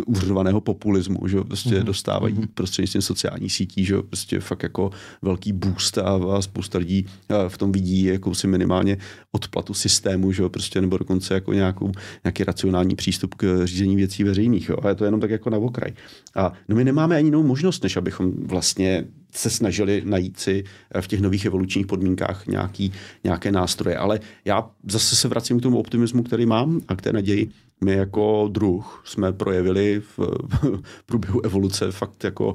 úřadovaného 0.06 0.60
populismu, 0.60 1.28
že 1.28 1.40
prostě 1.40 1.70
mm-hmm. 1.70 1.84
dostávají 1.84 2.34
mm-hmm. 2.34 2.48
prostřednictvím 2.54 3.02
sociálních 3.02 3.52
sítí, 3.52 3.84
že 3.84 4.02
prostě 4.02 4.40
fakt 4.40 4.62
jako 4.62 4.90
velký 5.22 5.52
boost 5.52 5.98
a, 5.98 6.20
a 6.36 6.42
spousta 6.42 6.78
lidí 6.78 7.06
v 7.48 7.58
tom 7.58 7.72
vidí 7.72 8.04
jakousi 8.04 8.46
minimálně 8.46 8.96
odplatu 9.32 9.74
systému, 9.74 10.32
že 10.32 10.48
prostě 10.48 10.80
nebo 10.80 10.98
dokonce 10.98 11.34
jako 11.34 11.52
nějakou, 11.52 11.92
nějaký 12.24 12.44
racionální 12.44 12.94
přístup 12.96 13.34
k 13.34 13.64
řízení 13.64 13.96
věcí 13.96 14.24
veřejných. 14.24 14.68
Jo. 14.68 14.76
A 14.82 14.88
je 14.88 14.94
to 14.94 15.04
jenom 15.04 15.20
tak 15.20 15.30
jako 15.30 15.50
na 15.50 15.58
okraj. 15.58 15.92
A 16.34 16.52
no 16.68 16.76
my 16.76 16.84
nemáme 16.84 17.16
ani 17.16 17.26
jinou 17.26 17.42
možnost, 17.42 17.82
než 17.82 17.96
abychom 17.96 18.32
vlastně 18.46 19.04
se 19.32 19.50
snažili 19.50 20.02
najít 20.04 20.40
si 20.40 20.64
v 21.00 21.06
těch 21.06 21.20
nových 21.20 21.44
evolučních 21.44 21.86
podmínkách 21.86 22.46
nějaký, 22.46 22.92
nějaké 23.24 23.52
nástroje. 23.52 23.96
Ale 23.96 24.20
já 24.44 24.70
zase 24.88 25.16
se 25.16 25.28
vracím 25.28 25.60
k 25.60 25.62
tomu 25.62 25.78
optimismu, 25.78 26.22
který 26.22 26.46
mám 26.46 26.80
a 26.88 26.96
k 26.96 27.02
té 27.02 27.12
naději. 27.12 27.50
My 27.84 27.92
jako 27.92 28.48
druh 28.52 29.02
jsme 29.06 29.32
projevili 29.32 30.00
v, 30.00 30.18
v 30.82 31.02
průběhu 31.06 31.44
evoluce 31.44 31.92
fakt 31.92 32.24
jako 32.24 32.54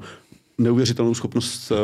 neuvěřitelnou 0.58 1.14
schopnost 1.14 1.70
uh, 1.70 1.76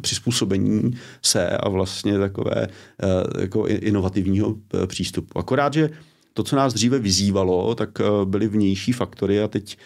přizpůsobení 0.00 0.94
se 1.22 1.48
a 1.48 1.68
vlastně 1.68 2.18
takové 2.18 2.66
uh, 2.66 3.40
jako 3.40 3.66
inovativního 3.66 4.54
přístupu. 4.86 5.38
Akorát, 5.38 5.74
že 5.74 5.90
to, 6.38 6.42
co 6.42 6.56
nás 6.56 6.74
dříve 6.74 6.98
vyzývalo, 6.98 7.74
tak 7.74 7.98
byly 8.24 8.48
vnější 8.48 8.92
faktory 8.92 9.42
a 9.42 9.48
teď 9.48 9.78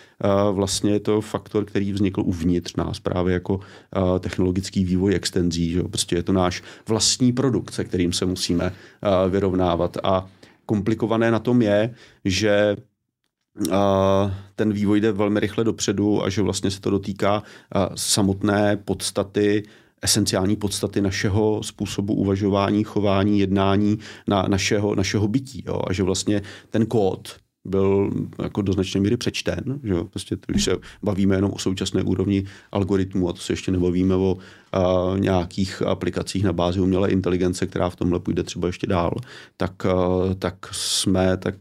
vlastně 0.53 0.93
je 0.93 1.01
to 1.01 1.21
faktor, 1.21 1.65
který 1.65 1.93
vznikl 1.93 2.21
uvnitř 2.21 2.77
nás 2.77 3.01
právě 3.01 3.35
jako 3.35 3.61
technologický 4.21 4.85
vývoj 4.85 5.15
extenzí. 5.15 5.71
Že? 5.71 5.83
Prostě 5.83 6.17
je 6.17 6.23
to 6.23 6.33
náš 6.33 6.63
vlastní 6.89 7.33
produkt, 7.33 7.73
se 7.75 7.85
kterým 7.85 8.13
se 8.13 8.27
musíme 8.27 8.73
vyrovnávat. 9.29 9.97
A 10.03 10.27
komplikované 10.67 11.31
na 11.31 11.39
tom 11.39 11.63
je, 11.63 11.95
že 12.25 12.77
ten 14.55 14.73
vývoj 14.73 15.01
jde 15.01 15.13
velmi 15.13 15.41
rychle 15.41 15.65
dopředu 15.65 16.25
a 16.25 16.29
že 16.29 16.43
vlastně 16.43 16.71
se 16.71 16.81
to 16.81 16.91
dotýká 16.91 17.43
samotné 17.95 18.77
podstaty 18.77 19.63
esenciální 20.03 20.57
podstaty 20.57 21.01
našeho 21.01 21.63
způsobu 21.63 22.15
uvažování, 22.15 22.85
chování, 22.85 23.41
jednání, 23.41 23.99
na 24.29 24.43
našeho, 24.43 24.95
našeho 24.95 25.29
bytí. 25.29 25.65
Jo? 25.67 25.83
A 25.87 25.93
že 25.93 26.03
vlastně 26.03 26.43
ten 26.71 26.87
kód 26.87 27.37
byl 27.65 28.11
jako 28.43 28.63
do 28.63 28.73
značné 28.73 29.01
míry 29.01 29.17
přečten. 29.17 29.81
Že 29.83 29.93
jo? 29.93 30.05
Prostě, 30.05 30.37
když 30.47 30.65
se 30.65 30.77
bavíme 31.03 31.37
jenom 31.37 31.53
o 31.53 31.59
současné 31.59 32.03
úrovni 32.03 32.45
algoritmu 32.73 33.29
a 33.29 33.33
to 33.33 33.39
se 33.39 33.53
ještě 33.53 33.73
nebavíme 33.73 34.15
o 34.15 34.37
a, 34.73 35.13
nějakých 35.19 35.83
aplikacích 35.83 36.45
na 36.45 36.53
bázi 36.53 36.81
umělé 36.81 37.11
inteligence, 37.11 37.67
která 37.67 37.91
v 37.91 37.97
tomhle 37.97 38.21
půjde 38.21 38.43
třeba 38.43 38.67
ještě 38.67 38.87
dál, 38.87 39.15
tak, 39.57 39.87
a, 39.87 39.95
tak 40.39 40.69
jsme 40.73 41.37
tak 41.37 41.55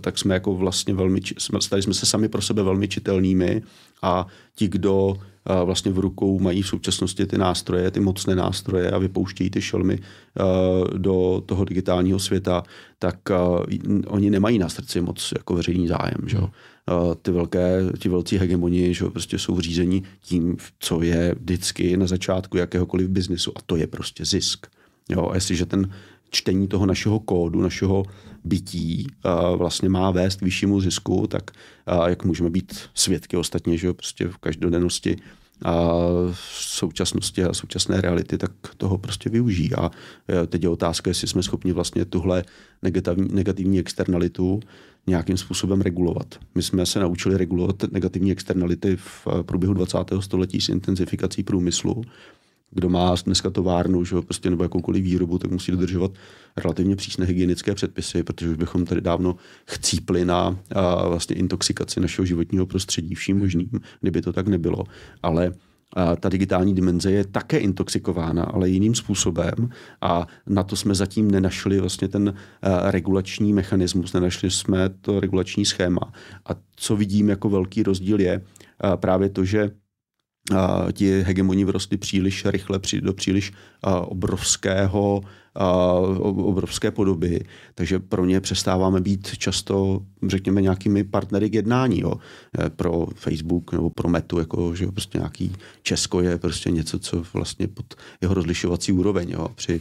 tak 0.00 0.18
jsme 0.18 0.34
jako 0.34 0.54
vlastně 0.54 0.94
velmi, 0.94 1.20
stali 1.60 1.82
jsme 1.82 1.94
se 1.94 2.06
sami 2.06 2.28
pro 2.28 2.42
sebe 2.42 2.62
velmi 2.62 2.88
čitelnými 2.88 3.62
a 4.02 4.26
ti, 4.54 4.68
kdo 4.68 5.16
vlastně 5.64 5.92
v 5.92 5.98
rukou 5.98 6.40
mají 6.40 6.62
v 6.62 6.68
současnosti 6.68 7.26
ty 7.26 7.38
nástroje, 7.38 7.90
ty 7.90 8.00
mocné 8.00 8.34
nástroje 8.36 8.90
a 8.90 8.98
vypouštějí 8.98 9.50
ty 9.50 9.62
šelmy 9.62 9.98
do 10.96 11.42
toho 11.46 11.64
digitálního 11.64 12.18
světa, 12.18 12.62
tak 12.98 13.16
oni 14.06 14.30
nemají 14.30 14.58
na 14.58 14.68
srdci 14.68 15.00
moc 15.00 15.32
jako 15.36 15.54
veřejný 15.54 15.88
zájem. 15.88 16.18
Že? 16.26 16.38
Hmm. 16.38 16.48
Ty 17.22 17.30
velké, 17.30 17.80
ti 17.98 18.08
velcí 18.08 18.38
hegemoni 18.38 18.94
že 18.94 19.04
prostě 19.04 19.38
jsou 19.38 19.60
řízení 19.60 20.02
tím, 20.20 20.56
co 20.78 21.02
je 21.02 21.34
vždycky 21.40 21.96
na 21.96 22.06
začátku 22.06 22.56
jakéhokoliv 22.56 23.08
biznesu 23.08 23.52
a 23.56 23.60
to 23.66 23.76
je 23.76 23.86
prostě 23.86 24.24
zisk. 24.24 24.66
Jo, 25.08 25.28
a 25.30 25.34
jestliže 25.34 25.66
ten 25.66 25.90
čtení 26.30 26.68
toho 26.68 26.86
našeho 26.86 27.20
kódu, 27.20 27.62
našeho 27.62 28.04
bytí 28.44 29.06
vlastně 29.56 29.88
má 29.88 30.10
vést 30.10 30.36
k 30.40 30.42
vyššímu 30.42 30.80
zisku, 30.80 31.26
tak 31.26 31.50
jak 32.06 32.24
můžeme 32.24 32.50
být 32.50 32.80
svědky 32.94 33.36
ostatně, 33.36 33.76
že 33.76 33.92
prostě 33.92 34.28
v 34.28 34.36
každodennosti 34.36 35.16
a 35.64 35.92
v 36.32 36.58
současnosti 36.60 37.44
a 37.44 37.54
současné 37.54 38.00
reality, 38.00 38.38
tak 38.38 38.50
toho 38.76 38.98
prostě 38.98 39.30
využijí. 39.30 39.74
A 39.74 39.90
e, 40.30 40.46
teď 40.46 40.62
je 40.62 40.68
otázka, 40.68 41.10
jestli 41.10 41.28
jsme 41.28 41.42
schopni 41.42 41.72
vlastně 41.72 42.04
tuhle 42.04 42.44
negativní, 42.82 43.28
negativní 43.32 43.78
externalitu 43.78 44.60
nějakým 45.06 45.36
způsobem 45.36 45.80
regulovat. 45.80 46.34
My 46.54 46.62
jsme 46.62 46.86
se 46.86 47.00
naučili 47.00 47.36
regulovat 47.36 47.82
negativní 47.92 48.32
externality 48.32 48.96
v 48.96 49.26
průběhu 49.42 49.74
20. 49.74 49.98
století 50.20 50.60
s 50.60 50.68
intenzifikací 50.68 51.42
průmyslu 51.42 52.04
kdo 52.70 52.88
má 52.88 53.14
dneska 53.24 53.50
továrnu 53.50 54.04
že, 54.04 54.16
prostě, 54.20 54.50
nebo 54.50 54.62
jakoukoliv 54.62 55.04
výrobu, 55.04 55.38
tak 55.38 55.50
musí 55.50 55.72
dodržovat 55.72 56.10
relativně 56.56 56.96
přísné 56.96 57.26
hygienické 57.26 57.74
předpisy, 57.74 58.22
protože 58.22 58.50
už 58.50 58.56
bychom 58.56 58.84
tady 58.84 59.00
dávno 59.00 59.36
chcípli 59.66 60.24
na 60.24 60.58
a, 60.74 61.08
vlastně 61.08 61.36
intoxikaci 61.36 62.00
našeho 62.00 62.26
životního 62.26 62.66
prostředí 62.66 63.14
vším 63.14 63.38
možným, 63.38 63.70
kdyby 64.00 64.22
to 64.22 64.32
tak 64.32 64.48
nebylo. 64.48 64.84
Ale 65.22 65.52
a 65.96 66.16
ta 66.16 66.28
digitální 66.28 66.74
dimenze 66.74 67.12
je 67.12 67.24
také 67.24 67.58
intoxikována, 67.58 68.44
ale 68.44 68.68
jiným 68.68 68.94
způsobem 68.94 69.54
a 70.00 70.26
na 70.46 70.62
to 70.62 70.76
jsme 70.76 70.94
zatím 70.94 71.30
nenašli 71.30 71.80
vlastně 71.80 72.08
ten 72.08 72.34
regulační 72.84 73.52
mechanismus, 73.52 74.12
nenašli 74.12 74.50
jsme 74.50 74.88
to 74.88 75.20
regulační 75.20 75.64
schéma. 75.64 76.12
A 76.46 76.50
co 76.76 76.96
vidím 76.96 77.28
jako 77.28 77.48
velký 77.48 77.82
rozdíl 77.82 78.20
je 78.20 78.42
právě 78.96 79.28
to, 79.28 79.44
že 79.44 79.70
a 80.56 80.86
ti 80.92 81.22
hegemoni 81.22 81.64
vyrostli 81.64 81.96
příliš 81.96 82.44
rychle 82.44 82.80
do 83.02 83.12
příliš 83.12 83.52
obrovského 84.02 85.22
obrovské 86.22 86.90
podoby, 86.90 87.44
takže 87.74 87.98
pro 87.98 88.24
ně 88.24 88.40
přestáváme 88.40 89.00
být 89.00 89.38
často, 89.38 90.02
řekněme, 90.26 90.62
nějakými 90.62 91.04
partnery 91.04 91.50
k 91.50 91.54
jednání. 91.54 92.00
Jo. 92.00 92.14
E, 92.66 92.70
pro 92.70 93.06
Facebook 93.14 93.72
nebo 93.72 93.90
pro 93.90 94.08
Metu, 94.08 94.38
jako, 94.38 94.74
že 94.74 94.86
prostě 94.86 95.18
nějaký 95.18 95.52
Česko 95.82 96.20
je 96.20 96.38
prostě 96.38 96.70
něco, 96.70 96.98
co 96.98 97.22
vlastně 97.32 97.68
pod 97.68 97.94
jeho 98.20 98.34
rozlišovací 98.34 98.92
úroveň 98.92 99.30
jo, 99.30 99.48
při 99.54 99.80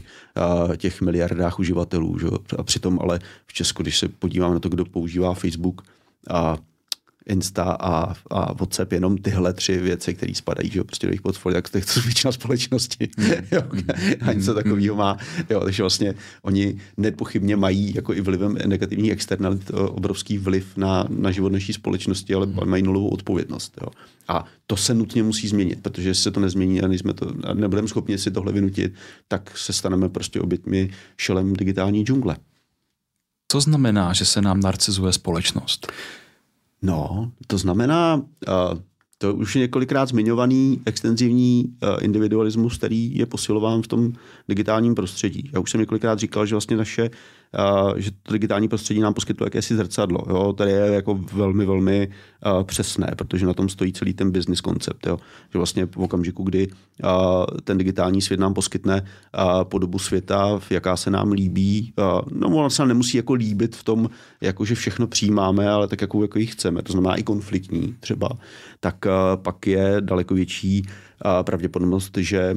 těch 0.77 1.01
miliardách 1.01 1.59
uživatelů. 1.59 2.19
Že. 2.19 2.27
A 2.57 2.63
přitom 2.63 2.99
ale 3.01 3.19
v 3.47 3.53
Česku, 3.53 3.83
když 3.83 3.99
se 3.99 4.07
podíváme 4.07 4.53
na 4.53 4.59
to, 4.59 4.69
kdo 4.69 4.85
používá 4.85 5.33
Facebook, 5.33 5.81
a 6.29 6.57
Insta 7.27 7.63
a, 7.63 8.13
a 8.31 8.53
WhatsApp, 8.53 8.91
jenom 8.91 9.17
tyhle 9.17 9.53
tři 9.53 9.77
věci, 9.77 10.13
které 10.13 10.35
spadají 10.35 10.69
že, 10.69 10.83
prostě 10.83 11.07
do 11.07 11.11
jejich 11.11 11.21
portfolia, 11.21 11.61
tak 11.61 11.71
to 11.71 11.77
je 11.77 11.83
většina 12.05 12.31
společnosti. 12.31 13.09
Mm. 13.17 13.27
jo, 13.51 13.61
a 14.21 14.33
něco 14.33 14.53
takového 14.53 14.95
má. 14.95 15.17
Jo, 15.49 15.61
takže 15.63 15.83
vlastně 15.83 16.13
oni 16.41 16.77
nepochybně 16.97 17.55
mají 17.55 17.95
jako 17.95 18.13
i 18.13 18.21
vlivem 18.21 18.57
negativních 18.65 19.11
externalit 19.11 19.71
obrovský 19.73 20.37
vliv 20.37 20.77
na, 20.77 21.05
na 21.09 21.31
život 21.31 21.51
naší 21.51 21.73
společnosti, 21.73 22.33
ale 22.33 22.47
mají 22.65 22.83
nulovou 22.83 23.09
odpovědnost. 23.09 23.77
Jo. 23.81 23.87
A 24.27 24.45
to 24.67 24.77
se 24.77 24.93
nutně 24.93 25.23
musí 25.23 25.47
změnit, 25.47 25.79
protože 25.81 26.15
se 26.15 26.31
to 26.31 26.39
nezmění 26.39 26.81
a, 26.81 26.87
nejsme 26.87 27.13
to, 27.13 27.33
a 27.43 27.53
nebudeme 27.53 27.87
schopni 27.87 28.17
si 28.17 28.31
tohle 28.31 28.51
vynutit, 28.51 28.93
tak 29.27 29.57
se 29.57 29.73
staneme 29.73 30.09
prostě 30.09 30.41
obětmi 30.41 30.89
šelem 31.17 31.53
digitální 31.53 32.05
džungle. 32.05 32.37
Co 33.51 33.61
znamená, 33.61 34.13
že 34.13 34.25
se 34.25 34.41
nám 34.41 34.59
narcizuje 34.59 35.13
společnost? 35.13 35.91
No, 36.81 37.31
to 37.47 37.57
znamená, 37.57 38.21
to 39.17 39.33
už 39.33 39.55
je 39.55 39.59
několikrát 39.59 40.05
zmiňovaný 40.05 40.81
extenzivní 40.85 41.65
individualismus, 42.01 42.77
který 42.77 43.17
je 43.17 43.25
posilován 43.25 43.81
v 43.81 43.87
tom 43.87 44.13
digitálním 44.47 44.95
prostředí. 44.95 45.49
Já 45.53 45.59
už 45.59 45.71
jsem 45.71 45.79
několikrát 45.79 46.19
říkal, 46.19 46.45
že 46.45 46.55
vlastně 46.55 46.77
naše 46.77 47.09
že 47.95 48.11
to 48.23 48.33
digitální 48.33 48.67
prostředí 48.67 48.99
nám 48.99 49.13
poskytuje 49.13 49.45
jakési 49.45 49.75
zrcadlo. 49.75 50.19
Jo? 50.29 50.53
Tady 50.53 50.71
je 50.71 50.93
jako 50.93 51.19
velmi, 51.33 51.65
velmi 51.65 52.07
uh, 52.07 52.63
přesné, 52.63 53.13
protože 53.17 53.45
na 53.45 53.53
tom 53.53 53.69
stojí 53.69 53.93
celý 53.93 54.13
ten 54.13 54.31
business 54.31 54.61
koncept. 54.61 55.05
Že 55.51 55.57
vlastně 55.57 55.85
v 55.85 55.97
okamžiku, 55.97 56.43
kdy 56.43 56.67
uh, 56.67 57.09
ten 57.63 57.77
digitální 57.77 58.21
svět 58.21 58.39
nám 58.39 58.53
poskytne 58.53 59.05
podobu 59.63 59.99
světa, 59.99 60.59
jaká 60.69 60.97
se 60.97 61.11
nám 61.11 61.31
líbí, 61.31 61.93
no 62.31 62.47
on 62.47 62.69
se 62.69 62.81
nám 62.81 62.87
nemusí 62.87 63.17
jako 63.17 63.33
líbit 63.33 63.75
v 63.75 63.83
tom, 63.83 64.09
jako 64.41 64.65
že 64.65 64.75
všechno 64.75 65.07
přijímáme, 65.07 65.69
ale 65.69 65.87
tak, 65.87 66.01
jakou 66.01 66.21
jako 66.21 66.39
ji 66.39 66.45
chceme. 66.45 66.81
To 66.81 66.91
znamená 66.91 67.15
i 67.15 67.23
konfliktní 67.23 67.95
třeba. 67.99 68.29
Tak 68.79 68.95
pak 69.35 69.67
je 69.67 69.95
daleko 69.99 70.33
větší 70.33 70.85
pravděpodobnost, 71.43 72.17
že 72.17 72.55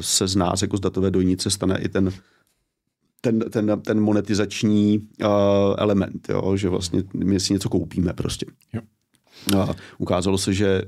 se 0.00 0.26
z 0.26 0.36
nás 0.36 0.62
jako 0.62 0.76
z 0.76 0.80
datové 0.80 1.10
dojnice 1.10 1.50
stane 1.50 1.78
i 1.78 1.88
ten 1.88 2.12
ten, 3.26 3.38
ten, 3.50 3.80
ten 3.82 4.00
monetizační 4.00 4.98
uh, 4.98 5.28
element, 5.78 6.28
jo? 6.28 6.56
že 6.56 6.68
vlastně 6.68 7.02
my 7.14 7.40
si 7.40 7.52
něco 7.52 7.68
koupíme 7.68 8.12
prostě. 8.12 8.46
Jo. 8.72 8.80
A 9.58 9.74
ukázalo 9.98 10.38
se, 10.38 10.52
že 10.52 10.82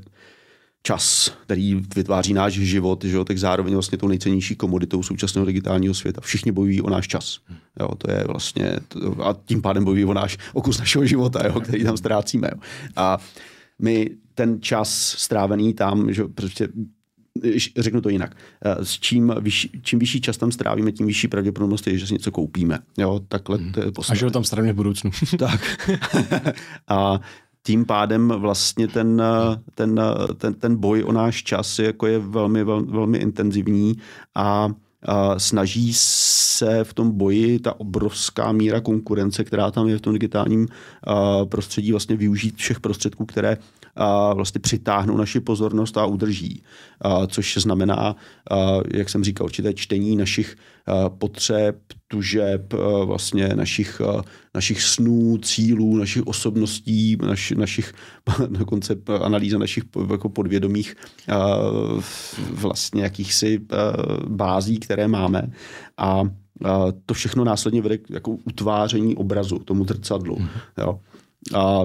čas, 0.82 1.32
který 1.42 1.74
vytváří 1.96 2.34
náš 2.34 2.52
život, 2.52 3.04
že 3.04 3.16
jo, 3.16 3.24
tak 3.24 3.38
zároveň 3.38 3.72
vlastně 3.72 3.98
tou 3.98 4.08
nejcennější 4.08 4.56
komoditou 4.56 5.02
současného 5.02 5.46
digitálního 5.46 5.94
světa. 5.94 6.20
Všichni 6.20 6.52
bojují 6.52 6.82
o 6.82 6.90
náš 6.90 7.08
čas. 7.08 7.38
Jo, 7.80 7.88
to 7.98 8.10
je 8.10 8.24
vlastně, 8.24 8.72
to, 8.88 9.26
a 9.26 9.36
tím 9.44 9.62
pádem 9.62 9.84
bojují 9.84 10.04
o 10.04 10.14
náš 10.14 10.38
okus 10.52 10.78
našeho 10.78 11.06
života, 11.06 11.46
jo, 11.46 11.60
který 11.60 11.84
tam 11.84 11.96
ztrácíme. 11.96 12.48
Jo. 12.54 12.60
A 12.96 13.18
my 13.78 14.10
ten 14.34 14.62
čas 14.62 15.14
strávený 15.18 15.74
tam, 15.74 16.12
že 16.12 16.24
prostě 16.24 16.68
řeknu 17.78 18.00
to 18.00 18.08
jinak. 18.08 18.36
Eh, 18.64 18.84
s 18.84 18.98
čím 18.98 19.34
vyšší, 19.40 19.70
čím 19.82 19.98
vyšší 19.98 20.20
čas 20.20 20.36
tam 20.36 20.52
strávíme, 20.52 20.92
tím 20.92 21.06
vyšší 21.06 21.28
pravděpodobnost 21.28 21.86
je, 21.86 21.98
že 21.98 22.06
si 22.06 22.12
něco 22.12 22.30
koupíme. 22.30 22.78
Jo, 22.98 23.20
takhle 23.28 23.58
to 23.58 23.80
je 23.80 23.92
A 24.10 24.14
že 24.14 24.24
ho 24.24 24.30
tam 24.30 24.44
strávíme 24.44 24.72
v 24.72 24.76
budoucnu. 24.76 25.10
tak. 25.38 25.60
a 26.88 27.20
tím 27.62 27.84
pádem 27.84 28.28
vlastně 28.28 28.88
ten, 28.88 29.22
ten, 29.74 30.00
ten, 30.36 30.54
ten 30.54 30.76
boj 30.76 31.02
o 31.02 31.12
náš 31.12 31.42
čas 31.42 31.78
je, 31.78 31.86
jako 31.86 32.06
je 32.06 32.18
velmi, 32.18 32.64
velmi, 32.64 32.86
velmi 32.92 33.18
intenzivní 33.18 33.96
a 34.34 34.68
a 35.06 35.38
snaží 35.38 35.92
se 35.94 36.84
v 36.84 36.94
tom 36.94 37.10
boji 37.10 37.58
ta 37.58 37.80
obrovská 37.80 38.52
míra 38.52 38.80
konkurence, 38.80 39.44
která 39.44 39.70
tam 39.70 39.88
je 39.88 39.98
v 39.98 40.00
tom 40.00 40.12
digitálním 40.12 40.68
prostředí, 41.44 41.90
vlastně 41.90 42.16
využít 42.16 42.56
všech 42.56 42.80
prostředků, 42.80 43.26
které 43.26 43.56
a 43.98 44.34
vlastně 44.34 44.60
přitáhnou 44.60 45.16
naši 45.16 45.40
pozornost 45.40 45.96
a 45.98 46.06
udrží. 46.06 46.62
A 47.00 47.26
což 47.26 47.58
znamená, 47.60 48.16
jak 48.94 49.08
jsem 49.08 49.24
říkal, 49.24 49.44
určité 49.44 49.74
čtení 49.74 50.16
našich 50.16 50.56
potřeb, 51.18 51.78
tužeb, 52.08 52.74
vlastně 53.04 53.48
našich, 53.48 54.00
našich 54.54 54.82
snů, 54.82 55.38
cílů, 55.38 55.96
našich 55.96 56.26
osobností, 56.26 57.16
naš, 57.26 57.50
našich 57.50 57.94
dokonce 58.48 58.96
analýza 59.20 59.58
našich 59.58 59.84
jako 60.10 60.28
podvědomých 60.28 60.96
vlastně 62.50 63.02
jakýchsi 63.02 63.60
bází, 64.28 64.78
které 64.78 65.08
máme. 65.08 65.50
A 65.96 66.22
to 67.06 67.14
všechno 67.14 67.44
následně 67.44 67.82
vede 67.82 67.98
k 67.98 68.10
jako 68.10 68.30
utváření 68.30 69.16
obrazu, 69.16 69.58
tomu 69.58 69.84
zrcadlu. 69.84 70.36
Mm. 70.38 70.48
Jo. 70.78 71.00
A 71.54 71.82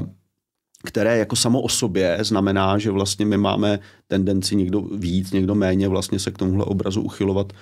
které 0.85 1.17
jako 1.17 1.35
samo 1.35 1.61
o 1.61 1.69
sobě 1.69 2.17
znamená, 2.21 2.77
že 2.77 2.91
vlastně 2.91 3.25
my 3.25 3.37
máme 3.37 3.79
tendenci 4.07 4.55
někdo 4.55 4.81
víc, 4.81 5.31
někdo 5.31 5.55
méně 5.55 5.87
vlastně 5.87 6.19
se 6.19 6.31
k 6.31 6.37
tomuhle 6.37 6.65
obrazu 6.65 7.01
uchylovat 7.01 7.53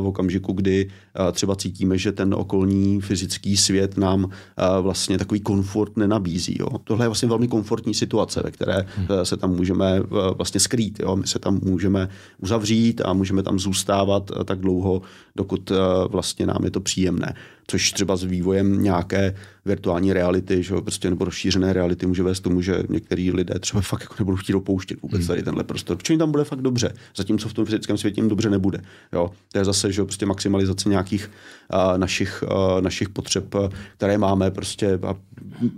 v 0.00 0.06
okamžiku, 0.06 0.52
kdy 0.52 0.86
uh, 0.86 1.32
třeba 1.32 1.56
cítíme, 1.56 1.98
že 1.98 2.12
ten 2.12 2.34
okolní 2.34 3.00
fyzický 3.00 3.56
svět 3.56 3.96
nám 3.96 4.24
uh, 4.24 4.30
vlastně 4.80 5.18
takový 5.18 5.40
komfort 5.40 5.96
nenabízí. 5.96 6.56
Jo. 6.60 6.68
Tohle 6.84 7.04
je 7.04 7.08
vlastně 7.08 7.28
velmi 7.28 7.48
komfortní 7.48 7.94
situace, 7.94 8.40
ve 8.44 8.50
které 8.50 8.86
hmm. 8.96 9.08
se 9.22 9.36
tam 9.36 9.50
můžeme 9.50 10.00
vlastně 10.36 10.60
skrýt. 10.60 11.00
Jo. 11.00 11.16
My 11.16 11.26
se 11.26 11.38
tam 11.38 11.60
můžeme 11.62 12.08
uzavřít 12.38 13.00
a 13.04 13.12
můžeme 13.12 13.42
tam 13.42 13.58
zůstávat 13.58 14.30
tak 14.44 14.58
dlouho, 14.60 15.02
dokud 15.36 15.72
vlastně 16.08 16.46
nám 16.46 16.64
je 16.64 16.70
to 16.70 16.80
příjemné 16.80 17.34
což 17.66 17.92
třeba 17.92 18.16
s 18.16 18.24
vývojem 18.24 18.82
nějaké 18.82 19.34
virtuální 19.64 20.12
reality, 20.12 20.62
že 20.62 20.74
prostě 20.74 21.10
nebo 21.10 21.24
rozšířené 21.24 21.72
reality 21.72 22.06
může 22.06 22.22
vést 22.22 22.40
tomu, 22.40 22.60
že 22.60 22.82
některý 22.88 23.30
lidé 23.30 23.58
třeba 23.58 23.80
fakt 23.80 24.00
jako 24.00 24.14
nebudou 24.18 24.36
chtít 24.36 24.54
opouštět 24.54 25.02
vůbec 25.02 25.18
hmm. 25.18 25.26
tady 25.26 25.42
tenhle 25.42 25.64
prostor, 25.64 25.96
protože 25.96 26.12
jim 26.12 26.18
tam 26.18 26.30
bude 26.30 26.44
fakt 26.44 26.60
dobře, 26.60 26.94
zatímco 27.16 27.48
v 27.48 27.52
tom 27.52 27.64
fyzickém 27.64 27.98
světě 27.98 28.20
jim 28.20 28.28
dobře 28.28 28.50
nebude. 28.50 28.80
Jo? 29.12 29.30
To 29.52 29.58
je 29.58 29.64
zase 29.64 29.92
že 29.92 30.04
prostě 30.04 30.26
maximalizace 30.26 30.88
nějakých 30.88 31.30
uh, 31.72 31.98
našich, 31.98 32.44
uh, 32.50 32.80
našich 32.80 33.08
potřeb, 33.08 33.54
které 33.96 34.18
máme 34.18 34.50
prostě 34.50 34.98
a, 35.02 35.14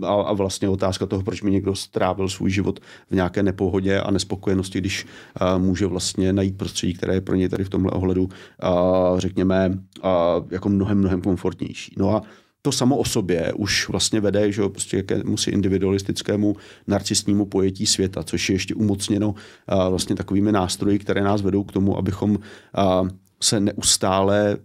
a, 0.07 0.14
a 0.14 0.33
vlastně 0.33 0.69
otázka 0.69 1.07
toho, 1.07 1.23
proč 1.23 1.43
mi 1.43 1.51
někdo 1.51 1.75
strávil 1.75 2.29
svůj 2.29 2.51
život 2.51 2.81
v 3.11 3.14
nějaké 3.14 3.43
nepohodě 3.43 4.01
a 4.01 4.11
nespokojenosti, 4.11 4.81
když 4.81 5.07
uh, 5.41 5.62
může 5.62 5.87
vlastně 5.87 6.33
najít 6.33 6.59
prostředí, 6.59 6.95
které 6.95 7.14
je 7.14 7.21
pro 7.21 7.35
něj 7.35 7.49
tady 7.49 7.64
v 7.64 7.69
tomhle 7.69 7.93
ohledu, 7.93 8.23
uh, 8.23 9.19
řekněme, 9.19 9.79
uh, 10.05 10.11
jako 10.51 10.69
mnohem, 10.69 10.99
mnohem 10.99 11.21
komfortnější. 11.21 11.95
No 11.99 12.16
a 12.16 12.23
to 12.62 12.73
samo 12.73 12.97
o 12.97 13.05
sobě 13.05 13.53
už 13.53 13.89
vlastně 13.89 14.21
vede 14.21 14.53
že 14.53 14.62
prostě 14.69 14.97
jakému 14.97 15.37
si 15.37 15.51
individualistickému 15.51 16.57
narcistnímu 16.87 17.47
pojetí 17.47 17.87
světa, 17.87 18.23
což 18.23 18.49
je 18.49 18.55
ještě 18.55 18.75
umocněno 18.75 19.35
a, 19.66 19.89
vlastně 19.89 20.16
takovými 20.16 20.53
nástroji, 20.53 20.99
které 20.99 21.23
nás 21.23 21.43
vedou 21.43 21.64
k 21.64 21.73
tomu, 21.73 21.99
abychom 21.99 22.39
a, 22.75 23.03
se 23.43 23.61
neustále 23.61 24.57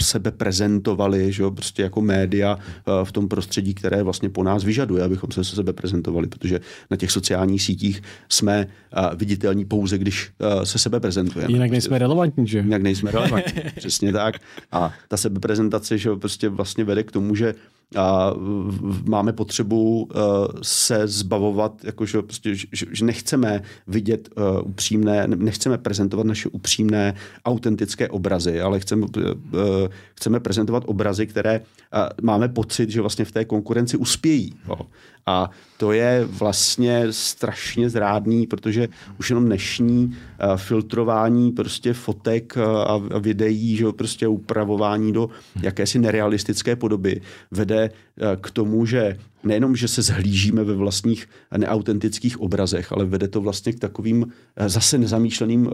sebe 0.00 0.30
prezentovali, 0.30 1.32
že 1.32 1.42
jo, 1.42 1.50
prostě 1.50 1.82
jako 1.82 2.00
média 2.00 2.58
v 3.04 3.12
tom 3.12 3.28
prostředí, 3.28 3.74
které 3.74 4.02
vlastně 4.02 4.28
po 4.28 4.42
nás 4.42 4.64
vyžaduje, 4.64 5.02
abychom 5.02 5.30
se 5.30 5.44
sebe 5.44 5.72
prezentovali, 5.72 6.26
protože 6.26 6.60
na 6.90 6.96
těch 6.96 7.10
sociálních 7.10 7.62
sítích 7.62 8.02
jsme 8.28 8.66
viditelní 9.16 9.64
pouze, 9.64 9.98
když 9.98 10.32
se 10.64 10.78
sebe 10.78 11.00
prezentujeme. 11.00 11.52
Jinak 11.52 11.70
nejsme 11.70 11.98
relevantní, 11.98 12.46
že? 12.46 12.58
Jinak 12.58 12.82
nejsme 12.82 13.10
relevantní, 13.10 13.62
přesně 13.76 14.12
tak. 14.12 14.34
A 14.72 14.92
ta 15.08 15.16
sebeprezentace, 15.16 15.98
že 15.98 16.08
jo, 16.08 16.16
prostě 16.16 16.48
vlastně 16.48 16.84
vede 16.84 17.02
k 17.02 17.12
tomu, 17.12 17.34
že 17.34 17.54
a 17.96 18.32
máme 19.04 19.32
potřebu 19.32 20.02
uh, 20.02 20.20
se 20.62 21.08
zbavovat, 21.08 21.84
jakože 21.84 22.22
prostě, 22.22 22.54
že, 22.54 23.04
nechceme 23.04 23.62
vidět 23.86 24.28
uh, 24.36 24.70
upřímné, 24.70 25.26
nechceme 25.26 25.78
prezentovat 25.78 26.26
naše 26.26 26.48
upřímné, 26.48 27.14
autentické 27.44 28.08
obrazy, 28.08 28.60
ale 28.60 28.80
chceme, 28.80 29.06
uh, 29.16 29.22
chceme 30.14 30.40
prezentovat 30.40 30.82
obrazy, 30.86 31.26
které 31.26 31.60
máme 32.22 32.48
pocit, 32.48 32.90
že 32.90 33.00
vlastně 33.00 33.24
v 33.24 33.32
té 33.32 33.44
konkurenci 33.44 33.96
uspějí. 33.96 34.54
A 35.26 35.50
to 35.76 35.92
je 35.92 36.24
vlastně 36.24 37.06
strašně 37.10 37.90
zrádný, 37.90 38.46
protože 38.46 38.88
už 39.18 39.30
jenom 39.30 39.44
dnešní 39.46 40.04
uh, 40.06 40.56
filtrování 40.56 41.52
prostě 41.52 41.92
fotek 41.92 42.54
uh, 42.56 42.62
a 43.12 43.18
videí, 43.18 43.76
že 43.76 43.84
prostě 43.92 44.28
upravování 44.28 45.12
do 45.12 45.28
jakési 45.62 45.98
nerealistické 45.98 46.76
podoby 46.76 47.20
vede 47.50 47.90
uh, 47.90 48.26
k 48.40 48.50
tomu, 48.50 48.86
že 48.86 49.18
nejenom, 49.44 49.76
že 49.76 49.88
se 49.88 50.02
zhlížíme 50.02 50.64
ve 50.64 50.74
vlastních 50.74 51.28
neautentických 51.56 52.40
obrazech, 52.40 52.92
ale 52.92 53.04
vede 53.04 53.28
to 53.28 53.40
vlastně 53.40 53.72
k 53.72 53.78
takovým 53.78 54.26
zase 54.66 54.98
nezamýšleným 54.98 55.70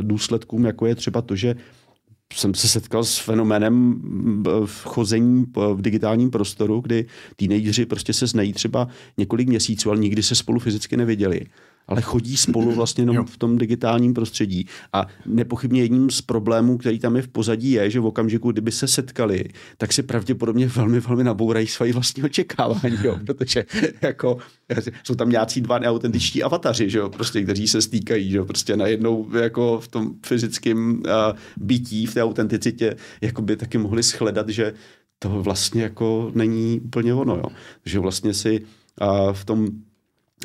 důsledkům, 0.00 0.64
jako 0.64 0.86
je 0.86 0.94
třeba 0.94 1.22
to, 1.22 1.36
že 1.36 1.56
jsem 2.34 2.54
se 2.54 2.68
setkal 2.68 3.04
s 3.04 3.18
fenoménem 3.18 4.02
chození 4.82 5.46
v 5.56 5.82
digitálním 5.82 6.30
prostoru, 6.30 6.80
kdy 6.80 7.06
teenageři 7.36 7.86
prostě 7.86 8.12
se 8.12 8.26
znají 8.26 8.52
třeba 8.52 8.88
několik 9.18 9.48
měsíců, 9.48 9.90
ale 9.90 10.00
nikdy 10.00 10.22
se 10.22 10.34
spolu 10.34 10.60
fyzicky 10.60 10.96
neviděli 10.96 11.46
ale 11.88 12.02
chodí 12.02 12.36
spolu 12.36 12.72
vlastně 12.72 13.02
jenom 13.02 13.26
v 13.26 13.38
tom 13.38 13.58
digitálním 13.58 14.14
prostředí. 14.14 14.66
A 14.92 15.06
nepochybně 15.26 15.80
jedním 15.80 16.10
z 16.10 16.22
problémů, 16.22 16.78
který 16.78 16.98
tam 16.98 17.16
je 17.16 17.22
v 17.22 17.28
pozadí, 17.28 17.70
je, 17.70 17.90
že 17.90 18.00
v 18.00 18.06
okamžiku, 18.06 18.52
kdyby 18.52 18.72
se 18.72 18.88
setkali, 18.88 19.44
tak 19.76 19.92
si 19.92 20.02
pravděpodobně 20.02 20.66
velmi, 20.66 21.00
velmi 21.00 21.24
nabourají 21.24 21.66
své 21.66 21.92
vlastní 21.92 22.22
očekávání, 22.22 22.98
jo? 23.02 23.18
protože 23.26 23.64
jako, 24.02 24.38
jsou 25.02 25.14
tam 25.14 25.30
nějací 25.30 25.60
dva 25.60 25.78
neautentičtí 25.78 26.42
avataři, 26.42 26.90
že 26.90 26.98
jo? 26.98 27.08
Prostě, 27.08 27.42
kteří 27.42 27.68
se 27.68 27.82
stýkají, 27.82 28.30
že 28.30 28.36
jo? 28.36 28.44
prostě 28.44 28.76
najednou 28.76 29.28
jako 29.42 29.80
v 29.80 29.88
tom 29.88 30.14
fyzickém 30.26 30.90
uh, 30.90 31.02
bytí, 31.56 32.06
v 32.06 32.14
té 32.14 32.22
autenticitě, 32.22 32.96
jako 33.20 33.42
by 33.42 33.56
taky 33.56 33.78
mohli 33.78 34.02
shledat, 34.02 34.48
že 34.48 34.72
to 35.18 35.42
vlastně 35.42 35.82
jako 35.82 36.32
není 36.34 36.80
úplně 36.80 37.14
ono. 37.14 37.36
Jo? 37.36 37.46
Že 37.84 37.98
vlastně 37.98 38.34
si 38.34 38.60
uh, 38.60 39.32
v 39.32 39.44
tom 39.44 39.68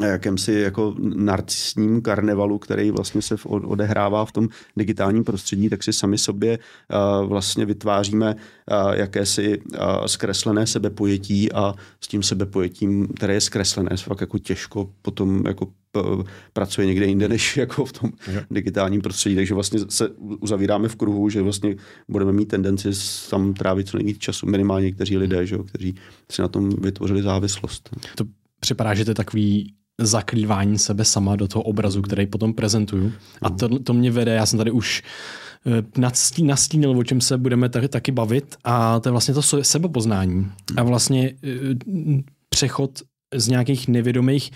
jakémsi 0.07 0.53
jako 0.53 0.95
narcisním 0.99 2.01
karnevalu, 2.01 2.59
který 2.59 2.91
vlastně 2.91 3.21
se 3.21 3.35
odehrává 3.45 4.25
v 4.25 4.31
tom 4.31 4.47
digitálním 4.77 5.23
prostředí, 5.23 5.69
tak 5.69 5.83
si 5.83 5.93
sami 5.93 6.17
sobě 6.17 6.59
uh, 6.59 7.29
vlastně 7.29 7.65
vytváříme 7.65 8.35
uh, 8.35 8.91
jakési 8.91 9.57
uh, 9.57 10.05
zkreslené 10.05 10.67
sebepojetí 10.67 11.51
a 11.51 11.73
s 12.01 12.07
tím 12.07 12.23
sebepojetím, 12.23 13.07
které 13.07 13.33
je 13.33 13.41
zkreslené, 13.41 13.97
se 13.97 14.03
fakt 14.03 14.21
jako 14.21 14.37
těžko 14.37 14.89
potom 15.01 15.43
jako 15.47 15.67
pracuje 16.53 16.87
někde 16.87 17.05
jinde, 17.05 17.27
než 17.27 17.57
jako 17.57 17.85
v 17.85 17.91
tom 17.91 18.11
jo. 18.27 18.41
digitálním 18.51 19.01
prostředí. 19.01 19.35
Takže 19.35 19.53
vlastně 19.53 19.79
se 19.89 20.09
uzavíráme 20.39 20.87
v 20.87 20.95
kruhu, 20.95 21.29
že 21.29 21.41
vlastně 21.41 21.75
budeme 22.07 22.31
mít 22.31 22.45
tendenci 22.45 22.89
tam 23.29 23.53
trávit 23.53 23.87
co 23.87 23.97
nejvíc 23.97 24.17
času, 24.17 24.47
minimálně 24.47 24.85
někteří 24.85 25.17
lidé, 25.17 25.45
že, 25.45 25.57
kteří 25.57 25.95
si 26.31 26.41
na 26.41 26.47
tom 26.47 26.69
vytvořili 26.69 27.21
závislost. 27.21 27.89
To 28.15 28.23
připadá, 28.59 28.93
že 28.93 29.05
to 29.05 29.11
je 29.11 29.15
takový 29.15 29.73
zakrývání 30.05 30.77
sebe 30.77 31.05
sama 31.05 31.35
do 31.35 31.47
toho 31.47 31.63
obrazu, 31.63 32.01
který 32.01 32.27
potom 32.27 32.53
prezentuju. 32.53 33.11
A 33.41 33.49
to, 33.49 33.79
to 33.79 33.93
mě 33.93 34.11
vede, 34.11 34.33
já 34.33 34.45
jsem 34.45 34.57
tady 34.57 34.71
už 34.71 35.03
eh, 35.67 36.41
nastínil, 36.41 36.97
o 36.97 37.03
čem 37.03 37.21
se 37.21 37.37
budeme 37.37 37.69
tady 37.69 37.87
taky 37.87 38.11
bavit 38.11 38.55
a 38.63 38.99
to 38.99 39.09
je 39.09 39.11
vlastně 39.11 39.33
to 39.33 39.41
sebepoznání. 39.41 40.51
A 40.77 40.83
vlastně 40.83 41.31
eh, 41.43 41.51
přechod 42.49 43.01
z 43.35 43.47
nějakých 43.47 43.87
nevědomých, 43.87 44.51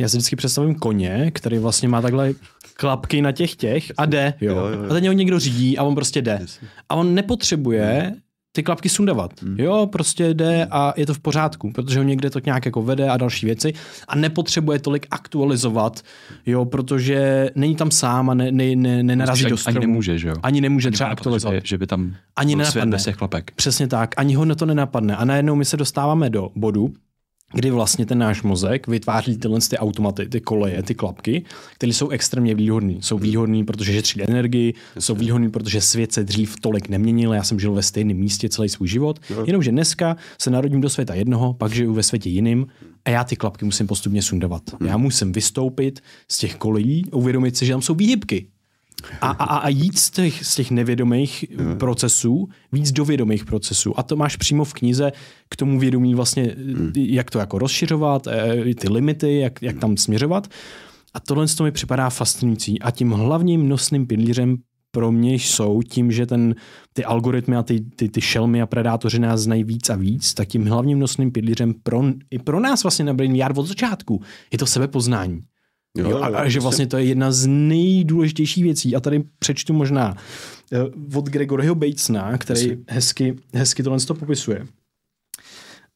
já 0.00 0.08
si 0.08 0.16
vždycky 0.16 0.36
představím 0.36 0.74
koně, 0.74 1.30
který 1.34 1.58
vlastně 1.58 1.88
má 1.88 2.02
takhle 2.02 2.34
klapky 2.74 3.22
na 3.22 3.32
těch 3.32 3.56
těch 3.56 3.92
a 3.96 4.06
jde, 4.06 4.34
jo. 4.40 4.56
jo, 4.56 4.66
jo, 4.66 4.82
jo. 4.82 4.90
A 4.90 4.94
teď 4.94 5.06
ho 5.06 5.12
někdo 5.12 5.38
řídí 5.38 5.78
a 5.78 5.82
on 5.82 5.94
prostě 5.94 6.22
jde. 6.22 6.46
A 6.88 6.94
on 6.94 7.14
nepotřebuje 7.14 8.14
ty 8.54 8.62
klapky 8.62 8.88
sundavat. 8.88 9.42
Hmm. 9.42 9.56
Jo, 9.58 9.88
prostě 9.92 10.34
jde 10.34 10.66
a 10.70 10.94
je 10.96 11.06
to 11.06 11.14
v 11.14 11.18
pořádku, 11.18 11.72
protože 11.72 11.98
ho 11.98 12.04
někde 12.04 12.30
to 12.30 12.40
nějak 12.44 12.64
jako 12.64 12.82
vede 12.82 13.08
a 13.08 13.16
další 13.16 13.46
věci 13.46 13.72
a 14.08 14.16
nepotřebuje 14.16 14.78
tolik 14.78 15.06
aktualizovat, 15.10 16.00
jo, 16.46 16.64
protože 16.64 17.50
není 17.54 17.76
tam 17.76 17.90
sám 17.90 18.30
a 18.30 18.34
ne, 18.34 18.52
ne, 18.52 18.76
ne, 18.76 19.02
nenarazí 19.02 19.44
do 19.44 19.56
stromu. 19.56 19.78
Ani 19.78 19.86
nemůže, 19.86 20.18
že 20.18 20.28
jo? 20.28 20.34
Ani 20.42 20.60
nemůže 20.60 20.88
ani 20.88 20.92
třeba 20.94 21.10
aktualizovat. 21.10 21.54
Že, 21.54 21.60
že 21.64 21.78
by 21.78 21.86
tam 21.86 22.14
ani 22.36 22.56
nenapadne. 22.56 22.90
bez 22.90 23.04
těch 23.04 23.16
klapek. 23.16 23.50
Přesně 23.50 23.86
tak, 23.86 24.14
ani 24.16 24.34
ho 24.34 24.54
to 24.54 24.66
nenapadne. 24.66 25.16
A 25.16 25.24
najednou 25.24 25.54
my 25.54 25.64
se 25.64 25.76
dostáváme 25.76 26.30
do 26.30 26.50
bodu, 26.54 26.92
kdy 27.54 27.70
vlastně 27.70 28.06
ten 28.06 28.18
náš 28.18 28.42
mozek 28.42 28.86
vytváří 28.86 29.36
tyhle 29.36 29.60
ty 29.60 29.78
automaty, 29.78 30.28
ty 30.28 30.40
koleje, 30.40 30.82
ty 30.82 30.94
klapky, 30.94 31.44
které 31.74 31.92
jsou 31.92 32.08
extrémně 32.08 32.54
výhodné. 32.54 32.94
Jsou 33.00 33.18
výhodné, 33.18 33.64
protože 33.64 33.92
šetří 33.92 34.22
energii, 34.22 34.74
jsou 34.98 35.14
výhodné, 35.14 35.50
protože 35.50 35.80
svět 35.80 36.12
se 36.12 36.24
dřív 36.24 36.60
tolik 36.60 36.88
neměnil, 36.88 37.32
já 37.32 37.42
jsem 37.42 37.60
žil 37.60 37.72
ve 37.72 37.82
stejném 37.82 38.16
místě 38.16 38.48
celý 38.48 38.68
svůj 38.68 38.88
život, 38.88 39.20
jenomže 39.46 39.70
dneska 39.70 40.16
se 40.40 40.50
narodím 40.50 40.80
do 40.80 40.90
světa 40.90 41.14
jednoho, 41.14 41.54
pak 41.54 41.72
žiju 41.72 41.92
ve 41.92 42.02
světě 42.02 42.28
jiným 42.28 42.66
a 43.04 43.10
já 43.10 43.24
ty 43.24 43.36
klapky 43.36 43.64
musím 43.64 43.86
postupně 43.86 44.22
sundavat. 44.22 44.62
Já 44.86 44.96
musím 44.96 45.32
vystoupit 45.32 46.00
z 46.28 46.38
těch 46.38 46.56
kolejí, 46.56 47.04
uvědomit 47.12 47.56
si, 47.56 47.66
že 47.66 47.72
tam 47.72 47.82
jsou 47.82 47.94
výhybky, 47.94 48.46
a, 49.20 49.30
a, 49.30 49.56
a 49.56 49.68
jít 49.68 49.98
z 49.98 50.10
těch, 50.10 50.46
z 50.46 50.54
těch 50.54 50.70
nevědomých 50.70 51.44
hmm. 51.58 51.78
procesů 51.78 52.48
víc 52.72 52.92
do 52.92 53.04
vědomých 53.04 53.44
procesů. 53.44 53.98
A 53.98 54.02
to 54.02 54.16
máš 54.16 54.36
přímo 54.36 54.64
v 54.64 54.72
knize 54.72 55.12
k 55.48 55.56
tomu 55.56 55.78
vědomí 55.78 56.14
vlastně, 56.14 56.42
hmm. 56.42 56.92
jak 56.96 57.30
to 57.30 57.38
jako 57.38 57.58
rozšiřovat, 57.58 58.26
eh, 58.26 58.74
ty 58.74 58.88
limity, 58.88 59.38
jak, 59.38 59.62
jak 59.62 59.78
tam 59.78 59.96
směřovat. 59.96 60.48
A 61.14 61.20
tohle 61.20 61.46
to 61.46 61.64
mi 61.64 61.70
připadá 61.70 62.10
fascinující. 62.10 62.82
A 62.82 62.90
tím 62.90 63.10
hlavním 63.10 63.68
nosným 63.68 64.06
pilířem 64.06 64.56
pro 64.94 65.12
mě 65.12 65.34
jsou 65.34 65.82
tím, 65.82 66.12
že 66.12 66.26
ten, 66.26 66.54
ty 66.92 67.04
algoritmy 67.04 67.56
a 67.56 67.62
ty, 67.62 67.80
ty, 67.80 68.08
ty 68.08 68.20
šelmy 68.20 68.62
a 68.62 68.66
predátoři 68.66 69.18
nás 69.18 69.40
znají 69.40 69.64
víc 69.64 69.90
a 69.90 69.96
víc, 69.96 70.34
tak 70.34 70.48
tím 70.48 70.66
hlavním 70.66 70.98
nosným 70.98 71.32
pilířem 71.32 71.74
pro, 71.82 72.02
i 72.30 72.38
pro 72.38 72.60
nás 72.60 72.82
vlastně 72.82 73.04
na 73.04 73.14
Brain 73.14 73.42
od 73.56 73.66
začátku 73.66 74.22
je 74.52 74.58
to 74.58 74.66
sebepoznání. 74.66 75.40
Jo, 75.98 76.10
jo, 76.10 76.18
a, 76.18 76.26
a 76.26 76.48
že 76.48 76.60
vlastně 76.60 76.86
to 76.86 76.96
je 76.96 77.04
jedna 77.04 77.32
z 77.32 77.46
nejdůležitějších 77.46 78.64
věcí. 78.64 78.96
A 78.96 79.00
tady 79.00 79.24
přečtu 79.38 79.72
možná 79.72 80.16
uh, 80.72 81.18
od 81.18 81.28
Gregoryho 81.28 81.74
Batesna, 81.74 82.38
který 82.38 82.76
hezky, 82.88 83.36
hezky 83.54 83.82
tohle 83.82 84.00
to 84.00 84.14
popisuje. 84.14 84.66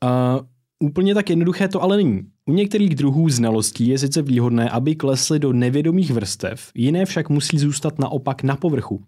Uh, 0.05 0.41
úplně 0.85 1.15
tak 1.15 1.31
jednoduché 1.31 1.69
to 1.69 1.83
ale 1.83 1.97
není. 1.97 2.23
U 2.47 2.53
některých 2.53 2.95
druhů 2.95 3.29
znalostí 3.29 3.89
je 3.89 3.99
sice 3.99 4.23
výhodné, 4.23 4.71
aby 4.71 4.95
klesly 4.95 5.39
do 5.39 5.53
nevědomých 5.53 6.11
vrstev, 6.11 6.71
jiné 6.75 7.07
však 7.07 7.29
musí 7.29 7.59
zůstat 7.59 7.99
naopak 7.99 8.43
na 8.43 8.57
povrchu. 8.57 9.05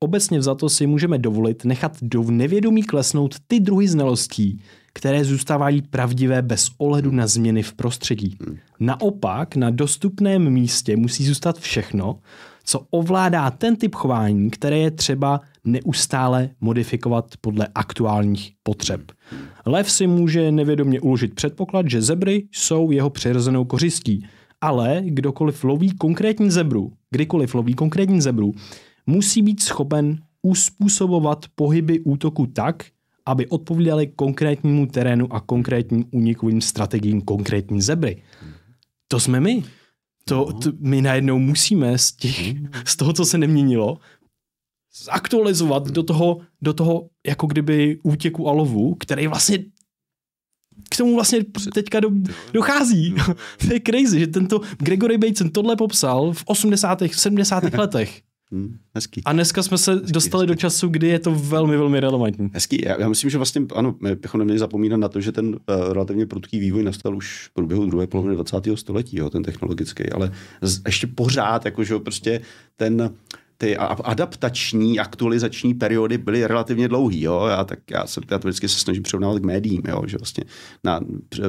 Obecně 0.00 0.38
vzato 0.38 0.68
si 0.68 0.86
můžeme 0.86 1.18
dovolit 1.18 1.64
nechat 1.64 1.96
do 2.02 2.22
nevědomí 2.22 2.82
klesnout 2.82 3.34
ty 3.46 3.60
druhy 3.60 3.88
znalostí, 3.88 4.60
které 4.96 5.24
zůstávají 5.24 5.82
pravdivé 5.82 6.42
bez 6.42 6.70
ohledu 6.78 7.10
na 7.10 7.26
změny 7.26 7.62
v 7.62 7.72
prostředí. 7.72 8.38
Naopak, 8.80 9.56
na 9.56 9.70
dostupném 9.70 10.50
místě 10.50 10.96
musí 10.96 11.24
zůstat 11.24 11.58
všechno, 11.58 12.18
co 12.64 12.86
ovládá 12.90 13.50
ten 13.50 13.76
typ 13.76 13.94
chování, 13.94 14.50
které 14.50 14.78
je 14.78 14.90
třeba 14.90 15.40
neustále 15.64 16.50
modifikovat 16.60 17.34
podle 17.40 17.68
aktuálních 17.74 18.52
potřeb. 18.62 19.00
Lev 19.66 19.90
si 19.90 20.06
může 20.06 20.52
nevědomě 20.52 21.00
uložit 21.00 21.34
předpoklad, 21.34 21.90
že 21.90 22.02
zebry 22.02 22.48
jsou 22.52 22.90
jeho 22.90 23.10
přirozenou 23.10 23.64
kořistí, 23.64 24.26
ale 24.60 25.02
kdokoliv 25.04 25.64
loví 25.64 25.90
konkrétní 25.90 26.50
zebru, 26.50 26.92
kdykoliv 27.10 27.54
loví 27.54 27.74
konkrétní 27.74 28.20
zebru, 28.20 28.52
musí 29.06 29.42
být 29.42 29.62
schopen 29.62 30.18
uspůsobovat 30.42 31.44
pohyby 31.54 32.00
útoku 32.00 32.46
tak, 32.46 32.84
aby 33.26 33.46
odpovídali 33.46 34.06
konkrétnímu 34.06 34.86
terénu 34.86 35.32
a 35.32 35.40
konkrétním 35.40 36.04
únikovým 36.10 36.60
strategiím 36.60 37.22
konkrétní 37.22 37.82
zebry. 37.82 38.22
To 39.08 39.20
jsme 39.20 39.40
my. 39.40 39.64
To, 40.24 40.52
to 40.52 40.72
my 40.78 41.02
najednou 41.02 41.38
musíme 41.38 41.98
z, 41.98 42.12
těch, 42.12 42.54
z 42.84 42.96
toho, 42.96 43.12
co 43.12 43.24
se 43.24 43.38
neměnilo, 43.38 43.98
zaktualizovat 45.04 45.88
do 45.88 46.02
toho, 46.02 46.40
do 46.62 46.72
toho 46.72 47.08
jako 47.26 47.46
kdyby 47.46 47.98
útěku 48.02 48.48
a 48.48 48.52
lovu, 48.52 48.94
který 48.94 49.26
vlastně 49.26 49.58
k 50.90 50.96
tomu 50.96 51.14
vlastně 51.14 51.44
teďka 51.74 52.00
do, 52.00 52.10
dochází. 52.52 53.14
to 53.66 53.74
je 53.74 53.80
crazy, 53.80 54.18
že 54.18 54.26
tento 54.26 54.60
Gregory 54.78 55.18
Bateson 55.18 55.50
tohle 55.50 55.76
popsal 55.76 56.32
v 56.32 56.42
80. 56.46 57.02
70. 57.12 57.64
letech. 57.74 58.22
Hmm, 58.52 58.78
hezký. 58.94 59.22
A 59.24 59.32
dneska 59.32 59.62
jsme 59.62 59.78
se 59.78 59.92
hezký, 59.92 60.12
dostali 60.12 60.42
hezký. 60.42 60.48
do 60.48 60.60
času, 60.60 60.88
kdy 60.88 61.08
je 61.08 61.18
to 61.18 61.34
velmi, 61.34 61.76
velmi 61.76 62.00
relevantní. 62.00 62.50
Hezký. 62.52 62.82
Já, 62.84 63.00
já 63.00 63.08
myslím, 63.08 63.30
že 63.30 63.38
vlastně, 63.38 63.62
ano, 63.74 63.94
my 64.02 64.16
bychom 64.16 64.38
neměli 64.38 64.58
zapomínat 64.58 65.00
na 65.00 65.08
to, 65.08 65.20
že 65.20 65.32
ten 65.32 65.46
uh, 65.46 65.92
relativně 65.92 66.26
prudký 66.26 66.58
vývoj 66.58 66.82
nastal 66.82 67.16
už 67.16 67.48
v 67.50 67.54
průběhu 67.54 67.86
druhé 67.86 68.06
poloviny 68.06 68.34
20. 68.34 68.56
století, 68.74 69.16
jo, 69.16 69.30
ten 69.30 69.42
technologický, 69.42 70.10
ale 70.10 70.32
z, 70.62 70.80
ještě 70.86 71.06
pořád, 71.06 71.64
jakože 71.64 71.98
prostě 71.98 72.40
ten 72.76 73.10
ty 73.58 73.76
adaptační, 73.76 74.98
aktualizační 74.98 75.74
periody 75.74 76.18
byly 76.18 76.46
relativně 76.46 76.88
dlouhý. 76.88 77.22
Jo? 77.22 77.46
Já, 77.46 77.64
tak 77.64 77.78
já, 77.90 78.06
se, 78.06 78.20
já 78.30 78.38
to 78.38 78.48
vždycky 78.48 78.68
se 78.68 78.78
snažím 78.78 79.02
přirovnávat 79.02 79.38
k 79.38 79.44
médiím, 79.44 79.82
jo? 79.88 80.02
že 80.06 80.18
vlastně 80.18 80.44
na, 80.84 81.00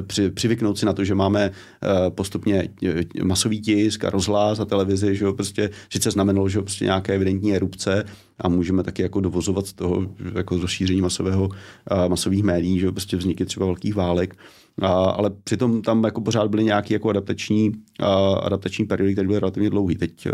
při, 0.07 0.29
přivyknout 0.29 0.77
si 0.77 0.85
na 0.85 0.93
to, 0.93 1.03
že 1.03 1.15
máme 1.15 1.49
uh, 1.49 2.09
postupně 2.09 2.69
eh, 2.85 3.23
masový 3.23 3.61
tisk 3.61 4.03
a 4.03 4.09
rozhlas 4.09 4.59
a 4.59 4.65
televizi, 4.65 5.15
že 5.15 5.25
jo? 5.25 5.33
prostě 5.33 5.69
sice 5.91 6.11
znamenalo, 6.11 6.49
že 6.49 6.59
prostě 6.59 6.85
nějaké 6.85 7.15
evidentní 7.15 7.55
erupce 7.55 8.05
a 8.39 8.49
můžeme 8.49 8.83
taky 8.83 9.01
jako 9.01 9.21
dovozovat 9.21 9.67
z 9.67 9.73
toho 9.73 10.07
jako 10.35 10.57
rozšíření 10.57 11.01
masového, 11.01 11.47
uh, 11.47 12.07
masových 12.07 12.43
médií, 12.43 12.79
že 12.79 12.85
jo? 12.85 12.91
prostě 12.91 13.17
vzniky 13.17 13.45
třeba 13.45 13.65
velkých 13.65 13.95
válek. 13.95 14.35
A, 14.81 14.87
ale 14.87 15.29
přitom 15.43 15.81
tam 15.81 16.03
jako 16.03 16.21
pořád 16.21 16.47
byly 16.47 16.63
nějaké 16.63 16.93
jako 16.93 17.09
adaptační, 17.09 17.71
a, 17.99 18.33
adaptační 18.33 18.85
periody, 18.85 19.13
které 19.13 19.27
byly 19.27 19.39
relativně 19.39 19.69
dlouhé. 19.69 19.95
Teď 19.95 20.27
a, 20.27 20.31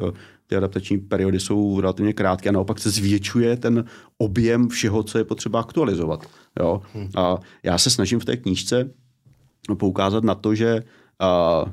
ty 0.48 0.56
adaptační 0.56 0.98
periody 0.98 1.40
jsou 1.40 1.82
relativně 1.82 2.14
krátké 2.14 2.50
a 2.50 2.52
naopak 2.52 2.80
se 2.80 2.90
zvětšuje 2.90 3.58
ten 3.58 3.86
objem 4.18 4.70
všeho, 4.70 5.04
co 5.04 5.18
je 5.18 5.24
potřeba 5.24 5.60
aktualizovat. 5.60 6.26
Jo? 6.60 6.82
Hmm. 6.94 7.10
A 7.16 7.38
já 7.64 7.78
se 7.78 7.90
snažím 7.90 8.20
v 8.20 8.26
té 8.26 8.38
knížce 8.38 8.90
poukázat 9.78 10.24
na 10.24 10.36
to, 10.36 10.56
že 10.56 10.84
a, 11.20 11.66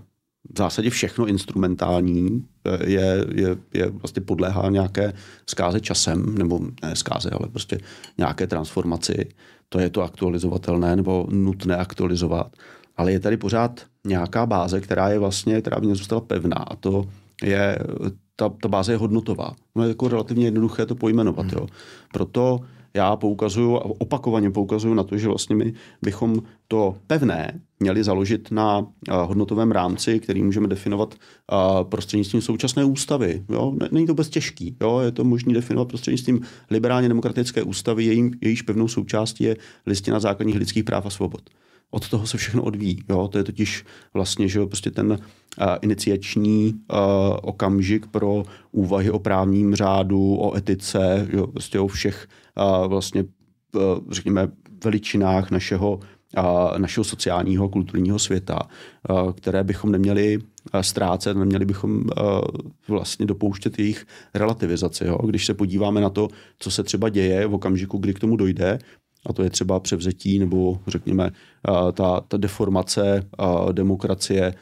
v 0.55 0.59
zásadě 0.59 0.91
všechno 0.91 1.26
instrumentální 1.26 2.45
e, 2.64 2.91
je, 2.91 3.26
je, 3.34 3.57
je 3.74 3.91
vlastně 3.91 4.22
podléhá 4.22 4.70
nějaké 4.70 5.12
zkáze 5.47 5.80
časem, 5.80 6.38
nebo 6.38 6.61
ne 6.82 6.97
zkáze, 6.97 7.30
ale 7.30 7.49
prostě 7.49 7.78
nějaké 8.18 8.47
transformaci 8.47 9.28
to 9.68 9.78
je 9.78 9.91
to 9.91 10.03
aktualizovatelné 10.03 10.97
nebo 10.97 11.26
nutné 11.30 11.76
aktualizovat. 11.76 12.57
Ale 12.97 13.12
je 13.12 13.20
tady 13.20 13.36
pořád 13.36 13.80
nějaká 14.07 14.47
báze, 14.47 14.80
která 14.80 15.09
je 15.09 15.18
vlastně, 15.18 15.61
která 15.61 15.80
by 15.80 15.86
mě 15.86 15.95
zůstala 15.95 16.20
pevná 16.20 16.57
a 16.57 16.76
to 16.76 17.05
je, 17.43 17.78
ta, 18.36 18.49
ta 18.49 18.68
báze 18.68 18.93
je 18.93 18.97
hodnotová. 18.97 19.53
No 19.76 19.82
je 19.82 19.88
jako 19.88 20.09
relativně 20.09 20.45
jednoduché 20.45 20.86
to 20.86 20.95
pojmenovat. 20.95 21.47
Hmm. 21.47 21.55
Jo. 21.55 21.66
Proto 22.12 22.61
já 22.95 23.16
poukazuju 23.16 23.76
a 23.76 23.84
opakovaně 23.84 24.51
poukazuju 24.51 24.95
na 24.95 25.03
to, 25.03 25.18
že 25.18 25.28
vlastně 25.28 25.57
my 25.57 25.72
bychom 26.03 26.43
to 26.68 26.97
pevné 27.07 27.61
měli 27.80 28.05
založit 28.05 28.51
na 28.51 28.86
hodnotovém 29.11 29.72
rámci, 29.72 30.20
který 30.20 30.43
můžeme 30.43 30.68
definovat 30.68 31.14
prostřednictvím 31.82 32.43
současné 32.43 32.84
ústavy. 32.84 33.45
Jo? 33.49 33.74
Není 33.91 34.07
to 34.07 34.14
bez 34.14 34.28
těžký. 34.28 34.76
Jo? 34.80 34.99
Je 34.99 35.12
to 35.12 35.24
možné 35.24 35.55
definovat 35.55 35.88
prostřednictvím 35.88 36.41
liberálně 36.70 37.09
demokratické 37.09 37.62
ústavy, 37.62 38.05
jejím, 38.05 38.32
jejíž 38.41 38.62
pevnou 38.62 38.88
součástí 38.88 39.45
je 39.45 39.57
listina 39.86 40.20
základních 40.20 40.57
lidských 40.57 40.84
práv 40.84 41.07
a 41.07 41.11
svobod 41.11 41.43
od 41.91 42.09
toho 42.09 42.26
se 42.26 42.38
všechno 42.38 42.62
odvíjí. 42.62 42.99
Jo? 43.09 43.28
To 43.28 43.38
je 43.38 43.45
totiž 43.45 43.84
vlastně 44.14 44.49
že 44.49 44.66
prostě 44.66 44.91
ten 44.91 45.11
uh, 45.11 45.18
iniciační 45.82 46.72
uh, 46.74 46.99
okamžik 47.43 48.07
pro 48.07 48.43
úvahy 48.72 49.11
o 49.11 49.18
právním 49.18 49.74
řádu, 49.74 50.36
o 50.36 50.57
etice, 50.57 51.28
jo? 51.32 51.47
prostě 51.47 51.80
o 51.80 51.86
všech 51.86 52.28
vlastně, 52.87 53.25
uh, 53.75 53.81
řekněme, 54.11 54.49
veličinách 54.85 55.51
našeho, 55.51 56.01
našeho 56.79 57.05
sociálního 57.05 57.69
kulturního 57.69 58.19
světa, 58.19 58.61
uh, 59.11 59.33
které 59.33 59.65
bychom 59.65 59.93
neměli 59.93 60.39
ztrácet, 60.81 61.37
neměli 61.37 61.65
bychom 61.65 62.05
vlastně 62.89 63.27
dopouštět 63.27 63.79
jejich 63.79 64.07
relativizaci. 64.35 65.05
Jo? 65.07 65.19
Když 65.27 65.47
se 65.47 65.55
podíváme 65.55 66.01
na 66.01 66.11
to, 66.11 66.29
co 66.59 66.71
se 66.71 66.83
třeba 66.83 67.09
děje 67.09 67.47
v 67.47 67.55
okamžiku, 67.55 67.99
kdy 67.99 68.15
k 68.15 68.19
tomu 68.19 68.37
dojde, 68.37 68.79
a 69.27 69.33
to 69.33 69.43
je 69.43 69.51
třeba 69.51 69.81
převzetí 69.81 70.39
nebo 70.39 70.81
řekněme 70.87 71.31
ta, 71.93 72.21
ta 72.29 72.37
deformace 72.37 73.27
demokracie 73.73 74.55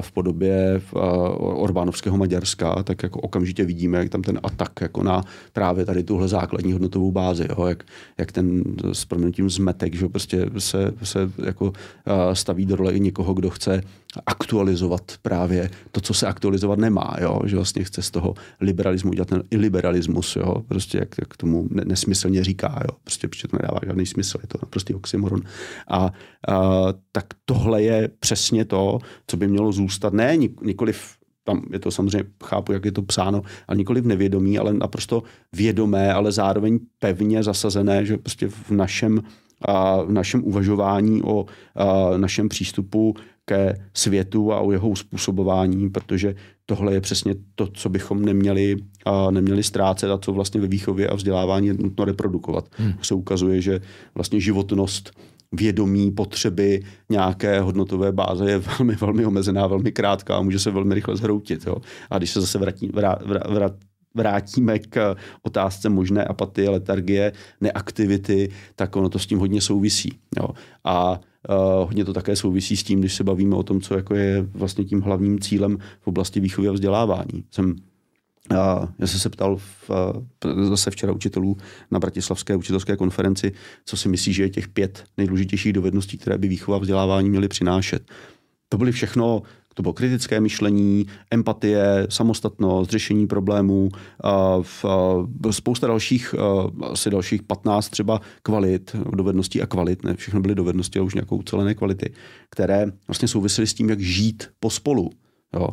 v 0.00 0.12
podobě 0.12 0.82
Orbánovského 1.38 2.16
Maďarska, 2.16 2.82
tak 2.82 3.02
jako 3.02 3.20
okamžitě 3.20 3.64
vidíme, 3.64 3.98
jak 3.98 4.08
tam 4.08 4.22
ten 4.22 4.40
atak 4.42 4.80
jako 4.80 5.02
na 5.02 5.22
právě 5.52 5.84
tady 5.84 6.02
tuhle 6.02 6.28
základní 6.28 6.72
hodnotovou 6.72 7.12
bázi, 7.12 7.46
jo, 7.48 7.66
jak, 7.66 7.84
jak 8.18 8.32
ten 8.32 8.62
s 8.92 9.04
proměnutím 9.04 9.50
zmetek, 9.50 9.94
že 9.94 10.08
prostě 10.08 10.46
se, 10.58 10.92
se 11.02 11.30
jako 11.44 11.72
staví 12.32 12.66
do 12.66 12.76
role 12.76 12.98
někoho, 12.98 13.34
kdo 13.34 13.50
chce 13.50 13.82
aktualizovat 14.26 15.12
právě 15.22 15.70
to, 15.92 16.00
co 16.00 16.14
se 16.14 16.26
aktualizovat 16.26 16.78
nemá, 16.78 17.16
jo, 17.20 17.40
že 17.44 17.56
vlastně 17.56 17.84
chce 17.84 18.02
z 18.02 18.10
toho 18.10 18.34
liberalismu 18.60 19.10
udělat 19.10 19.28
ten 19.28 19.42
iliberalismus, 19.50 20.36
jo, 20.36 20.54
prostě 20.68 20.98
jak, 20.98 21.08
jak 21.20 21.36
tomu 21.36 21.68
nesmyslně 21.70 22.44
říká, 22.44 22.80
jo, 22.84 22.96
prostě 23.04 23.28
protože 23.28 23.48
to 23.48 23.56
nedává 23.56 23.78
žádný 23.86 24.06
smysl, 24.06 24.38
je 24.42 24.48
to 24.48 24.58
naprostý 24.62 24.94
oxymoron. 24.94 25.40
A 25.88 26.12
tak 27.12 27.26
tohle 27.44 27.82
je 27.82 28.08
přesně 28.20 28.64
to, 28.64 28.98
co 29.26 29.36
by 29.36 29.48
mělo 29.48 29.72
zůstat. 29.72 30.12
Ne 30.12 30.36
nikoliv 30.62 31.16
tam 31.44 31.62
je 31.72 31.78
to 31.78 31.90
samozřejmě, 31.90 32.30
chápu, 32.44 32.72
jak 32.72 32.84
je 32.84 32.92
to 32.92 33.02
psáno, 33.02 33.42
ale 33.68 33.78
nikoli 33.78 34.00
v 34.00 34.06
nevědomí, 34.06 34.58
ale 34.58 34.72
naprosto 34.72 35.22
vědomé, 35.52 36.12
ale 36.12 36.32
zároveň 36.32 36.78
pevně 36.98 37.42
zasazené, 37.42 38.06
že 38.06 38.18
prostě 38.18 38.48
v 38.48 38.70
našem 38.70 39.22
a, 39.62 40.02
v 40.02 40.12
našem 40.12 40.44
uvažování 40.44 41.22
o 41.22 41.46
a, 41.74 42.16
našem 42.16 42.48
přístupu 42.48 43.14
ke 43.44 43.74
světu 43.94 44.52
a 44.52 44.60
o 44.60 44.72
jeho 44.72 44.88
uspůsobování, 44.88 45.90
protože 45.90 46.34
tohle 46.66 46.94
je 46.94 47.00
přesně 47.00 47.34
to, 47.54 47.66
co 47.66 47.88
bychom 47.88 48.24
neměli, 48.24 48.76
a 49.04 49.30
neměli 49.30 49.62
ztrácet 49.62 50.10
a 50.10 50.18
co 50.18 50.32
vlastně 50.32 50.60
ve 50.60 50.66
výchově 50.66 51.08
a 51.08 51.14
vzdělávání 51.14 51.66
je 51.66 51.74
nutno 51.74 52.04
reprodukovat. 52.04 52.68
Hmm. 52.70 52.92
Se 53.02 53.14
ukazuje, 53.14 53.60
že 53.60 53.80
vlastně 54.14 54.40
životnost 54.40 55.10
vědomí, 55.56 56.10
potřeby 56.10 56.82
nějaké 57.10 57.60
hodnotové 57.60 58.12
báze 58.12 58.50
je 58.50 58.58
velmi, 58.78 58.94
velmi 58.94 59.26
omezená, 59.26 59.66
velmi 59.66 59.92
krátká 59.92 60.36
a 60.36 60.42
může 60.42 60.58
se 60.58 60.70
velmi 60.70 60.94
rychle 60.94 61.16
zhroutit. 61.16 61.66
Jo. 61.66 61.76
A 62.10 62.18
když 62.18 62.30
se 62.30 62.40
zase 62.40 62.58
vrátí, 62.58 62.90
vrát, 62.94 63.22
vrát, 63.26 63.72
vrátíme 64.14 64.78
k 64.78 65.16
otázce 65.42 65.88
možné 65.88 66.24
apatie, 66.24 66.70
letargie, 66.70 67.32
neaktivity, 67.60 68.48
tak 68.76 68.96
ono 68.96 69.08
to 69.08 69.18
s 69.18 69.26
tím 69.26 69.38
hodně 69.38 69.60
souvisí. 69.60 70.18
Jo. 70.40 70.48
A 70.84 71.20
uh, 71.48 71.86
hodně 71.86 72.04
to 72.04 72.12
také 72.12 72.36
souvisí 72.36 72.76
s 72.76 72.82
tím, 72.82 73.00
když 73.00 73.14
se 73.14 73.24
bavíme 73.24 73.56
o 73.56 73.62
tom, 73.62 73.80
co 73.80 73.94
jako 73.94 74.14
je 74.14 74.42
vlastně 74.42 74.84
tím 74.84 75.00
hlavním 75.00 75.40
cílem 75.40 75.78
v 76.00 76.06
oblasti 76.06 76.40
výchovy 76.40 76.68
a 76.68 76.72
vzdělávání. 76.72 77.44
Jsem 77.50 77.76
a 78.50 78.88
já 78.98 79.06
jsem 79.06 79.20
se 79.20 79.30
ptal 79.30 79.56
v, 79.56 79.90
zase 80.68 80.90
včera 80.90 81.12
učitelů 81.12 81.56
na 81.90 81.98
Bratislavské 81.98 82.56
učitelské 82.56 82.96
konferenci, 82.96 83.52
co 83.84 83.96
si 83.96 84.08
myslí, 84.08 84.32
že 84.32 84.42
je 84.42 84.50
těch 84.50 84.68
pět 84.68 85.04
nejdůležitějších 85.16 85.72
dovedností, 85.72 86.18
které 86.18 86.38
by 86.38 86.48
výchova 86.48 86.76
a 86.76 86.80
vzdělávání 86.80 87.30
měly 87.30 87.48
přinášet. 87.48 88.10
To 88.68 88.78
byly 88.78 88.92
všechno 88.92 89.42
to 89.74 89.82
bylo 89.82 89.92
kritické 89.92 90.40
myšlení, 90.40 91.06
empatie, 91.30 92.06
samostatnost, 92.10 92.90
řešení 92.90 93.26
problémů, 93.26 93.88
v, 94.62 94.84
spousta 95.50 95.86
dalších, 95.86 96.34
asi 96.82 97.10
dalších 97.10 97.42
15 97.42 97.88
třeba 97.88 98.20
kvalit, 98.42 98.96
dovedností 99.10 99.62
a 99.62 99.66
kvalit, 99.66 100.04
ne 100.04 100.14
všechno 100.14 100.40
byly 100.40 100.54
dovednosti, 100.54 100.98
ale 100.98 101.06
už 101.06 101.14
nějakou 101.14 101.42
celené 101.42 101.74
kvality, 101.74 102.12
které 102.50 102.86
vlastně 103.08 103.28
souvisely 103.28 103.66
s 103.66 103.74
tím, 103.74 103.90
jak 103.90 104.00
žít 104.00 104.48
pospolu. 104.60 105.10
Jo. 105.54 105.68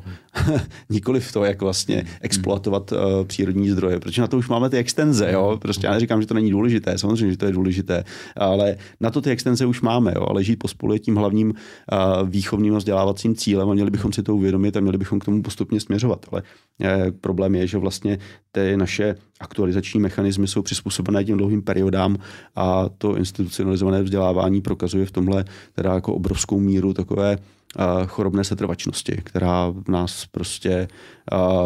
Nikoli 0.90 1.20
v 1.20 1.32
to, 1.32 1.44
jak 1.44 1.62
vlastně 1.62 1.96
hmm. 1.96 2.08
exploatovat 2.22 2.92
uh, 2.92 3.00
přírodní 3.26 3.70
zdroje, 3.70 4.00
protože 4.00 4.22
na 4.22 4.28
to 4.28 4.38
už 4.38 4.50
máme 4.50 4.70
ty 4.70 4.78
extenze. 4.78 5.32
Jo. 5.32 5.58
Prostě 5.62 5.88
já 5.88 5.94
neříkám, 5.94 6.22
že 6.22 6.28
to 6.28 6.34
není 6.34 6.52
důležité, 6.52 6.98
samozřejmě, 6.98 7.32
že 7.32 7.38
to 7.38 7.46
je 7.46 7.52
důležité, 7.52 8.04
ale 8.36 8.78
na 9.00 9.10
to 9.10 9.22
ty 9.22 9.30
extenze 9.30 9.66
už 9.66 9.82
máme. 9.82 10.14
Jo. 10.16 10.26
Ale 10.30 10.44
žít 10.44 10.56
pospolu 10.56 10.94
je 10.94 11.00
tím 11.00 11.16
hlavním 11.16 11.48
uh, 11.50 12.30
výchovným 12.30 12.76
a 12.76 12.78
vzdělávacím 12.78 13.36
cílem 13.36 13.70
a 13.70 13.74
měli 13.74 13.92
bychom 13.92 14.14
si 14.14 14.24
to 14.24 14.36
uvědomit 14.36 14.78
a 14.78 14.80
měli 14.80 14.98
bychom 14.98 15.20
k 15.20 15.26
tomu 15.26 15.42
postupně 15.42 15.80
směřovat. 15.80 16.26
Ale 16.32 16.44
eh, 16.82 17.12
problém 17.12 17.56
je, 17.56 17.68
že 17.68 17.78
vlastně 17.78 18.18
ty 18.52 18.78
naše 18.78 19.16
aktualizační 19.40 20.00
mechanismy 20.00 20.48
jsou 20.48 20.62
přizpůsobené 20.62 21.24
tím 21.24 21.38
dlouhým 21.38 21.62
periodám 21.62 22.18
a 22.56 22.90
to 22.98 23.18
institucionalizované 23.18 24.04
vzdělávání 24.04 24.62
prokazuje 24.62 25.06
v 25.06 25.12
tomhle 25.12 25.46
teda 25.74 25.94
jako 25.94 26.14
obrovskou 26.14 26.60
míru 26.60 26.94
takové 26.94 27.38
chorobné 28.08 28.44
setrvačnosti, 28.44 29.22
která 29.24 29.74
nás 29.88 30.26
prostě 30.26 30.88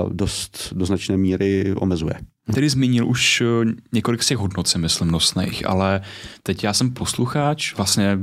dost 0.10 0.74
do 0.76 0.86
značné 0.86 1.18
míry 1.18 1.74
omezuje. 1.76 2.14
Tedy 2.54 2.70
zmínil 2.70 3.08
už 3.08 3.42
e, 3.42 3.46
několik 3.92 4.24
z 4.24 4.28
těch 4.28 4.38
hodnot, 4.38 4.68
si 4.68 4.78
myslím, 4.78 5.12
nosných, 5.12 5.70
ale 5.70 6.02
teď 6.44 6.64
já 6.64 6.74
jsem 6.74 6.94
posluchač, 6.94 7.76
vlastně 7.76 8.20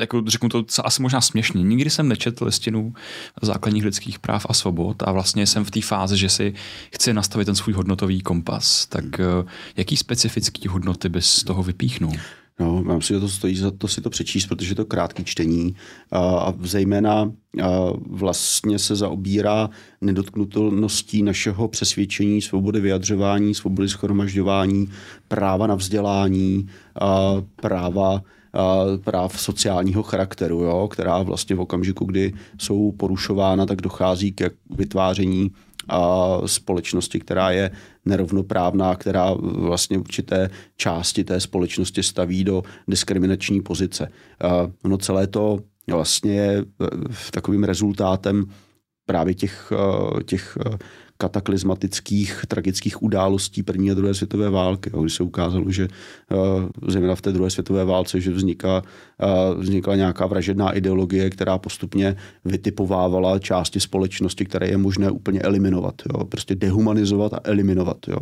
jako 0.00 0.22
řeknu 0.26 0.48
to 0.48 0.64
asi 0.84 1.02
možná 1.02 1.20
směšně. 1.20 1.62
Nikdy 1.62 1.90
jsem 1.90 2.08
nečetl 2.08 2.44
listinu 2.44 2.94
základních 3.42 3.84
lidských 3.84 4.18
práv 4.18 4.46
a 4.48 4.54
svobod 4.54 5.02
a 5.02 5.12
vlastně 5.12 5.46
jsem 5.46 5.64
v 5.64 5.70
té 5.70 5.82
fázi, 5.82 6.16
že 6.16 6.28
si 6.28 6.54
chci 6.94 7.14
nastavit 7.14 7.44
ten 7.44 7.54
svůj 7.54 7.74
hodnotový 7.74 8.20
kompas. 8.20 8.86
Tak 8.86 9.04
jaký 9.76 9.96
specifický 9.96 10.68
hodnoty 10.68 11.08
bys 11.08 11.26
z 11.26 11.44
toho 11.44 11.62
vypíchnul? 11.62 12.12
No, 12.60 12.82
mám 12.82 13.02
si, 13.02 13.14
že 13.14 13.20
to 13.20 13.28
stojí 13.28 13.56
za 13.56 13.70
to 13.70 13.88
si 13.88 14.00
to 14.00 14.10
přečíst, 14.10 14.46
protože 14.46 14.70
je 14.70 14.76
to 14.76 14.84
krátký 14.84 15.24
čtení 15.24 15.74
a, 16.10 16.18
a 16.18 16.54
zejména 16.60 17.32
a 17.62 17.68
vlastně 18.06 18.78
se 18.78 18.96
zaobírá 18.96 19.70
nedotknutelností 20.00 21.22
našeho 21.22 21.68
přesvědčení, 21.68 22.42
svobody 22.42 22.80
vyjadřování, 22.80 23.54
svobody 23.54 23.88
schromažďování, 23.88 24.88
práva 25.28 25.66
na 25.66 25.74
vzdělání, 25.74 26.68
a 27.00 27.34
práva 27.56 28.22
práv 29.04 29.40
sociálního 29.40 30.02
charakteru, 30.02 30.60
jo, 30.60 30.88
která 30.90 31.22
vlastně 31.22 31.56
v 31.56 31.60
okamžiku, 31.60 32.04
kdy 32.04 32.32
jsou 32.58 32.92
porušována, 32.92 33.66
tak 33.66 33.80
dochází 33.80 34.32
k 34.32 34.50
vytváření 34.70 35.50
a 35.88 36.28
společnosti, 36.46 37.20
která 37.20 37.50
je 37.50 37.70
nerovnoprávná, 38.04 38.96
která 38.96 39.32
vlastně 39.40 39.98
určité 39.98 40.50
části 40.76 41.24
té 41.24 41.40
společnosti 41.40 42.02
staví 42.02 42.44
do 42.44 42.62
diskriminační 42.88 43.60
pozice. 43.62 44.08
No 44.84 44.98
celé 44.98 45.26
to 45.26 45.58
vlastně 45.90 46.34
je 46.34 46.64
takovým 47.30 47.64
rezultátem 47.64 48.44
právě 49.06 49.34
těch, 49.34 49.72
těch 50.24 50.58
kataklizmatických, 51.20 52.48
tragických 52.48 53.02
událostí 53.02 53.62
první 53.62 53.90
a 53.90 53.94
druhé 53.94 54.14
světové 54.14 54.50
války, 54.50 54.90
kdy 54.90 55.10
se 55.10 55.22
ukázalo, 55.22 55.70
že 55.70 55.88
uh, 55.88 56.64
zejména 56.88 57.14
v 57.14 57.20
té 57.20 57.32
druhé 57.32 57.50
světové 57.50 57.84
válce, 57.84 58.20
že 58.20 58.32
vzniká, 58.32 58.80
uh, 58.80 59.60
vznikla 59.60 59.96
nějaká 59.96 60.26
vražedná 60.26 60.72
ideologie, 60.72 61.30
která 61.30 61.58
postupně 61.58 62.16
vytipovávala 62.44 63.38
části 63.38 63.80
společnosti, 63.80 64.44
které 64.44 64.68
je 64.68 64.76
možné 64.76 65.10
úplně 65.10 65.40
eliminovat. 65.40 65.94
Jo? 66.08 66.24
Prostě 66.24 66.54
dehumanizovat 66.54 67.32
a 67.34 67.40
eliminovat. 67.44 68.08
Jo? 68.08 68.18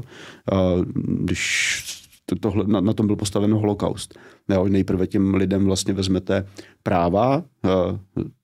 Uh, 0.53 0.85
když 1.25 2.07
to, 2.29 2.37
tohle, 2.37 2.65
na, 2.67 2.81
na 2.81 2.93
tom 2.93 3.07
byl 3.07 3.17
postaven 3.17 3.55
holokaust. 3.55 4.19
Jo, 4.49 4.69
nejprve 4.69 5.07
těm 5.07 5.35
lidem 5.35 5.65
vlastně 5.65 5.95
vezmete 5.95 6.47
práva, 6.83 7.43
eh, 7.65 7.69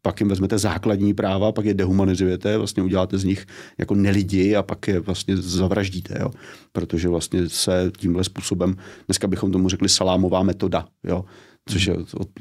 pak 0.02 0.20
jim 0.20 0.28
vezmete 0.28 0.58
základní 0.58 1.14
práva, 1.14 1.52
pak 1.52 1.64
je 1.64 1.74
dehumanizujete, 1.74 2.58
vlastně 2.58 2.82
uděláte 2.82 3.18
z 3.18 3.24
nich 3.24 3.46
jako 3.78 3.94
nelidi 3.94 4.56
a 4.56 4.62
pak 4.62 4.88
je 4.88 5.00
vlastně 5.00 5.36
zavraždíte, 5.36 6.18
jo. 6.20 6.30
protože 6.72 7.08
vlastně 7.08 7.48
se 7.48 7.90
tímhle 7.98 8.24
způsobem, 8.24 8.76
dneska 9.06 9.26
bychom 9.26 9.52
tomu 9.52 9.68
řekli 9.68 9.88
salámová 9.88 10.42
metoda, 10.42 10.86
jo 11.04 11.24
což 11.68 11.86
je 11.86 11.96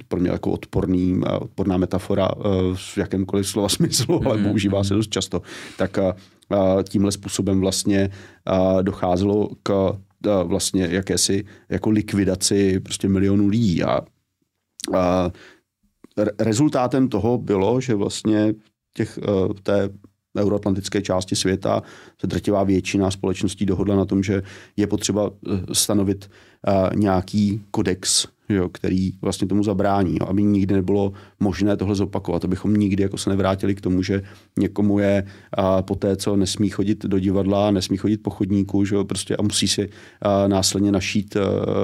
pro 0.07 0.19
mě 0.19 0.29
jako 0.29 0.51
odporný, 0.51 1.21
odporná 1.39 1.77
metafora 1.77 2.29
eh, 2.35 2.41
v 2.75 2.97
jakémkoliv 2.97 3.47
slova 3.47 3.69
smyslu, 3.69 4.21
ale 4.25 4.37
mm-hmm. 4.37 4.47
používá 4.47 4.83
se 4.83 4.93
dost 4.93 5.09
často. 5.09 5.41
Tak 5.77 5.97
eh, 5.97 6.13
tímhle 6.89 7.11
způsobem 7.11 7.59
vlastně 7.59 8.09
docházelo 8.81 9.49
k 9.63 9.97
vlastně 10.43 10.87
jakési 10.91 11.45
jako 11.69 11.89
likvidaci 11.89 12.79
prostě 12.79 13.09
milionů 13.09 13.47
lidí. 13.47 13.83
A, 13.83 14.01
a 14.97 15.31
rezultátem 16.39 17.07
toho 17.07 17.37
bylo, 17.37 17.81
že 17.81 17.95
vlastně 17.95 18.53
těch, 18.93 19.17
e, 19.17 19.53
té 19.63 19.89
euroatlantické 20.37 21.01
části 21.01 21.35
světa 21.35 21.81
se 22.21 22.27
drtivá 22.27 22.63
většina 22.63 23.11
společností 23.11 23.65
dohodla 23.65 23.95
na 23.95 24.05
tom, 24.05 24.23
že 24.23 24.41
je 24.77 24.87
potřeba 24.87 25.29
e, 25.29 25.75
stanovit 25.75 26.29
nějaký 26.95 27.61
kodex 27.71 28.27
jo, 28.49 28.69
který 28.69 29.11
vlastně 29.21 29.47
tomu 29.47 29.63
zabrání, 29.63 30.17
jo, 30.21 30.27
aby 30.27 30.43
nikdy 30.43 30.75
nebylo 30.75 31.13
možné 31.39 31.77
tohle 31.77 31.95
zopakovat, 31.95 32.45
abychom 32.45 32.73
nikdy 32.73 33.03
jako 33.03 33.17
se 33.17 33.29
nevrátili 33.29 33.75
k 33.75 33.81
tomu, 33.81 34.03
že 34.03 34.21
někomu 34.59 34.99
je 34.99 35.27
a, 35.53 35.81
po 35.81 35.95
té, 35.95 36.15
co 36.15 36.35
nesmí 36.35 36.69
chodit 36.69 37.05
do 37.05 37.19
divadla, 37.19 37.71
nesmí 37.71 37.97
chodit 37.97 38.17
po 38.17 38.29
chodníku, 38.29 38.85
že 38.85 38.95
jo, 38.95 39.03
prostě 39.03 39.35
a 39.35 39.41
musí 39.41 39.67
si 39.67 39.89
a, 40.21 40.47
následně 40.47 40.91
našít 40.91 41.37
a, 41.37 41.39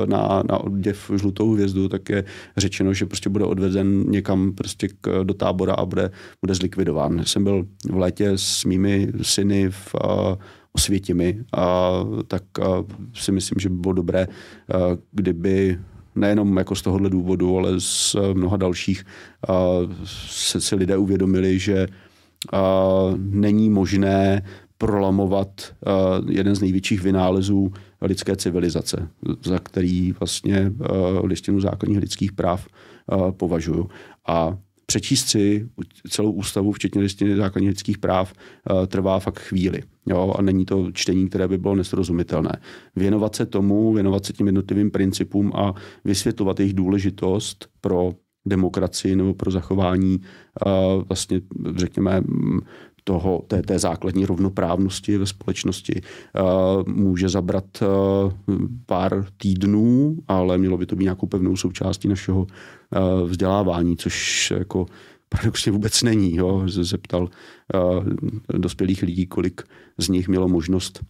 na, 0.06 0.44
na 0.50 0.58
oděv 0.58 1.12
žlutou 1.16 1.54
hvězdu, 1.54 1.90
tak 1.90 2.10
je 2.10 2.24
řečeno, 2.58 2.94
že 2.94 3.06
prostě 3.06 3.30
bude 3.30 3.46
odvezen 3.46 4.04
někam 4.10 4.52
prostě 4.52 4.88
k, 5.02 5.24
do 5.24 5.34
tábora 5.34 5.74
a 5.74 5.86
bude, 5.86 6.12
bude 6.42 6.56
zlikvidován. 6.56 7.26
Jsem 7.26 7.44
byl 7.44 7.68
v 7.90 7.98
létě 7.98 8.32
s 8.36 8.66
mými 8.66 9.12
syny 9.22 9.70
v 9.70 9.96
a, 9.96 10.38
Osvětimi, 10.74 11.44
a 11.58 11.92
tak 12.28 12.44
a 12.60 12.84
si 13.14 13.32
myslím, 13.32 13.60
že 13.60 13.70
by 13.70 13.76
bylo 13.76 13.94
dobré, 13.94 14.24
a, 14.24 14.28
kdyby 15.12 15.80
nejenom 16.16 16.58
jako 16.58 16.76
z 16.76 16.82
tohohle 16.82 17.10
důvodu, 17.10 17.58
ale 17.58 17.80
z 17.80 18.16
mnoha 18.34 18.58
dalších, 18.58 19.06
se 20.16 20.62
si 20.62 20.76
lidé 20.76 20.98
uvědomili, 20.98 21.60
že 21.60 21.88
není 23.18 23.70
možné 23.70 24.42
prolamovat 24.78 25.62
jeden 26.30 26.56
z 26.56 26.62
největších 26.62 27.02
vynálezů 27.02 27.72
lidské 28.02 28.36
civilizace, 28.36 29.10
za 29.44 29.60
který 29.60 30.12
vlastně 30.12 30.72
listinu 31.24 31.60
základních 31.60 32.00
lidských 32.00 32.32
práv 32.32 32.68
považuji. 33.32 33.88
A 34.28 34.58
přečíst 34.90 35.30
si 35.30 35.70
celou 36.10 36.32
ústavu, 36.32 36.72
včetně 36.72 37.02
listiny 37.02 37.36
základních 37.36 37.70
lidských 37.70 37.98
práv, 37.98 38.34
eh, 38.34 38.88
trvá 38.88 39.20
fakt 39.20 39.40
chvíli. 39.40 39.82
Jo? 40.08 40.34
A 40.38 40.42
není 40.42 40.66
to 40.66 40.92
čtení, 40.92 41.30
které 41.30 41.48
by 41.48 41.58
bylo 41.58 41.76
nesrozumitelné. 41.76 42.52
Věnovat 42.96 43.36
se 43.36 43.46
tomu, 43.46 43.94
věnovat 43.94 44.26
se 44.26 44.34
těm 44.34 44.48
jednotlivým 44.48 44.92
principům 44.92 45.52
a 45.56 45.74
vysvětlovat 46.06 46.60
jejich 46.60 46.74
důležitost 46.74 47.70
pro 47.82 48.12
demokracii 48.46 49.16
nebo 49.16 49.34
pro 49.34 49.52
zachování 49.52 50.20
eh, 50.22 50.70
vlastně, 51.10 51.42
řekněme, 51.76 52.22
toho, 53.10 53.44
té, 53.48 53.62
té 53.62 53.80
základní 53.80 54.26
rovnoprávnosti 54.26 55.18
ve 55.18 55.26
společnosti 55.26 56.02
může 56.86 57.30
zabrat 57.30 57.84
pár 58.86 59.26
týdnů, 59.38 60.18
ale 60.28 60.58
mělo 60.58 60.78
by 60.78 60.86
to 60.86 60.96
být 60.96 61.04
nějakou 61.04 61.28
pevnou 61.28 61.56
součástí 61.56 62.08
našeho 62.08 62.48
vzdělávání, 63.26 63.98
což 63.98 64.52
jako 64.52 64.86
paradoxně 65.30 65.72
vůbec 65.72 66.04
není. 66.04 66.36
Jo. 66.36 66.64
Zeptal 66.68 67.24
uh, 67.24 68.06
dospělých 68.58 69.02
lidí, 69.02 69.26
kolik 69.26 69.62
z 69.98 70.10
nich 70.10 70.28
mělo 70.28 70.48
možnost 70.48 71.02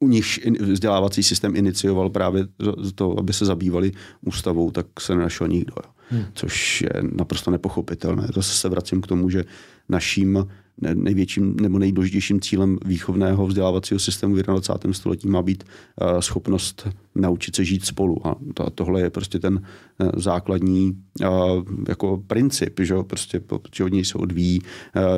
u 0.00 0.08
nich 0.08 0.46
vzdělávací 0.60 1.22
systém 1.22 1.56
inicioval 1.56 2.10
právě 2.10 2.46
to, 2.94 3.18
aby 3.18 3.32
se 3.32 3.44
zabývali 3.44 3.92
ústavou, 4.20 4.70
tak 4.70 4.86
se 5.00 5.14
nenašel 5.14 5.48
nikdo. 5.48 5.72
Jo. 5.76 5.90
Hmm. 6.08 6.24
Což 6.34 6.80
je 6.80 6.90
naprosto 7.02 7.50
nepochopitelné. 7.50 8.28
Zase 8.34 8.54
se 8.54 8.68
vracím 8.68 9.00
k 9.00 9.06
tomu, 9.06 9.30
že 9.30 9.44
naším 9.88 10.46
největším 10.94 11.56
nebo 11.60 11.78
nejdůležitějším 11.78 12.40
cílem 12.40 12.78
výchovného 12.84 13.46
vzdělávacího 13.46 13.98
systému 13.98 14.34
v 14.34 14.42
21. 14.42 14.94
století 14.94 15.28
má 15.28 15.42
být 15.42 15.64
uh, 15.64 16.18
schopnost 16.20 16.88
naučit 17.14 17.56
se 17.56 17.64
žít 17.64 17.84
spolu. 17.84 18.26
A 18.26 18.36
to, 18.54 18.70
tohle 18.70 19.00
je 19.00 19.10
prostě 19.10 19.38
ten 19.38 19.54
uh, 19.98 20.08
základní 20.16 20.98
uh, 21.20 21.28
jako 21.88 22.22
princip, 22.26 22.80
že 22.80 22.94
prostě, 23.06 23.40
od 23.84 23.92
něj 23.92 24.04
se 24.04 24.18
odvíjí 24.18 24.60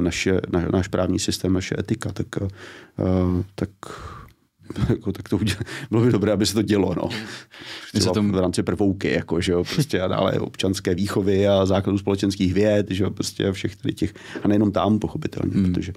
naše, 0.01 0.41
na, 0.53 0.69
náš 0.73 0.89
právní 0.89 1.19
systém, 1.19 1.53
naše 1.53 1.77
etika. 1.79 2.13
Tak, 2.13 2.27
tak 3.55 3.71
jako, 4.89 5.13
tak 5.13 5.29
to 5.29 5.37
udělá, 5.37 5.61
bylo 5.91 6.03
by 6.03 6.13
dobré, 6.13 6.33
aby 6.33 6.47
se 6.47 6.55
to 6.55 6.63
dělo, 6.63 6.95
no. 6.95 7.09
Třeba 7.95 8.15
tom... 8.15 8.33
v 8.33 8.39
rámci 8.39 8.63
prvouky, 8.63 9.13
jako, 9.13 9.41
že 9.41 9.53
jo, 9.53 9.65
prostě 9.75 10.01
a 10.01 10.09
dále 10.09 10.33
občanské 10.33 10.95
výchovy 10.95 11.49
a 11.49 11.67
základu 11.67 11.99
společenských 11.99 12.55
věd, 12.55 12.91
že 12.91 13.05
jo, 13.05 13.11
prostě 13.11 13.49
a 13.49 13.53
všech 13.53 13.77
tady 13.77 13.95
těch, 13.95 14.15
a 14.43 14.49
nejenom 14.49 14.73
tam, 14.73 14.99
pochopitelně, 14.99 15.55
hmm. 15.55 15.73
protože 15.73 15.93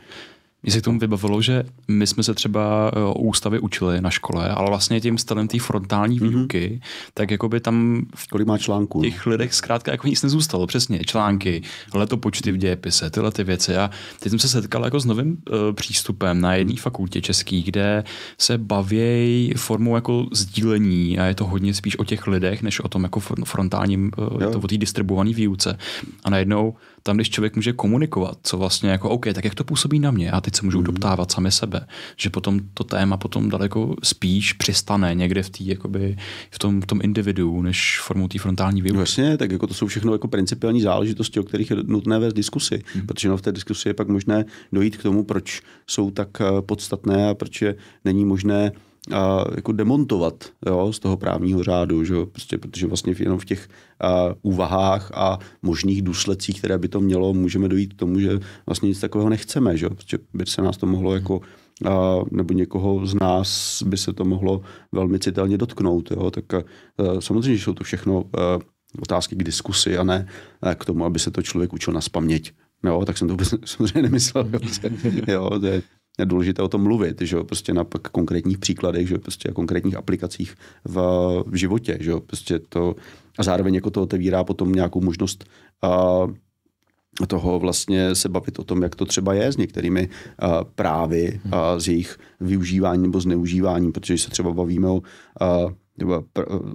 mně 0.63 0.71
se 0.71 0.81
k 0.81 0.83
tomu 0.83 0.99
vybavilo, 0.99 1.41
že 1.41 1.63
my 1.87 2.07
jsme 2.07 2.23
se 2.23 2.33
třeba 2.33 2.91
eh, 2.95 2.99
o 2.99 3.13
ústavě 3.13 3.59
učili 3.59 4.01
na 4.01 4.09
škole, 4.09 4.49
ale 4.49 4.67
vlastně 4.69 5.01
tím 5.01 5.17
stylem 5.17 5.47
té 5.47 5.59
frontální 5.59 6.15
mhm. 6.15 6.29
výuky, 6.29 6.71
mm-hmm. 6.73 7.09
tak 7.13 7.31
jako 7.31 7.49
by 7.49 7.59
tam 7.59 8.05
v 8.15 8.27
Kolik 8.27 8.47
má 8.47 8.57
článků, 8.57 9.01
těch 9.01 9.25
lidech 9.25 9.53
zkrátka 9.53 9.91
jako 9.91 10.07
nic 10.07 10.23
nezůstalo. 10.23 10.67
Přesně, 10.67 10.99
články, 10.99 11.61
letopočty 11.93 12.51
v 12.51 12.57
dějepise, 12.57 13.09
tyhle 13.09 13.31
ty 13.31 13.43
věci. 13.43 13.77
A 13.77 13.89
teď 14.19 14.29
jsem 14.29 14.39
se 14.39 14.47
setkal 14.47 14.85
jako 14.85 14.99
s 14.99 15.05
novým 15.05 15.31
uh, 15.31 15.73
přístupem 15.73 16.41
na 16.41 16.53
jedné 16.53 16.75
fakultě 16.75 17.21
český, 17.21 17.63
kde 17.63 18.03
se 18.37 18.57
baví 18.57 19.53
formou 19.57 19.95
jako 19.95 20.25
sdílení 20.31 21.19
a 21.19 21.25
je 21.25 21.35
to 21.35 21.45
hodně 21.45 21.73
spíš 21.73 21.99
o 21.99 22.03
těch 22.03 22.27
lidech, 22.27 22.61
než 22.61 22.79
o 22.79 22.87
tom 22.87 23.03
jako 23.03 23.19
frontálním, 23.19 24.11
uh, 24.17 24.51
to 24.51 24.59
o 24.59 24.67
té 24.67 24.77
distribuované 24.77 25.33
výuce. 25.33 25.77
A 26.23 26.29
najednou 26.29 26.75
tam, 27.03 27.17
když 27.17 27.29
člověk 27.29 27.55
může 27.55 27.73
komunikovat, 27.73 28.37
co 28.43 28.57
vlastně 28.57 28.89
jako, 28.89 29.09
OK, 29.09 29.25
tak 29.33 29.45
jak 29.45 29.55
to 29.55 29.63
působí 29.63 29.99
na 29.99 30.11
mě, 30.11 30.31
a 30.31 30.41
teď 30.41 30.55
se 30.55 30.65
můžu 30.65 30.77
mm. 30.77 30.83
doptávat 30.83 31.31
sami 31.31 31.51
sebe, 31.51 31.87
že 32.17 32.29
potom 32.29 32.59
to 32.73 32.83
téma 32.83 33.17
potom 33.17 33.49
daleko 33.49 33.95
spíš 34.03 34.53
přistane 34.53 35.15
někde 35.15 35.43
v, 35.43 35.49
tý, 35.49 35.67
jakoby, 35.67 36.17
v, 36.51 36.59
tom, 36.59 36.81
v 36.81 36.85
tom 36.85 36.99
individu, 37.03 37.61
než 37.61 37.99
formou 38.03 38.27
té 38.27 38.39
frontální 38.39 38.81
výuky. 38.81 38.95
No 38.95 39.01
jasně, 39.01 39.37
tak 39.37 39.51
jako 39.51 39.67
to 39.67 39.73
jsou 39.73 39.87
všechno 39.87 40.11
jako 40.13 40.27
principiální 40.27 40.81
záležitosti, 40.81 41.39
o 41.39 41.43
kterých 41.43 41.69
je 41.69 41.77
nutné 41.83 42.19
vést 42.19 42.33
diskusy, 42.33 42.83
mm. 42.95 43.07
protože 43.07 43.29
no, 43.29 43.37
v 43.37 43.41
té 43.41 43.51
diskusi 43.51 43.89
je 43.89 43.93
pak 43.93 44.07
možné 44.07 44.45
dojít 44.71 44.97
k 44.97 45.03
tomu, 45.03 45.23
proč 45.23 45.61
jsou 45.87 46.11
tak 46.11 46.29
eh, 46.41 46.61
podstatné 46.61 47.29
a 47.29 47.33
proč 47.33 47.61
je 47.61 47.75
není 48.05 48.25
možné 48.25 48.71
a 49.13 49.45
jako 49.55 49.71
demontovat 49.71 50.49
jo, 50.65 50.93
z 50.93 50.99
toho 50.99 51.17
právního 51.17 51.63
řádu, 51.63 52.03
že? 52.03 52.13
Prostě, 52.31 52.57
protože 52.57 52.87
vlastně 52.87 53.15
jenom 53.19 53.39
v 53.39 53.45
těch 53.45 53.67
a, 54.01 54.33
úvahách 54.41 55.11
a 55.13 55.39
možných 55.61 56.01
důsledcích, 56.01 56.59
které 56.59 56.77
by 56.77 56.87
to 56.87 57.01
mělo, 57.01 57.33
můžeme 57.33 57.67
dojít 57.69 57.93
k 57.93 57.97
tomu, 57.97 58.19
že 58.19 58.39
vlastně 58.65 58.89
nic 58.89 58.99
takového 58.99 59.29
nechceme, 59.29 59.77
že? 59.77 59.89
protože 59.89 60.17
by 60.33 60.45
se 60.45 60.61
nás 60.61 60.77
to 60.77 60.85
mohlo 60.85 61.13
jako 61.13 61.41
a, 61.85 62.19
nebo 62.31 62.53
někoho 62.53 63.05
z 63.05 63.13
nás 63.13 63.83
by 63.83 63.97
se 63.97 64.13
to 64.13 64.25
mohlo 64.25 64.61
velmi 64.91 65.19
citelně 65.19 65.57
dotknout. 65.57 66.11
Jo? 66.11 66.31
Tak 66.31 66.53
a, 66.53 66.63
samozřejmě, 67.19 67.57
že 67.57 67.63
jsou 67.63 67.73
to 67.73 67.83
všechno 67.83 68.23
a, 68.37 68.59
otázky 69.01 69.35
k 69.35 69.43
diskusi 69.43 69.97
a 69.97 70.03
ne 70.03 70.27
a 70.61 70.75
k 70.75 70.85
tomu, 70.85 71.05
aby 71.05 71.19
se 71.19 71.31
to 71.31 71.41
člověk 71.41 71.73
učil 71.73 71.93
na 71.93 72.01
spaměť. 72.01 72.51
Jo, 72.83 73.05
tak 73.05 73.17
jsem 73.17 73.27
to 73.27 73.33
vůbec 73.33 73.53
samozřejmě 73.65 74.01
nemyslel. 74.01 74.49
Jo, 75.27 75.59
to 75.59 75.65
je, 75.65 75.73
je 75.73 75.81
důležité 76.25 76.61
o 76.61 76.67
tom 76.67 76.81
mluvit, 76.83 77.21
že 77.21 77.35
jo, 77.35 77.43
prostě 77.43 77.73
na 77.73 77.83
pak 77.83 78.01
konkrétních 78.01 78.57
příkladech, 78.57 79.07
že 79.07 79.13
jo, 79.13 79.19
prostě 79.19 79.49
a 79.49 79.53
konkrétních 79.53 79.95
aplikacích 79.95 80.55
v, 80.85 80.95
v 81.47 81.55
životě, 81.55 81.97
že 81.99 82.11
jo, 82.11 82.19
prostě 82.19 82.59
to 82.69 82.95
a 83.39 83.43
zároveň 83.43 83.75
jako 83.75 83.89
to 83.89 84.01
otevírá 84.01 84.43
potom 84.43 84.71
nějakou 84.71 85.01
možnost 85.01 85.45
a, 85.81 86.27
toho 87.27 87.59
vlastně 87.59 88.15
se 88.15 88.29
bavit 88.29 88.59
o 88.59 88.63
tom, 88.63 88.83
jak 88.83 88.95
to 88.95 89.05
třeba 89.05 89.33
je 89.33 89.51
s 89.51 89.57
některými 89.57 90.09
a, 90.39 90.63
právy, 90.63 91.39
a, 91.51 91.79
s 91.79 91.87
jejich 91.87 92.17
využíváním 92.39 93.01
nebo 93.01 93.21
zneužíváním, 93.21 93.91
protože 93.91 94.17
se 94.17 94.29
třeba 94.29 94.51
bavíme 94.51 94.87
o, 94.87 95.01
a, 95.41 95.45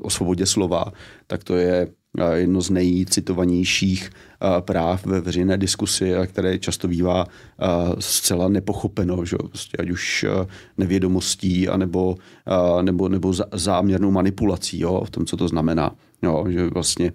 o 0.02 0.10
svobodě 0.10 0.46
slova, 0.46 0.84
tak 1.26 1.44
to 1.44 1.56
je 1.56 1.88
jedno 2.34 2.60
z 2.60 2.70
nejcitovanějších 2.70 4.10
práv 4.60 5.06
ve 5.06 5.20
veřejné 5.20 5.58
diskusi, 5.58 6.12
které 6.26 6.58
často 6.58 6.88
bývá 6.88 7.26
zcela 7.98 8.48
nepochopeno, 8.48 9.24
že? 9.24 9.36
Prostě 9.36 9.76
ať 9.76 9.90
už 9.90 10.26
nevědomostí, 10.78 11.68
anebo, 11.68 12.16
nebo, 12.82 13.08
nebo 13.08 13.32
záměrnou 13.52 14.10
manipulací 14.10 14.80
jo? 14.80 15.04
v 15.04 15.10
tom, 15.10 15.26
co 15.26 15.36
to 15.36 15.48
znamená. 15.48 15.94
Jo? 16.22 16.44
Že 16.48 16.66
vlastně 16.66 17.12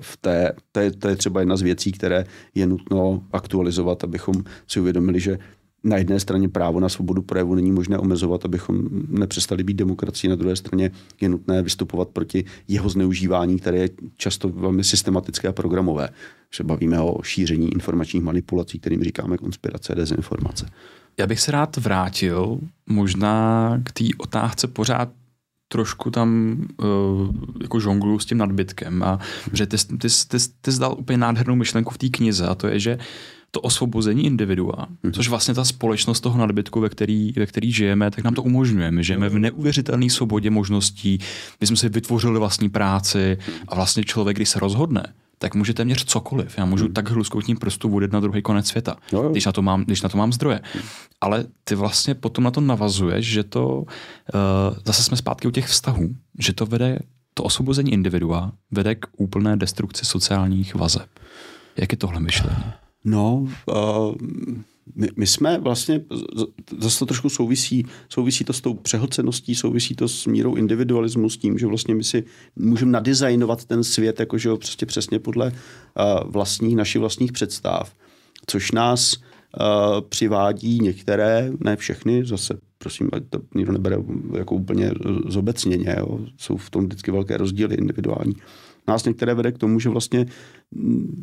v 0.00 0.16
té, 0.16 0.52
to, 0.72 0.80
je, 0.80 0.90
to 0.90 1.08
je 1.08 1.16
třeba 1.16 1.40
jedna 1.40 1.56
z 1.56 1.62
věcí, 1.62 1.92
které 1.92 2.24
je 2.54 2.66
nutno 2.66 3.22
aktualizovat, 3.32 4.04
abychom 4.04 4.34
si 4.66 4.80
uvědomili, 4.80 5.20
že 5.20 5.38
na 5.84 5.96
jedné 5.96 6.20
straně 6.20 6.48
právo 6.48 6.80
na 6.80 6.88
svobodu 6.88 7.22
projevu 7.22 7.54
není 7.54 7.72
možné 7.72 7.98
omezovat, 7.98 8.44
abychom 8.44 8.88
nepřestali 9.08 9.64
být 9.64 9.74
demokracií, 9.74 10.30
na 10.30 10.36
druhé 10.36 10.56
straně 10.56 10.90
je 11.20 11.28
nutné 11.28 11.62
vystupovat 11.62 12.08
proti 12.08 12.44
jeho 12.68 12.88
zneužívání, 12.88 13.58
které 13.58 13.78
je 13.78 13.90
často 14.16 14.48
velmi 14.48 14.84
systematické 14.84 15.48
a 15.48 15.52
programové. 15.52 16.08
Že 16.54 16.64
bavíme 16.64 17.00
o 17.00 17.22
šíření 17.22 17.72
informačních 17.72 18.22
manipulací, 18.22 18.78
kterým 18.78 19.02
říkáme 19.02 19.38
konspirace 19.38 19.92
a 19.92 19.96
dezinformace. 19.96 20.66
Já 21.18 21.26
bych 21.26 21.40
se 21.40 21.52
rád 21.52 21.76
vrátil 21.76 22.58
možná 22.86 23.80
k 23.84 23.92
té 23.92 24.04
otázce 24.18 24.68
pořád 24.68 25.08
trošku 25.68 26.10
tam 26.10 26.58
uh, 26.76 26.86
jako 27.62 27.80
žonglu 27.80 28.18
s 28.18 28.26
tím 28.26 28.38
nadbytkem 28.38 29.02
a 29.02 29.18
že 29.52 29.66
ty, 29.66 29.76
ty, 29.76 30.08
ty, 30.28 30.36
ty 30.60 30.72
zdal 30.72 30.96
úplně 30.98 31.18
nádhernou 31.18 31.54
myšlenku 31.54 31.94
v 31.94 31.98
té 31.98 32.08
knize 32.08 32.46
a 32.46 32.54
to 32.54 32.66
je, 32.66 32.80
že 32.80 32.96
uh, 32.96 33.02
to 33.50 33.60
osvobození 33.60 34.24
individua, 34.24 34.72
mm-hmm. 34.72 35.12
což 35.12 35.28
vlastně 35.28 35.54
ta 35.54 35.64
společnost 35.64 36.20
toho 36.20 36.38
nadbytku, 36.38 36.80
ve 36.80 36.88
který, 36.88 37.32
ve 37.36 37.46
který 37.46 37.72
žijeme, 37.72 38.10
tak 38.10 38.24
nám 38.24 38.34
to 38.34 38.42
umožňuje. 38.42 38.90
My 38.90 39.04
žijeme 39.04 39.28
v 39.28 39.38
neuvěřitelné 39.38 40.10
svobodě 40.10 40.50
možností, 40.50 41.18
my 41.60 41.66
jsme 41.66 41.76
si 41.76 41.88
vytvořili 41.88 42.38
vlastní 42.38 42.68
práci 42.68 43.38
a 43.68 43.74
vlastně 43.74 44.04
člověk, 44.04 44.36
když 44.36 44.48
se 44.48 44.60
rozhodne, 44.60 45.02
tak 45.38 45.54
může 45.54 45.74
téměř 45.74 46.04
cokoliv. 46.04 46.58
Já 46.58 46.64
můžu 46.64 46.84
hmm. 46.84 46.94
tak 46.94 47.10
hluskoutním 47.10 47.56
prstu 47.56 47.88
vodit 47.88 48.12
na 48.12 48.20
druhý 48.20 48.42
konec 48.42 48.66
světa, 48.66 48.96
jo, 49.12 49.22
jo. 49.22 49.30
Když, 49.30 49.46
na 49.46 49.52
to 49.52 49.62
mám, 49.62 49.84
když 49.84 50.02
na 50.02 50.08
to 50.08 50.18
mám 50.18 50.32
zdroje. 50.32 50.60
Ale 51.20 51.44
ty 51.64 51.74
vlastně 51.74 52.14
potom 52.14 52.44
na 52.44 52.50
to 52.50 52.60
navazuješ, 52.60 53.26
že 53.26 53.44
to, 53.44 53.78
uh, 53.78 53.84
zase 54.84 55.02
jsme 55.02 55.16
zpátky 55.16 55.48
u 55.48 55.50
těch 55.50 55.66
vztahů, 55.66 56.14
že 56.38 56.52
to 56.52 56.66
vede, 56.66 56.98
to 57.34 57.42
osvobození 57.42 57.92
individua 57.92 58.52
vede 58.70 58.94
k 58.94 59.06
úplné 59.16 59.56
destrukci 59.56 60.04
sociálních 60.04 60.74
vazeb. 60.74 61.08
Jak 61.76 61.92
je 61.92 61.98
tohle 61.98 62.20
myšlení? 62.20 62.64
No, 63.08 63.48
uh, 63.66 64.14
my, 64.94 65.08
my 65.16 65.26
jsme 65.26 65.58
vlastně, 65.58 66.00
zase 66.78 66.98
to 66.98 67.06
trošku 67.06 67.28
souvisí, 67.28 67.86
souvisí 68.08 68.44
to 68.44 68.52
s 68.52 68.60
tou 68.60 68.74
přehlceností, 68.74 69.54
souvisí 69.54 69.94
to 69.94 70.08
s 70.08 70.26
mírou 70.26 70.54
individualismu, 70.54 71.30
s 71.30 71.36
tím, 71.36 71.58
že 71.58 71.66
vlastně 71.66 71.94
my 71.94 72.04
si 72.04 72.24
můžeme 72.56 72.92
nadizajnovat 72.92 73.64
ten 73.64 73.84
svět 73.84 74.20
jakože 74.20 74.48
prostě 74.48 74.86
přesně 74.86 75.18
podle 75.18 75.46
uh, 75.46 76.30
vlastních, 76.30 76.76
našich 76.76 77.00
vlastních 77.00 77.32
představ, 77.32 77.94
což 78.46 78.72
nás 78.72 79.16
uh, 79.16 80.00
přivádí 80.08 80.78
některé, 80.80 81.50
ne 81.60 81.76
všechny, 81.76 82.26
zase 82.26 82.58
prosím, 82.78 83.10
to 83.30 83.40
nikdo 83.54 83.72
nebere 83.72 83.96
jako 84.38 84.54
úplně 84.54 84.90
zobecněně, 85.28 85.96
jo. 85.98 86.18
jsou 86.36 86.56
v 86.56 86.70
tom 86.70 86.84
vždycky 86.84 87.10
velké 87.10 87.36
rozdíly 87.36 87.74
individuální, 87.74 88.34
nás 88.88 89.04
některé 89.04 89.34
vede 89.34 89.52
k 89.52 89.58
tomu, 89.58 89.80
že 89.80 89.88
vlastně 89.88 90.26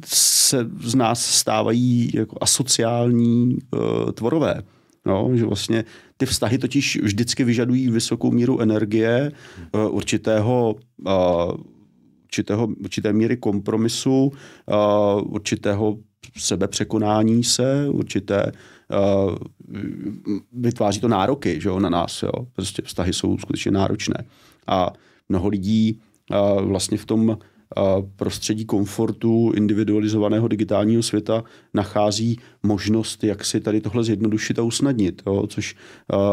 se 0.06 0.70
z 0.80 0.96
nás 0.96 1.26
stávají 1.26 2.12
jako 2.14 2.38
asociální 2.42 3.58
uh, 3.74 4.12
tvorové. 4.12 4.62
No, 5.06 5.30
že 5.34 5.46
vlastně 5.46 5.84
ty 6.18 6.26
vztahy 6.26 6.58
totiž 6.58 7.00
vždycky 7.04 7.44
vyžadují 7.44 7.90
vysokou 7.90 8.32
míru 8.32 8.62
energie, 8.62 9.32
uh, 9.72 9.96
určitého, 9.96 10.76
uh, 11.06 11.54
určitého, 12.24 12.68
určité 12.68 13.14
míry 13.14 13.38
kompromisu, 13.38 14.32
uh, 14.32 15.34
určitého 15.34 15.98
sebepřekonání 16.38 17.44
se, 17.44 17.88
určité 17.90 18.52
uh, 18.52 19.36
vytváří 20.54 21.00
to 21.00 21.08
nároky 21.08 21.62
že 21.62 21.70
jo, 21.70 21.80
na 21.80 21.90
nás. 21.90 22.24
Jo. 22.24 22.32
Prostě 22.54 22.82
vztahy 22.82 23.14
jsou 23.14 23.38
skutečně 23.38 23.72
náročné. 23.72 24.26
A 24.68 24.94
mnoho 25.30 25.48
lidí 25.48 26.02
uh, 26.32 26.62
vlastně 26.66 26.98
v 26.98 27.06
tom 27.06 27.38
prostředí 28.16 28.66
komfortu 28.66 29.52
individualizovaného 29.56 30.48
digitálního 30.48 31.04
světa 31.04 31.44
nachází 31.74 32.40
možnost, 32.64 33.24
jak 33.24 33.46
si 33.46 33.62
tady 33.62 33.82
tohle 33.82 34.04
zjednodušit 34.04 34.60
a 34.60 34.64
usnadnit, 34.64 35.22
jo, 35.28 35.48
což 35.48 35.76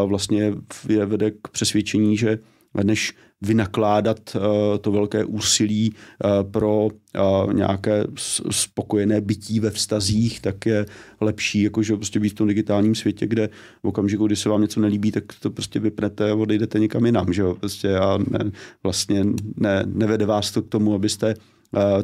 vlastně 0.07 0.53
je 0.89 1.07
vede 1.07 1.31
k 1.31 1.49
přesvědčení, 1.49 2.17
že 2.17 2.39
než 2.85 3.15
vynakládat 3.43 4.37
uh, 4.37 4.43
to 4.81 4.93
velké 4.93 5.25
úsilí 5.25 5.95
uh, 6.25 6.51
pro 6.51 6.87
uh, 6.87 7.53
nějaké 7.53 8.05
spokojené 8.51 9.21
bytí 9.21 9.61
ve 9.61 9.71
vztazích, 9.71 10.41
tak 10.41 10.67
je 10.67 10.87
lepší 11.21 11.63
jakože 11.63 11.97
prostě 11.97 12.21
být 12.21 12.29
v 12.29 12.35
tom 12.35 12.49
digitálním 12.49 12.95
světě, 12.95 13.27
kde 13.27 13.49
v 13.83 13.89
okamžiku, 13.89 14.27
kdy 14.27 14.37
se 14.37 14.49
vám 14.49 14.63
něco 14.63 14.81
nelíbí, 14.81 15.13
tak 15.13 15.25
to 15.41 15.51
prostě 15.51 15.81
vypnete 15.81 16.31
a 16.31 16.35
odejdete 16.35 16.79
někam 16.79 17.07
jinam. 17.07 17.33
Že? 17.33 17.43
Prostě 17.61 17.97
a 17.97 18.19
ne, 18.19 18.51
vlastně 18.83 19.25
ne, 19.57 19.83
nevede 19.87 20.27
vás 20.27 20.51
to 20.51 20.63
k 20.63 20.69
tomu, 20.69 20.95
abyste 20.95 21.35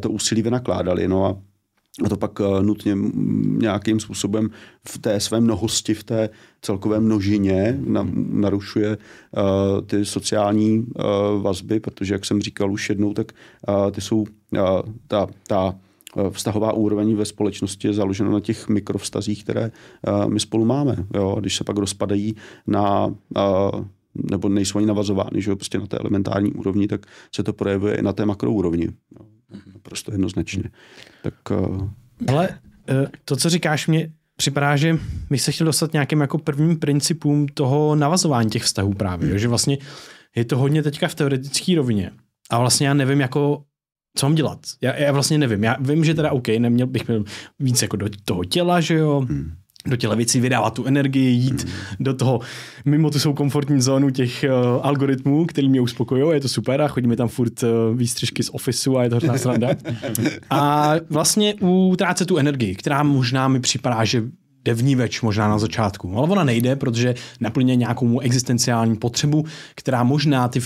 to 0.00 0.10
úsilí 0.10 0.42
vynakládali. 0.42 1.08
No 1.08 1.24
a 1.24 1.36
a 2.04 2.08
to 2.08 2.16
pak 2.16 2.40
eh, 2.40 2.62
nutně 2.62 2.96
nějakým 3.58 4.00
způsobem 4.00 4.50
v 4.88 4.98
té 4.98 5.20
své 5.20 5.40
mnohosti, 5.40 5.94
v 5.94 6.04
té 6.04 6.30
celkové 6.62 7.00
množině 7.00 7.78
narušuje 8.30 8.96
uh, 8.96 9.86
ty 9.86 10.04
sociální 10.04 10.78
uh, 10.78 11.42
vazby, 11.42 11.80
protože, 11.80 12.14
jak 12.14 12.24
jsem 12.24 12.40
říkal 12.40 12.72
už 12.72 12.88
jednou, 12.88 13.14
tak 13.14 13.32
uh, 13.68 13.90
ty 13.90 14.00
jsou 14.00 14.26
ta, 15.08 15.26
ta 15.46 15.74
vztahová 16.30 16.72
úroveň 16.72 17.16
ve 17.16 17.24
společnosti 17.24 17.88
je 17.88 17.94
založena 17.94 18.30
na 18.30 18.40
těch 18.40 18.68
mikrovztazích, 18.68 19.44
které 19.44 19.70
my 20.28 20.40
spolu 20.40 20.64
máme. 20.64 20.96
Jo? 21.14 21.36
Když 21.40 21.56
se 21.56 21.64
pak 21.64 21.76
rozpadají 21.76 22.36
na 22.66 23.14
nebo 24.30 24.48
nejsou 24.48 24.78
ani 24.78 24.86
navazovány, 24.86 25.42
že 25.42 25.50
jo? 25.50 25.56
prostě 25.56 25.78
na 25.78 25.86
té 25.86 25.98
elementární 25.98 26.52
úrovni, 26.52 26.88
tak 26.88 27.06
se 27.34 27.42
to 27.42 27.52
projevuje 27.52 27.94
i 27.94 28.02
na 28.02 28.12
té 28.12 28.26
makroúrovni. 28.26 28.84
Jo? 28.84 29.37
Prostě 29.82 30.12
jednoznačně. 30.12 30.62
Tak, 31.22 31.34
uh... 31.50 31.88
Ale 32.28 32.48
uh, 32.48 33.06
to, 33.24 33.36
co 33.36 33.50
říkáš, 33.50 33.86
mě 33.86 34.12
připadá, 34.36 34.76
že 34.76 34.98
bych 35.30 35.40
se 35.40 35.52
chtěl 35.52 35.64
dostat 35.64 35.92
nějakým 35.92 36.20
jako 36.20 36.38
prvním 36.38 36.78
principům 36.78 37.48
toho 37.48 37.94
navazování 37.94 38.50
těch 38.50 38.62
vztahů 38.62 38.94
právě, 38.94 39.28
hmm. 39.28 39.38
že 39.38 39.48
vlastně 39.48 39.78
je 40.36 40.44
to 40.44 40.58
hodně 40.58 40.82
teďka 40.82 41.08
v 41.08 41.14
teoretické 41.14 41.76
rovině. 41.76 42.10
A 42.50 42.58
vlastně 42.58 42.86
já 42.86 42.94
nevím, 42.94 43.20
jako 43.20 43.62
co 44.16 44.26
mám 44.26 44.34
dělat. 44.34 44.58
Já, 44.80 44.96
já 44.96 45.12
vlastně 45.12 45.38
nevím. 45.38 45.64
Já 45.64 45.76
vím, 45.80 46.04
že 46.04 46.14
teda 46.14 46.30
OK, 46.30 46.48
neměl 46.48 46.86
bych 46.86 47.08
měl 47.08 47.24
víc 47.58 47.82
jako 47.82 47.96
do 47.96 48.08
toho 48.24 48.44
těla, 48.44 48.80
že 48.80 48.94
jo, 48.94 49.26
hmm 49.28 49.52
do 49.88 49.96
těle 49.96 50.16
věcí 50.16 50.40
vydávat 50.40 50.74
tu 50.74 50.84
energii, 50.84 51.30
jít 51.30 51.64
mm. 51.64 51.70
do 52.00 52.14
toho, 52.14 52.40
mimo 52.84 53.10
tu 53.10 53.18
svou 53.18 53.32
komfortní 53.32 53.80
zónu 53.80 54.10
těch 54.10 54.44
uh, 54.48 54.86
algoritmů, 54.86 55.46
který 55.46 55.68
mě 55.68 55.80
uspokojují, 55.80 56.34
je 56.34 56.40
to 56.40 56.48
super 56.48 56.82
a 56.82 56.88
chodíme 56.88 57.16
tam 57.16 57.28
furt 57.28 57.62
uh, 57.62 57.68
výstřižky 57.96 58.42
z 58.42 58.50
ofisu 58.52 58.98
a 58.98 59.04
je 59.04 59.10
to 59.10 59.16
hrozná 59.16 59.38
sranda. 59.38 59.68
a 60.50 60.92
vlastně 61.10 61.54
utrácet 61.60 62.28
tu 62.28 62.36
energii, 62.36 62.74
která 62.74 63.02
možná 63.02 63.48
mi 63.48 63.60
připadá, 63.60 64.04
že 64.04 64.22
jde 64.64 64.74
vníveč 64.74 65.22
možná 65.22 65.48
na 65.48 65.58
začátku. 65.58 66.16
Ale 66.16 66.28
ona 66.28 66.44
nejde, 66.44 66.76
protože 66.76 67.14
naplně 67.40 67.76
nějakou 67.76 68.20
existenciální 68.20 68.96
potřebu, 68.96 69.44
která 69.74 70.02
možná 70.04 70.48
ty 70.48 70.60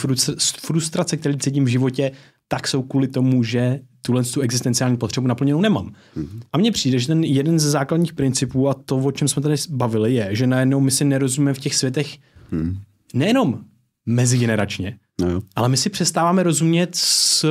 frustrace, 0.61 1.17
které 1.17 1.37
cítím 1.37 1.65
v 1.65 1.69
životě, 1.69 2.13
tak 2.49 2.69
jsou 2.69 2.83
kvůli 2.83 3.09
tomu, 3.09 3.43
že 3.43 3.81
tuhle 4.03 4.23
tu 4.23 4.41
existenciální 4.41 4.97
potřebu 4.97 5.27
naplněnou 5.27 5.61
nemám. 5.61 5.93
Mm-hmm. 6.17 6.41
A 6.53 6.59
mně 6.59 6.73
přijde, 6.73 6.99
že 6.99 7.07
ten 7.07 7.25
jeden 7.25 7.59
ze 7.59 7.71
základních 7.71 8.13
principů 8.13 8.69
a 8.69 8.75
to, 8.75 8.97
o 8.97 9.13
čem 9.13 9.29
jsme 9.29 9.43
tady 9.43 9.55
bavili, 9.71 10.15
je, 10.15 10.29
že 10.31 10.47
najednou 10.47 10.81
my 10.81 10.91
si 10.91 11.05
nerozumíme 11.05 11.55
v 11.55 11.59
těch 11.59 11.75
světech 11.75 12.19
mm. 12.51 12.77
nejenom 13.15 13.61
mezigeneračně, 14.07 14.99
no 15.21 15.31
jo. 15.31 15.41
ale 15.57 15.69
my 15.69 15.77
si 15.77 15.91
přestáváme 15.91 16.43
rozumět 16.43 16.91
s 16.95 17.47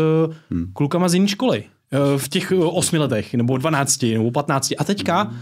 mm. 0.49 0.71
klukama 0.73 1.09
z 1.09 1.13
jiné 1.13 1.27
školy. 1.27 1.63
Eh, 1.93 2.17
v 2.17 2.29
těch 2.29 2.51
eh, 2.51 2.55
osmi 2.55 2.99
letech, 2.99 3.33
nebo 3.33 3.57
dvanácti, 3.57 4.13
nebo 4.13 4.31
patnácti. 4.31 4.77
A 4.77 4.83
teďka 4.83 5.23
mm. 5.23 5.37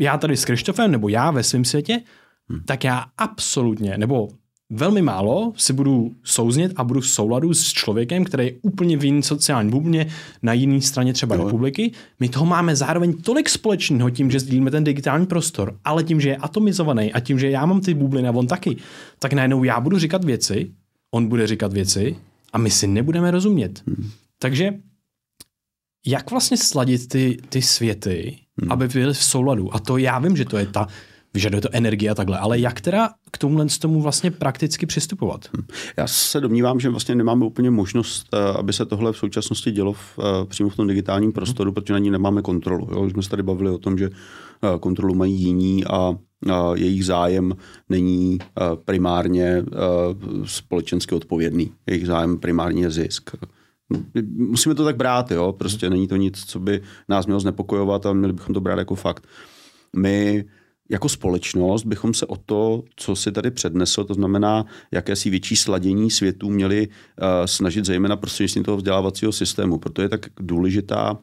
já 0.00 0.18
tady 0.18 0.36
s 0.36 0.44
Krištofem, 0.44 0.90
nebo 0.90 1.08
já 1.08 1.30
ve 1.30 1.42
svém 1.42 1.64
světě, 1.64 2.00
mm. 2.48 2.60
tak 2.64 2.84
já 2.84 3.04
absolutně, 3.18 3.98
nebo 3.98 4.28
velmi 4.70 5.02
málo 5.02 5.52
si 5.56 5.72
budu 5.72 6.14
souznět 6.24 6.72
a 6.76 6.84
budu 6.84 7.00
v 7.00 7.08
souladu 7.08 7.54
s 7.54 7.72
člověkem, 7.72 8.24
který 8.24 8.44
je 8.44 8.52
úplně 8.62 8.96
v 8.96 9.04
jiný 9.04 9.22
sociální 9.22 9.70
bublině, 9.70 10.06
na 10.42 10.52
jiné 10.52 10.80
straně 10.80 11.12
třeba 11.12 11.36
no. 11.36 11.44
republiky. 11.44 11.92
My 12.20 12.28
toho 12.28 12.46
máme 12.46 12.76
zároveň 12.76 13.12
tolik 13.12 13.48
společného 13.48 14.10
tím, 14.10 14.30
že 14.30 14.40
sdílíme 14.40 14.70
ten 14.70 14.84
digitální 14.84 15.26
prostor, 15.26 15.78
ale 15.84 16.04
tím, 16.04 16.20
že 16.20 16.28
je 16.28 16.36
atomizovaný 16.36 17.12
a 17.12 17.20
tím, 17.20 17.38
že 17.38 17.50
já 17.50 17.66
mám 17.66 17.80
ty 17.80 17.94
bubliny 17.94 18.28
a 18.28 18.32
on 18.32 18.46
taky, 18.46 18.76
tak 19.18 19.32
najednou 19.32 19.64
já 19.64 19.80
budu 19.80 19.98
říkat 19.98 20.24
věci, 20.24 20.70
on 21.10 21.28
bude 21.28 21.46
říkat 21.46 21.72
věci 21.72 22.16
a 22.52 22.58
my 22.58 22.70
si 22.70 22.86
nebudeme 22.86 23.30
rozumět. 23.30 23.82
Hmm. 23.86 24.10
Takže 24.38 24.74
jak 26.06 26.30
vlastně 26.30 26.56
sladit 26.56 27.08
ty, 27.08 27.38
ty 27.48 27.62
světy, 27.62 28.38
hmm. 28.62 28.72
aby 28.72 28.88
byly 28.88 29.14
v 29.14 29.24
souladu? 29.24 29.74
A 29.74 29.78
to 29.78 29.96
já 29.96 30.18
vím, 30.18 30.36
že 30.36 30.44
to 30.44 30.56
je 30.56 30.66
ta 30.66 30.86
vyžaduje 31.36 31.60
to 31.60 31.68
energie 31.72 32.10
a 32.10 32.14
takhle. 32.14 32.38
Ale 32.38 32.58
jak 32.58 32.80
teda 32.80 33.10
k 33.30 33.38
tomuhle 33.38 33.68
z 33.68 33.78
tomu 33.78 34.02
vlastně 34.02 34.30
prakticky 34.30 34.86
přistupovat? 34.86 35.40
Hm. 35.56 35.62
Já 35.96 36.06
se 36.06 36.40
domnívám, 36.40 36.80
že 36.80 36.88
vlastně 36.88 37.14
nemáme 37.14 37.44
úplně 37.44 37.70
možnost, 37.70 38.26
eh, 38.32 38.58
aby 38.58 38.72
se 38.72 38.86
tohle 38.86 39.12
v 39.12 39.16
současnosti 39.16 39.70
dělo 39.70 39.92
v, 39.92 40.18
eh, 40.18 40.46
přímo 40.46 40.68
v 40.68 40.76
tom 40.76 40.86
digitálním 40.86 41.32
prostoru, 41.32 41.72
protože 41.72 41.92
na 41.92 41.98
ní 41.98 42.10
nemáme 42.10 42.42
kontrolu. 42.42 42.88
Jo? 42.92 43.00
Už 43.00 43.12
jsme 43.12 43.22
se 43.22 43.30
tady 43.30 43.42
bavili 43.42 43.70
o 43.70 43.78
tom, 43.78 43.98
že 43.98 44.10
eh, 44.10 44.78
kontrolu 44.80 45.14
mají 45.14 45.34
jiní 45.34 45.84
a 45.84 46.16
jejich 46.74 47.04
zájem 47.04 47.56
není 47.88 48.38
primárně 48.84 49.64
společensky 50.44 51.14
odpovědný. 51.14 51.72
Jejich 51.86 52.06
zájem 52.06 52.38
primárně 52.38 52.82
je 52.82 52.90
zisk. 52.90 53.30
Musíme 54.36 54.74
to 54.74 54.84
tak 54.84 54.96
brát, 54.96 55.30
jo? 55.30 55.52
prostě 55.52 55.90
není 55.90 56.08
to 56.08 56.16
nic, 56.16 56.44
co 56.44 56.60
by 56.60 56.82
nás 57.08 57.26
mělo 57.26 57.40
znepokojovat 57.40 58.06
a 58.06 58.12
měli 58.12 58.32
bychom 58.32 58.54
to 58.54 58.60
brát 58.60 58.78
jako 58.78 58.94
fakt. 58.94 59.26
My 59.96 60.44
jako 60.88 61.08
společnost 61.08 61.84
bychom 61.84 62.14
se 62.14 62.26
o 62.26 62.36
to, 62.36 62.82
co 62.96 63.16
si 63.16 63.32
tady 63.32 63.50
přednesl, 63.50 64.04
to 64.04 64.14
znamená 64.14 64.64
jakési 64.92 65.30
větší 65.30 65.56
sladění 65.56 66.10
světů, 66.10 66.50
měli 66.50 66.88
uh, 66.88 67.24
snažit 67.46 67.84
zejména 67.84 68.16
prostřednictvím 68.16 68.64
toho 68.64 68.76
vzdělávacího 68.76 69.32
systému. 69.32 69.78
Proto 69.78 70.02
je 70.02 70.08
tak 70.08 70.26
důležitá 70.40 71.12
uh, 71.12 71.18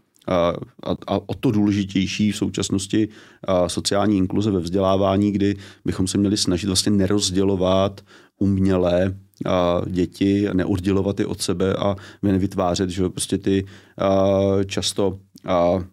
a, 0.83 0.91
a 1.07 1.19
o 1.25 1.33
to 1.39 1.51
důležitější 1.51 2.31
v 2.31 2.37
současnosti 2.37 3.07
uh, 3.07 3.67
sociální 3.67 4.17
inkluze 4.17 4.51
ve 4.51 4.59
vzdělávání, 4.59 5.31
kdy 5.31 5.55
bychom 5.85 6.07
se 6.07 6.17
měli 6.17 6.37
snažit 6.37 6.67
vlastně 6.67 6.91
nerozdělovat 6.91 8.01
uměle 8.39 9.15
a 9.45 9.81
děti, 9.87 10.47
neoddělovat 10.53 11.19
je 11.19 11.25
od 11.25 11.41
sebe 11.41 11.73
a 11.73 11.95
nevytvářet 12.21 12.89
že 12.89 13.09
prostě 13.09 13.37
ty 13.37 13.63
uh, 13.63 14.63
často 14.63 15.07
uh, 15.45 15.83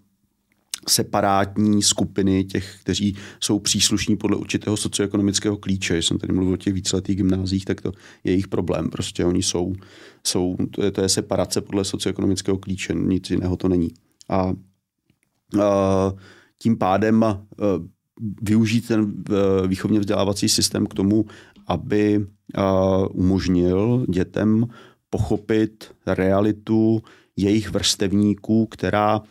separátní 0.88 1.82
skupiny 1.82 2.44
těch, 2.44 2.76
kteří 2.80 3.16
jsou 3.40 3.58
příslušní 3.58 4.16
podle 4.16 4.36
určitého 4.36 4.76
socioekonomického 4.76 5.56
klíče. 5.56 6.02
Jsem 6.02 6.18
tady 6.18 6.32
mluvil 6.32 6.54
o 6.54 6.56
těch 6.56 6.74
víceletých 6.74 7.16
gymnázích, 7.16 7.64
tak 7.64 7.80
to 7.80 7.92
je 8.24 8.32
jejich 8.32 8.48
problém. 8.48 8.90
Prostě 8.90 9.24
oni 9.24 9.42
jsou, 9.42 9.72
jsou 10.26 10.56
to, 10.70 10.84
je, 10.84 10.90
to 10.90 11.02
je 11.02 11.08
separace 11.08 11.60
podle 11.60 11.84
socioekonomického 11.84 12.58
klíče, 12.58 12.94
nic 12.94 13.30
jiného 13.30 13.56
to 13.56 13.68
není. 13.68 13.88
A, 14.28 14.36
a 14.38 14.52
tím 16.58 16.78
pádem 16.78 17.24
a, 17.24 17.42
využít 18.42 18.88
ten 18.88 19.24
výchovně 19.66 20.00
vzdělávací 20.00 20.48
systém 20.48 20.86
k 20.86 20.94
tomu, 20.94 21.24
aby 21.66 22.26
a, 22.54 22.96
umožnil 23.08 24.06
dětem 24.08 24.66
pochopit 25.10 25.90
realitu 26.06 27.02
jejich 27.36 27.70
vrstevníků, 27.70 28.66
která 28.66 29.22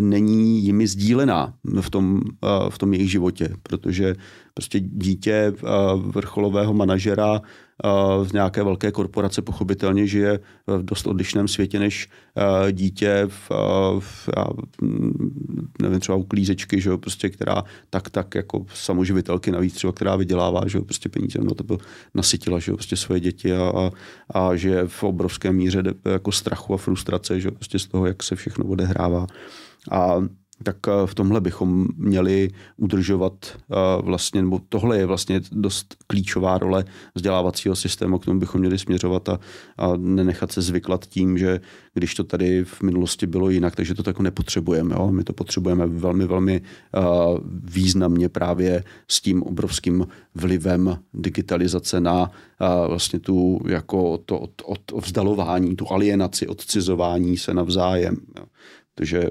není 0.00 0.64
jimi 0.64 0.86
sdílená 0.86 1.54
v 1.80 1.90
tom, 1.90 2.20
eh, 2.44 2.70
v 2.70 2.78
tom 2.78 2.94
jejich 2.94 3.10
životě, 3.10 3.48
protože 3.62 4.14
prostě 4.54 4.80
dítě 4.80 5.32
eh, 5.32 5.52
vrcholového 5.96 6.74
manažera 6.74 7.40
v 8.24 8.32
nějaké 8.32 8.62
velké 8.62 8.92
korporace 8.92 9.42
pochopitelně 9.42 10.06
žije 10.06 10.40
v 10.66 10.82
dost 10.82 11.06
odlišném 11.06 11.48
světě 11.48 11.78
než 11.78 12.08
dítě 12.72 13.24
v, 13.26 13.50
v 13.98 14.28
nevím, 15.82 16.00
třeba 16.00 16.18
uklízečky, 16.18 16.80
že 16.80 16.90
jo, 16.90 16.98
prostě, 16.98 17.30
která 17.30 17.64
tak, 17.90 18.10
tak 18.10 18.34
jako 18.34 18.66
samoživitelky 18.74 19.50
navíc 19.50 19.74
třeba, 19.74 19.92
která 19.92 20.16
vydělává, 20.16 20.62
že 20.66 20.78
jo, 20.78 20.84
prostě 20.84 21.08
peníze 21.08 21.38
no 21.42 21.54
to 21.54 21.64
byl, 21.64 21.78
nasytila, 22.14 22.58
že 22.58 22.70
jo, 22.70 22.76
prostě 22.76 22.96
svoje 22.96 23.20
děti 23.20 23.52
a, 23.52 23.72
a, 23.74 23.90
a 24.40 24.56
že 24.56 24.82
v 24.86 25.02
obrovské 25.02 25.52
míře 25.52 25.82
jako 26.04 26.32
strachu 26.32 26.74
a 26.74 26.76
frustrace, 26.76 27.40
že 27.40 27.48
jo, 27.48 27.52
prostě 27.52 27.78
z 27.78 27.86
toho, 27.86 28.06
jak 28.06 28.22
se 28.22 28.36
všechno 28.36 28.64
odehrává. 28.64 29.26
A 29.90 30.22
tak 30.62 30.76
eh, 30.88 31.06
v 31.06 31.14
tomhle 31.14 31.40
bychom 31.40 31.86
měli 31.96 32.50
udržovat 32.76 33.34
eh, 33.46 33.74
vlastně, 34.02 34.42
nebo 34.42 34.60
tohle 34.68 34.98
je 34.98 35.06
vlastně 35.06 35.40
dost 35.52 35.96
klíčová 36.06 36.58
role 36.58 36.84
vzdělávacího 37.14 37.76
systému, 37.76 38.18
k 38.18 38.24
tomu 38.24 38.40
bychom 38.40 38.60
měli 38.60 38.78
směřovat 38.78 39.28
a, 39.28 39.40
a 39.78 39.96
nenechat 39.96 40.52
se 40.52 40.62
zvyklat 40.62 41.06
tím, 41.06 41.38
že 41.38 41.60
když 41.94 42.14
to 42.14 42.24
tady 42.24 42.64
v 42.64 42.82
minulosti 42.82 43.26
bylo 43.26 43.50
jinak, 43.50 43.76
takže 43.76 43.94
to 43.94 44.02
tak 44.02 44.20
nepotřebujeme. 44.20 44.94
Jo? 44.94 45.12
My 45.12 45.24
to 45.24 45.32
potřebujeme 45.32 45.86
velmi, 45.86 46.26
velmi 46.26 46.60
uh, 46.60 47.38
významně 47.64 48.28
právě 48.28 48.84
s 49.08 49.20
tím 49.20 49.42
obrovským 49.42 50.06
vlivem 50.34 50.98
digitalizace 51.14 52.00
na 52.00 52.30
vlastně 52.88 53.18
tu 53.18 53.60
jako 53.68 54.18
to 54.18 54.38
od, 54.38 54.62
od 54.62 55.04
vzdalování, 55.04 55.76
tu 55.76 55.92
alienaci, 55.92 56.46
odcizování 56.46 57.36
se 57.36 57.54
navzájem. 57.54 58.16
Jo? 58.38 58.44
Takže 59.02 59.30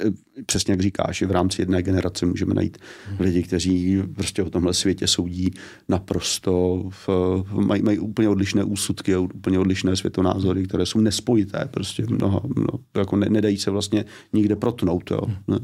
Eh, 0.00 0.10
přesně 0.46 0.72
jak 0.72 0.80
říkáš, 0.80 1.22
i 1.22 1.26
v 1.26 1.30
rámci 1.30 1.62
jedné 1.62 1.82
generace 1.82 2.26
můžeme 2.26 2.54
najít 2.54 2.78
lidi, 3.18 3.42
kteří 3.42 4.02
prostě 4.14 4.42
o 4.42 4.50
tomhle 4.50 4.74
světě 4.74 5.06
soudí 5.06 5.50
naprosto, 5.88 6.84
v, 7.06 7.08
mají, 7.52 7.82
mají 7.82 7.98
úplně 7.98 8.28
odlišné 8.28 8.64
úsudky 8.64 9.14
a 9.14 9.18
úplně 9.18 9.58
odlišné 9.58 9.96
světonázory, 9.96 10.62
které 10.62 10.86
jsou 10.86 11.00
nespojité, 11.00 11.68
prostě 11.70 12.04
mnoha, 12.08 12.40
no, 12.56 12.78
jako 12.96 13.16
ne, 13.16 13.26
nedají 13.30 13.58
se 13.58 13.70
vlastně 13.70 14.04
nikde 14.32 14.56
protnout. 14.56 15.10
Jo. 15.10 15.20
Ne 15.48 15.58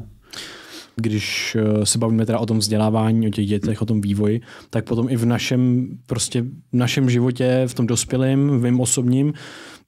když 0.95 1.57
eh, 1.59 1.85
se 1.85 1.97
bavíme 1.97 2.25
teda 2.25 2.39
o 2.39 2.45
tom 2.45 2.57
vzdělávání, 2.57 3.27
o 3.27 3.29
těch 3.29 3.47
dětech, 3.47 3.81
o 3.81 3.85
tom 3.85 4.01
vývoji, 4.01 4.41
tak 4.69 4.85
potom 4.85 5.09
i 5.09 5.15
v 5.15 5.25
našem, 5.25 5.87
prostě 6.05 6.41
v 6.41 6.47
našem 6.73 7.09
životě, 7.09 7.63
v 7.67 7.73
tom 7.73 7.87
dospělém, 7.87 8.49
v 8.49 8.61
mém 8.61 8.79
osobním, 8.79 9.33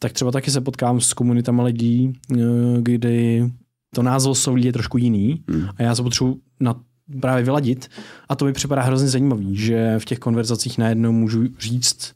tak 0.04 0.14
třeba 0.14 0.32
taky 0.32 0.52
se 0.52 0.62
potkám 0.62 1.02
s 1.02 1.14
komunitama 1.14 1.64
lidí, 1.64 2.14
eh, 2.32 2.38
kdy 2.82 3.52
to 3.96 4.04
názorový 4.04 4.66
je 4.66 4.74
trošku 4.74 4.98
jiný 4.98 5.44
hmm. 5.50 5.68
a 5.78 5.84
já 5.84 5.96
se 5.96 6.04
potřebuji 6.04 6.40
na 6.60 6.76
právě 7.22 7.44
vyladit 7.44 7.90
a 8.30 8.36
to 8.36 8.46
mi 8.46 8.54
připadá 8.54 8.82
hrozně 8.82 9.08
zajímavý, 9.08 9.56
že 9.58 10.00
v 10.00 10.06
těch 10.06 10.20
konverzacích 10.20 10.78
najednou 10.78 11.12
můžu 11.12 11.44
říct, 11.60 12.14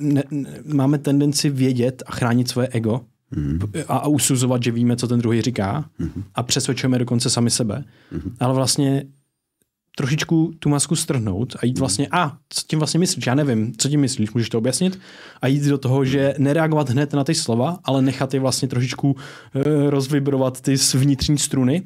ne, 0.00 0.22
ne, 0.30 0.60
máme 0.64 0.98
tendenci 0.98 1.50
vědět 1.50 2.02
a 2.06 2.12
chránit 2.12 2.48
svoje 2.48 2.68
ego 2.68 3.00
hmm. 3.30 3.58
a, 3.88 3.96
a 3.96 4.06
usuzovat, 4.08 4.62
že 4.62 4.70
víme, 4.70 4.96
co 4.96 5.08
ten 5.08 5.20
druhý 5.20 5.42
říká 5.42 5.84
hmm. 5.98 6.24
a 6.34 6.42
přesvědčujeme 6.42 6.98
dokonce 6.98 7.30
sami 7.30 7.50
sebe. 7.50 7.84
Hmm. 8.10 8.36
Ale 8.40 8.54
vlastně 8.54 9.04
trošičku 9.96 10.52
tu 10.58 10.68
masku 10.68 10.96
strhnout 10.96 11.56
a 11.62 11.66
jít 11.66 11.78
vlastně, 11.78 12.08
a 12.10 12.36
co 12.48 12.62
tím 12.66 12.78
vlastně 12.78 13.00
myslíš, 13.00 13.26
já 13.26 13.34
nevím, 13.34 13.72
co 13.76 13.88
tím 13.88 14.00
myslíš, 14.00 14.32
můžeš 14.32 14.48
to 14.48 14.58
objasnit? 14.58 14.98
A 15.40 15.46
jít 15.46 15.64
do 15.64 15.78
toho, 15.78 16.04
že 16.04 16.34
nereagovat 16.38 16.90
hned 16.90 17.12
na 17.12 17.24
ty 17.24 17.34
slova, 17.34 17.78
ale 17.84 18.02
nechat 18.02 18.34
je 18.34 18.40
vlastně 18.40 18.68
trošičku 18.68 19.16
e, 19.54 19.90
rozvibrovat 19.90 20.60
ty 20.60 20.74
vnitřní 20.94 21.38
struny 21.38 21.82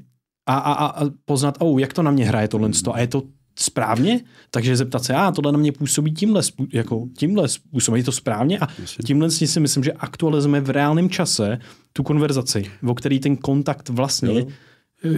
a, 0.46 0.58
a, 0.58 0.86
a 0.86 1.10
poznat, 1.24 1.56
oh, 1.58 1.80
jak 1.80 1.92
to 1.92 2.02
na 2.02 2.10
mě 2.10 2.24
hraje 2.24 2.48
tohle 2.48 2.70
a 2.92 3.00
je 3.00 3.06
to 3.06 3.22
správně, 3.58 4.20
takže 4.50 4.76
zeptat 4.76 5.04
se, 5.04 5.14
a 5.14 5.32
tohle 5.32 5.52
na 5.52 5.58
mě 5.58 5.72
působí 5.72 6.14
tímhle, 6.14 6.42
jako 6.72 7.06
tímhle 7.18 7.48
způsobem, 7.48 7.98
je 7.98 8.04
to 8.04 8.12
správně? 8.12 8.58
A 8.58 8.68
tímhle 9.06 9.30
si 9.30 9.60
myslím, 9.60 9.84
že 9.84 9.92
aktualizujeme 9.92 10.60
v 10.60 10.70
reálném 10.70 11.10
čase 11.10 11.58
tu 11.92 12.02
konverzaci, 12.02 12.64
o 12.86 12.94
který 12.94 13.20
ten 13.20 13.36
kontakt 13.36 13.88
vlastně 13.88 14.38
jo 14.38 14.46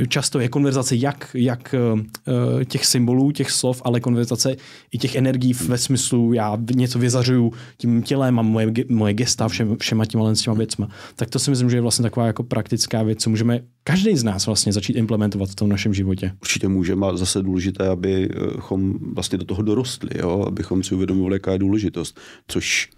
často 0.09 0.41
je 0.41 0.49
konverzace 0.49 0.97
jak, 0.97 1.31
jak 1.35 1.75
uh, 1.93 2.65
těch 2.65 2.87
symbolů, 2.87 3.31
těch 3.31 3.51
slov, 3.51 3.83
ale 3.85 4.01
konverzace 4.01 4.57
i 4.93 4.99
těch 4.99 5.15
energií 5.15 5.53
ve 5.53 5.79
smyslu, 5.79 6.33
já 6.33 6.59
něco 6.75 6.99
vyzařuju 6.99 7.53
tím 7.77 8.03
tělem 8.03 8.39
a 8.39 8.43
moje, 8.43 8.73
moje 8.89 9.15
gesta 9.15 9.49
všem, 9.49 9.77
všema 9.77 10.05
těma, 10.05 10.35
těma 10.35 10.57
věcma. 10.57 10.89
Tak 11.17 11.31
to 11.31 11.39
si 11.39 11.51
myslím, 11.51 11.71
že 11.71 11.77
je 11.77 11.81
vlastně 11.81 12.03
taková 12.03 12.27
jako 12.27 12.43
praktická 12.43 13.03
věc, 13.03 13.23
co 13.23 13.31
můžeme 13.31 13.61
každý 13.85 14.17
z 14.17 14.25
nás 14.25 14.47
vlastně 14.47 14.73
začít 14.73 14.97
implementovat 14.97 15.51
v 15.51 15.55
tom 15.55 15.69
našem 15.69 15.95
životě. 15.95 16.33
Určitě 16.41 16.69
můžeme 16.69 17.07
a 17.07 17.17
zase 17.17 17.43
důležité, 17.43 17.89
abychom 17.89 18.95
vlastně 19.15 19.39
do 19.39 19.45
toho 19.45 19.63
dorostli, 19.63 20.11
jo? 20.19 20.45
abychom 20.47 20.83
si 20.83 20.95
uvědomili, 20.95 21.35
jaká 21.35 21.53
je 21.53 21.59
důležitost, 21.59 22.21
což 22.49 22.91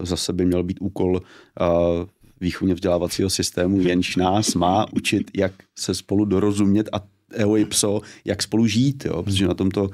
zase 0.00 0.32
by 0.32 0.44
měl 0.44 0.64
být 0.64 0.78
úkol 0.80 1.20
výchovně 2.44 2.74
vzdělávacího 2.74 3.30
systému, 3.30 3.80
jenž 3.80 4.16
nás 4.16 4.54
má 4.54 4.86
učit, 4.92 5.30
jak 5.36 5.52
se 5.78 5.94
spolu 5.94 6.24
dorozumět 6.24 6.88
a 6.92 7.00
eho 7.34 7.56
pso, 7.68 8.00
jak 8.24 8.42
spolu 8.42 8.66
žít, 8.66 9.04
jo, 9.04 9.22
protože 9.22 9.48
na 9.48 9.54
tom 9.54 9.70
to 9.70 9.82
uh, 9.82 9.90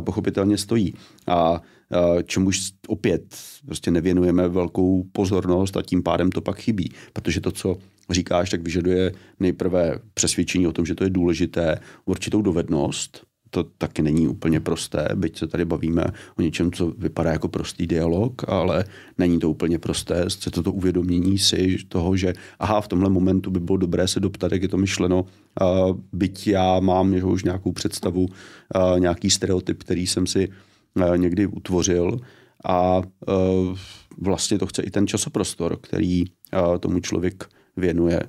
pochopitelně 0.00 0.58
stojí. 0.58 0.94
A 1.26 1.50
uh, 1.52 2.22
čemuž 2.22 2.72
opět 2.88 3.36
prostě 3.66 3.90
nevěnujeme 3.90 4.48
velkou 4.48 5.06
pozornost 5.12 5.76
a 5.76 5.82
tím 5.82 6.02
pádem 6.02 6.30
to 6.30 6.40
pak 6.40 6.58
chybí, 6.58 6.92
protože 7.12 7.40
to, 7.40 7.50
co 7.50 7.76
říkáš, 8.10 8.50
tak 8.50 8.62
vyžaduje 8.62 9.12
nejprve 9.40 9.98
přesvědčení 10.14 10.66
o 10.66 10.72
tom, 10.72 10.86
že 10.86 10.94
to 10.94 11.04
je 11.04 11.10
důležité, 11.10 11.78
určitou 12.04 12.42
dovednost, 12.42 13.22
to 13.54 13.64
taky 13.64 14.02
není 14.02 14.28
úplně 14.28 14.60
prosté, 14.60 15.08
byť 15.14 15.38
se 15.38 15.46
tady 15.46 15.64
bavíme 15.64 16.04
o 16.38 16.42
něčem, 16.42 16.72
co 16.72 16.86
vypadá 16.98 17.32
jako 17.32 17.48
prostý 17.48 17.86
dialog, 17.86 18.48
ale 18.48 18.84
není 19.18 19.38
to 19.38 19.50
úplně 19.50 19.78
prosté. 19.78 20.24
Se 20.28 20.50
toto 20.50 20.72
uvědomění 20.72 21.38
si 21.38 21.76
toho, 21.88 22.16
že 22.16 22.32
aha, 22.58 22.80
v 22.80 22.88
tomhle 22.88 23.10
momentu 23.10 23.50
by 23.50 23.60
bylo 23.60 23.76
dobré 23.76 24.08
se 24.08 24.20
doptat, 24.20 24.52
jak 24.52 24.62
je 24.62 24.68
to 24.68 24.76
myšleno, 24.76 25.22
uh, 25.22 25.98
byť 26.12 26.46
já 26.46 26.80
mám 26.80 27.14
jeho 27.14 27.30
už 27.30 27.44
nějakou 27.44 27.72
představu, 27.72 28.20
uh, 28.20 29.00
nějaký 29.00 29.30
stereotyp, 29.30 29.78
který 29.78 30.06
jsem 30.06 30.26
si 30.26 30.48
uh, 30.48 31.18
někdy 31.18 31.46
utvořil 31.46 32.20
a 32.64 32.96
uh, 32.98 33.76
vlastně 34.18 34.58
to 34.58 34.66
chce 34.66 34.82
i 34.82 34.90
ten 34.90 35.06
časoprostor, 35.06 35.76
který 35.76 36.24
uh, 36.24 36.78
tomu 36.78 37.00
člověk 37.00 37.44
věnuje 37.76 38.20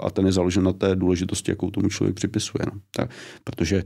a 0.00 0.10
ten 0.10 0.26
je 0.26 0.32
založen 0.32 0.64
na 0.64 0.72
té 0.72 0.96
důležitosti, 0.96 1.50
jakou 1.50 1.70
tomu 1.70 1.88
člověk 1.88 2.16
připisuje. 2.16 2.64
No. 2.72 2.80
Tak, 2.96 3.10
protože 3.44 3.82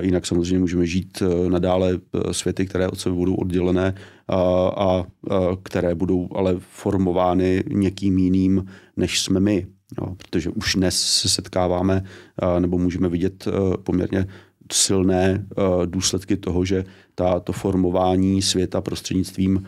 Jinak 0.00 0.26
samozřejmě 0.26 0.58
můžeme 0.58 0.86
žít 0.86 1.22
e, 1.22 1.50
nadále 1.50 1.92
e, 1.92 2.34
světy, 2.34 2.66
které 2.66 2.88
od 2.88 3.00
sebe 3.00 3.14
budou 3.14 3.34
oddělené 3.34 3.94
a, 4.28 4.36
a, 4.36 4.88
a 4.88 5.04
které 5.62 5.94
budou 5.94 6.28
ale 6.34 6.56
formovány 6.58 7.64
někým 7.68 8.18
jiným, 8.18 8.66
než 8.96 9.20
jsme 9.20 9.40
my. 9.40 9.66
No, 10.00 10.14
protože 10.14 10.50
už 10.50 10.74
dnes 10.74 11.02
se 11.02 11.28
setkáváme 11.28 12.04
nebo 12.58 12.78
můžeme 12.78 13.08
vidět 13.08 13.46
e, 13.46 13.76
poměrně 13.76 14.26
silné 14.72 15.46
důsledky 15.86 16.36
toho, 16.36 16.64
že 16.64 16.84
ta, 17.14 17.40
to 17.40 17.52
formování 17.52 18.42
světa 18.42 18.80
prostřednictvím 18.80 19.66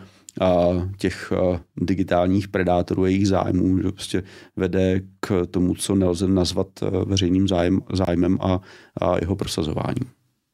těch 0.97 1.33
digitálních 1.77 2.47
predátorů 2.47 3.03
a 3.03 3.07
jejich 3.07 3.27
zájmů 3.27 3.77
že 3.77 3.91
prostě 3.91 4.23
vede 4.55 5.01
k 5.19 5.45
tomu, 5.51 5.75
co 5.75 5.95
nelze 5.95 6.27
nazvat 6.27 6.67
veřejným 7.05 7.47
zájem, 7.47 7.81
zájmem 7.93 8.37
a, 8.41 8.59
a 9.01 9.17
jeho 9.19 9.35
prosazování. 9.35 10.01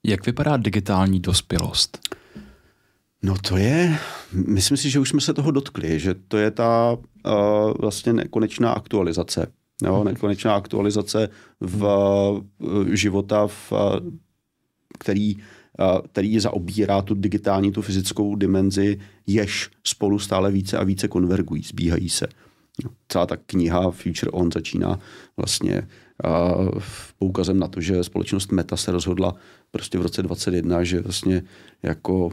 Jak 0.07 0.25
vypadá 0.25 0.57
digitální 0.57 1.19
dospělost? 1.19 1.99
No 3.23 3.35
to 3.47 3.57
je, 3.57 3.97
myslím 4.33 4.77
si, 4.77 4.89
že 4.89 4.99
už 4.99 5.09
jsme 5.09 5.21
se 5.21 5.33
toho 5.33 5.51
dotkli, 5.51 5.99
že 5.99 6.13
to 6.13 6.37
je 6.37 6.51
ta 6.51 6.97
uh, 7.25 7.31
vlastně 7.79 8.13
nekonečná 8.13 8.71
aktualizace. 8.71 9.47
Jo, 9.83 9.95
mhm. 9.95 10.05
nekonečná 10.05 10.55
aktualizace 10.55 11.29
v 11.59 11.83
uh, 12.59 12.85
života, 12.87 13.47
v, 13.47 13.71
uh, 13.71 13.79
který 14.99 15.37
který 16.11 16.39
zaobírá 16.39 17.01
tu 17.01 17.13
digitální, 17.13 17.71
tu 17.71 17.81
fyzickou 17.81 18.35
dimenzi, 18.35 18.99
jež 19.27 19.69
spolu 19.83 20.19
stále 20.19 20.51
více 20.51 20.77
a 20.77 20.83
více 20.83 21.07
konvergují, 21.07 21.63
zbíhají 21.63 22.09
se. 22.09 22.27
Celá 23.07 23.25
ta 23.25 23.37
kniha 23.37 23.91
Future 23.91 24.31
On 24.31 24.51
začíná 24.51 24.99
vlastně 25.37 25.87
poukazem 27.19 27.59
na 27.59 27.67
to, 27.67 27.81
že 27.81 28.03
společnost 28.03 28.51
Meta 28.51 28.77
se 28.77 28.91
rozhodla 28.91 29.35
prostě 29.71 29.97
v 29.97 30.01
roce 30.01 30.23
2021, 30.23 30.83
že 30.83 31.01
vlastně 31.01 31.43
jako 31.83 32.31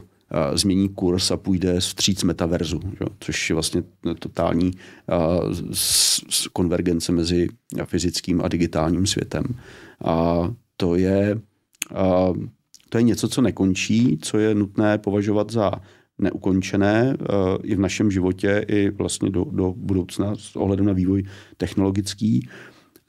změní 0.53 0.89
kurz 0.89 1.31
a 1.31 1.37
půjde 1.37 1.79
vstříc 1.79 2.23
metaverzu, 2.23 2.79
že? 2.83 3.05
což 3.19 3.49
je 3.49 3.53
vlastně 3.53 3.83
totální 4.19 4.71
konvergence 6.53 7.11
mezi 7.11 7.47
fyzickým 7.85 8.41
a 8.41 8.47
digitálním 8.47 9.07
světem. 9.07 9.43
A 10.05 10.39
to 10.77 10.95
je 10.95 11.41
to 12.89 12.97
je 12.97 13.03
něco, 13.03 13.27
co 13.27 13.41
nekončí, 13.41 14.17
co 14.21 14.37
je 14.37 14.55
nutné 14.55 14.97
považovat 14.97 15.51
za 15.51 15.71
neukončené 16.21 17.17
uh, 17.19 17.57
i 17.63 17.75
v 17.75 17.79
našem 17.79 18.11
životě, 18.11 18.65
i 18.67 18.89
vlastně 18.89 19.29
do, 19.29 19.45
do 19.51 19.73
budoucna 19.77 20.35
s 20.35 20.55
ohledem 20.55 20.85
na 20.85 20.93
vývoj 20.93 21.23
technologický. 21.57 22.49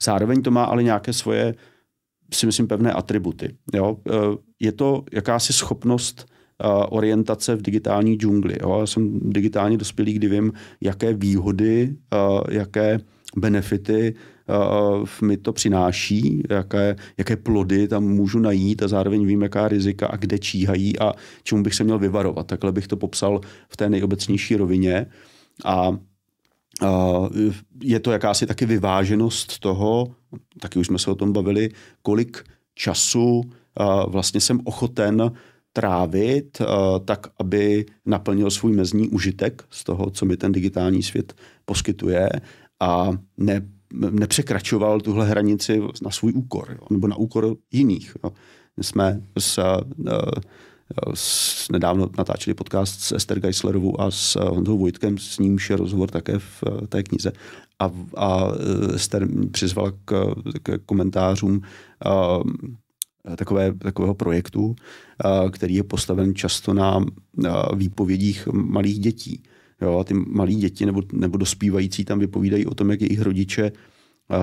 Zároveň 0.01 0.41
to 0.41 0.51
má 0.51 0.63
ale 0.63 0.83
nějaké 0.83 1.13
svoje, 1.13 1.55
si 2.33 2.45
myslím, 2.45 2.67
pevné 2.67 2.91
atributy. 2.91 3.55
Jo? 3.73 3.91
Uh, 3.91 4.35
je 4.59 4.71
to 4.71 5.03
jakási 5.11 5.53
schopnost 5.53 6.25
uh, 6.65 6.85
orientace 6.89 7.55
v 7.55 7.61
digitální 7.61 8.15
džungli. 8.15 8.55
Jo? 8.61 8.77
Já 8.79 8.85
jsem 8.85 9.19
digitálně 9.19 9.77
dospělý, 9.77 10.13
kdy 10.13 10.29
vím, 10.29 10.53
jaké 10.81 11.13
výhody, 11.13 11.95
jaké 12.49 12.99
benefity 13.37 14.15
mi 15.21 15.37
to 15.37 15.53
přináší, 15.53 16.43
jaké, 16.49 16.95
jaké 17.17 17.37
plody 17.37 17.87
tam 17.87 18.03
můžu 18.03 18.39
najít 18.39 18.83
a 18.83 18.87
zároveň 18.87 19.25
vím, 19.25 19.41
jaká 19.41 19.67
rizika 19.67 20.07
a 20.07 20.15
kde 20.15 20.39
číhají 20.39 20.99
a 20.99 21.13
čemu 21.43 21.63
bych 21.63 21.75
se 21.75 21.83
měl 21.83 21.99
vyvarovat. 21.99 22.47
Takhle 22.47 22.71
bych 22.71 22.87
to 22.87 22.97
popsal 22.97 23.41
v 23.69 23.77
té 23.77 23.89
nejobecnější 23.89 24.55
rovině. 24.55 25.05
A 25.65 25.97
je 27.83 27.99
to 27.99 28.11
jakási 28.11 28.45
taky 28.45 28.65
vyváženost 28.65 29.59
toho, 29.59 30.15
taky 30.59 30.79
už 30.79 30.87
jsme 30.87 30.99
se 30.99 31.11
o 31.11 31.15
tom 31.15 31.33
bavili, 31.33 31.69
kolik 32.01 32.43
času 32.75 33.41
vlastně 34.07 34.41
jsem 34.41 34.59
ochoten 34.63 35.31
trávit 35.73 36.61
tak, 37.05 37.27
aby 37.39 37.85
naplnil 38.05 38.51
svůj 38.51 38.71
mezní 38.71 39.09
užitek 39.09 39.63
z 39.69 39.83
toho, 39.83 40.09
co 40.09 40.25
mi 40.25 40.37
ten 40.37 40.51
digitální 40.51 41.03
svět 41.03 41.33
poskytuje 41.65 42.29
a 42.79 43.09
ne, 43.37 43.61
nepřekračoval 43.93 45.01
tuhle 45.01 45.27
hranici 45.27 45.81
na 46.01 46.11
svůj 46.11 46.33
úkor, 46.35 46.77
jo, 46.81 46.87
nebo 46.89 47.07
na 47.07 47.15
úkor 47.15 47.55
jiných. 47.71 48.17
Jo. 48.23 48.31
My 48.77 48.83
jsme 48.83 49.21
s, 49.39 49.59
s, 51.13 51.67
nedávno 51.71 52.09
natáčeli 52.17 52.53
podcast 52.53 53.01
s 53.01 53.11
Ester 53.11 53.39
Geislerovou 53.39 54.01
a 54.01 54.11
s 54.11 54.35
Honzou 54.35 54.77
Vojtkem, 54.77 55.17
s 55.17 55.39
nímž 55.39 55.69
je 55.69 55.75
rozhovor 55.75 56.09
také 56.09 56.39
v 56.39 56.63
té 56.89 57.03
knize. 57.03 57.31
A, 57.79 57.91
a 58.17 58.47
Ester 58.93 59.27
přizval 59.51 59.91
k, 60.05 60.35
k 60.63 60.77
komentářům 60.85 61.61
takové, 63.35 63.73
takového 63.73 64.13
projektu, 64.13 64.75
který 65.51 65.75
je 65.75 65.83
postaven 65.83 66.35
často 66.35 66.73
na 66.73 67.05
výpovědích 67.75 68.47
malých 68.47 68.99
dětí. 68.99 69.43
Jo, 69.81 69.99
a 69.99 70.03
ty 70.03 70.13
malí 70.13 70.55
děti 70.55 70.85
nebo, 70.85 71.01
nebo 71.13 71.37
dospívající 71.37 72.05
tam 72.05 72.19
vypovídají 72.19 72.65
o 72.65 72.75
tom, 72.75 72.91
jak 72.91 73.01
jejich 73.01 73.21
rodiče 73.21 73.71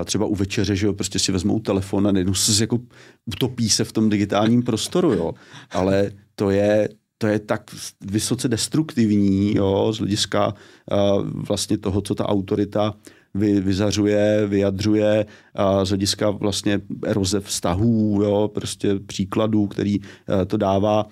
třeba 0.04 0.26
u 0.26 0.34
večeře, 0.34 0.76
že 0.76 0.86
jo, 0.86 0.92
prostě 0.92 1.18
si 1.18 1.32
vezmou 1.32 1.60
telefon 1.60 2.06
a 2.08 2.12
nejenom 2.12 2.34
se 2.34 2.62
jako 2.62 2.78
utopí 3.26 3.68
se 3.68 3.84
v 3.84 3.92
tom 3.92 4.08
digitálním 4.08 4.62
prostoru, 4.62 5.12
jo. 5.12 5.32
Ale 5.70 6.10
to 6.34 6.50
je, 6.50 6.88
to 7.18 7.26
je 7.26 7.38
tak 7.38 7.70
vysoce 8.00 8.48
destruktivní, 8.48 9.56
jo, 9.56 9.92
z 9.92 9.98
hlediska 9.98 10.54
uh, 10.92 11.26
vlastně 11.30 11.78
toho, 11.78 12.00
co 12.00 12.14
ta 12.14 12.28
autorita 12.28 12.94
vy, 13.34 13.60
vyzařuje, 13.60 14.46
vyjadřuje 14.46 15.26
a 15.54 15.84
z 15.84 15.88
hlediska 15.88 16.30
vlastně 16.30 16.80
eroze 17.06 17.40
vztahů, 17.40 18.20
jo, 18.22 18.50
prostě 18.54 18.94
příkladů, 19.06 19.66
který 19.66 20.00
uh, 20.00 20.06
to 20.46 20.56
dává 20.56 21.00
a 21.00 21.06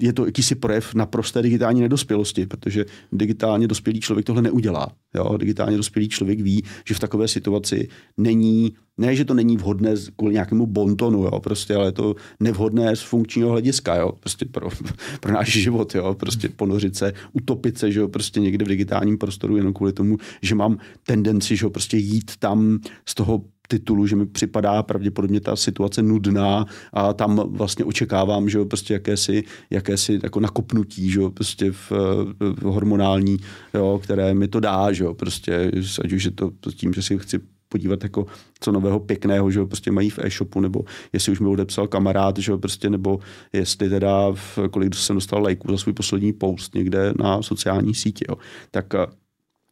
je 0.00 0.12
to 0.12 0.26
jakýsi 0.26 0.54
projev 0.54 0.94
naprosté 0.94 1.42
digitální 1.42 1.80
nedospělosti, 1.80 2.46
protože 2.46 2.84
digitálně 3.12 3.68
dospělý 3.68 4.00
člověk 4.00 4.26
tohle 4.26 4.42
neudělá. 4.42 4.88
Jo? 5.14 5.36
Digitálně 5.36 5.76
dospělý 5.76 6.08
člověk 6.08 6.40
ví, 6.40 6.64
že 6.86 6.94
v 6.94 6.98
takové 6.98 7.28
situaci 7.28 7.88
není, 8.16 8.72
ne, 8.98 9.16
že 9.16 9.24
to 9.24 9.34
není 9.34 9.56
vhodné 9.56 9.94
kvůli 10.16 10.32
nějakému 10.32 10.66
bontonu, 10.66 11.22
jo? 11.22 11.40
Prostě, 11.40 11.74
ale 11.74 11.88
je 11.88 11.92
to 11.92 12.14
nevhodné 12.40 12.96
z 12.96 13.02
funkčního 13.02 13.50
hlediska, 13.50 13.96
jo? 13.96 14.12
Prostě 14.20 14.44
pro, 14.44 14.68
pro 15.20 15.32
náš 15.32 15.52
život, 15.52 15.94
jo? 15.94 16.14
Prostě 16.14 16.48
ponořit 16.48 16.96
se, 16.96 17.12
utopit 17.32 17.78
se, 17.78 17.92
že 17.92 18.00
jo? 18.00 18.08
Prostě 18.08 18.40
někde 18.40 18.64
v 18.64 18.68
digitálním 18.68 19.18
prostoru 19.18 19.56
jenom 19.56 19.72
kvůli 19.72 19.92
tomu, 19.92 20.16
že 20.42 20.54
mám 20.54 20.78
tendenci, 21.06 21.56
že 21.56 21.66
jo? 21.66 21.70
Prostě 21.70 21.96
jít 21.96 22.30
tam 22.38 22.78
z 23.06 23.14
toho 23.14 23.44
titulu, 23.68 24.06
že 24.06 24.16
mi 24.16 24.26
připadá 24.26 24.82
pravděpodobně 24.82 25.40
ta 25.40 25.56
situace 25.56 26.02
nudná 26.02 26.66
a 26.92 27.12
tam 27.12 27.36
vlastně 27.36 27.84
očekávám, 27.84 28.48
že 28.48 28.58
jo, 28.58 28.64
prostě 28.64 28.94
jakési, 28.94 29.44
jakési 29.70 30.20
jako 30.22 30.40
nakopnutí, 30.40 31.10
že 31.10 31.20
jo, 31.20 31.30
prostě 31.30 31.72
v, 31.72 31.92
v 32.40 32.62
hormonální, 32.62 33.36
jo, 33.74 34.00
které 34.02 34.34
mi 34.34 34.48
to 34.48 34.60
dá, 34.60 34.92
že 34.92 35.04
jo, 35.04 35.14
prostě, 35.14 35.72
ať 36.04 36.12
už 36.12 36.24
je 36.24 36.30
to 36.30 36.50
tím, 36.72 36.94
že 36.94 37.02
si 37.02 37.18
chci 37.18 37.40
podívat 37.68 38.02
jako 38.02 38.26
co 38.60 38.72
nového 38.72 39.00
pěkného, 39.00 39.50
že 39.50 39.64
prostě 39.64 39.90
mají 39.92 40.10
v 40.10 40.18
e-shopu, 40.18 40.60
nebo 40.60 40.84
jestli 41.12 41.32
už 41.32 41.40
mi 41.40 41.48
odepsal 41.48 41.88
kamarád, 41.88 42.38
že 42.38 42.56
prostě, 42.56 42.90
nebo 42.90 43.18
jestli 43.52 43.88
teda, 43.88 44.32
v, 44.34 44.58
kolik 44.70 44.94
jsem 44.94 45.16
dostal 45.16 45.42
lajků 45.42 45.72
za 45.72 45.78
svůj 45.78 45.92
poslední 45.92 46.32
post 46.32 46.74
někde 46.74 47.12
na 47.18 47.42
sociální 47.42 47.94
síti, 47.94 48.24
jo. 48.28 48.36
Tak 48.70 48.94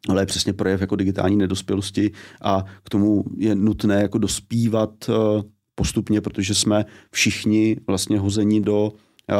ale 0.09 0.23
je 0.23 0.27
přesně 0.27 0.53
projev 0.53 0.81
jako 0.81 0.97
digitální 0.97 1.37
nedospělosti 1.37 2.11
a 2.43 2.65
k 2.83 2.89
tomu 2.89 3.25
je 3.37 3.55
nutné 3.55 4.03
jako 4.03 4.19
dospívat 4.19 4.91
eh, 5.09 5.43
postupně, 5.75 6.21
protože 6.21 6.55
jsme 6.55 6.85
všichni 7.11 7.77
vlastně 7.87 8.19
hozeni 8.19 8.61
do 8.61 8.93
eh, 9.31 9.35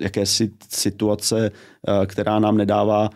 jakési 0.00 0.50
situace, 0.68 1.50
eh, 1.50 2.06
která 2.06 2.38
nám 2.38 2.56
nedává 2.56 3.10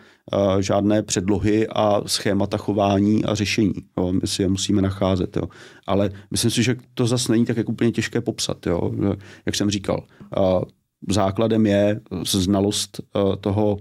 žádné 0.59 1.03
předlohy 1.03 1.67
a 1.67 2.01
schémata 2.05 2.57
chování 2.57 3.25
a 3.25 3.35
řešení. 3.35 3.73
Jo. 3.97 4.13
My 4.13 4.27
si 4.27 4.41
je 4.41 4.49
musíme 4.49 4.81
nacházet. 4.81 5.37
Jo. 5.37 5.43
Ale 5.87 6.09
myslím 6.31 6.51
si, 6.51 6.63
že 6.63 6.75
to 6.93 7.07
zase 7.07 7.31
není 7.31 7.45
tak 7.45 7.57
jako 7.57 7.71
úplně 7.71 7.91
těžké 7.91 8.21
popsat. 8.21 8.65
Jo. 8.65 8.91
Jak 9.45 9.55
jsem 9.55 9.69
říkal, 9.69 10.03
základem 11.09 11.65
je 11.65 12.01
znalost 12.23 13.01
toho 13.41 13.77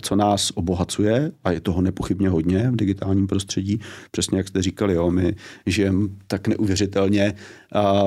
co 0.00 0.16
nás 0.16 0.52
obohacuje, 0.54 1.32
a 1.44 1.50
je 1.50 1.60
toho 1.60 1.80
nepochybně 1.82 2.28
hodně 2.28 2.70
v 2.70 2.76
digitálním 2.76 3.26
prostředí, 3.26 3.80
přesně 4.10 4.38
jak 4.38 4.48
jste 4.48 4.62
říkali, 4.62 4.94
jo, 4.94 5.10
my 5.10 5.34
žijeme 5.66 6.08
tak 6.26 6.48
neuvěřitelně 6.48 7.34
a 7.74 8.02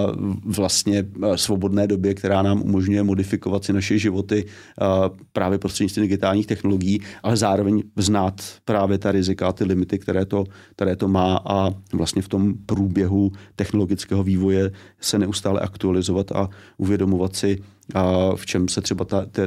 vlastně 0.46 1.06
svobodné 1.36 1.88
době, 1.88 2.14
která 2.14 2.42
nám 2.42 2.62
umožňuje 2.62 3.04
modifikovat 3.04 3.64
si 3.64 3.74
naše 3.74 3.98
životy 3.98 4.46
a 4.82 5.10
právě 5.34 5.58
prostřednictvím 5.60 6.04
digitálních 6.04 6.48
technologií, 6.48 7.02
ale 7.24 7.38
zároveň 7.38 7.84
znát 7.96 8.42
právě 8.66 8.98
ta 8.98 9.12
rizika, 9.12 9.52
ty 9.52 9.64
limity, 9.64 10.00
které 10.00 10.26
to, 10.26 10.44
které 10.76 10.96
to 10.96 11.08
má. 11.08 11.40
A 11.46 11.70
vlastně 11.94 12.22
v 12.22 12.28
tom 12.28 12.54
průběhu 12.66 13.32
technologického 13.56 14.24
vývoje 14.24 14.72
se 15.02 15.20
neustále 15.20 15.60
aktualizovat 15.60 16.32
a 16.32 16.50
uvědomovat 16.78 17.36
si, 17.36 17.62
a 17.94 18.36
v 18.36 18.46
čem 18.46 18.68
se 18.68 18.82
třeba 18.82 19.06
ta, 19.06 19.26
ta, 19.26 19.42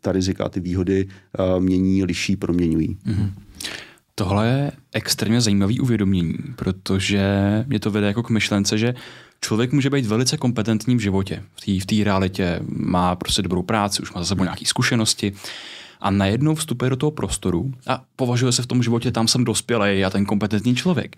ta 0.00 0.12
rizika 0.12 0.44
a 0.44 0.48
ty 0.48 0.60
výhody 0.60 1.08
uh, 1.38 1.62
mění, 1.62 2.04
liší, 2.04 2.36
proměňují. 2.36 2.96
Mm-hmm. 3.06 3.30
Tohle 4.14 4.48
je 4.48 4.72
extrémně 4.92 5.40
zajímavý 5.40 5.80
uvědomění, 5.80 6.34
protože 6.56 7.24
mě 7.66 7.80
to 7.80 7.90
vede 7.90 8.06
jako 8.06 8.22
k 8.22 8.30
myšlence, 8.30 8.78
že 8.78 8.94
člověk 9.40 9.72
může 9.72 9.90
být 9.90 10.06
velice 10.06 10.36
kompetentní 10.36 10.96
v 10.96 11.00
životě. 11.00 11.42
V 11.80 11.86
té 11.86 11.94
v 11.94 12.02
realitě 12.02 12.60
má 12.68 13.16
prostě 13.16 13.42
dobrou 13.42 13.62
práci, 13.62 14.02
už 14.02 14.12
má 14.12 14.20
za 14.20 14.26
sebou 14.26 14.42
nějaké 14.42 14.66
zkušenosti 14.66 15.32
a 16.00 16.10
najednou 16.10 16.54
vstupuje 16.54 16.90
do 16.90 16.96
toho 16.96 17.10
prostoru 17.10 17.72
a 17.86 18.02
považuje 18.16 18.52
se 18.52 18.62
v 18.62 18.66
tom 18.66 18.82
životě, 18.82 19.12
tam 19.12 19.28
jsem 19.28 19.44
dospělý 19.44 20.04
a 20.04 20.10
ten 20.10 20.26
kompetentní 20.26 20.76
člověk. 20.76 21.16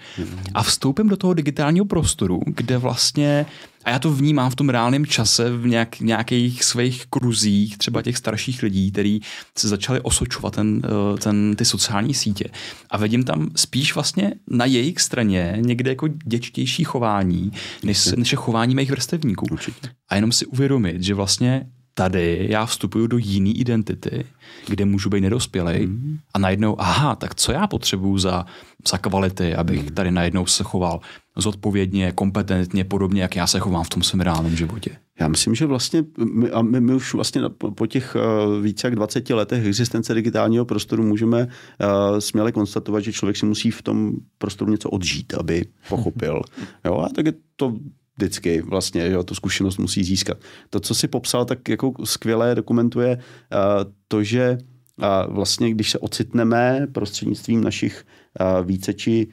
A 0.54 0.62
vstoupím 0.62 1.08
do 1.08 1.16
toho 1.16 1.34
digitálního 1.34 1.84
prostoru, 1.84 2.40
kde 2.46 2.78
vlastně, 2.78 3.46
a 3.84 3.90
já 3.90 3.98
to 3.98 4.12
vnímám 4.12 4.50
v 4.50 4.56
tom 4.56 4.68
reálném 4.68 5.06
čase, 5.06 5.50
v 5.50 5.66
nějak, 5.66 6.00
nějakých 6.00 6.64
svých 6.64 7.06
kruzích, 7.06 7.78
třeba 7.78 8.02
těch 8.02 8.16
starších 8.16 8.62
lidí, 8.62 8.92
kteří 8.92 9.22
se 9.58 9.68
začali 9.68 10.00
osočovat 10.00 10.54
ten, 10.54 10.82
eh, 10.84 11.18
ten, 11.18 11.56
ty 11.56 11.64
sociální 11.64 12.14
sítě. 12.14 12.44
A 12.90 12.96
vidím 12.96 13.24
tam 13.24 13.50
spíš 13.56 13.94
vlastně 13.94 14.32
na 14.50 14.64
jejich 14.64 15.00
straně 15.00 15.58
někde 15.60 15.90
jako 15.90 16.08
děčtější 16.08 16.84
chování, 16.84 17.52
než, 17.82 18.06
než 18.06 18.32
je 18.32 18.36
chování 18.36 18.74
mých 18.74 18.90
vrstevníků. 18.90 19.46
Určitě. 19.50 19.88
A 20.08 20.14
jenom 20.14 20.32
si 20.32 20.46
uvědomit, 20.46 21.02
že 21.02 21.14
vlastně 21.14 21.66
tady 21.94 22.46
já 22.50 22.66
vstupuju 22.66 23.06
do 23.06 23.18
jiné 23.18 23.50
identity, 23.50 24.24
kde 24.68 24.84
můžu 24.84 25.10
být 25.10 25.20
nedospělý 25.20 25.86
mm. 25.86 26.18
a 26.34 26.38
najednou, 26.38 26.80
aha, 26.80 27.16
tak 27.16 27.34
co 27.34 27.52
já 27.52 27.66
potřebuju 27.66 28.18
za, 28.18 28.46
za 28.88 28.98
kvality, 28.98 29.54
abych 29.54 29.82
mm. 29.82 29.94
tady 29.94 30.10
najednou 30.10 30.46
se 30.46 30.64
choval 30.64 31.00
zodpovědně, 31.36 32.12
kompetentně, 32.12 32.84
podobně, 32.84 33.22
jak 33.22 33.36
já 33.36 33.46
se 33.46 33.58
chovám 33.58 33.84
v 33.84 33.88
tom 33.88 34.02
svém 34.02 34.20
reálném 34.20 34.56
životě. 34.56 34.90
Já 35.20 35.28
myslím, 35.28 35.54
že 35.54 35.66
vlastně 35.66 36.04
my, 36.34 36.50
a 36.50 36.62
my, 36.62 36.80
my 36.80 36.94
už 36.94 37.14
vlastně 37.14 37.42
po, 37.58 37.70
po 37.70 37.86
těch 37.86 38.16
uh, 38.16 38.62
více 38.62 38.86
jak 38.86 38.94
20 38.94 39.30
letech 39.30 39.66
existence 39.66 40.14
digitálního 40.14 40.64
prostoru 40.64 41.02
můžeme 41.02 41.42
uh, 41.46 42.18
směle 42.18 42.52
konstatovat, 42.52 43.00
že 43.00 43.12
člověk 43.12 43.36
si 43.36 43.46
musí 43.46 43.70
v 43.70 43.82
tom 43.82 44.12
prostoru 44.38 44.70
něco 44.70 44.90
odžít, 44.90 45.34
aby 45.34 45.64
pochopil. 45.88 46.42
jo, 46.84 46.98
a 46.98 47.08
tak 47.08 47.26
je 47.26 47.32
to 47.56 47.76
vždycky 48.20 48.62
vlastně, 48.62 49.10
jo, 49.10 49.22
tu 49.22 49.34
zkušenost 49.34 49.78
musí 49.78 50.04
získat. 50.04 50.38
To, 50.70 50.80
co 50.80 50.94
si 50.94 51.08
popsal, 51.08 51.44
tak 51.44 51.68
jako 51.68 51.92
skvěle 52.04 52.54
dokumentuje 52.54 53.16
uh, 53.16 53.92
to, 54.08 54.22
že 54.22 54.58
uh, 54.58 55.34
vlastně, 55.34 55.70
když 55.70 55.90
se 55.90 55.98
ocitneme 55.98 56.86
prostřednictvím 56.92 57.64
našich 57.64 58.04
uh, 58.40 58.66
více 58.66 58.94
či 58.94 59.28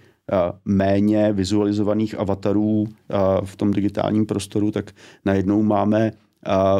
méně 0.65 1.33
vizualizovaných 1.33 2.19
avatarů 2.19 2.87
v 3.43 3.55
tom 3.55 3.71
digitálním 3.71 4.25
prostoru, 4.25 4.71
tak 4.71 4.91
najednou 5.25 5.63
máme 5.63 6.11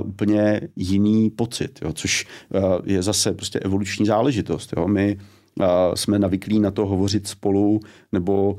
úplně 0.03 0.61
jiný 0.75 1.29
pocit, 1.29 1.79
jo, 1.81 1.93
což 1.93 2.25
je 2.85 3.01
zase 3.01 3.33
prostě 3.33 3.59
evoluční 3.59 4.05
záležitost. 4.05 4.73
Jo. 4.77 4.87
My 4.87 5.17
jsme 5.95 6.19
navyklí 6.19 6.59
na 6.59 6.71
to 6.71 6.85
hovořit 6.85 7.27
spolu 7.27 7.79
nebo 8.11 8.57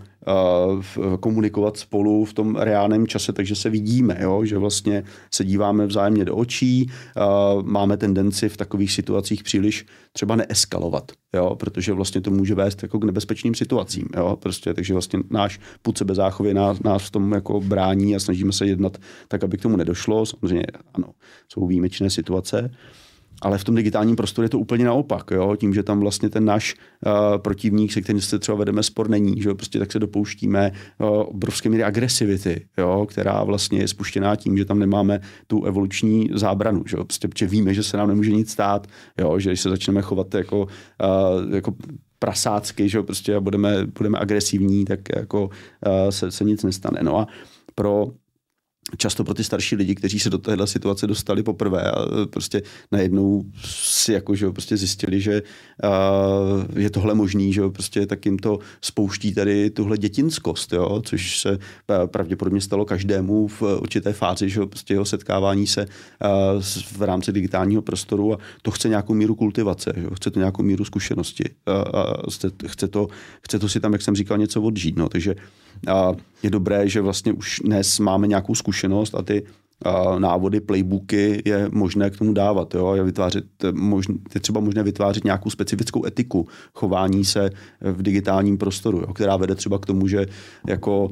komunikovat 1.21 1.77
spolu 1.77 2.25
v 2.25 2.33
tom 2.33 2.57
reálném 2.57 3.07
čase, 3.07 3.33
takže 3.33 3.55
se 3.55 3.71
vidíme, 3.71 4.19
jo? 4.21 4.45
že 4.45 4.59
vlastně 4.59 5.05
se 5.35 5.45
díváme 5.45 5.87
vzájemně 5.87 6.25
do 6.25 6.37
očí, 6.37 6.91
máme 7.63 7.97
tendenci 7.97 8.49
v 8.49 8.57
takových 8.57 8.93
situacích 8.93 9.43
příliš 9.43 9.87
třeba 10.13 10.37
neeskalovat, 10.37 11.13
jo? 11.35 11.57
protože 11.57 11.93
vlastně 11.93 12.21
to 12.21 12.31
může 12.31 12.55
vést 12.55 12.83
jako 12.83 12.99
k 12.99 13.05
nebezpečným 13.05 13.55
situacím. 13.55 14.05
Jo? 14.17 14.37
Prostě, 14.41 14.75
takže 14.75 14.93
vlastně 14.93 15.19
náš 15.31 15.61
put 15.83 15.99
sebezáchově 15.99 16.55
nás, 16.55 16.83
nás 16.83 17.07
v 17.07 17.11
tom 17.11 17.33
jako 17.33 17.61
brání 17.61 18.17
a 18.17 18.21
snažíme 18.21 18.53
se 18.53 18.67
jednat 18.67 18.99
tak, 19.29 19.45
aby 19.45 19.59
k 19.59 19.63
tomu 19.63 19.77
nedošlo. 19.77 20.27
Samozřejmě 20.27 20.67
ano, 20.95 21.09
jsou 21.53 21.67
výjimečné 21.67 22.11
situace. 22.11 22.71
Ale 23.43 23.59
v 23.59 23.65
tom 23.65 23.75
digitálním 23.75 24.17
prostoru 24.17 24.45
je 24.45 24.49
to 24.49 24.59
úplně 24.59 24.85
naopak. 24.85 25.31
Jo? 25.31 25.57
Tím, 25.57 25.75
že 25.75 25.83
tam 25.83 26.01
vlastně 26.01 26.31
ten 26.31 26.45
náš 26.45 26.75
uh, 27.07 27.39
protivník, 27.39 27.93
se 27.93 28.01
kterým 28.01 28.21
se 28.21 28.39
třeba 28.39 28.59
vedeme 28.59 28.83
spor, 28.83 29.11
není, 29.11 29.43
že 29.43 29.55
prostě 29.55 29.79
tak 29.79 29.93
se 29.93 29.99
dopouštíme 29.99 30.73
uh, 30.99 31.09
obrovské 31.09 31.69
míry 31.69 31.85
agresivity, 31.85 32.67
jo? 32.79 33.07
která 33.09 33.45
vlastně 33.45 33.79
je 33.79 33.89
spuštěná 33.89 34.37
tím, 34.37 34.59
že 34.59 34.65
tam 34.65 34.79
nemáme 34.79 35.21
tu 35.47 35.65
evoluční 35.65 36.31
zábranu. 36.35 36.85
Že? 36.87 36.97
Prostě, 36.97 37.29
protože 37.29 37.47
víme, 37.47 37.75
že 37.75 37.83
se 37.83 37.97
nám 37.97 38.09
nemůže 38.09 38.33
nic 38.33 38.51
stát, 38.51 38.87
jo? 39.19 39.39
že 39.39 39.51
když 39.51 39.61
se 39.61 39.71
začneme 39.71 40.03
chovat 40.03 40.35
jako, 40.35 40.61
uh, 40.61 41.55
jako 41.55 41.75
prasácky, 42.19 42.89
že 42.89 43.03
prostě 43.03 43.41
budeme, 43.41 43.87
budeme 43.99 44.19
agresivní, 44.19 44.85
tak 44.85 45.01
jako 45.17 45.45
uh, 45.45 46.11
se, 46.11 46.31
se 46.31 46.45
nic 46.45 46.63
nestane. 46.63 47.01
No 47.03 47.19
a 47.19 47.27
pro 47.75 48.07
často 48.97 49.25
pro 49.25 49.35
ty 49.35 49.45
starší 49.45 49.77
lidi, 49.77 49.95
kteří 49.95 50.19
se 50.19 50.31
do 50.31 50.39
téhle 50.39 50.67
situace 50.67 51.07
dostali 51.07 51.43
poprvé 51.43 51.83
a 51.91 52.03
e, 52.03 52.27
prostě 52.27 52.63
najednou 52.93 53.45
si 53.65 54.13
jako, 54.13 54.35
že 54.35 54.51
prostě 54.51 54.77
zjistili, 54.77 55.21
že 55.21 55.43
uh, 55.43 56.81
je 56.81 56.91
tohle 56.91 57.15
možný, 57.15 57.53
že 57.53 57.63
prostě 57.69 58.07
tak 58.07 58.27
jim 58.27 58.39
to 58.39 58.59
spouští 58.81 59.35
tady 59.35 59.71
tuhle 59.71 59.99
dětinskost, 59.99 60.73
jo, 60.73 61.03
což 61.05 61.41
se 61.41 61.59
pravděpodobně 62.07 62.61
stalo 62.61 62.85
každému 62.85 63.49
v 63.49 63.63
určité 63.63 64.13
fázi, 64.13 64.49
že 64.49 64.67
prostě 64.67 64.95
jeho 64.95 65.05
setkávání 65.05 65.67
se 65.67 65.87
uh, 65.87 66.63
v 66.93 67.03
rámci 67.03 67.33
digitálního 67.33 67.83
prostoru 67.83 68.35
a 68.35 68.39
to 68.63 68.71
chce 68.71 68.89
nějakou 68.89 69.15
míru 69.15 69.35
kultivace, 69.35 69.93
že? 69.97 70.07
chce 70.15 70.31
to 70.31 70.39
nějakou 70.39 70.63
míru 70.63 70.85
zkušenosti 70.85 71.45
a, 71.67 71.73
a 71.73 72.31
chce, 72.31 72.51
chce, 72.67 72.89
to, 72.89 73.09
chce 73.43 73.59
to 73.59 73.69
si 73.69 73.81
tam, 73.81 73.93
jak 73.93 74.03
jsem 74.03 74.17
říkal, 74.17 74.39
něco 74.39 74.63
odžít, 74.63 74.97
no, 74.97 75.09
takže 75.09 75.35
a 75.87 76.13
je 76.43 76.51
dobré, 76.51 76.89
že 76.89 77.01
vlastně 77.01 77.33
už 77.33 77.61
dnes 77.65 77.99
máme 77.99 78.27
nějakou 78.27 78.55
zkušenost 78.55 79.15
a 79.15 79.23
ty 79.23 79.47
návody, 80.19 80.61
playbooky 80.61 81.43
je 81.45 81.69
možné 81.73 82.11
k 82.11 82.19
tomu 82.19 82.33
dávat. 82.33 82.75
Jo? 82.75 82.95
Je, 82.95 83.03
vytvářet, 83.03 83.45
je 84.35 84.41
třeba 84.41 84.61
možné 84.61 84.83
vytvářet 84.83 85.25
nějakou 85.25 85.51
specifickou 85.51 86.07
etiku 86.07 86.49
chování 86.75 87.25
se 87.25 87.51
v 87.81 88.03
digitálním 88.03 88.59
prostoru, 88.59 88.99
jo? 88.99 89.13
která 89.13 89.37
vede 89.37 89.55
třeba 89.55 89.79
k 89.79 89.87
tomu, 89.87 90.09
že 90.09 90.27
jako, 90.67 91.11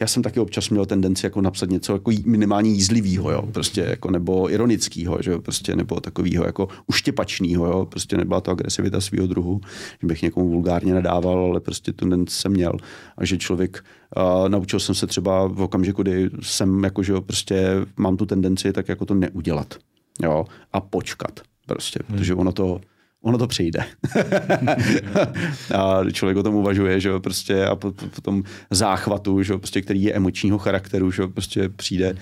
já 0.00 0.06
jsem 0.06 0.22
taky 0.22 0.40
občas 0.40 0.70
měl 0.70 0.86
tendenci 0.86 1.26
jako 1.26 1.40
napsat 1.40 1.70
něco 1.70 1.92
jako 1.92 2.10
minimálně 2.24 2.70
jízlivého, 2.70 3.30
jo? 3.30 3.42
Prostě 3.52 3.80
jako, 3.80 4.10
nebo 4.10 4.50
ironického, 4.50 5.18
že 5.22 5.38
prostě, 5.38 5.76
nebo 5.76 6.00
takového 6.00 6.44
jako 6.46 6.68
uštěpačného, 6.86 7.66
jo? 7.66 7.86
prostě 7.86 8.16
nebyla 8.16 8.40
to 8.40 8.50
agresivita 8.50 9.00
svého 9.00 9.26
druhu, 9.26 9.60
že 10.00 10.06
bych 10.06 10.22
někomu 10.22 10.48
vulgárně 10.48 10.94
nedával, 10.94 11.38
ale 11.38 11.60
prostě 11.60 11.92
tendenci 11.92 12.34
jsem 12.34 12.52
měl 12.52 12.72
a 13.18 13.24
že 13.24 13.38
člověk 13.38 13.84
a 14.16 14.48
naučil 14.48 14.80
jsem 14.80 14.94
se 14.94 15.06
třeba 15.06 15.46
v 15.46 15.62
okamžiku, 15.62 16.02
kdy 16.02 16.30
jsem 16.42 16.84
jako, 16.84 17.02
že 17.02 17.20
prostě 17.20 17.66
mám 17.96 18.16
tu 18.16 18.26
tendenci 18.26 18.72
tak 18.72 18.88
jako 18.88 19.06
to 19.06 19.14
neudělat. 19.14 19.74
Jo, 20.22 20.44
a 20.72 20.80
počkat 20.80 21.40
prostě, 21.66 22.00
hmm. 22.08 22.18
protože 22.18 22.34
ono 22.34 22.52
to, 22.52 22.80
ono 23.22 23.38
to 23.38 23.46
přijde. 23.46 23.84
a 25.74 26.10
člověk 26.12 26.38
o 26.38 26.42
tom 26.42 26.54
uvažuje, 26.54 27.00
že 27.00 27.08
jo, 27.08 27.20
prostě 27.20 27.66
a 27.66 27.76
po, 27.76 27.92
po 27.92 28.20
tom 28.20 28.42
záchvatu, 28.70 29.42
že 29.42 29.52
jo, 29.52 29.58
prostě, 29.58 29.82
který 29.82 30.02
je 30.02 30.12
emočního 30.12 30.58
charakteru, 30.58 31.10
že 31.10 31.22
jo, 31.22 31.28
prostě 31.28 31.68
přijde 31.68 32.14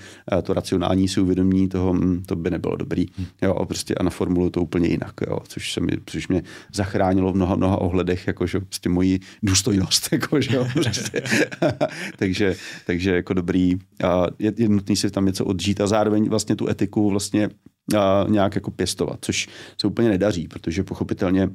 to 0.43 0.53
racionální 0.53 1.07
si 1.07 1.21
uvědomí 1.21 1.69
toho, 1.69 1.93
hm, 1.93 2.23
to 2.25 2.35
by 2.35 2.49
nebylo 2.49 2.75
dobrý. 2.75 3.05
Jo, 3.41 3.53
a 3.53 3.65
prostě 3.65 3.95
a 3.95 4.03
naformuluju 4.03 4.49
to 4.49 4.61
úplně 4.61 4.87
jinak, 4.87 5.13
jo, 5.27 5.39
což, 5.47 5.73
se 5.73 5.81
mi, 5.81 5.91
což 6.05 6.27
mě 6.27 6.43
zachránilo 6.73 7.31
v 7.31 7.35
mnoha, 7.35 7.55
mnoha 7.55 7.81
ohledech, 7.81 8.27
jako, 8.27 8.47
že 8.47 8.59
prostě 8.59 8.89
moji 8.89 9.19
důstojnost, 9.43 10.09
jako, 10.11 10.41
že 10.41 10.55
jo, 10.55 10.67
prostě. 10.73 11.21
takže, 12.17 12.55
takže 12.85 13.15
jako 13.15 13.33
dobrý, 13.33 13.75
a 14.03 14.25
je, 14.39 14.53
je 14.57 14.69
nutný 14.69 14.95
si 14.95 15.11
tam 15.11 15.25
něco 15.25 15.45
odžít 15.45 15.81
a 15.81 15.87
zároveň 15.87 16.29
vlastně 16.29 16.55
tu 16.55 16.69
etiku 16.69 17.09
vlastně 17.09 17.49
nějak 18.27 18.55
jako 18.55 18.71
pěstovat, 18.71 19.19
což 19.21 19.47
se 19.77 19.87
úplně 19.87 20.09
nedaří, 20.09 20.47
protože 20.47 20.83
pochopitelně 20.83 21.49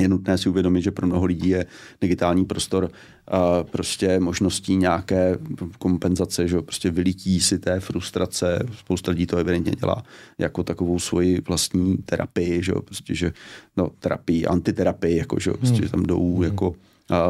je 0.00 0.08
nutné 0.08 0.38
si 0.38 0.48
uvědomit, 0.48 0.82
že 0.82 0.90
pro 0.90 1.06
mnoho 1.06 1.24
lidí 1.24 1.48
je 1.48 1.66
digitální 2.00 2.44
prostor 2.44 2.90
a 3.28 3.64
prostě 3.64 4.20
možností 4.20 4.76
nějaké 4.76 5.38
kompenzace, 5.78 6.48
že 6.48 6.62
prostě 6.62 6.90
vylítí 6.90 7.40
si 7.40 7.58
té 7.58 7.80
frustrace. 7.80 8.66
Spousta 8.78 9.10
lidí 9.10 9.26
to 9.26 9.36
evidentně 9.36 9.72
dělá 9.72 10.02
jako 10.38 10.62
takovou 10.62 10.98
svoji 10.98 11.40
vlastní 11.40 11.96
terapii, 11.96 12.62
že 12.62 12.72
prostě, 12.84 13.14
že 13.14 13.32
no, 13.76 13.90
terapii, 13.98 14.46
antiterapii, 14.46 15.16
jako, 15.16 15.38
že 15.40 15.50
prostě, 15.50 15.80
hmm. 15.80 15.88
tam 15.88 16.02
jdou 16.02 16.34
hmm. 16.34 16.44
jako 16.44 16.74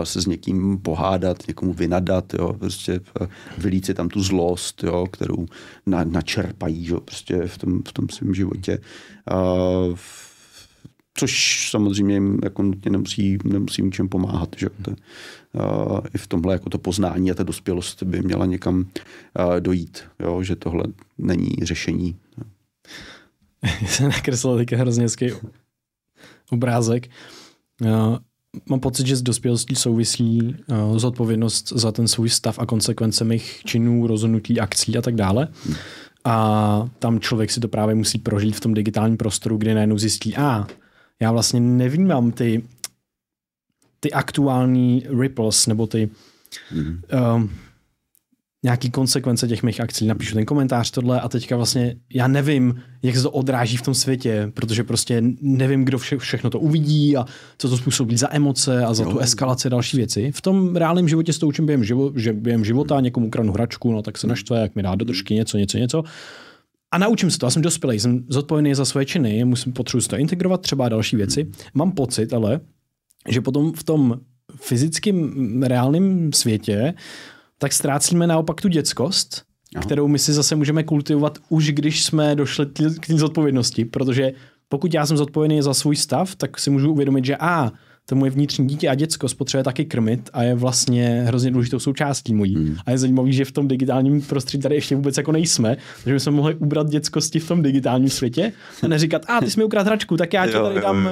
se 0.04 0.22
s 0.22 0.26
někým 0.26 0.78
pohádat, 0.78 1.48
někomu 1.48 1.72
vynadat, 1.72 2.34
jo, 2.34 2.52
prostě 2.52 3.00
vylít 3.58 3.86
si 3.86 3.94
tam 3.94 4.08
tu 4.08 4.22
zlost, 4.22 4.84
jo, 4.84 5.06
kterou 5.06 5.46
na, 5.86 6.04
načerpají 6.04 6.88
jo, 6.88 7.00
prostě 7.00 7.46
v 7.46 7.58
tom, 7.58 7.82
v 7.88 7.92
tom 7.92 8.08
svém 8.08 8.34
životě. 8.34 8.78
A, 9.30 9.36
což 11.16 11.68
samozřejmě 11.70 12.14
jim 12.14 12.38
jako 12.44 12.62
nutně 12.62 12.90
nemusí, 12.90 13.38
nemusí 13.44 13.82
ničem 13.82 14.08
pomáhat. 14.08 14.48
Že? 14.56 14.68
To, 14.82 14.90
uh, 14.90 16.00
I 16.14 16.18
v 16.18 16.26
tomhle 16.26 16.54
jako 16.54 16.70
to 16.70 16.78
poznání 16.78 17.30
a 17.30 17.34
ta 17.34 17.42
dospělost 17.42 18.02
by 18.02 18.22
měla 18.22 18.46
někam 18.46 18.78
uh, 18.78 19.60
dojít, 19.60 20.04
jo? 20.20 20.42
že 20.42 20.56
tohle 20.56 20.84
není 21.18 21.50
řešení. 21.62 22.16
Já 23.62 23.88
jsem 23.88 24.08
nakreslil 24.08 24.56
teďka 24.56 24.76
hrozně 24.76 25.02
hezký 25.02 25.26
obrázek. 26.50 27.08
Mám 28.68 28.80
pocit, 28.80 29.06
že 29.06 29.16
s 29.16 29.22
dospělostí 29.22 29.74
souvisí 29.74 30.56
uh, 30.66 30.98
zodpovědnost 30.98 31.72
za 31.76 31.92
ten 31.92 32.08
svůj 32.08 32.30
stav 32.30 32.58
a 32.58 32.66
konsekvence 32.66 33.24
mých 33.24 33.60
činů, 33.64 34.06
rozhodnutí, 34.06 34.60
akcí 34.60 34.98
a 34.98 35.02
tak 35.02 35.14
dále. 35.14 35.48
A 36.24 36.88
tam 36.98 37.20
člověk 37.20 37.50
si 37.50 37.60
to 37.60 37.68
právě 37.68 37.94
musí 37.94 38.18
prožít 38.18 38.56
v 38.56 38.60
tom 38.60 38.74
digitálním 38.74 39.16
prostoru, 39.16 39.56
kde 39.56 39.74
najednou 39.74 39.98
zjistí, 39.98 40.36
a 40.36 40.66
já 41.20 41.32
vlastně 41.32 41.60
nevnímám 41.60 42.32
ty, 42.32 42.62
ty 44.00 44.12
aktuální 44.12 45.06
ripples 45.20 45.66
nebo 45.66 45.86
ty 45.86 46.10
mm. 46.74 47.00
um, 47.36 47.50
nějaký 48.66 48.90
konsekvence 48.90 49.48
těch 49.48 49.62
mých 49.62 49.80
akcí, 49.80 50.06
napíšu 50.06 50.34
ten 50.34 50.44
komentář 50.44 50.90
tohle 50.90 51.20
a 51.20 51.28
teďka 51.28 51.56
vlastně 51.56 51.96
já 52.14 52.28
nevím, 52.28 52.82
jak 53.02 53.16
se 53.16 53.22
to 53.22 53.30
odráží 53.30 53.76
v 53.76 53.82
tom 53.82 53.94
světě, 53.94 54.50
protože 54.54 54.84
prostě 54.84 55.22
nevím, 55.40 55.84
kdo 55.84 55.98
vše, 55.98 56.18
všechno 56.18 56.50
to 56.50 56.60
uvidí 56.60 57.16
a 57.16 57.24
co 57.58 57.68
to 57.68 57.76
způsobí 57.76 58.16
za 58.16 58.34
emoce 58.34 58.84
a 58.84 58.94
za 58.94 59.04
jo. 59.04 59.10
tu 59.10 59.18
eskalaci 59.18 59.68
a 59.68 59.70
další 59.70 59.96
věci. 59.96 60.32
V 60.32 60.40
tom 60.40 60.76
reálném 60.76 61.08
životě 61.08 61.32
se 61.32 61.40
to 61.40 61.46
učím 61.46 61.66
během, 61.66 61.84
živo, 61.84 62.12
že 62.16 62.32
během 62.32 62.64
života, 62.64 63.00
někomu 63.00 63.26
ukranu 63.26 63.52
hračku, 63.52 63.92
no 63.92 64.02
tak 64.02 64.18
se 64.18 64.26
naštve, 64.26 64.60
jak 64.60 64.74
mi 64.74 64.82
dá 64.82 64.94
do 64.94 65.04
držky 65.04 65.34
něco, 65.34 65.58
něco, 65.58 65.78
něco. 65.78 66.04
A 66.90 66.98
naučím 66.98 67.30
se 67.30 67.38
to, 67.38 67.46
já 67.46 67.50
jsem 67.50 67.62
dospělý, 67.62 68.00
jsem 68.00 68.24
zodpovědný 68.28 68.74
za 68.74 68.84
svoje 68.84 69.06
činy, 69.06 69.44
musím 69.44 69.72
potřebuji 69.72 70.08
to 70.08 70.16
integrovat, 70.16 70.60
třeba 70.60 70.88
další 70.88 71.16
věci. 71.16 71.50
Mám 71.74 71.92
pocit 71.92 72.32
ale, 72.32 72.60
že 73.28 73.40
potom 73.40 73.72
v 73.72 73.84
tom 73.84 74.20
fyzickém 74.56 75.62
reálném 75.62 76.32
světě 76.32 76.94
tak 77.58 77.72
ztrácíme 77.72 78.26
naopak 78.26 78.60
tu 78.60 78.68
dětskost, 78.68 79.42
Aha. 79.74 79.84
kterou 79.84 80.08
my 80.08 80.18
si 80.18 80.32
zase 80.32 80.56
můžeme 80.56 80.82
kultivovat 80.84 81.38
už 81.48 81.72
když 81.72 82.04
jsme 82.04 82.34
došli 82.34 82.66
k 83.00 83.06
té 83.06 83.16
zodpovědnosti, 83.16 83.84
protože 83.84 84.32
pokud 84.68 84.94
já 84.94 85.06
jsem 85.06 85.16
zodpovědný 85.16 85.62
za 85.62 85.74
svůj 85.74 85.96
stav, 85.96 86.34
tak 86.34 86.58
si 86.58 86.70
můžu 86.70 86.92
uvědomit, 86.92 87.24
že 87.24 87.36
a 87.36 87.72
to 88.08 88.16
moje 88.16 88.30
vnitřní 88.30 88.66
dítě 88.66 88.88
a 88.88 88.94
děcko 88.94 89.28
spotřebuje 89.28 89.64
taky 89.64 89.84
krmit 89.84 90.30
a 90.32 90.42
je 90.42 90.54
vlastně 90.54 91.24
hrozně 91.26 91.50
důležitou 91.50 91.78
součástí 91.78 92.34
mojí. 92.34 92.54
Hmm. 92.54 92.76
A 92.86 92.90
je 92.90 92.98
zajímavý, 92.98 93.32
že 93.32 93.44
v 93.44 93.52
tom 93.52 93.68
digitálním 93.68 94.22
prostředí 94.22 94.62
tady 94.62 94.74
ještě 94.74 94.96
vůbec 94.96 95.16
jako 95.16 95.32
nejsme, 95.32 95.76
že 96.06 96.12
bychom 96.12 96.34
mohli 96.34 96.54
ubrat 96.54 96.88
dětskosti 96.88 97.38
v 97.38 97.48
tom 97.48 97.62
digitálním 97.62 98.08
světě 98.08 98.52
a 98.82 98.88
neříkat, 98.88 99.22
a 99.28 99.40
ty 99.40 99.50
jsi 99.50 99.60
mi 99.60 99.64
ukradl 99.64 99.86
hračku, 99.86 100.16
tak 100.16 100.32
já 100.32 100.46
ti 100.46 100.52
tady 100.52 100.80
dám 100.80 101.08
eh, 101.08 101.10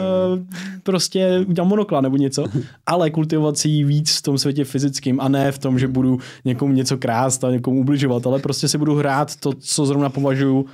prostě 0.83 1.45
udělám 1.47 1.69
monokla 1.69 2.01
nebo 2.01 2.17
něco, 2.17 2.45
ale 2.87 3.11
kultivovat 3.11 3.59
si 3.59 3.69
ji 3.69 3.85
víc 3.85 4.17
v 4.17 4.23
tom 4.23 4.39
světě 4.39 4.65
fyzickým 4.65 5.21
a 5.21 5.29
ne 5.29 5.53
v 5.53 5.59
tom, 5.59 5.79
že 5.79 5.89
budu 5.89 6.19
někomu 6.45 6.73
něco 6.73 6.97
krást 6.97 7.45
a 7.45 7.51
někomu 7.51 7.81
ubližovat, 7.81 8.27
ale 8.27 8.39
prostě 8.39 8.69
si 8.69 8.79
budu 8.79 8.95
hrát 8.95 9.37
to, 9.37 9.53
co 9.53 9.87
zrovna 9.87 10.11
považuji 10.11 10.67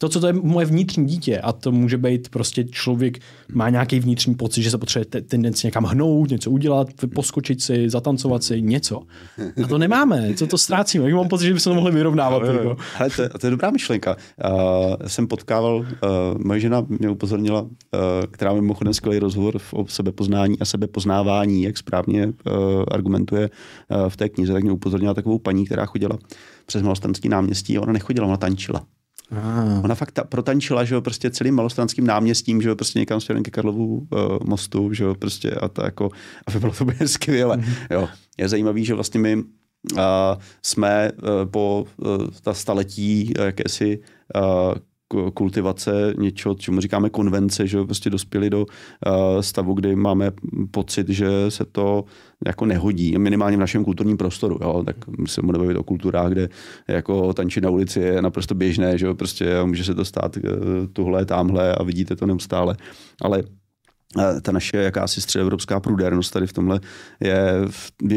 to, 0.00 0.08
co 0.08 0.20
to 0.20 0.26
je 0.26 0.32
moje 0.32 0.66
vnitřní 0.66 1.06
dítě 1.06 1.38
a 1.38 1.52
to 1.52 1.72
může 1.72 1.98
být 1.98 2.28
prostě 2.28 2.64
člověk 2.64 3.18
má 3.52 3.70
nějaký 3.70 4.00
vnitřní 4.00 4.34
pocit, 4.34 4.62
že 4.62 4.70
se 4.70 4.78
potřebuje 4.78 5.22
tendenci 5.22 5.66
někam 5.66 5.84
hnout, 5.84 6.30
něco 6.30 6.50
udělat, 6.50 6.88
poskočit 7.14 7.62
si, 7.62 7.90
zatancovat 7.90 8.44
si, 8.44 8.62
něco. 8.62 9.02
A 9.64 9.66
to 9.68 9.78
nemáme, 9.78 10.34
co 10.34 10.46
to 10.46 10.58
ztrácíme. 10.58 11.10
Já 11.10 11.16
mám 11.16 11.28
pocit, 11.28 11.46
že 11.46 11.54
bychom 11.54 11.70
to 11.70 11.74
mohli 11.74 11.92
vyrovnávat. 11.92 12.42
Ale, 12.42 12.52
jako. 12.52 12.76
Hele, 12.96 13.10
to, 13.10 13.38
to, 13.38 13.46
je 13.46 13.50
dobrá 13.50 13.70
myšlenka. 13.70 14.16
Uh, 14.44 15.06
jsem 15.06 15.26
potkával, 15.26 15.76
uh, 15.76 15.86
moje 16.44 16.60
žena 16.60 16.86
mě 16.88 17.10
upozornila, 17.10 17.62
uh, 17.62 17.68
která 18.30 18.52
mi 18.52 18.60
mimochodem 18.60 18.94
skvělý 18.94 19.18
rozhovor 19.18 19.54
o 19.72 19.86
sebepoznání 19.86 20.58
a 20.60 20.64
sebepoznávání, 20.64 21.62
jak 21.62 21.78
správně 21.78 22.26
uh, 22.26 22.32
argumentuje 22.90 23.50
uh, 23.50 24.08
v 24.08 24.16
té 24.16 24.28
knize, 24.28 24.52
tak 24.52 24.62
mě 24.62 24.72
upozornila 24.72 25.14
takovou 25.14 25.38
paní, 25.38 25.66
která 25.66 25.86
chodila 25.86 26.18
přes 26.66 26.82
Malostranský 26.82 27.28
náměstí 27.28 27.78
a 27.78 27.80
ona 27.80 27.92
nechodila, 27.92 28.26
ona 28.26 28.36
tančila. 28.36 28.82
Ah. 29.32 29.80
Ona 29.84 29.94
fakt 29.94 30.10
ta, 30.12 30.24
protančila, 30.24 30.84
že 30.84 30.94
jo, 30.94 31.00
prostě 31.00 31.30
celým 31.30 31.54
malostranským 31.54 32.06
náměstím, 32.06 32.62
že 32.62 32.68
jo, 32.68 32.76
prostě 32.76 32.98
někam 32.98 33.20
směrem 33.20 33.42
ke 33.42 33.50
Karlovu 33.50 33.96
uh, 33.96 34.06
mostu, 34.44 34.92
že 34.92 35.04
jo, 35.04 35.14
prostě 35.14 35.50
a 35.50 35.68
to 35.68 35.84
jako, 35.84 36.10
a 36.46 36.58
bylo 36.58 36.72
to 36.72 36.84
úplně 36.84 37.08
skvěle, 37.08 37.56
mm-hmm. 37.56 37.86
jo. 37.90 38.08
Je 38.38 38.48
zajímavý, 38.48 38.84
že 38.84 38.94
vlastně 38.94 39.20
my 39.20 39.36
uh, 39.36 39.42
jsme 40.62 41.10
uh, 41.12 41.28
po 41.50 41.86
uh, 41.96 42.26
ta 42.42 42.54
staletí 42.54 43.32
uh, 43.38 43.44
jakési 43.44 43.98
uh, 44.34 44.74
kultivace 45.34 46.14
něčeho, 46.18 46.54
čemu 46.54 46.80
říkáme 46.80 47.10
konvence, 47.10 47.66
že 47.66 47.84
prostě 47.84 48.10
dospěli 48.10 48.50
do 48.50 48.66
stavu, 49.40 49.74
kdy 49.74 49.96
máme 49.96 50.30
pocit, 50.70 51.08
že 51.08 51.28
se 51.48 51.64
to 51.64 52.04
jako 52.46 52.66
nehodí, 52.66 53.18
minimálně 53.18 53.56
v 53.56 53.60
našem 53.60 53.84
kulturním 53.84 54.16
prostoru. 54.16 54.58
Jo? 54.60 54.82
Tak 54.86 54.96
se 55.26 55.42
můžeme 55.42 55.58
bavit 55.58 55.76
o 55.76 55.82
kulturách, 55.82 56.32
kde 56.32 56.48
jako 56.88 57.32
tančit 57.32 57.64
na 57.64 57.70
ulici 57.70 58.00
je 58.00 58.22
naprosto 58.22 58.54
běžné, 58.54 58.98
že 58.98 59.06
jo? 59.06 59.14
prostě 59.14 59.64
může 59.64 59.84
se 59.84 59.94
to 59.94 60.04
stát 60.04 60.38
tuhle, 60.92 61.24
tamhle 61.24 61.74
a 61.74 61.82
vidíte 61.82 62.16
to 62.16 62.26
neustále. 62.26 62.76
Ale 63.22 63.42
ta 64.42 64.52
naše 64.52 64.76
jakási 64.76 65.20
středoevropská 65.20 65.80
průdernost 65.80 66.32
tady 66.32 66.46
v 66.46 66.52
tomhle 66.52 66.80
je, 67.20 67.54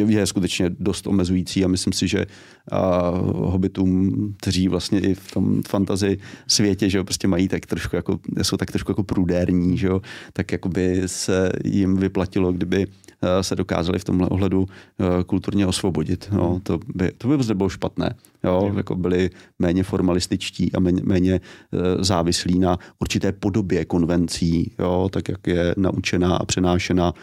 je, 0.07 0.27
skutečně 0.27 0.69
dost 0.69 1.07
omezující 1.07 1.65
a 1.65 1.67
myslím 1.67 1.93
si, 1.93 2.07
že 2.07 2.25
uh, 2.25 3.51
hobitům, 3.51 4.33
kteří 4.37 4.67
vlastně 4.67 4.99
i 4.99 5.13
v 5.13 5.31
tom 5.31 5.63
fantazi 5.67 6.17
světě, 6.47 6.89
že 6.89 6.97
jo, 6.97 7.03
prostě 7.03 7.27
mají 7.27 7.47
tak 7.47 7.65
trošku 7.65 7.95
jako, 7.95 8.19
jsou 8.41 8.57
tak 8.57 8.71
trošku 8.71 8.91
jako 8.91 9.03
průdérní, 9.03 9.77
že 9.77 9.87
jo, 9.87 10.01
tak 10.33 10.51
jako 10.51 10.69
by 10.69 11.01
se 11.05 11.51
jim 11.65 11.97
vyplatilo, 11.97 12.51
kdyby 12.51 12.87
Eh, 12.87 13.02
se 13.41 13.55
dokázali 13.55 13.99
v 13.99 14.03
tomhle 14.03 14.27
ohledu 14.27 14.65
eh, 14.65 15.23
kulturně 15.23 15.67
osvobodit. 15.67 16.29
No, 16.31 16.59
to, 16.63 16.79
by, 16.95 17.11
to 17.17 17.27
by 17.27 17.37
bylo 17.53 17.69
špatné. 17.69 18.15
Jo? 18.43 18.73
Jako 18.77 18.95
byli 18.95 19.29
méně 19.59 19.83
formalističtí 19.83 20.73
a 20.73 20.79
méně, 20.79 21.01
méně 21.05 21.33
eh, 21.33 22.03
závislí 22.03 22.59
na 22.59 22.77
určité 22.99 23.31
podobě 23.31 23.85
konvencí, 23.85 24.71
jo? 24.79 25.09
tak 25.11 25.29
jak 25.29 25.47
je 25.47 25.75
naučená 25.77 26.35
a 26.35 26.45
přenášena. 26.45 27.13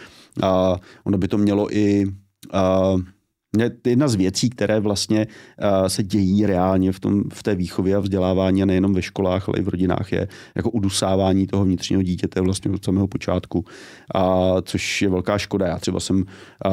A 0.42 0.76
ono 1.04 1.18
by 1.18 1.28
to 1.28 1.38
mělo 1.38 1.76
i 1.76 2.06
a, 2.52 2.94
Jedna 3.86 4.08
z 4.08 4.14
věcí, 4.14 4.50
které 4.50 4.80
vlastně 4.80 5.26
se 5.86 6.02
dějí 6.02 6.46
reálně 6.46 6.92
v, 6.92 7.00
tom, 7.00 7.22
v 7.32 7.42
té 7.42 7.54
výchově 7.54 7.96
a 7.96 8.00
vzdělávání, 8.00 8.62
a 8.62 8.66
nejenom 8.66 8.94
ve 8.94 9.02
školách, 9.02 9.48
ale 9.48 9.58
i 9.58 9.62
v 9.62 9.68
rodinách, 9.68 10.12
je 10.12 10.28
jako 10.54 10.70
udusávání 10.70 11.46
toho 11.46 11.64
vnitřního 11.64 12.02
dítěte 12.02 12.40
vlastně 12.40 12.70
od 12.70 12.84
samého 12.84 13.08
počátku, 13.08 13.64
a, 14.14 14.54
což 14.62 15.02
je 15.02 15.08
velká 15.08 15.38
škoda. 15.38 15.66
Já 15.66 15.78
třeba 15.78 16.00
jsem, 16.00 16.24
a, 16.64 16.70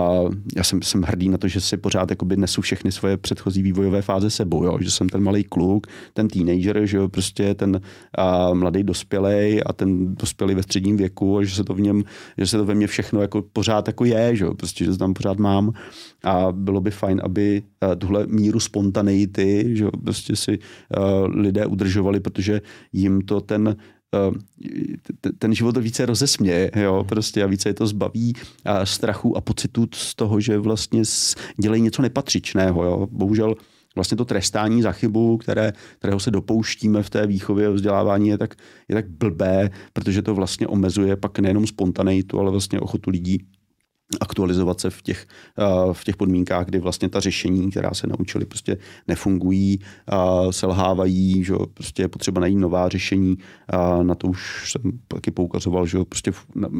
já 0.55 0.63
jsem, 0.63 0.81
jsem 0.81 1.01
hrdý 1.01 1.29
na 1.29 1.37
to, 1.37 1.47
že 1.47 1.61
si 1.61 1.77
pořád 1.77 2.09
jakoby 2.09 2.37
nesu 2.37 2.61
všechny 2.61 2.91
svoje 2.91 3.17
předchozí 3.17 3.61
vývojové 3.61 4.01
fáze 4.01 4.29
sebou, 4.29 4.63
jo? 4.63 4.77
že 4.81 4.91
jsem 4.91 5.09
ten 5.09 5.23
malý 5.23 5.43
kluk, 5.43 5.87
ten 6.13 6.27
teenager, 6.27 6.85
že 6.85 6.97
jo? 6.97 7.09
prostě 7.09 7.55
ten 7.55 7.81
a, 8.17 8.53
mladý 8.53 8.83
dospělej 8.83 9.61
a 9.65 9.73
ten 9.73 10.15
dospělý 10.15 10.55
ve 10.55 10.63
středním 10.63 10.97
věku 10.97 11.37
a 11.37 11.43
že 11.43 11.55
se 11.55 11.63
to 11.63 11.73
v 11.73 11.81
něm, 11.81 12.03
že 12.37 12.47
se 12.47 12.57
to 12.57 12.65
ve 12.65 12.75
mně 12.75 12.87
všechno 12.87 13.21
jako 13.21 13.41
pořád 13.41 13.87
jako 13.87 14.05
je, 14.05 14.35
že, 14.35 14.45
jo? 14.45 14.53
Prostě, 14.53 14.85
že 14.85 14.97
tam 14.97 15.13
pořád 15.13 15.37
mám 15.37 15.71
a 16.23 16.51
bylo 16.68 16.81
by 16.81 16.91
fajn, 16.91 17.22
aby 17.23 17.64
eh, 17.64 17.95
tuhle 17.95 18.27
míru 18.27 18.60
spontaneity, 18.60 19.72
že 19.77 19.88
prostě 20.03 20.35
si 20.35 20.60
eh, 20.60 20.99
lidé 21.27 21.65
udržovali, 21.65 22.19
protože 22.19 22.61
jim 22.94 23.22
to 23.22 23.41
ten 23.41 23.76
eh, 24.15 25.31
ten 25.39 25.56
život 25.56 25.77
více 25.77 26.06
rozesměje, 26.06 26.72
jo, 26.76 27.06
prostě 27.07 27.44
a 27.44 27.48
více 27.48 27.69
je 27.69 27.73
to 27.73 27.88
zbaví 27.88 28.34
strachu 28.84 29.38
a 29.38 29.41
pocitu 29.41 29.88
z 29.94 30.15
toho, 30.15 30.39
že 30.39 30.57
vlastně 30.57 31.02
dělají 31.61 31.81
něco 31.81 32.02
nepatřičného, 32.02 32.84
jo. 32.84 33.07
Bohužel 33.11 33.56
vlastně 33.95 34.18
to 34.18 34.26
trestání 34.26 34.81
za 34.81 34.91
chybu, 34.91 35.38
které, 35.38 35.73
kterého 35.99 36.19
se 36.19 36.31
dopouštíme 36.31 37.03
v 37.03 37.10
té 37.10 37.27
výchově 37.27 37.68
a 37.68 37.72
vzdělávání, 37.72 38.27
je 38.30 38.38
tak, 38.38 38.56
je 38.88 38.95
tak 38.95 39.10
blbé, 39.10 39.69
protože 39.94 40.22
to 40.22 40.35
vlastně 40.35 40.68
omezuje 40.68 41.15
pak 41.15 41.39
nejenom 41.39 41.68
spontaneitu, 41.68 42.39
ale 42.39 42.52
vlastně 42.52 42.80
ochotu 42.80 43.10
lidí 43.10 43.39
aktualizovat 44.21 44.79
se 44.79 44.89
v 44.89 45.01
těch, 45.01 45.27
eh, 45.57 45.93
v 45.93 46.03
těch 46.03 46.15
podmínkách, 46.15 46.65
kdy 46.65 46.79
vlastně 46.79 47.09
ta 47.09 47.19
řešení, 47.19 47.71
která 47.71 47.93
se 47.93 48.07
naučili, 48.07 48.45
prostě 48.45 48.77
nefungují, 49.07 49.79
selhávají, 50.51 51.43
že 51.43 51.53
prostě 51.73 52.03
je 52.03 52.07
potřeba 52.07 52.41
najít 52.41 52.55
nová 52.55 52.89
řešení. 52.89 53.38
A 53.67 54.03
na 54.03 54.15
to 54.15 54.27
už 54.27 54.71
jsem 54.71 54.81
taky 55.07 55.31
poukazoval, 55.31 55.85
že 55.85 55.97
prostě 56.09 56.31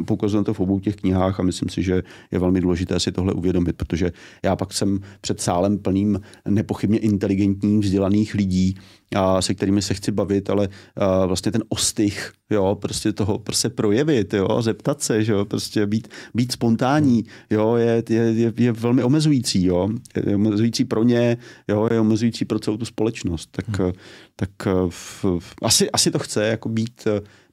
poukazujem 0.05 0.43
to 0.43 0.53
v 0.53 0.59
obou 0.59 0.79
těch 0.79 0.95
knihách 0.95 1.39
a 1.39 1.43
myslím 1.43 1.69
si, 1.69 1.83
že 1.83 2.03
je 2.31 2.39
velmi 2.39 2.61
důležité 2.61 2.99
si 2.99 3.11
tohle 3.11 3.33
uvědomit, 3.33 3.75
protože 3.75 4.11
já 4.43 4.55
pak 4.55 4.73
jsem 4.73 4.99
před 5.21 5.41
sálem 5.41 5.77
plným 5.77 6.21
nepochybně 6.49 6.99
inteligentních, 6.99 7.79
vzdělaných 7.79 8.33
lidí, 8.33 8.75
a 9.15 9.41
se 9.41 9.53
kterými 9.53 9.81
se 9.81 9.93
chci 9.93 10.11
bavit, 10.11 10.49
ale 10.49 10.69
a 10.95 11.25
vlastně 11.25 11.51
ten 11.51 11.63
ostych, 11.69 12.31
jo, 12.49 12.77
prostě 12.81 13.13
toho 13.13 13.39
prostě 13.39 13.69
projevit, 13.69 14.34
jo, 14.34 14.61
zeptat 14.61 15.01
se, 15.01 15.23
že 15.23 15.31
jo, 15.31 15.45
prostě 15.45 15.85
být, 15.85 16.07
být 16.34 16.51
spontánní, 16.51 17.25
jo, 17.49 17.75
je, 17.75 18.03
je, 18.09 18.21
je, 18.21 18.53
je 18.57 18.71
velmi 18.71 19.03
omezující, 19.03 19.65
jo, 19.65 19.89
je 20.25 20.35
omezující 20.35 20.85
pro 20.85 21.03
ně, 21.03 21.38
jo, 21.67 21.88
je 21.91 21.99
omezující 21.99 22.45
pro 22.45 22.59
celou 22.59 22.77
tu 22.77 22.85
společnost, 22.85 23.49
tak, 23.51 23.79
hmm. 23.79 23.91
Tak 24.39 24.49
v, 24.89 25.26
v, 25.39 25.55
asi, 25.61 25.91
asi 25.91 26.11
to 26.11 26.19
chce 26.19 26.47
jako 26.47 26.69
být 26.69 27.07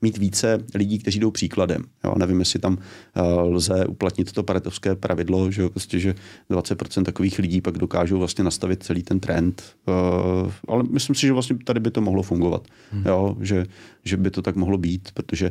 mít 0.04 0.18
více 0.18 0.58
lidí, 0.74 0.98
kteří 0.98 1.20
jdou 1.20 1.30
příkladem. 1.30 1.84
Jo, 2.04 2.14
nevím, 2.18 2.38
jestli 2.38 2.58
tam 2.58 2.78
uh, 2.78 3.54
lze 3.54 3.86
uplatnit 3.86 4.32
to 4.32 4.42
paretovské 4.42 4.94
pravidlo, 4.94 5.50
že, 5.50 5.68
prostě, 5.68 5.98
že 5.98 6.14
20% 6.50 7.02
takových 7.02 7.38
lidí 7.38 7.60
pak 7.60 7.78
dokážou 7.78 8.18
vlastně 8.18 8.44
nastavit 8.44 8.82
celý 8.82 9.02
ten 9.02 9.20
trend. 9.20 9.62
Uh, 9.88 10.52
ale 10.68 10.84
myslím 10.90 11.16
si, 11.16 11.26
že 11.26 11.32
vlastně 11.32 11.56
tady 11.64 11.80
by 11.80 11.90
to 11.90 12.00
mohlo 12.00 12.22
fungovat. 12.22 12.68
Hmm. 12.92 13.04
Jo, 13.06 13.36
že, 13.40 13.66
že 14.04 14.16
by 14.16 14.30
to 14.30 14.42
tak 14.42 14.56
mohlo 14.56 14.78
být, 14.78 15.08
protože 15.14 15.50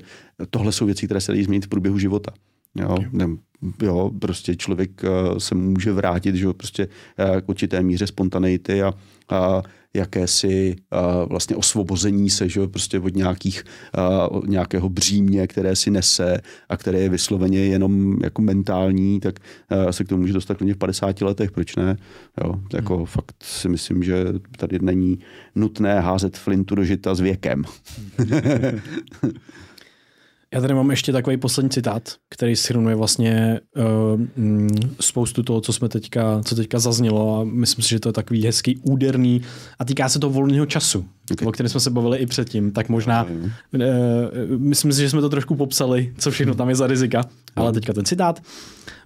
tohle 0.49 0.71
jsou 0.71 0.85
věci, 0.85 1.05
které 1.05 1.21
se 1.21 1.31
dají 1.31 1.43
změnit 1.43 1.65
v 1.65 1.69
průběhu 1.69 1.99
života. 1.99 2.31
Jo, 2.75 2.97
ne, 3.11 3.27
jo, 3.81 4.11
prostě 4.19 4.55
člověk 4.55 5.03
uh, 5.03 5.37
se 5.37 5.55
může 5.55 5.91
vrátit 5.91 6.35
že, 6.35 6.53
prostě, 6.53 6.87
uh, 7.33 7.41
k 7.41 7.49
určité 7.49 7.83
míře 7.83 8.07
spontaneity 8.07 8.83
a, 8.83 8.93
a 9.29 9.61
jakési 9.93 10.75
uh, 10.93 11.29
vlastně 11.29 11.55
osvobození 11.55 12.29
se 12.29 12.49
že, 12.49 12.67
prostě 12.67 12.99
od 12.99 13.15
nějakých, 13.15 13.63
uh, 13.97 14.37
od 14.37 14.47
nějakého 14.47 14.89
břímě, 14.89 15.47
které 15.47 15.75
si 15.75 15.91
nese 15.91 16.41
a 16.69 16.77
které 16.77 16.99
je 16.99 17.09
vysloveně 17.09 17.59
jenom 17.59 18.17
jako 18.23 18.41
mentální, 18.41 19.19
tak 19.19 19.39
uh, 19.71 19.89
se 19.89 20.03
k 20.03 20.07
tomu 20.07 20.21
může 20.21 20.33
dostat 20.33 20.57
klidně 20.57 20.73
v 20.73 20.77
50 20.77 21.21
letech, 21.21 21.51
proč 21.51 21.75
ne? 21.75 21.97
Jo, 22.43 22.55
jako 22.73 22.97
hmm. 22.97 23.05
fakt 23.05 23.35
si 23.43 23.69
myslím, 23.69 24.03
že 24.03 24.25
tady 24.57 24.79
není 24.81 25.19
nutné 25.55 25.99
házet 25.99 26.37
flintu 26.37 26.75
do 26.75 26.83
žita 26.83 27.15
s 27.15 27.19
věkem. 27.19 27.63
Já 30.53 30.61
tady 30.61 30.73
mám 30.73 30.89
ještě 30.89 31.11
takový 31.11 31.37
poslední 31.37 31.69
citát, 31.69 32.15
který 32.29 32.55
shrnuje 32.55 32.95
vlastně 32.95 33.59
uh, 33.77 34.21
spoustu 34.99 35.43
toho, 35.43 35.61
co 35.61 35.73
jsme 35.73 35.89
teďka, 35.89 36.41
co 36.43 36.55
teďka 36.55 36.79
zaznělo 36.79 37.39
a 37.39 37.43
myslím 37.43 37.83
si, 37.83 37.89
že 37.89 37.99
to 37.99 38.09
je 38.09 38.13
takový 38.13 38.45
hezký, 38.45 38.77
úderný 38.77 39.41
a 39.79 39.85
týká 39.85 40.09
se 40.09 40.19
toho 40.19 40.33
volného 40.33 40.65
času, 40.65 41.05
okay. 41.31 41.47
o 41.47 41.51
kterém 41.51 41.69
jsme 41.69 41.79
se 41.79 41.89
bavili 41.89 42.17
i 42.17 42.25
předtím, 42.25 42.71
tak 42.71 42.89
možná 42.89 43.23
uh, 43.23 43.31
myslím 44.57 44.93
si, 44.93 45.01
že 45.01 45.09
jsme 45.09 45.21
to 45.21 45.29
trošku 45.29 45.55
popsali, 45.55 46.13
co 46.17 46.31
všechno 46.31 46.55
tam 46.55 46.69
je 46.69 46.75
za 46.75 46.87
rizika, 46.87 47.23
ale 47.55 47.73
teďka 47.73 47.93
ten 47.93 48.05
citát. 48.05 48.41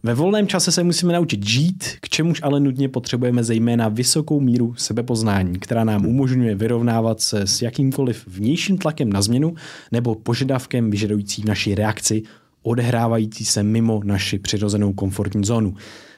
Ve 0.04 0.14
volném 0.14 0.48
čase 0.48 0.72
se 0.72 0.84
musíme 0.84 1.14
naučit 1.14 1.48
žít, 1.48 1.84
k 2.02 2.10
čemuž 2.10 2.40
ale 2.44 2.60
nutně 2.60 2.90
potřebujeme 2.90 3.44
zejména 3.44 3.88
vysokou 3.88 4.40
míru 4.40 4.74
sebepoznání, 4.78 5.60
která 5.60 5.84
nám 5.84 6.06
umožňuje 6.06 6.56
vyrovnávat 6.56 7.22
se 7.22 7.48
s 7.48 7.62
jakýmkoliv 7.62 8.28
vnějším 8.28 8.78
tlakem 8.78 9.14
na 9.14 9.22
změnu 9.22 9.56
nebo 9.92 10.16
požadavkem 10.16 10.92
vyžadující 10.92 11.44
naší 11.46 11.76
reakci, 11.76 12.24
odehrávající 12.64 13.46
se 13.46 13.64
mimo 13.64 14.02
naši 14.04 14.40
přirozenou 14.40 14.94
komfortní 14.94 15.46
zónu. 15.46 15.76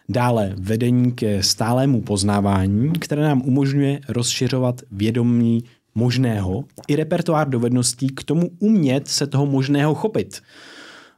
Dále 0.09 0.53
vedení 0.57 1.11
ke 1.11 1.43
stálému 1.43 2.01
poznávání, 2.01 2.93
které 2.99 3.21
nám 3.21 3.41
umožňuje 3.41 3.99
rozšiřovat 4.09 4.81
vědomí 4.91 5.63
možného 5.95 6.63
i 6.87 6.95
repertoár 6.95 7.49
dovedností 7.49 8.07
k 8.07 8.23
tomu 8.23 8.49
umět 8.59 9.07
se 9.07 9.27
toho 9.27 9.45
možného 9.45 9.95
chopit. 9.95 10.41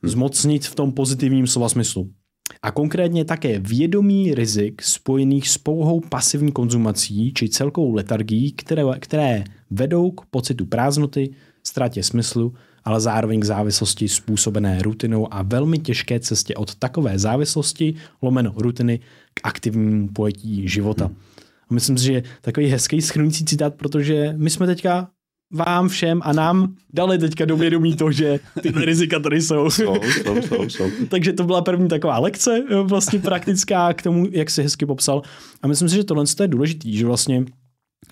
Zmocnit 0.04 0.66
v 0.66 0.76
tom 0.76 0.92
pozitivním 0.92 1.48
slova 1.48 1.70
smyslu 1.70 2.10
a 2.62 2.72
konkrétně 2.72 3.26
také 3.26 3.60
vědomí 3.60 4.36
rizik 4.36 4.82
spojených 4.82 5.50
s 5.50 5.58
pouhou 5.58 6.00
pasivní 6.00 6.52
konzumací 6.52 7.34
či 7.34 7.50
celkovou 7.50 7.94
letargií, 7.94 8.52
které, 8.52 8.84
které 9.00 9.44
vedou 9.70 10.12
k 10.12 10.26
pocitu 10.26 10.66
prázdnoty, 10.66 11.34
ztrátě 11.64 12.04
smyslu, 12.04 12.54
ale 12.84 13.02
zároveň 13.02 13.40
k 13.40 13.46
závislosti 13.46 14.08
způsobené 14.08 14.82
rutinou 14.82 15.34
a 15.34 15.42
velmi 15.42 15.80
těžké 15.80 16.20
cestě 16.20 16.56
od 16.56 16.76
takové 16.76 17.20
závislosti, 17.20 17.96
lomeno 18.22 18.54
rutiny, 18.58 19.00
k 19.34 19.40
aktivnímu 19.44 20.08
pojetí 20.08 20.68
života. 20.68 21.06
Hmm. 21.06 21.16
A 21.72 21.74
myslím 21.74 21.98
si, 21.98 22.06
že 22.06 22.24
takový 22.42 22.68
hezký 22.68 23.02
schrnující 23.02 23.46
citát, 23.46 23.76
protože 23.76 24.34
my 24.38 24.50
jsme 24.50 24.68
teďka 24.68 25.08
vám 25.54 25.90
všem 25.90 26.22
a 26.24 26.34
nám 26.34 26.76
dali 26.94 27.18
teďka 27.18 27.46
do 27.46 27.58
vědomí 27.58 27.96
to, 27.96 28.12
že 28.12 28.40
ty 28.62 28.72
rizika 28.86 29.20
tady 29.20 29.42
jsou. 29.42 29.70
jsou, 29.70 29.96
jsou, 30.04 30.42
jsou, 30.42 30.70
jsou. 30.70 30.90
Takže 31.10 31.34
to 31.34 31.44
byla 31.44 31.62
první 31.62 31.88
taková 31.88 32.20
lekce 32.20 32.64
vlastně 32.84 33.20
praktická 33.20 33.94
k 33.94 34.02
tomu, 34.02 34.28
jak 34.32 34.50
si 34.50 34.64
hezky 34.64 34.86
popsal. 34.86 35.22
A 35.62 35.68
myslím 35.68 35.90
si, 35.90 35.96
že 35.96 36.04
tohle 36.04 36.24
je 36.42 36.48
důležitý, 36.48 36.98
že 36.98 37.06
vlastně 37.06 37.46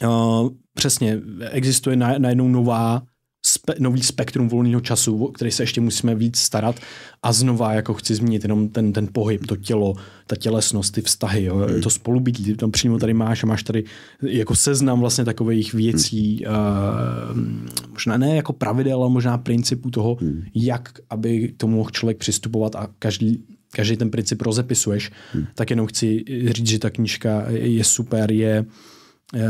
uh, 0.04 0.50
přesně 0.74 1.20
existuje 1.52 1.96
najednou 1.96 2.48
nová 2.48 3.02
spe, 3.46 3.76
nový 3.80 4.04
spektrum 4.04 4.50
volného 4.50 4.82
času, 4.82 5.26
o 5.26 5.28
který 5.32 5.52
se 5.52 5.64
ještě 5.64 5.82
musíme 5.82 6.16
víc 6.16 6.40
starat 6.40 6.80
a 7.24 7.34
znova 7.34 7.74
jako 7.74 7.94
chci 7.94 8.16
zmínit 8.16 8.44
jenom 8.44 8.70
ten, 8.70 8.94
ten 8.94 9.08
pohyb, 9.12 9.46
to 9.48 9.56
tělo, 9.56 9.96
ta 10.28 10.36
tělesnost, 10.36 10.94
ty 10.94 11.02
vztahy, 11.02 11.44
jo, 11.44 11.56
hmm. 11.56 11.82
to 11.82 11.90
spolubytí, 11.90 12.44
ty 12.44 12.56
tam 12.56 12.72
přímo 12.72 13.00
tady 13.00 13.14
máš 13.14 13.44
a 13.44 13.48
máš 13.48 13.64
tady 13.64 13.84
jako 14.22 14.56
seznam 14.56 15.00
vlastně 15.00 15.26
takových 15.26 15.74
věcí, 15.74 16.44
hmm. 16.46 17.66
uh, 17.76 17.90
možná 17.90 18.18
ne 18.18 18.36
jako 18.36 18.54
pravidel, 18.54 19.04
ale 19.04 19.12
možná 19.12 19.38
principu 19.38 19.92
toho, 19.92 20.18
hmm. 20.22 20.44
jak 20.56 20.90
aby 21.10 21.48
k 21.48 21.58
tomu 21.58 21.78
mohl 21.78 21.90
člověk 21.90 22.18
přistupovat 22.18 22.76
a 22.76 22.88
každý, 23.00 23.44
každý 23.72 23.98
ten 23.98 24.12
princip 24.12 24.42
rozepisuješ, 24.42 25.12
hmm. 25.34 25.46
tak 25.56 25.70
jenom 25.70 25.88
chci 25.88 26.26
říct, 26.50 26.68
že 26.68 26.80
ta 26.80 26.90
knížka 26.90 27.46
je 27.50 27.84
super, 27.84 28.32
je, 28.32 28.66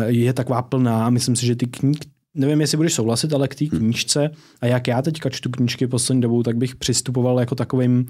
je 0.08 0.34
taková 0.34 0.62
plná. 0.62 1.10
Myslím 1.10 1.36
si, 1.36 1.46
že 1.46 1.56
ty 1.56 1.68
kníh, 1.68 1.98
nevím, 2.40 2.62
jestli 2.62 2.78
budeš 2.78 2.94
souhlasit, 2.94 3.34
ale 3.34 3.48
k 3.48 3.56
té 3.56 3.66
hmm. 3.66 3.80
knížce 3.80 4.30
a 4.62 4.66
jak 4.66 4.88
já 4.88 5.02
teďka 5.02 5.30
čtu 5.30 5.50
knížky 5.50 5.88
poslední 5.88 6.22
dobou, 6.22 6.44
tak 6.44 6.58
bych 6.58 6.76
přistupoval 6.76 7.40
jako 7.40 7.56
takovým 7.56 8.06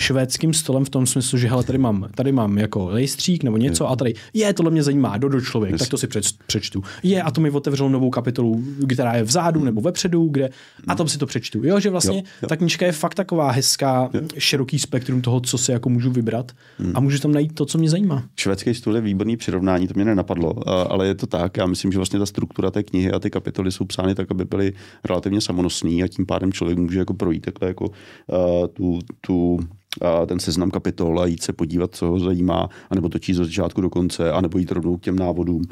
švédským 0.00 0.54
stolem 0.54 0.84
v 0.84 0.90
tom 0.90 1.06
smyslu, 1.06 1.38
že 1.38 1.48
hele, 1.48 1.64
tady 1.64 1.78
mám, 1.78 2.08
tady 2.14 2.32
mám 2.32 2.58
jako 2.58 2.88
lejstřík 2.88 3.44
nebo 3.44 3.56
něco 3.56 3.90
a 3.90 3.96
tady, 3.96 4.14
je, 4.34 4.54
tohle 4.54 4.70
mě 4.70 4.82
zajímá, 4.82 5.18
do, 5.18 5.28
do 5.28 5.40
člověk, 5.40 5.78
tak 5.78 5.88
to 5.88 5.98
si 5.98 6.08
přečtu. 6.46 6.82
Je, 7.02 7.22
a 7.22 7.30
to 7.30 7.40
mi 7.40 7.50
otevřelo 7.50 7.88
novou 7.88 8.10
kapitolu, 8.10 8.64
která 8.94 9.14
je 9.14 9.22
vzadu 9.22 9.64
nebo 9.64 9.80
vepředu, 9.80 10.28
kde, 10.28 10.50
a 10.88 10.94
tam 10.94 11.08
si 11.08 11.18
to 11.18 11.26
přečtu. 11.26 11.64
Jo, 11.64 11.80
že 11.80 11.90
vlastně 11.90 12.16
jo, 12.16 12.24
jo. 12.42 12.48
ta 12.48 12.56
knížka 12.56 12.86
je 12.86 12.92
fakt 12.92 13.14
taková 13.14 13.50
hezká, 13.50 14.10
jo. 14.14 14.20
široký 14.38 14.78
spektrum 14.78 15.22
toho, 15.22 15.40
co 15.40 15.58
si 15.58 15.72
jako 15.72 15.88
můžu 15.88 16.10
vybrat 16.10 16.52
a 16.94 17.00
můžu 17.00 17.18
tam 17.18 17.32
najít 17.32 17.54
to, 17.54 17.66
co 17.66 17.78
mě 17.78 17.90
zajímá. 17.90 18.22
Švédský 18.36 18.74
stůl 18.74 18.94
je 18.94 19.00
výborný 19.00 19.36
přirovnání, 19.36 19.88
to 19.88 19.94
mě 19.96 20.04
nenapadlo, 20.04 20.68
ale 20.68 21.06
je 21.06 21.14
to 21.14 21.26
tak. 21.26 21.56
Já 21.56 21.66
myslím, 21.66 21.92
že 21.92 21.98
vlastně 21.98 22.18
ta 22.18 22.26
struktura 22.26 22.70
té 22.70 22.82
knihy 22.82 23.12
a 23.12 23.18
ty 23.18 23.30
kapitoly 23.30 23.71
jsou 23.72 23.84
psány 23.84 24.14
tak, 24.14 24.30
aby 24.30 24.44
byly 24.44 24.72
relativně 25.04 25.40
samonosný 25.40 26.02
a 26.02 26.08
tím 26.08 26.26
pádem 26.26 26.52
člověk 26.52 26.78
může 26.78 26.98
jako 26.98 27.14
projít 27.14 27.40
takhle 27.40 27.68
jako 27.68 27.88
uh, 27.88 28.66
tu, 28.72 28.98
tu 29.20 29.58
ten 30.26 30.38
seznam 30.38 30.70
kapitol 30.70 31.20
a 31.20 31.26
jít 31.26 31.42
se 31.42 31.52
podívat, 31.52 31.94
co 31.94 32.06
ho 32.06 32.18
zajímá, 32.18 32.68
anebo 32.90 33.08
to 33.08 33.18
číst 33.18 33.38
od 33.38 33.44
začátku 33.44 33.80
do 33.80 33.90
konce, 33.90 34.32
anebo 34.32 34.58
jít 34.58 34.72
rovnou 34.72 34.96
k 34.96 35.00
těm 35.00 35.16
návodům, 35.16 35.62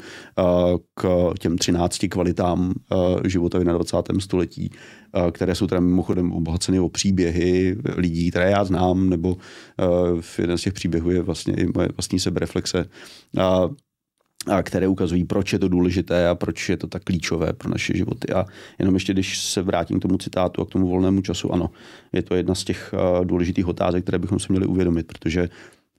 k 0.93 1.33
těm 1.39 1.57
13 1.57 1.97
kvalitám 2.09 2.73
života 3.27 3.59
na 3.63 3.73
20. 3.73 3.97
století, 4.19 4.69
které 5.31 5.55
jsou 5.55 5.67
teda 5.67 5.81
mimochodem 5.81 6.31
obohaceny 6.31 6.79
o 6.79 6.89
příběhy 6.89 7.77
lidí, 7.97 8.31
které 8.31 8.51
já 8.51 8.63
znám, 8.63 9.09
nebo 9.09 9.37
v 10.21 10.39
jeden 10.39 10.57
z 10.57 10.61
těch 10.61 10.73
příběhů 10.73 11.11
je 11.11 11.21
vlastně 11.21 11.53
i 11.53 11.67
moje 11.75 11.89
vlastní 11.97 12.19
sebereflexe 12.19 12.85
a 13.37 13.69
které 14.63 14.87
ukazují, 14.87 15.25
proč 15.25 15.53
je 15.53 15.59
to 15.59 15.67
důležité 15.67 16.27
a 16.27 16.35
proč 16.35 16.69
je 16.69 16.77
to 16.77 16.87
tak 16.87 17.03
klíčové 17.03 17.53
pro 17.53 17.69
naše 17.69 17.97
životy. 17.97 18.33
A 18.33 18.45
jenom 18.79 18.93
ještě, 18.93 19.13
když 19.13 19.37
se 19.37 19.61
vrátím 19.61 19.99
k 19.99 20.01
tomu 20.01 20.17
citátu 20.17 20.61
a 20.61 20.65
k 20.65 20.69
tomu 20.69 20.87
volnému 20.87 21.21
času, 21.21 21.53
ano, 21.53 21.69
je 22.13 22.21
to 22.21 22.35
jedna 22.35 22.55
z 22.55 22.63
těch 22.63 22.93
uh, 22.93 23.25
důležitých 23.25 23.67
otázek, 23.67 24.03
které 24.03 24.19
bychom 24.19 24.39
se 24.39 24.47
měli 24.49 24.65
uvědomit, 24.65 25.07
protože 25.07 25.49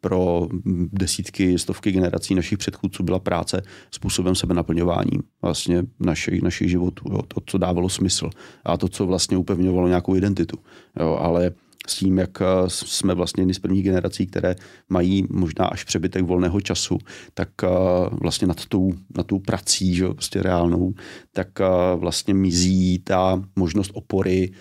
pro 0.00 0.48
desítky, 0.92 1.58
stovky 1.58 1.92
generací 1.92 2.34
našich 2.34 2.58
předchůdců 2.58 3.02
byla 3.02 3.18
práce 3.18 3.62
způsobem 3.90 4.34
sebenaplňování 4.34 5.18
vlastně 5.42 5.82
našich, 6.00 6.42
našich 6.42 6.70
životů. 6.70 7.04
Jo. 7.10 7.22
To, 7.28 7.40
co 7.46 7.58
dávalo 7.58 7.88
smysl 7.88 8.30
a 8.64 8.76
to, 8.76 8.88
co 8.88 9.06
vlastně 9.06 9.36
upevňovalo 9.36 9.88
nějakou 9.88 10.16
identitu. 10.16 10.58
Jo. 11.00 11.18
Ale 11.20 11.50
s 11.88 11.96
tím, 11.96 12.18
jak 12.18 12.40
eh, 12.40 12.44
jsme 12.66 13.14
vlastně 13.14 13.40
jedni 13.40 13.54
z 13.54 13.58
prvních 13.58 13.84
generací, 13.84 14.26
které 14.26 14.54
mají 14.88 15.26
možná 15.30 15.66
až 15.66 15.84
přebytek 15.84 16.24
volného 16.24 16.60
času, 16.60 16.98
tak 17.34 17.48
eh, 17.64 17.68
vlastně 18.10 18.46
nad 18.46 18.66
tou, 18.66 18.92
nad 19.16 19.26
tou 19.26 19.38
prací, 19.38 19.94
že, 19.94 20.08
prostě 20.08 20.42
reálnou, 20.42 20.94
tak 21.32 21.60
eh, 21.60 21.66
vlastně 21.96 22.34
mizí 22.34 22.98
ta 22.98 23.42
možnost 23.56 23.90
opory 23.94 24.52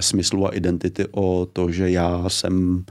smyslu 0.00 0.46
a 0.46 0.54
identity 0.54 1.04
o 1.10 1.46
to, 1.52 1.70
že 1.70 1.90
já 1.90 2.28
jsem 2.28 2.84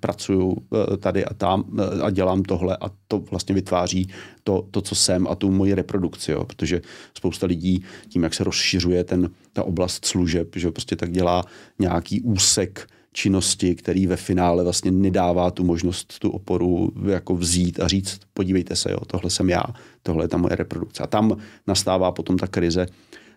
pracuju 0.00 0.56
tady 1.00 1.24
a 1.24 1.34
tam 1.34 1.64
a 2.02 2.10
dělám 2.10 2.42
tohle 2.42 2.76
a 2.80 2.90
to 3.08 3.18
vlastně 3.18 3.54
vytváří 3.54 4.08
to, 4.44 4.66
to 4.70 4.80
co 4.80 4.94
jsem 4.94 5.26
a 5.26 5.34
tu 5.34 5.50
moji 5.50 5.74
reprodukci, 5.74 6.32
jo, 6.32 6.44
protože 6.44 6.82
spousta 7.14 7.46
lidí 7.46 7.84
tím, 8.08 8.22
jak 8.22 8.34
se 8.34 8.44
rozšiřuje 8.44 9.04
ten, 9.04 9.30
ta 9.52 9.62
oblast 9.62 10.04
služeb, 10.04 10.48
že 10.56 10.70
prostě 10.70 10.96
tak 10.96 11.12
dělá 11.12 11.44
nějaký 11.78 12.20
úsek 12.20 12.88
činnosti, 13.12 13.74
který 13.74 14.06
ve 14.06 14.16
finále 14.16 14.64
vlastně 14.64 14.90
nedává 14.90 15.50
tu 15.50 15.64
možnost 15.64 16.18
tu 16.18 16.30
oporu 16.30 16.92
jako 17.08 17.34
vzít 17.34 17.80
a 17.80 17.88
říct, 17.88 18.20
podívejte 18.34 18.76
se, 18.76 18.92
jo, 18.92 18.98
tohle 19.06 19.30
jsem 19.30 19.50
já, 19.50 19.62
tohle 20.02 20.24
je 20.24 20.28
ta 20.28 20.36
moje 20.36 20.56
reprodukce. 20.56 21.02
A 21.02 21.06
tam 21.06 21.36
nastává 21.66 22.12
potom 22.12 22.36
ta 22.36 22.46
krize 22.46 22.86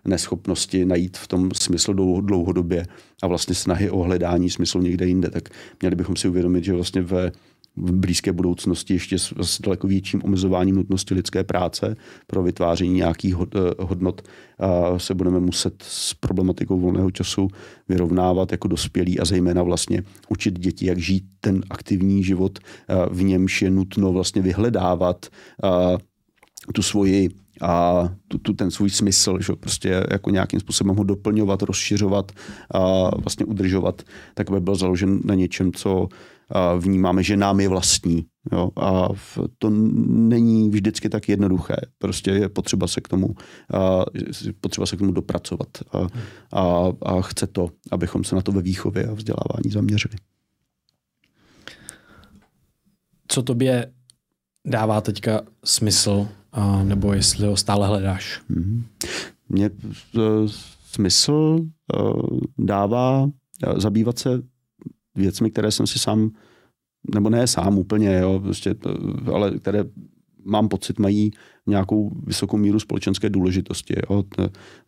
neschopnosti 0.06 0.86
najít 0.86 1.18
v 1.18 1.28
tom 1.28 1.52
smysl 1.54 1.94
dlouhodobě 2.22 2.86
a 3.22 3.28
vlastně 3.28 3.56
snahy 3.56 3.90
o 3.90 4.00
hledání 4.00 4.50
smyslu 4.50 4.82
někde 4.82 5.06
jinde. 5.06 5.30
Tak 5.30 5.50
měli 5.82 5.96
bychom 5.96 6.16
si 6.16 6.28
uvědomit, 6.28 6.64
že 6.64 6.74
vlastně 6.74 7.02
ve 7.02 7.32
v 7.78 7.92
blízké 7.92 8.32
budoucnosti 8.32 8.94
ještě 8.94 9.20
s, 9.20 9.62
daleko 9.62 9.88
větším 9.88 10.22
omezováním 10.24 10.76
nutnosti 10.76 11.14
lidské 11.14 11.44
práce 11.44 11.96
pro 12.28 12.44
vytváření 12.44 12.94
nějakých 12.94 13.36
eh, 13.36 13.60
hodnot 13.80 14.22
se 14.98 15.14
budeme 15.14 15.40
muset 15.40 15.84
s 15.88 16.14
problematikou 16.14 16.80
volného 16.80 17.12
času 17.12 17.48
vyrovnávat 17.90 18.52
jako 18.52 18.68
dospělí 18.68 19.20
a 19.20 19.26
zejména 19.26 19.64
vlastně 19.64 20.04
učit 20.30 20.60
děti, 20.60 20.86
jak 20.86 20.98
žít 20.98 21.24
ten 21.42 21.64
aktivní 21.70 22.24
život, 22.24 22.60
v 23.12 23.24
němž 23.24 23.62
je 23.62 23.72
nutno 23.72 24.12
vlastně 24.12 24.42
vyhledávat 24.42 25.26
tu 26.74 26.82
svoji 26.82 27.30
a 27.62 28.04
tu, 28.28 28.38
tu, 28.38 28.54
ten 28.54 28.72
svůj 28.72 28.90
smysl, 28.90 29.38
že 29.40 29.54
prostě 29.60 30.04
jako 30.12 30.30
nějakým 30.30 30.60
způsobem 30.60 30.96
ho 30.96 31.04
doplňovat, 31.04 31.62
rozšiřovat 31.62 32.32
a 32.74 33.10
vlastně 33.18 33.46
udržovat, 33.46 34.02
tak 34.34 34.52
by 34.52 34.60
byl 34.60 34.76
založen 34.76 35.20
na 35.26 35.36
něčem, 35.36 35.74
co 35.74 36.08
vnímáme, 36.80 37.24
že 37.24 37.38
nám 37.38 37.60
je 37.60 37.70
vlastní. 37.70 38.26
Jo? 38.52 38.70
A 38.76 39.10
to 39.58 39.70
není 39.70 40.70
vždycky 40.70 41.10
tak 41.10 41.30
jednoduché. 41.30 41.76
Prostě 41.98 42.32
je 42.32 42.50
potřeba 42.50 42.88
se 42.88 43.02
k 43.02 43.08
tomu, 43.08 43.36
potřeba 44.62 44.86
se 44.86 44.96
k 44.96 45.00
tomu 45.00 45.12
dopracovat. 45.12 45.68
A, 45.94 46.08
a, 46.60 46.92
a 47.02 47.22
chce 47.22 47.48
to, 47.48 47.70
abychom 47.92 48.24
se 48.24 48.36
na 48.36 48.42
to 48.42 48.52
ve 48.52 48.62
výchově 48.62 49.08
a 49.08 49.14
vzdělávání 49.14 49.72
zaměřili. 49.72 50.16
Co 53.28 53.44
tobě 53.44 53.92
dává 54.66 55.02
teďka 55.02 55.42
smysl, 55.64 56.28
a, 56.52 56.84
nebo 56.84 57.14
jestli 57.14 57.48
ho 57.48 57.58
stále 57.58 57.88
hledáš? 57.88 58.42
Mm-hmm. 58.52 58.84
Mně 59.50 59.66
e, 59.66 59.70
smysl 60.86 61.60
e, 61.60 61.98
dává 62.58 63.30
e, 63.64 63.82
zabývat 63.82 64.20
se 64.20 64.42
věcmi, 65.16 65.52
které 65.52 65.72
jsem 65.72 65.88
si 65.88 66.00
sám, 66.00 66.32
nebo 67.16 67.30
ne 67.30 67.48
sám 67.48 67.78
úplně, 67.78 68.20
jo, 68.20 68.40
prostě, 68.40 68.76
ale 69.34 69.60
které 69.60 69.84
mám 70.46 70.68
pocit, 70.68 71.00
mají 71.00 71.32
nějakou 71.68 72.12
vysokou 72.24 72.58
míru 72.58 72.80
společenské 72.80 73.30
důležitosti. 73.30 73.96
Jo. 74.10 74.24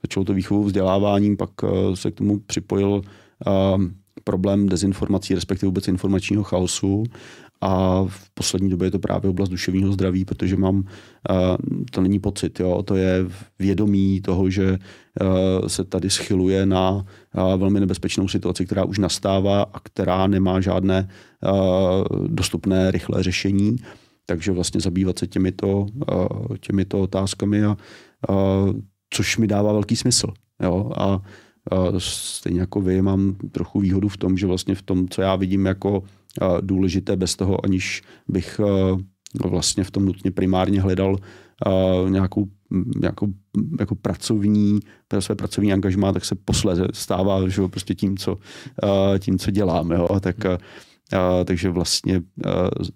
Začalo 0.03 0.25
to 0.25 0.33
výchovou 0.33 0.63
vzděláváním, 0.63 1.37
pak 1.37 1.49
eh, 1.63 1.95
se 1.95 2.11
k 2.11 2.15
tomu 2.15 2.39
připojil 2.39 3.01
uh, 3.47 3.83
problém 4.23 4.69
dezinformací, 4.69 5.35
respektive 5.35 5.67
vůbec 5.67 5.87
informačního 5.87 6.43
chaosu 6.43 7.03
a 7.61 8.03
v 8.07 8.29
poslední 8.29 8.69
době 8.69 8.87
je 8.87 8.91
to 8.91 8.99
právě 8.99 9.29
oblast 9.29 9.49
duševního 9.49 9.91
zdraví, 9.91 10.25
protože 10.25 10.55
mám, 10.55 10.83
to 11.91 12.01
není 12.01 12.19
pocit, 12.19 12.59
jo, 12.59 12.83
to 12.83 12.95
je 12.95 13.25
vědomí 13.59 14.21
toho, 14.21 14.49
že 14.49 14.77
se 15.67 15.83
tady 15.83 16.09
schyluje 16.09 16.65
na 16.65 17.05
velmi 17.57 17.79
nebezpečnou 17.79 18.27
situaci, 18.27 18.65
která 18.65 18.85
už 18.85 18.97
nastává 18.97 19.61
a 19.61 19.79
která 19.79 20.27
nemá 20.27 20.61
žádné 20.61 21.09
dostupné 22.27 22.91
rychlé 22.91 23.23
řešení. 23.23 23.75
Takže 24.29 24.51
vlastně 24.51 24.81
zabývat 24.81 25.19
se 25.19 25.27
těmito, 25.27 25.85
těmito 26.59 27.01
otázkami, 27.01 27.65
a, 27.65 27.77
což 29.09 29.37
mi 29.37 29.47
dává 29.47 29.73
velký 29.73 29.95
smysl. 29.95 30.27
Jo? 30.63 30.91
A, 30.95 31.03
a 31.03 31.21
stejně 31.97 32.59
jako 32.59 32.81
vy 32.81 33.01
mám 33.01 33.35
trochu 33.51 33.79
výhodu 33.79 34.07
v 34.07 34.17
tom, 34.17 34.37
že 34.37 34.47
vlastně 34.47 34.75
v 34.75 34.81
tom, 34.81 35.07
co 35.07 35.21
já 35.21 35.35
vidím 35.35 35.65
jako 35.65 36.03
důležité 36.61 37.15
bez 37.15 37.35
toho, 37.35 37.65
aniž 37.65 38.01
bych 38.27 38.61
vlastně 39.45 39.83
v 39.83 39.91
tom 39.91 40.05
nutně 40.05 40.31
primárně 40.31 40.81
hledal 40.81 41.15
nějakou, 42.09 42.47
nějakou 43.01 43.27
jako 43.79 43.95
pracovní, 43.95 44.79
pro 45.07 45.21
své 45.21 45.35
pracovní 45.35 45.73
angažmá, 45.73 46.11
tak 46.13 46.25
se 46.25 46.35
posléze 46.35 46.87
stává 46.93 47.49
že 47.49 47.61
prostě 47.67 47.95
tím, 47.95 48.17
co, 48.17 48.37
tím, 49.19 49.39
co 49.39 49.51
dělám. 49.51 49.91
Jo? 49.91 50.07
Tak, 50.19 50.45
a, 50.45 51.43
takže 51.45 51.69
vlastně 51.69 52.17
a, 52.17 52.21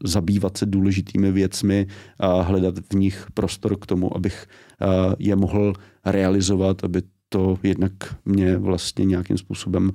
zabývat 0.03 0.57
se 0.57 0.65
důležitými 0.65 1.31
věcmi 1.31 1.87
a 2.19 2.41
hledat 2.41 2.75
v 2.93 2.95
nich 2.95 3.27
prostor 3.33 3.79
k 3.79 3.85
tomu, 3.85 4.15
abych 4.17 4.45
a, 4.79 5.15
je 5.19 5.35
mohl 5.35 5.73
realizovat, 6.05 6.83
aby 6.83 7.01
to 7.33 7.57
jednak 7.63 7.93
mě 8.25 8.57
vlastně 8.57 9.05
nějakým 9.05 9.37
způsobem 9.37 9.91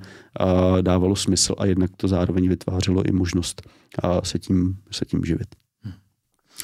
dávalo 0.81 1.15
smysl 1.15 1.55
a 1.57 1.65
jednak 1.65 1.91
to 1.97 2.07
zároveň 2.07 2.49
vytvářelo 2.49 3.03
i 3.05 3.11
možnost 3.11 3.69
se 4.23 4.39
tím, 4.39 4.77
se 4.91 5.05
tím 5.05 5.21
živit. 5.25 5.47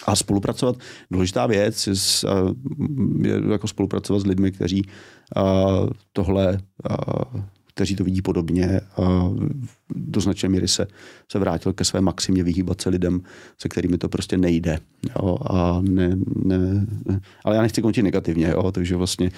A 0.05 0.15
spolupracovat, 0.15 0.75
důležitá 1.11 1.47
věc 1.47 1.87
je 3.21 3.41
jako 3.51 3.67
spolupracovat 3.67 4.19
s 4.19 4.25
lidmi, 4.25 4.51
kteří 4.51 4.89
tohle, 6.13 6.57
kteří 7.73 7.95
to 7.95 8.03
vidí 8.03 8.21
podobně 8.21 8.79
a 8.79 9.29
do 9.95 10.21
značné 10.21 10.49
míry 10.49 10.67
se, 10.67 10.87
se 11.31 11.39
vrátil 11.39 11.73
ke 11.73 11.85
své 11.85 12.01
maximě 12.01 12.43
vyhýbat 12.43 12.81
se 12.81 12.89
lidem, 12.89 13.21
se 13.57 13.69
kterými 13.69 13.97
to 13.97 14.09
prostě 14.09 14.37
nejde. 14.37 14.79
Jo, 15.15 15.37
a 15.49 15.81
ne, 15.81 16.17
ne, 16.45 16.87
ale 17.43 17.55
já 17.55 17.61
nechci 17.61 17.81
končit 17.81 18.03
negativně, 18.03 18.47
jo, 18.47 18.71
takže 18.71 18.95
vlastně 18.95 19.31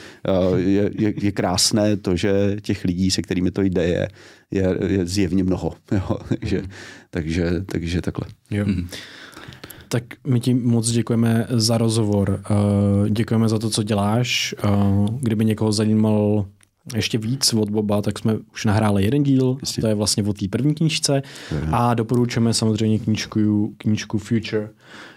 je, 0.56 0.92
je, 1.00 1.14
je 1.22 1.32
krásné 1.32 1.98
to, 1.98 2.16
že 2.16 2.58
těch 2.62 2.84
lidí, 2.84 3.12
se 3.12 3.22
kterými 3.22 3.52
to 3.52 3.62
jde, 3.62 3.84
je, 3.84 4.08
je, 4.52 4.78
je 4.88 5.06
zjevně 5.06 5.44
mnoho. 5.44 5.74
Jo, 5.92 6.18
takže, 6.40 6.64
takže, 7.10 7.52
takže 7.66 8.02
takhle. 8.02 8.28
Jo. 8.52 8.66
Mm. 8.66 8.88
Tak 9.90 10.04
my 10.28 10.40
ti 10.40 10.54
moc 10.54 10.92
děkujeme 10.92 11.48
za 11.50 11.78
rozhovor. 11.78 12.42
Děkujeme 13.10 13.50
za 13.50 13.60
to, 13.60 13.70
co 13.70 13.84
děláš. 13.84 14.56
Kdyby 15.20 15.46
někoho 15.46 15.72
zajímal 15.72 16.46
ještě 16.96 17.18
víc 17.18 17.54
od 17.54 17.70
Boba, 17.70 18.02
tak 18.02 18.20
jsme 18.20 18.38
už 18.54 18.66
nahráli 18.66 19.04
jeden 19.04 19.24
díl, 19.24 19.58
Jasně. 19.62 19.82
to 19.82 19.88
je 19.88 19.96
vlastně 19.96 20.24
o 20.24 20.34
té 20.34 20.48
první 20.48 20.76
knížce 20.76 21.22
a 21.72 21.94
doporučujeme 21.94 22.54
samozřejmě 22.54 23.00
knížku, 23.00 23.74
knížku 23.78 24.18
Future, 24.18 24.70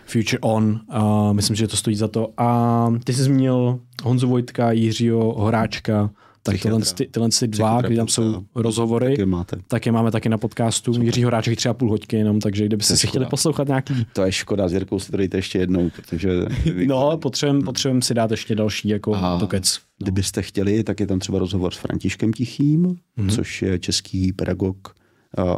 Future 0.07 0.39
On, 0.40 0.81
a 0.89 1.32
myslím, 1.32 1.57
že 1.57 1.69
to 1.69 1.77
stojí 1.77 1.97
za 1.97 2.09
to. 2.09 2.28
A 2.36 2.89
ty 3.05 3.12
jsi 3.12 3.23
zmínil 3.23 3.81
Honzu 4.03 4.28
Vojtka, 4.28 4.73
Jiřího 4.73 5.35
Horáčka, 5.39 6.11
tak 6.43 6.61
tyhle, 6.61 6.81
ty, 6.81 7.07
tyhle 7.07 7.28
ty 7.40 7.49
dva, 7.49 7.81
kdy 7.82 7.97
tam 7.97 8.09
jsou 8.09 8.43
rozhovory, 8.55 9.09
tak 9.09 9.19
je, 9.19 9.27
máte. 9.27 9.57
tak 9.69 9.86
je 9.86 9.93
máme 9.93 10.11
taky 10.11 10.28
na 10.28 10.39
podcastu. 10.39 10.95
Super. 10.95 11.07
Jiří 11.07 11.24
Horáček 11.24 11.57
třeba 11.57 11.74
půl 11.74 11.90
hodky 11.90 12.16
jenom, 12.16 12.40
takže 12.40 12.66
kdybyste 12.66 12.97
si 12.97 13.07
chtěli 13.07 13.27
poslouchat 13.27 13.69
nějaký... 13.69 14.07
To 14.12 14.23
je 14.23 14.32
škoda, 14.32 14.69
s 14.69 14.73
Jirkou 14.73 14.99
si 14.99 15.11
to 15.11 15.16
dejte 15.16 15.39
ještě 15.39 15.59
jednou, 15.59 15.90
protože... 15.90 16.31
no, 16.86 17.19
potřebujeme 17.19 17.65
potřebujem 17.65 18.03
si 18.03 18.15
dát 18.15 18.31
ještě 18.31 18.55
další 18.55 18.89
jako 18.89 19.15
A 19.15 19.39
pokec. 19.39 19.78
No. 20.01 20.05
Kdybyste 20.05 20.43
chtěli, 20.43 20.85
tak 20.85 21.01
je 21.01 21.07
tam 21.07 21.19
třeba 21.19 21.39
rozhovor 21.39 21.75
s 21.75 21.77
Františkem 21.77 22.33
Tichým, 22.33 22.87
mm-hmm. 22.87 23.35
což 23.35 23.62
je 23.62 23.79
český 23.79 24.33
pedagog 24.33 24.99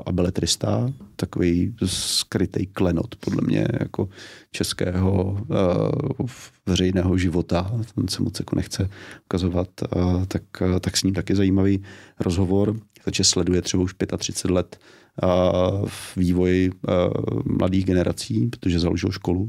a 0.06 0.12
beletrista, 0.12 0.92
takový 1.16 1.74
skrytý 1.84 2.66
klenot 2.66 3.16
podle 3.16 3.42
mě 3.46 3.66
jako 3.80 4.08
českého 4.50 5.32
uh, 6.18 6.26
veřejného 6.66 7.18
života, 7.18 7.80
ten 7.94 8.08
se 8.08 8.22
moc 8.22 8.38
jako 8.38 8.56
nechce 8.56 8.90
ukazovat, 9.24 9.68
uh, 9.96 10.24
tak, 10.24 10.42
uh, 10.60 10.78
tak 10.78 10.96
s 10.96 11.02
ním 11.02 11.14
taky 11.14 11.34
zajímavý 11.34 11.82
rozhovor, 12.20 12.76
takže 13.04 13.24
sleduje 13.24 13.62
třeba 13.62 13.82
už 13.82 13.94
35 14.18 14.54
let 14.54 14.78
uh, 15.22 15.88
v 15.88 16.16
vývoji 16.16 16.70
uh, 16.70 16.76
mladých 17.44 17.84
generací, 17.84 18.46
protože 18.46 18.78
založil 18.78 19.10
školu, 19.10 19.46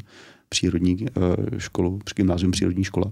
přírodní 0.49 0.95
uh, 0.95 1.35
školu, 1.57 1.99
gymnázium 2.15 2.51
přírodní 2.51 2.83
škola. 2.83 3.11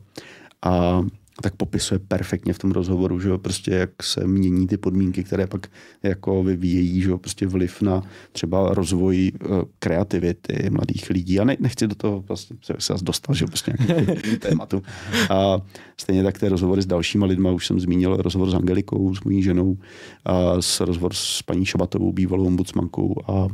A 0.61 1.01
tak 1.41 1.55
popisuje 1.55 1.99
perfektně 1.99 2.53
v 2.53 2.59
tom 2.59 2.71
rozhovoru, 2.71 3.19
že 3.19 3.29
jo, 3.29 3.37
prostě 3.37 3.71
jak 3.71 4.03
se 4.03 4.27
mění 4.27 4.67
ty 4.67 4.77
podmínky, 4.77 5.23
které 5.23 5.47
pak 5.47 5.67
jako 6.03 6.43
vyvíjejí, 6.43 7.01
že 7.01 7.09
jo, 7.09 7.17
prostě 7.17 7.47
vliv 7.47 7.81
na 7.81 8.03
třeba 8.31 8.73
rozvoj 8.73 9.31
uh, 9.49 9.61
kreativity 9.79 10.69
mladých 10.69 11.09
lidí. 11.09 11.39
A 11.39 11.43
ne, 11.43 11.57
nechci 11.59 11.87
do 11.87 11.95
toho 11.95 12.23
vlastně 12.27 12.57
se, 12.79 12.93
dostal, 13.01 13.35
že 13.35 13.43
jo, 13.43 13.47
prostě 13.47 13.73
nějaký 13.87 14.37
tématu. 14.39 14.83
A 15.29 15.61
stejně 15.97 16.23
tak 16.23 16.39
ty 16.39 16.49
rozhovory 16.49 16.81
s 16.81 16.85
dalšíma 16.85 17.25
lidma, 17.25 17.51
už 17.51 17.67
jsem 17.67 17.79
zmínil 17.79 18.17
rozhovor 18.17 18.49
s 18.49 18.53
Angelikou, 18.53 19.15
s 19.15 19.23
mojí 19.23 19.43
ženou, 19.43 19.77
a 20.25 20.61
s 20.61 20.79
rozhovor 20.79 21.13
s 21.13 21.41
paní 21.41 21.65
Šabatovou, 21.65 22.11
bývalou 22.11 22.45
ombudsmankou 22.45 23.15
a, 23.27 23.33
a 23.33 23.47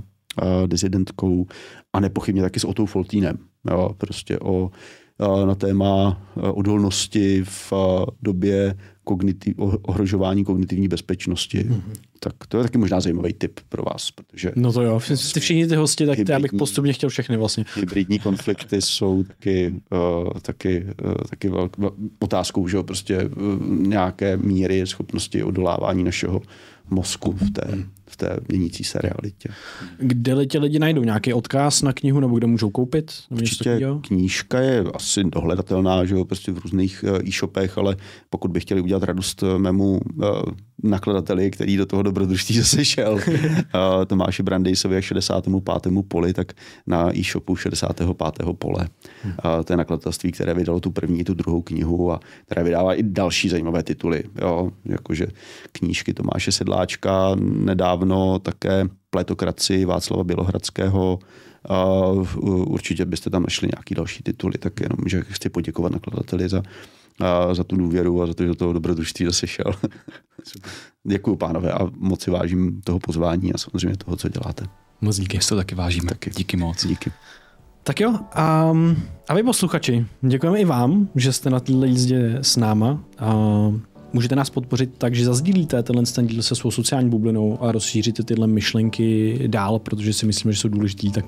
dizidentkou 0.65 1.47
a 1.93 1.99
nepochybně 1.99 2.41
taky 2.41 2.59
s 2.59 2.63
Otou 2.63 2.85
Foltínem, 2.85 3.37
jo, 3.71 3.89
prostě 3.97 4.39
o 4.39 4.71
na 5.19 5.55
téma 5.55 6.21
odolnosti 6.35 7.43
v 7.43 7.73
době 8.21 8.75
kognitiv, 9.03 9.53
ohrožování 9.81 10.43
kognitivní 10.43 10.87
bezpečnosti. 10.87 11.63
Mm-hmm. 11.63 11.81
Tak 12.19 12.33
to 12.47 12.57
je 12.57 12.63
taky 12.63 12.77
možná 12.77 12.99
zajímavý 12.99 13.33
tip 13.33 13.59
pro 13.69 13.83
vás, 13.83 14.11
protože... 14.11 14.51
No 14.55 14.73
to 14.73 14.81
jo, 14.81 14.99
ty 15.33 15.39
všichni 15.39 15.67
ty 15.67 15.75
hosti, 15.75 16.05
tak 16.05 16.17
hybridní, 16.17 16.33
já 16.33 16.39
bych 16.39 16.53
postupně 16.53 16.93
chtěl 16.93 17.09
všechny 17.09 17.37
vlastně. 17.37 17.65
Hybridní 17.75 18.19
konflikty 18.19 18.81
jsou 18.81 19.23
taky, 19.23 19.73
uh, 19.91 20.29
taky, 20.41 20.85
uh, 21.05 21.13
taky 21.29 21.49
velk, 21.49 21.77
otázkou, 22.19 22.67
že 22.67 22.77
jo, 22.77 22.83
prostě 22.83 23.25
uh, 23.25 23.31
nějaké 23.87 24.37
míry 24.37 24.87
schopnosti 24.87 25.43
odolávání 25.43 26.03
našeho 26.03 26.41
mozku 26.89 27.31
v 27.31 27.51
té, 27.51 27.85
v 28.07 28.17
té 28.17 28.37
měnící 28.47 28.83
se 28.83 28.99
realitě. 28.99 29.49
Kde 29.97 30.45
tě 30.45 30.59
lidi 30.59 30.79
najdou? 30.79 31.03
Nějaký 31.03 31.33
odkaz 31.33 31.81
na 31.81 31.93
knihu 31.93 32.19
nebo 32.19 32.37
kde 32.37 32.47
můžou 32.47 32.69
koupit? 32.69 33.11
Určitě 33.29 33.79
knížka 34.07 34.59
je 34.59 34.83
asi 34.93 35.23
dohledatelná, 35.23 36.05
že 36.05 36.15
jo, 36.15 36.25
prostě 36.25 36.51
v 36.51 36.57
různých 36.57 37.05
eh, 37.07 37.27
e-shopech, 37.27 37.77
ale 37.77 37.95
pokud 38.29 38.51
by 38.51 38.59
chtěli 38.59 38.81
udělat 38.81 39.03
radost 39.03 39.43
eh, 39.43 39.57
mému 39.57 39.99
uh, 40.15 40.25
nakladateli, 40.83 41.51
který 41.51 41.77
do 41.77 41.85
toho 41.85 42.03
dobrodružství 42.03 42.57
zase 42.59 42.85
šel, 42.85 43.19
Tomáši 44.07 44.43
Brandejsovi 44.43 44.97
a 44.97 45.01
65. 45.01 45.53
poli, 46.07 46.33
tak 46.33 46.53
na 46.87 47.17
e-shopu 47.17 47.55
65. 47.55 48.09
pole. 48.53 48.87
Uh, 49.25 49.63
to 49.63 49.73
je 49.73 49.77
nakladatelství, 49.77 50.31
které 50.31 50.53
vydalo 50.53 50.79
tu 50.79 50.91
první, 50.91 51.23
tu 51.23 51.33
druhou 51.33 51.61
knihu 51.61 52.11
a 52.11 52.19
které 52.45 52.63
vydává 52.63 52.93
i 52.93 53.03
další 53.03 53.49
zajímavé 53.49 53.83
tituly. 53.83 54.23
Jo, 54.41 54.71
jakože 54.85 55.27
knížky 55.71 56.13
Tomáše 56.13 56.51
Sedláčka, 56.51 57.35
nedávno 57.39 58.04
také 58.41 58.87
Pletokraci 59.09 59.85
Václava 59.85 60.23
Bělohradského, 60.23 61.19
a 61.69 61.85
určitě 62.67 63.05
byste 63.05 63.29
tam 63.29 63.43
našli 63.43 63.69
nějaký 63.75 63.95
další 63.95 64.23
tituly, 64.23 64.57
tak 64.57 64.79
jenom, 64.79 64.97
že 65.05 65.23
chci 65.27 65.49
poděkovat 65.49 65.91
nakladateli 65.91 66.49
za, 66.49 66.63
za 67.53 67.63
tu 67.63 67.75
důvěru 67.75 68.21
a 68.21 68.27
za 68.27 68.33
to, 68.33 68.43
že 68.43 68.49
do 68.49 68.55
toho 68.55 68.73
dobrodružství 68.73 69.25
zase 69.25 69.47
šel. 69.47 69.73
Děkuji, 71.03 71.35
pánové, 71.35 71.71
a 71.71 71.79
moc 71.97 72.21
si 72.21 72.31
vážím 72.31 72.81
toho 72.81 72.99
pozvání 72.99 73.53
a 73.53 73.57
samozřejmě 73.57 73.97
toho, 73.97 74.17
co 74.17 74.29
děláte. 74.29 74.65
Moc 75.01 75.19
díky. 75.19 75.39
To 75.49 75.55
taky 75.55 75.75
vážíme. 75.75 76.09
Taky. 76.09 76.29
Díky 76.29 76.57
moc. 76.57 76.85
Díky. 76.85 77.11
Tak 77.83 77.99
jo, 77.99 78.19
a, 78.33 78.73
a 79.29 79.33
vy 79.33 79.43
posluchači, 79.43 80.05
děkujeme 80.21 80.59
i 80.59 80.65
vám, 80.65 81.09
že 81.15 81.33
jste 81.33 81.49
na 81.49 81.59
této 81.59 81.85
jízdě 81.85 82.37
s 82.41 82.57
náma. 82.57 83.03
A 83.19 83.33
můžete 84.13 84.35
nás 84.35 84.49
podpořit 84.49 84.89
tak, 84.97 85.15
že 85.15 85.25
zazdílíte 85.25 85.83
tenhle 85.83 86.05
ten 86.05 86.27
díl 86.27 86.43
se 86.43 86.55
svou 86.55 86.71
sociální 86.71 87.09
bublinou 87.09 87.63
a 87.63 87.71
rozšíříte 87.71 88.23
tyhle 88.23 88.47
myšlenky 88.47 89.39
dál, 89.47 89.79
protože 89.79 90.13
si 90.13 90.25
myslíme, 90.25 90.53
že 90.53 90.59
jsou 90.59 90.67
důležitý, 90.69 91.11
tak 91.11 91.25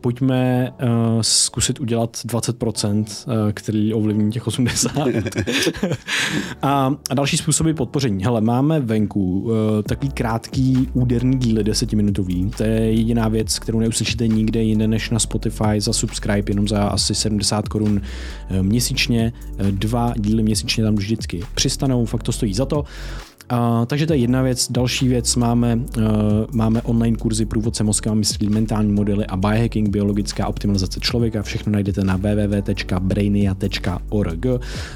pojďme 0.00 0.72
uh, 0.82 0.88
zkusit 1.20 1.80
udělat 1.80 2.16
20%, 2.26 2.98
uh, 2.98 3.04
eh, 3.04 3.52
který 3.52 3.94
ovlivní 3.94 4.32
těch 4.32 4.46
80. 4.46 4.92
a, 6.62 6.94
a 7.10 7.14
další 7.14 7.36
způsoby 7.36 7.72
podpoření. 7.72 8.24
Hele, 8.24 8.40
máme 8.40 8.80
venku 8.80 9.40
uh, 9.40 9.52
takový 9.82 10.12
krátký 10.12 10.88
úderný 10.92 11.38
díly, 11.38 11.64
desetiminutový. 11.64 12.50
To 12.56 12.62
je 12.62 12.92
jediná 12.92 13.28
věc, 13.28 13.58
kterou 13.58 13.80
neuslyšíte 13.80 14.28
nikde 14.28 14.62
jinde 14.62 14.88
než 14.88 15.10
na 15.10 15.18
Spotify 15.18 15.80
za 15.80 15.92
subscribe, 15.92 16.50
jenom 16.50 16.68
za 16.68 16.82
asi 16.82 17.14
70 17.14 17.68
korun 17.68 18.00
měsíčně. 18.62 19.32
Dva 19.70 20.12
díly 20.16 20.42
měsíčně 20.42 20.84
tam 20.84 20.94
vždycky 20.96 21.40
přistanou, 21.54 22.04
fakt 22.04 22.22
to 22.22 22.32
stojí 22.32 22.54
za 22.54 22.64
to. 22.64 22.84
Uh, 23.52 23.58
takže 23.86 24.06
to 24.06 24.12
je 24.12 24.18
jedna 24.18 24.42
věc. 24.42 24.66
Další 24.70 25.08
věc, 25.08 25.36
máme, 25.36 25.76
uh, 25.76 25.82
máme 26.52 26.82
online 26.82 27.16
kurzy 27.16 27.46
průvodce 27.46 27.84
mozka, 27.84 28.14
myslí 28.14 28.48
mentální 28.48 28.92
modely 28.92 29.26
a 29.26 29.36
biohacking, 29.36 29.88
biologická 29.88 30.46
optimalizace 30.46 31.00
člověka. 31.00 31.42
Všechno 31.42 31.72
najdete 31.72 32.04
na 32.04 32.16
www.brainia.org. 32.16 34.46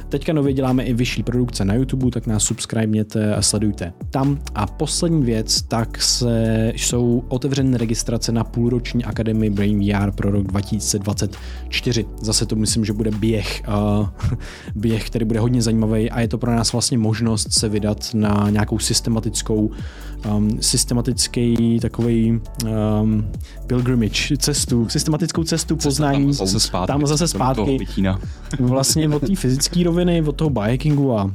Teďka 0.08 0.32
nově 0.32 0.52
děláme 0.52 0.84
i 0.84 0.94
vyšší 0.94 1.22
produkce 1.22 1.64
na 1.64 1.74
YouTube, 1.74 2.10
tak 2.10 2.26
nás 2.26 2.44
subscribněte 2.44 3.34
a 3.34 3.42
sledujte 3.42 3.92
tam. 4.10 4.38
A 4.54 4.66
poslední 4.66 5.22
věc, 5.22 5.62
tak 5.62 6.02
se, 6.02 6.72
jsou 6.76 7.24
otevřené 7.28 7.78
registrace 7.78 8.32
na 8.32 8.44
půlroční 8.44 9.04
akademii 9.04 9.50
Brain 9.50 9.92
VR 9.92 10.10
pro 10.10 10.30
rok 10.30 10.46
2024. 10.46 12.04
Zase 12.20 12.46
to 12.46 12.56
myslím, 12.56 12.84
že 12.84 12.92
bude 12.92 13.10
běh, 13.10 13.62
uh, 13.68 14.08
běh, 14.74 15.06
který 15.06 15.24
bude 15.24 15.40
hodně 15.40 15.62
zajímavý 15.62 16.10
a 16.10 16.20
je 16.20 16.28
to 16.28 16.38
pro 16.38 16.56
nás 16.56 16.72
vlastně 16.72 16.98
možnost 16.98 17.52
se 17.52 17.68
vydat 17.68 18.10
na 18.14 18.41
nějakou 18.50 18.78
systematickou, 18.78 19.70
um, 20.36 20.62
systematický 20.62 21.78
takový 21.80 22.40
um, 22.64 23.30
pilgrimage, 23.66 24.36
cestu, 24.36 24.88
systematickou 24.88 25.44
cestu 25.44 25.76
poznání. 25.76 26.24
Tam 26.24 26.32
zase 26.32 26.60
zpátky. 26.60 26.86
Tam 26.86 27.06
zase 27.06 27.28
zpátky. 27.28 27.78
Vlastně 28.60 29.08
od 29.08 29.26
té 29.26 29.34
fyzické 29.36 29.84
roviny, 29.84 30.22
od 30.22 30.36
toho 30.36 30.50
bikeingu 30.50 31.18
a 31.18 31.30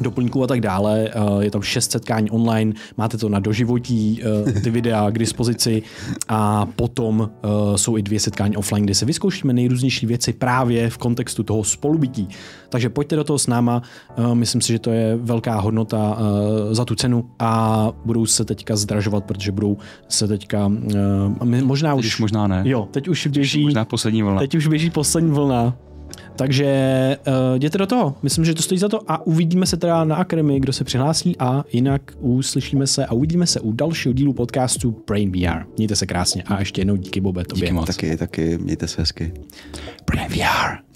doplňků 0.00 0.44
a 0.44 0.46
tak 0.46 0.60
dále. 0.60 1.08
Eh, 1.08 1.44
je 1.44 1.50
tam 1.50 1.62
šest 1.62 1.90
setkání 1.90 2.30
online, 2.30 2.72
máte 2.96 3.18
to 3.18 3.28
na 3.28 3.38
doživotí, 3.38 4.22
eh, 4.22 4.60
ty 4.60 4.70
videa 4.70 5.10
k 5.10 5.18
dispozici 5.18 5.82
a 6.28 6.66
potom 6.66 7.30
eh, 7.30 7.78
jsou 7.78 7.96
i 7.96 8.02
dvě 8.02 8.20
setkání 8.20 8.56
offline, 8.56 8.84
kde 8.84 8.94
se 8.94 9.06
vyzkoušíme 9.06 9.52
nejrůznější 9.52 10.06
věci 10.06 10.32
právě 10.32 10.90
v 10.90 10.98
kontextu 10.98 11.42
toho 11.42 11.64
spolubytí. 11.64 12.28
Takže 12.68 12.88
pojďte 12.88 13.16
do 13.16 13.24
toho 13.24 13.38
s 13.38 13.46
náma, 13.46 13.82
myslím 14.34 14.60
si, 14.60 14.72
že 14.72 14.78
to 14.78 14.90
je 14.90 15.16
velká 15.16 15.60
hodnota 15.60 16.18
za 16.70 16.84
tu 16.84 16.94
cenu 16.94 17.30
a 17.38 17.92
budou 18.04 18.26
se 18.26 18.44
teďka 18.44 18.76
zdražovat, 18.76 19.24
protože 19.24 19.52
budou 19.52 19.76
se 20.08 20.28
teďka 20.28 20.72
možná 21.62 21.96
teď 21.96 22.04
už... 22.04 22.20
možná 22.20 22.46
ne. 22.46 22.62
Jo, 22.64 22.88
teď 22.90 23.08
už 23.08 23.26
běží... 23.26 23.64
Možná 23.64 23.84
poslední 23.84 24.22
vlna. 24.22 24.40
Teď 24.40 24.54
už 24.54 24.66
běží 24.66 24.90
poslední 24.90 25.30
vlna 25.30 25.76
Takže 26.36 27.16
uh, 27.26 27.56
jděte 27.56 27.78
do 27.78 27.86
toho. 27.86 28.14
Myslím, 28.22 28.44
že 28.44 28.54
to 28.54 28.62
stojí 28.62 28.78
za 28.78 28.88
to 28.88 29.10
a 29.10 29.26
uvidíme 29.26 29.66
se 29.66 29.76
teda 29.76 30.04
na 30.04 30.16
Akademii, 30.16 30.60
kdo 30.60 30.72
se 30.72 30.84
přihlásí 30.84 31.36
a 31.38 31.64
jinak 31.72 32.02
uslyšíme 32.20 32.86
se 32.86 33.06
a 33.06 33.12
uvidíme 33.12 33.46
se 33.46 33.60
u 33.60 33.72
dalšího 33.72 34.12
dílu 34.12 34.32
podcastu 34.32 35.02
Brain 35.06 35.32
VR. 35.32 35.64
Mějte 35.76 35.96
se 35.96 36.06
krásně 36.06 36.42
a 36.42 36.58
ještě 36.58 36.80
jednou 36.80 36.96
díky 36.96 37.20
Bobe 37.20 37.44
tobě. 37.44 37.62
Díky 37.62 37.72
moc. 37.72 37.86
Taky, 37.86 38.16
taky, 38.16 38.58
mějte 38.58 38.88
se 38.88 39.02
hezky. 39.02 39.32
Brain 40.06 40.28
VR. 40.28 40.89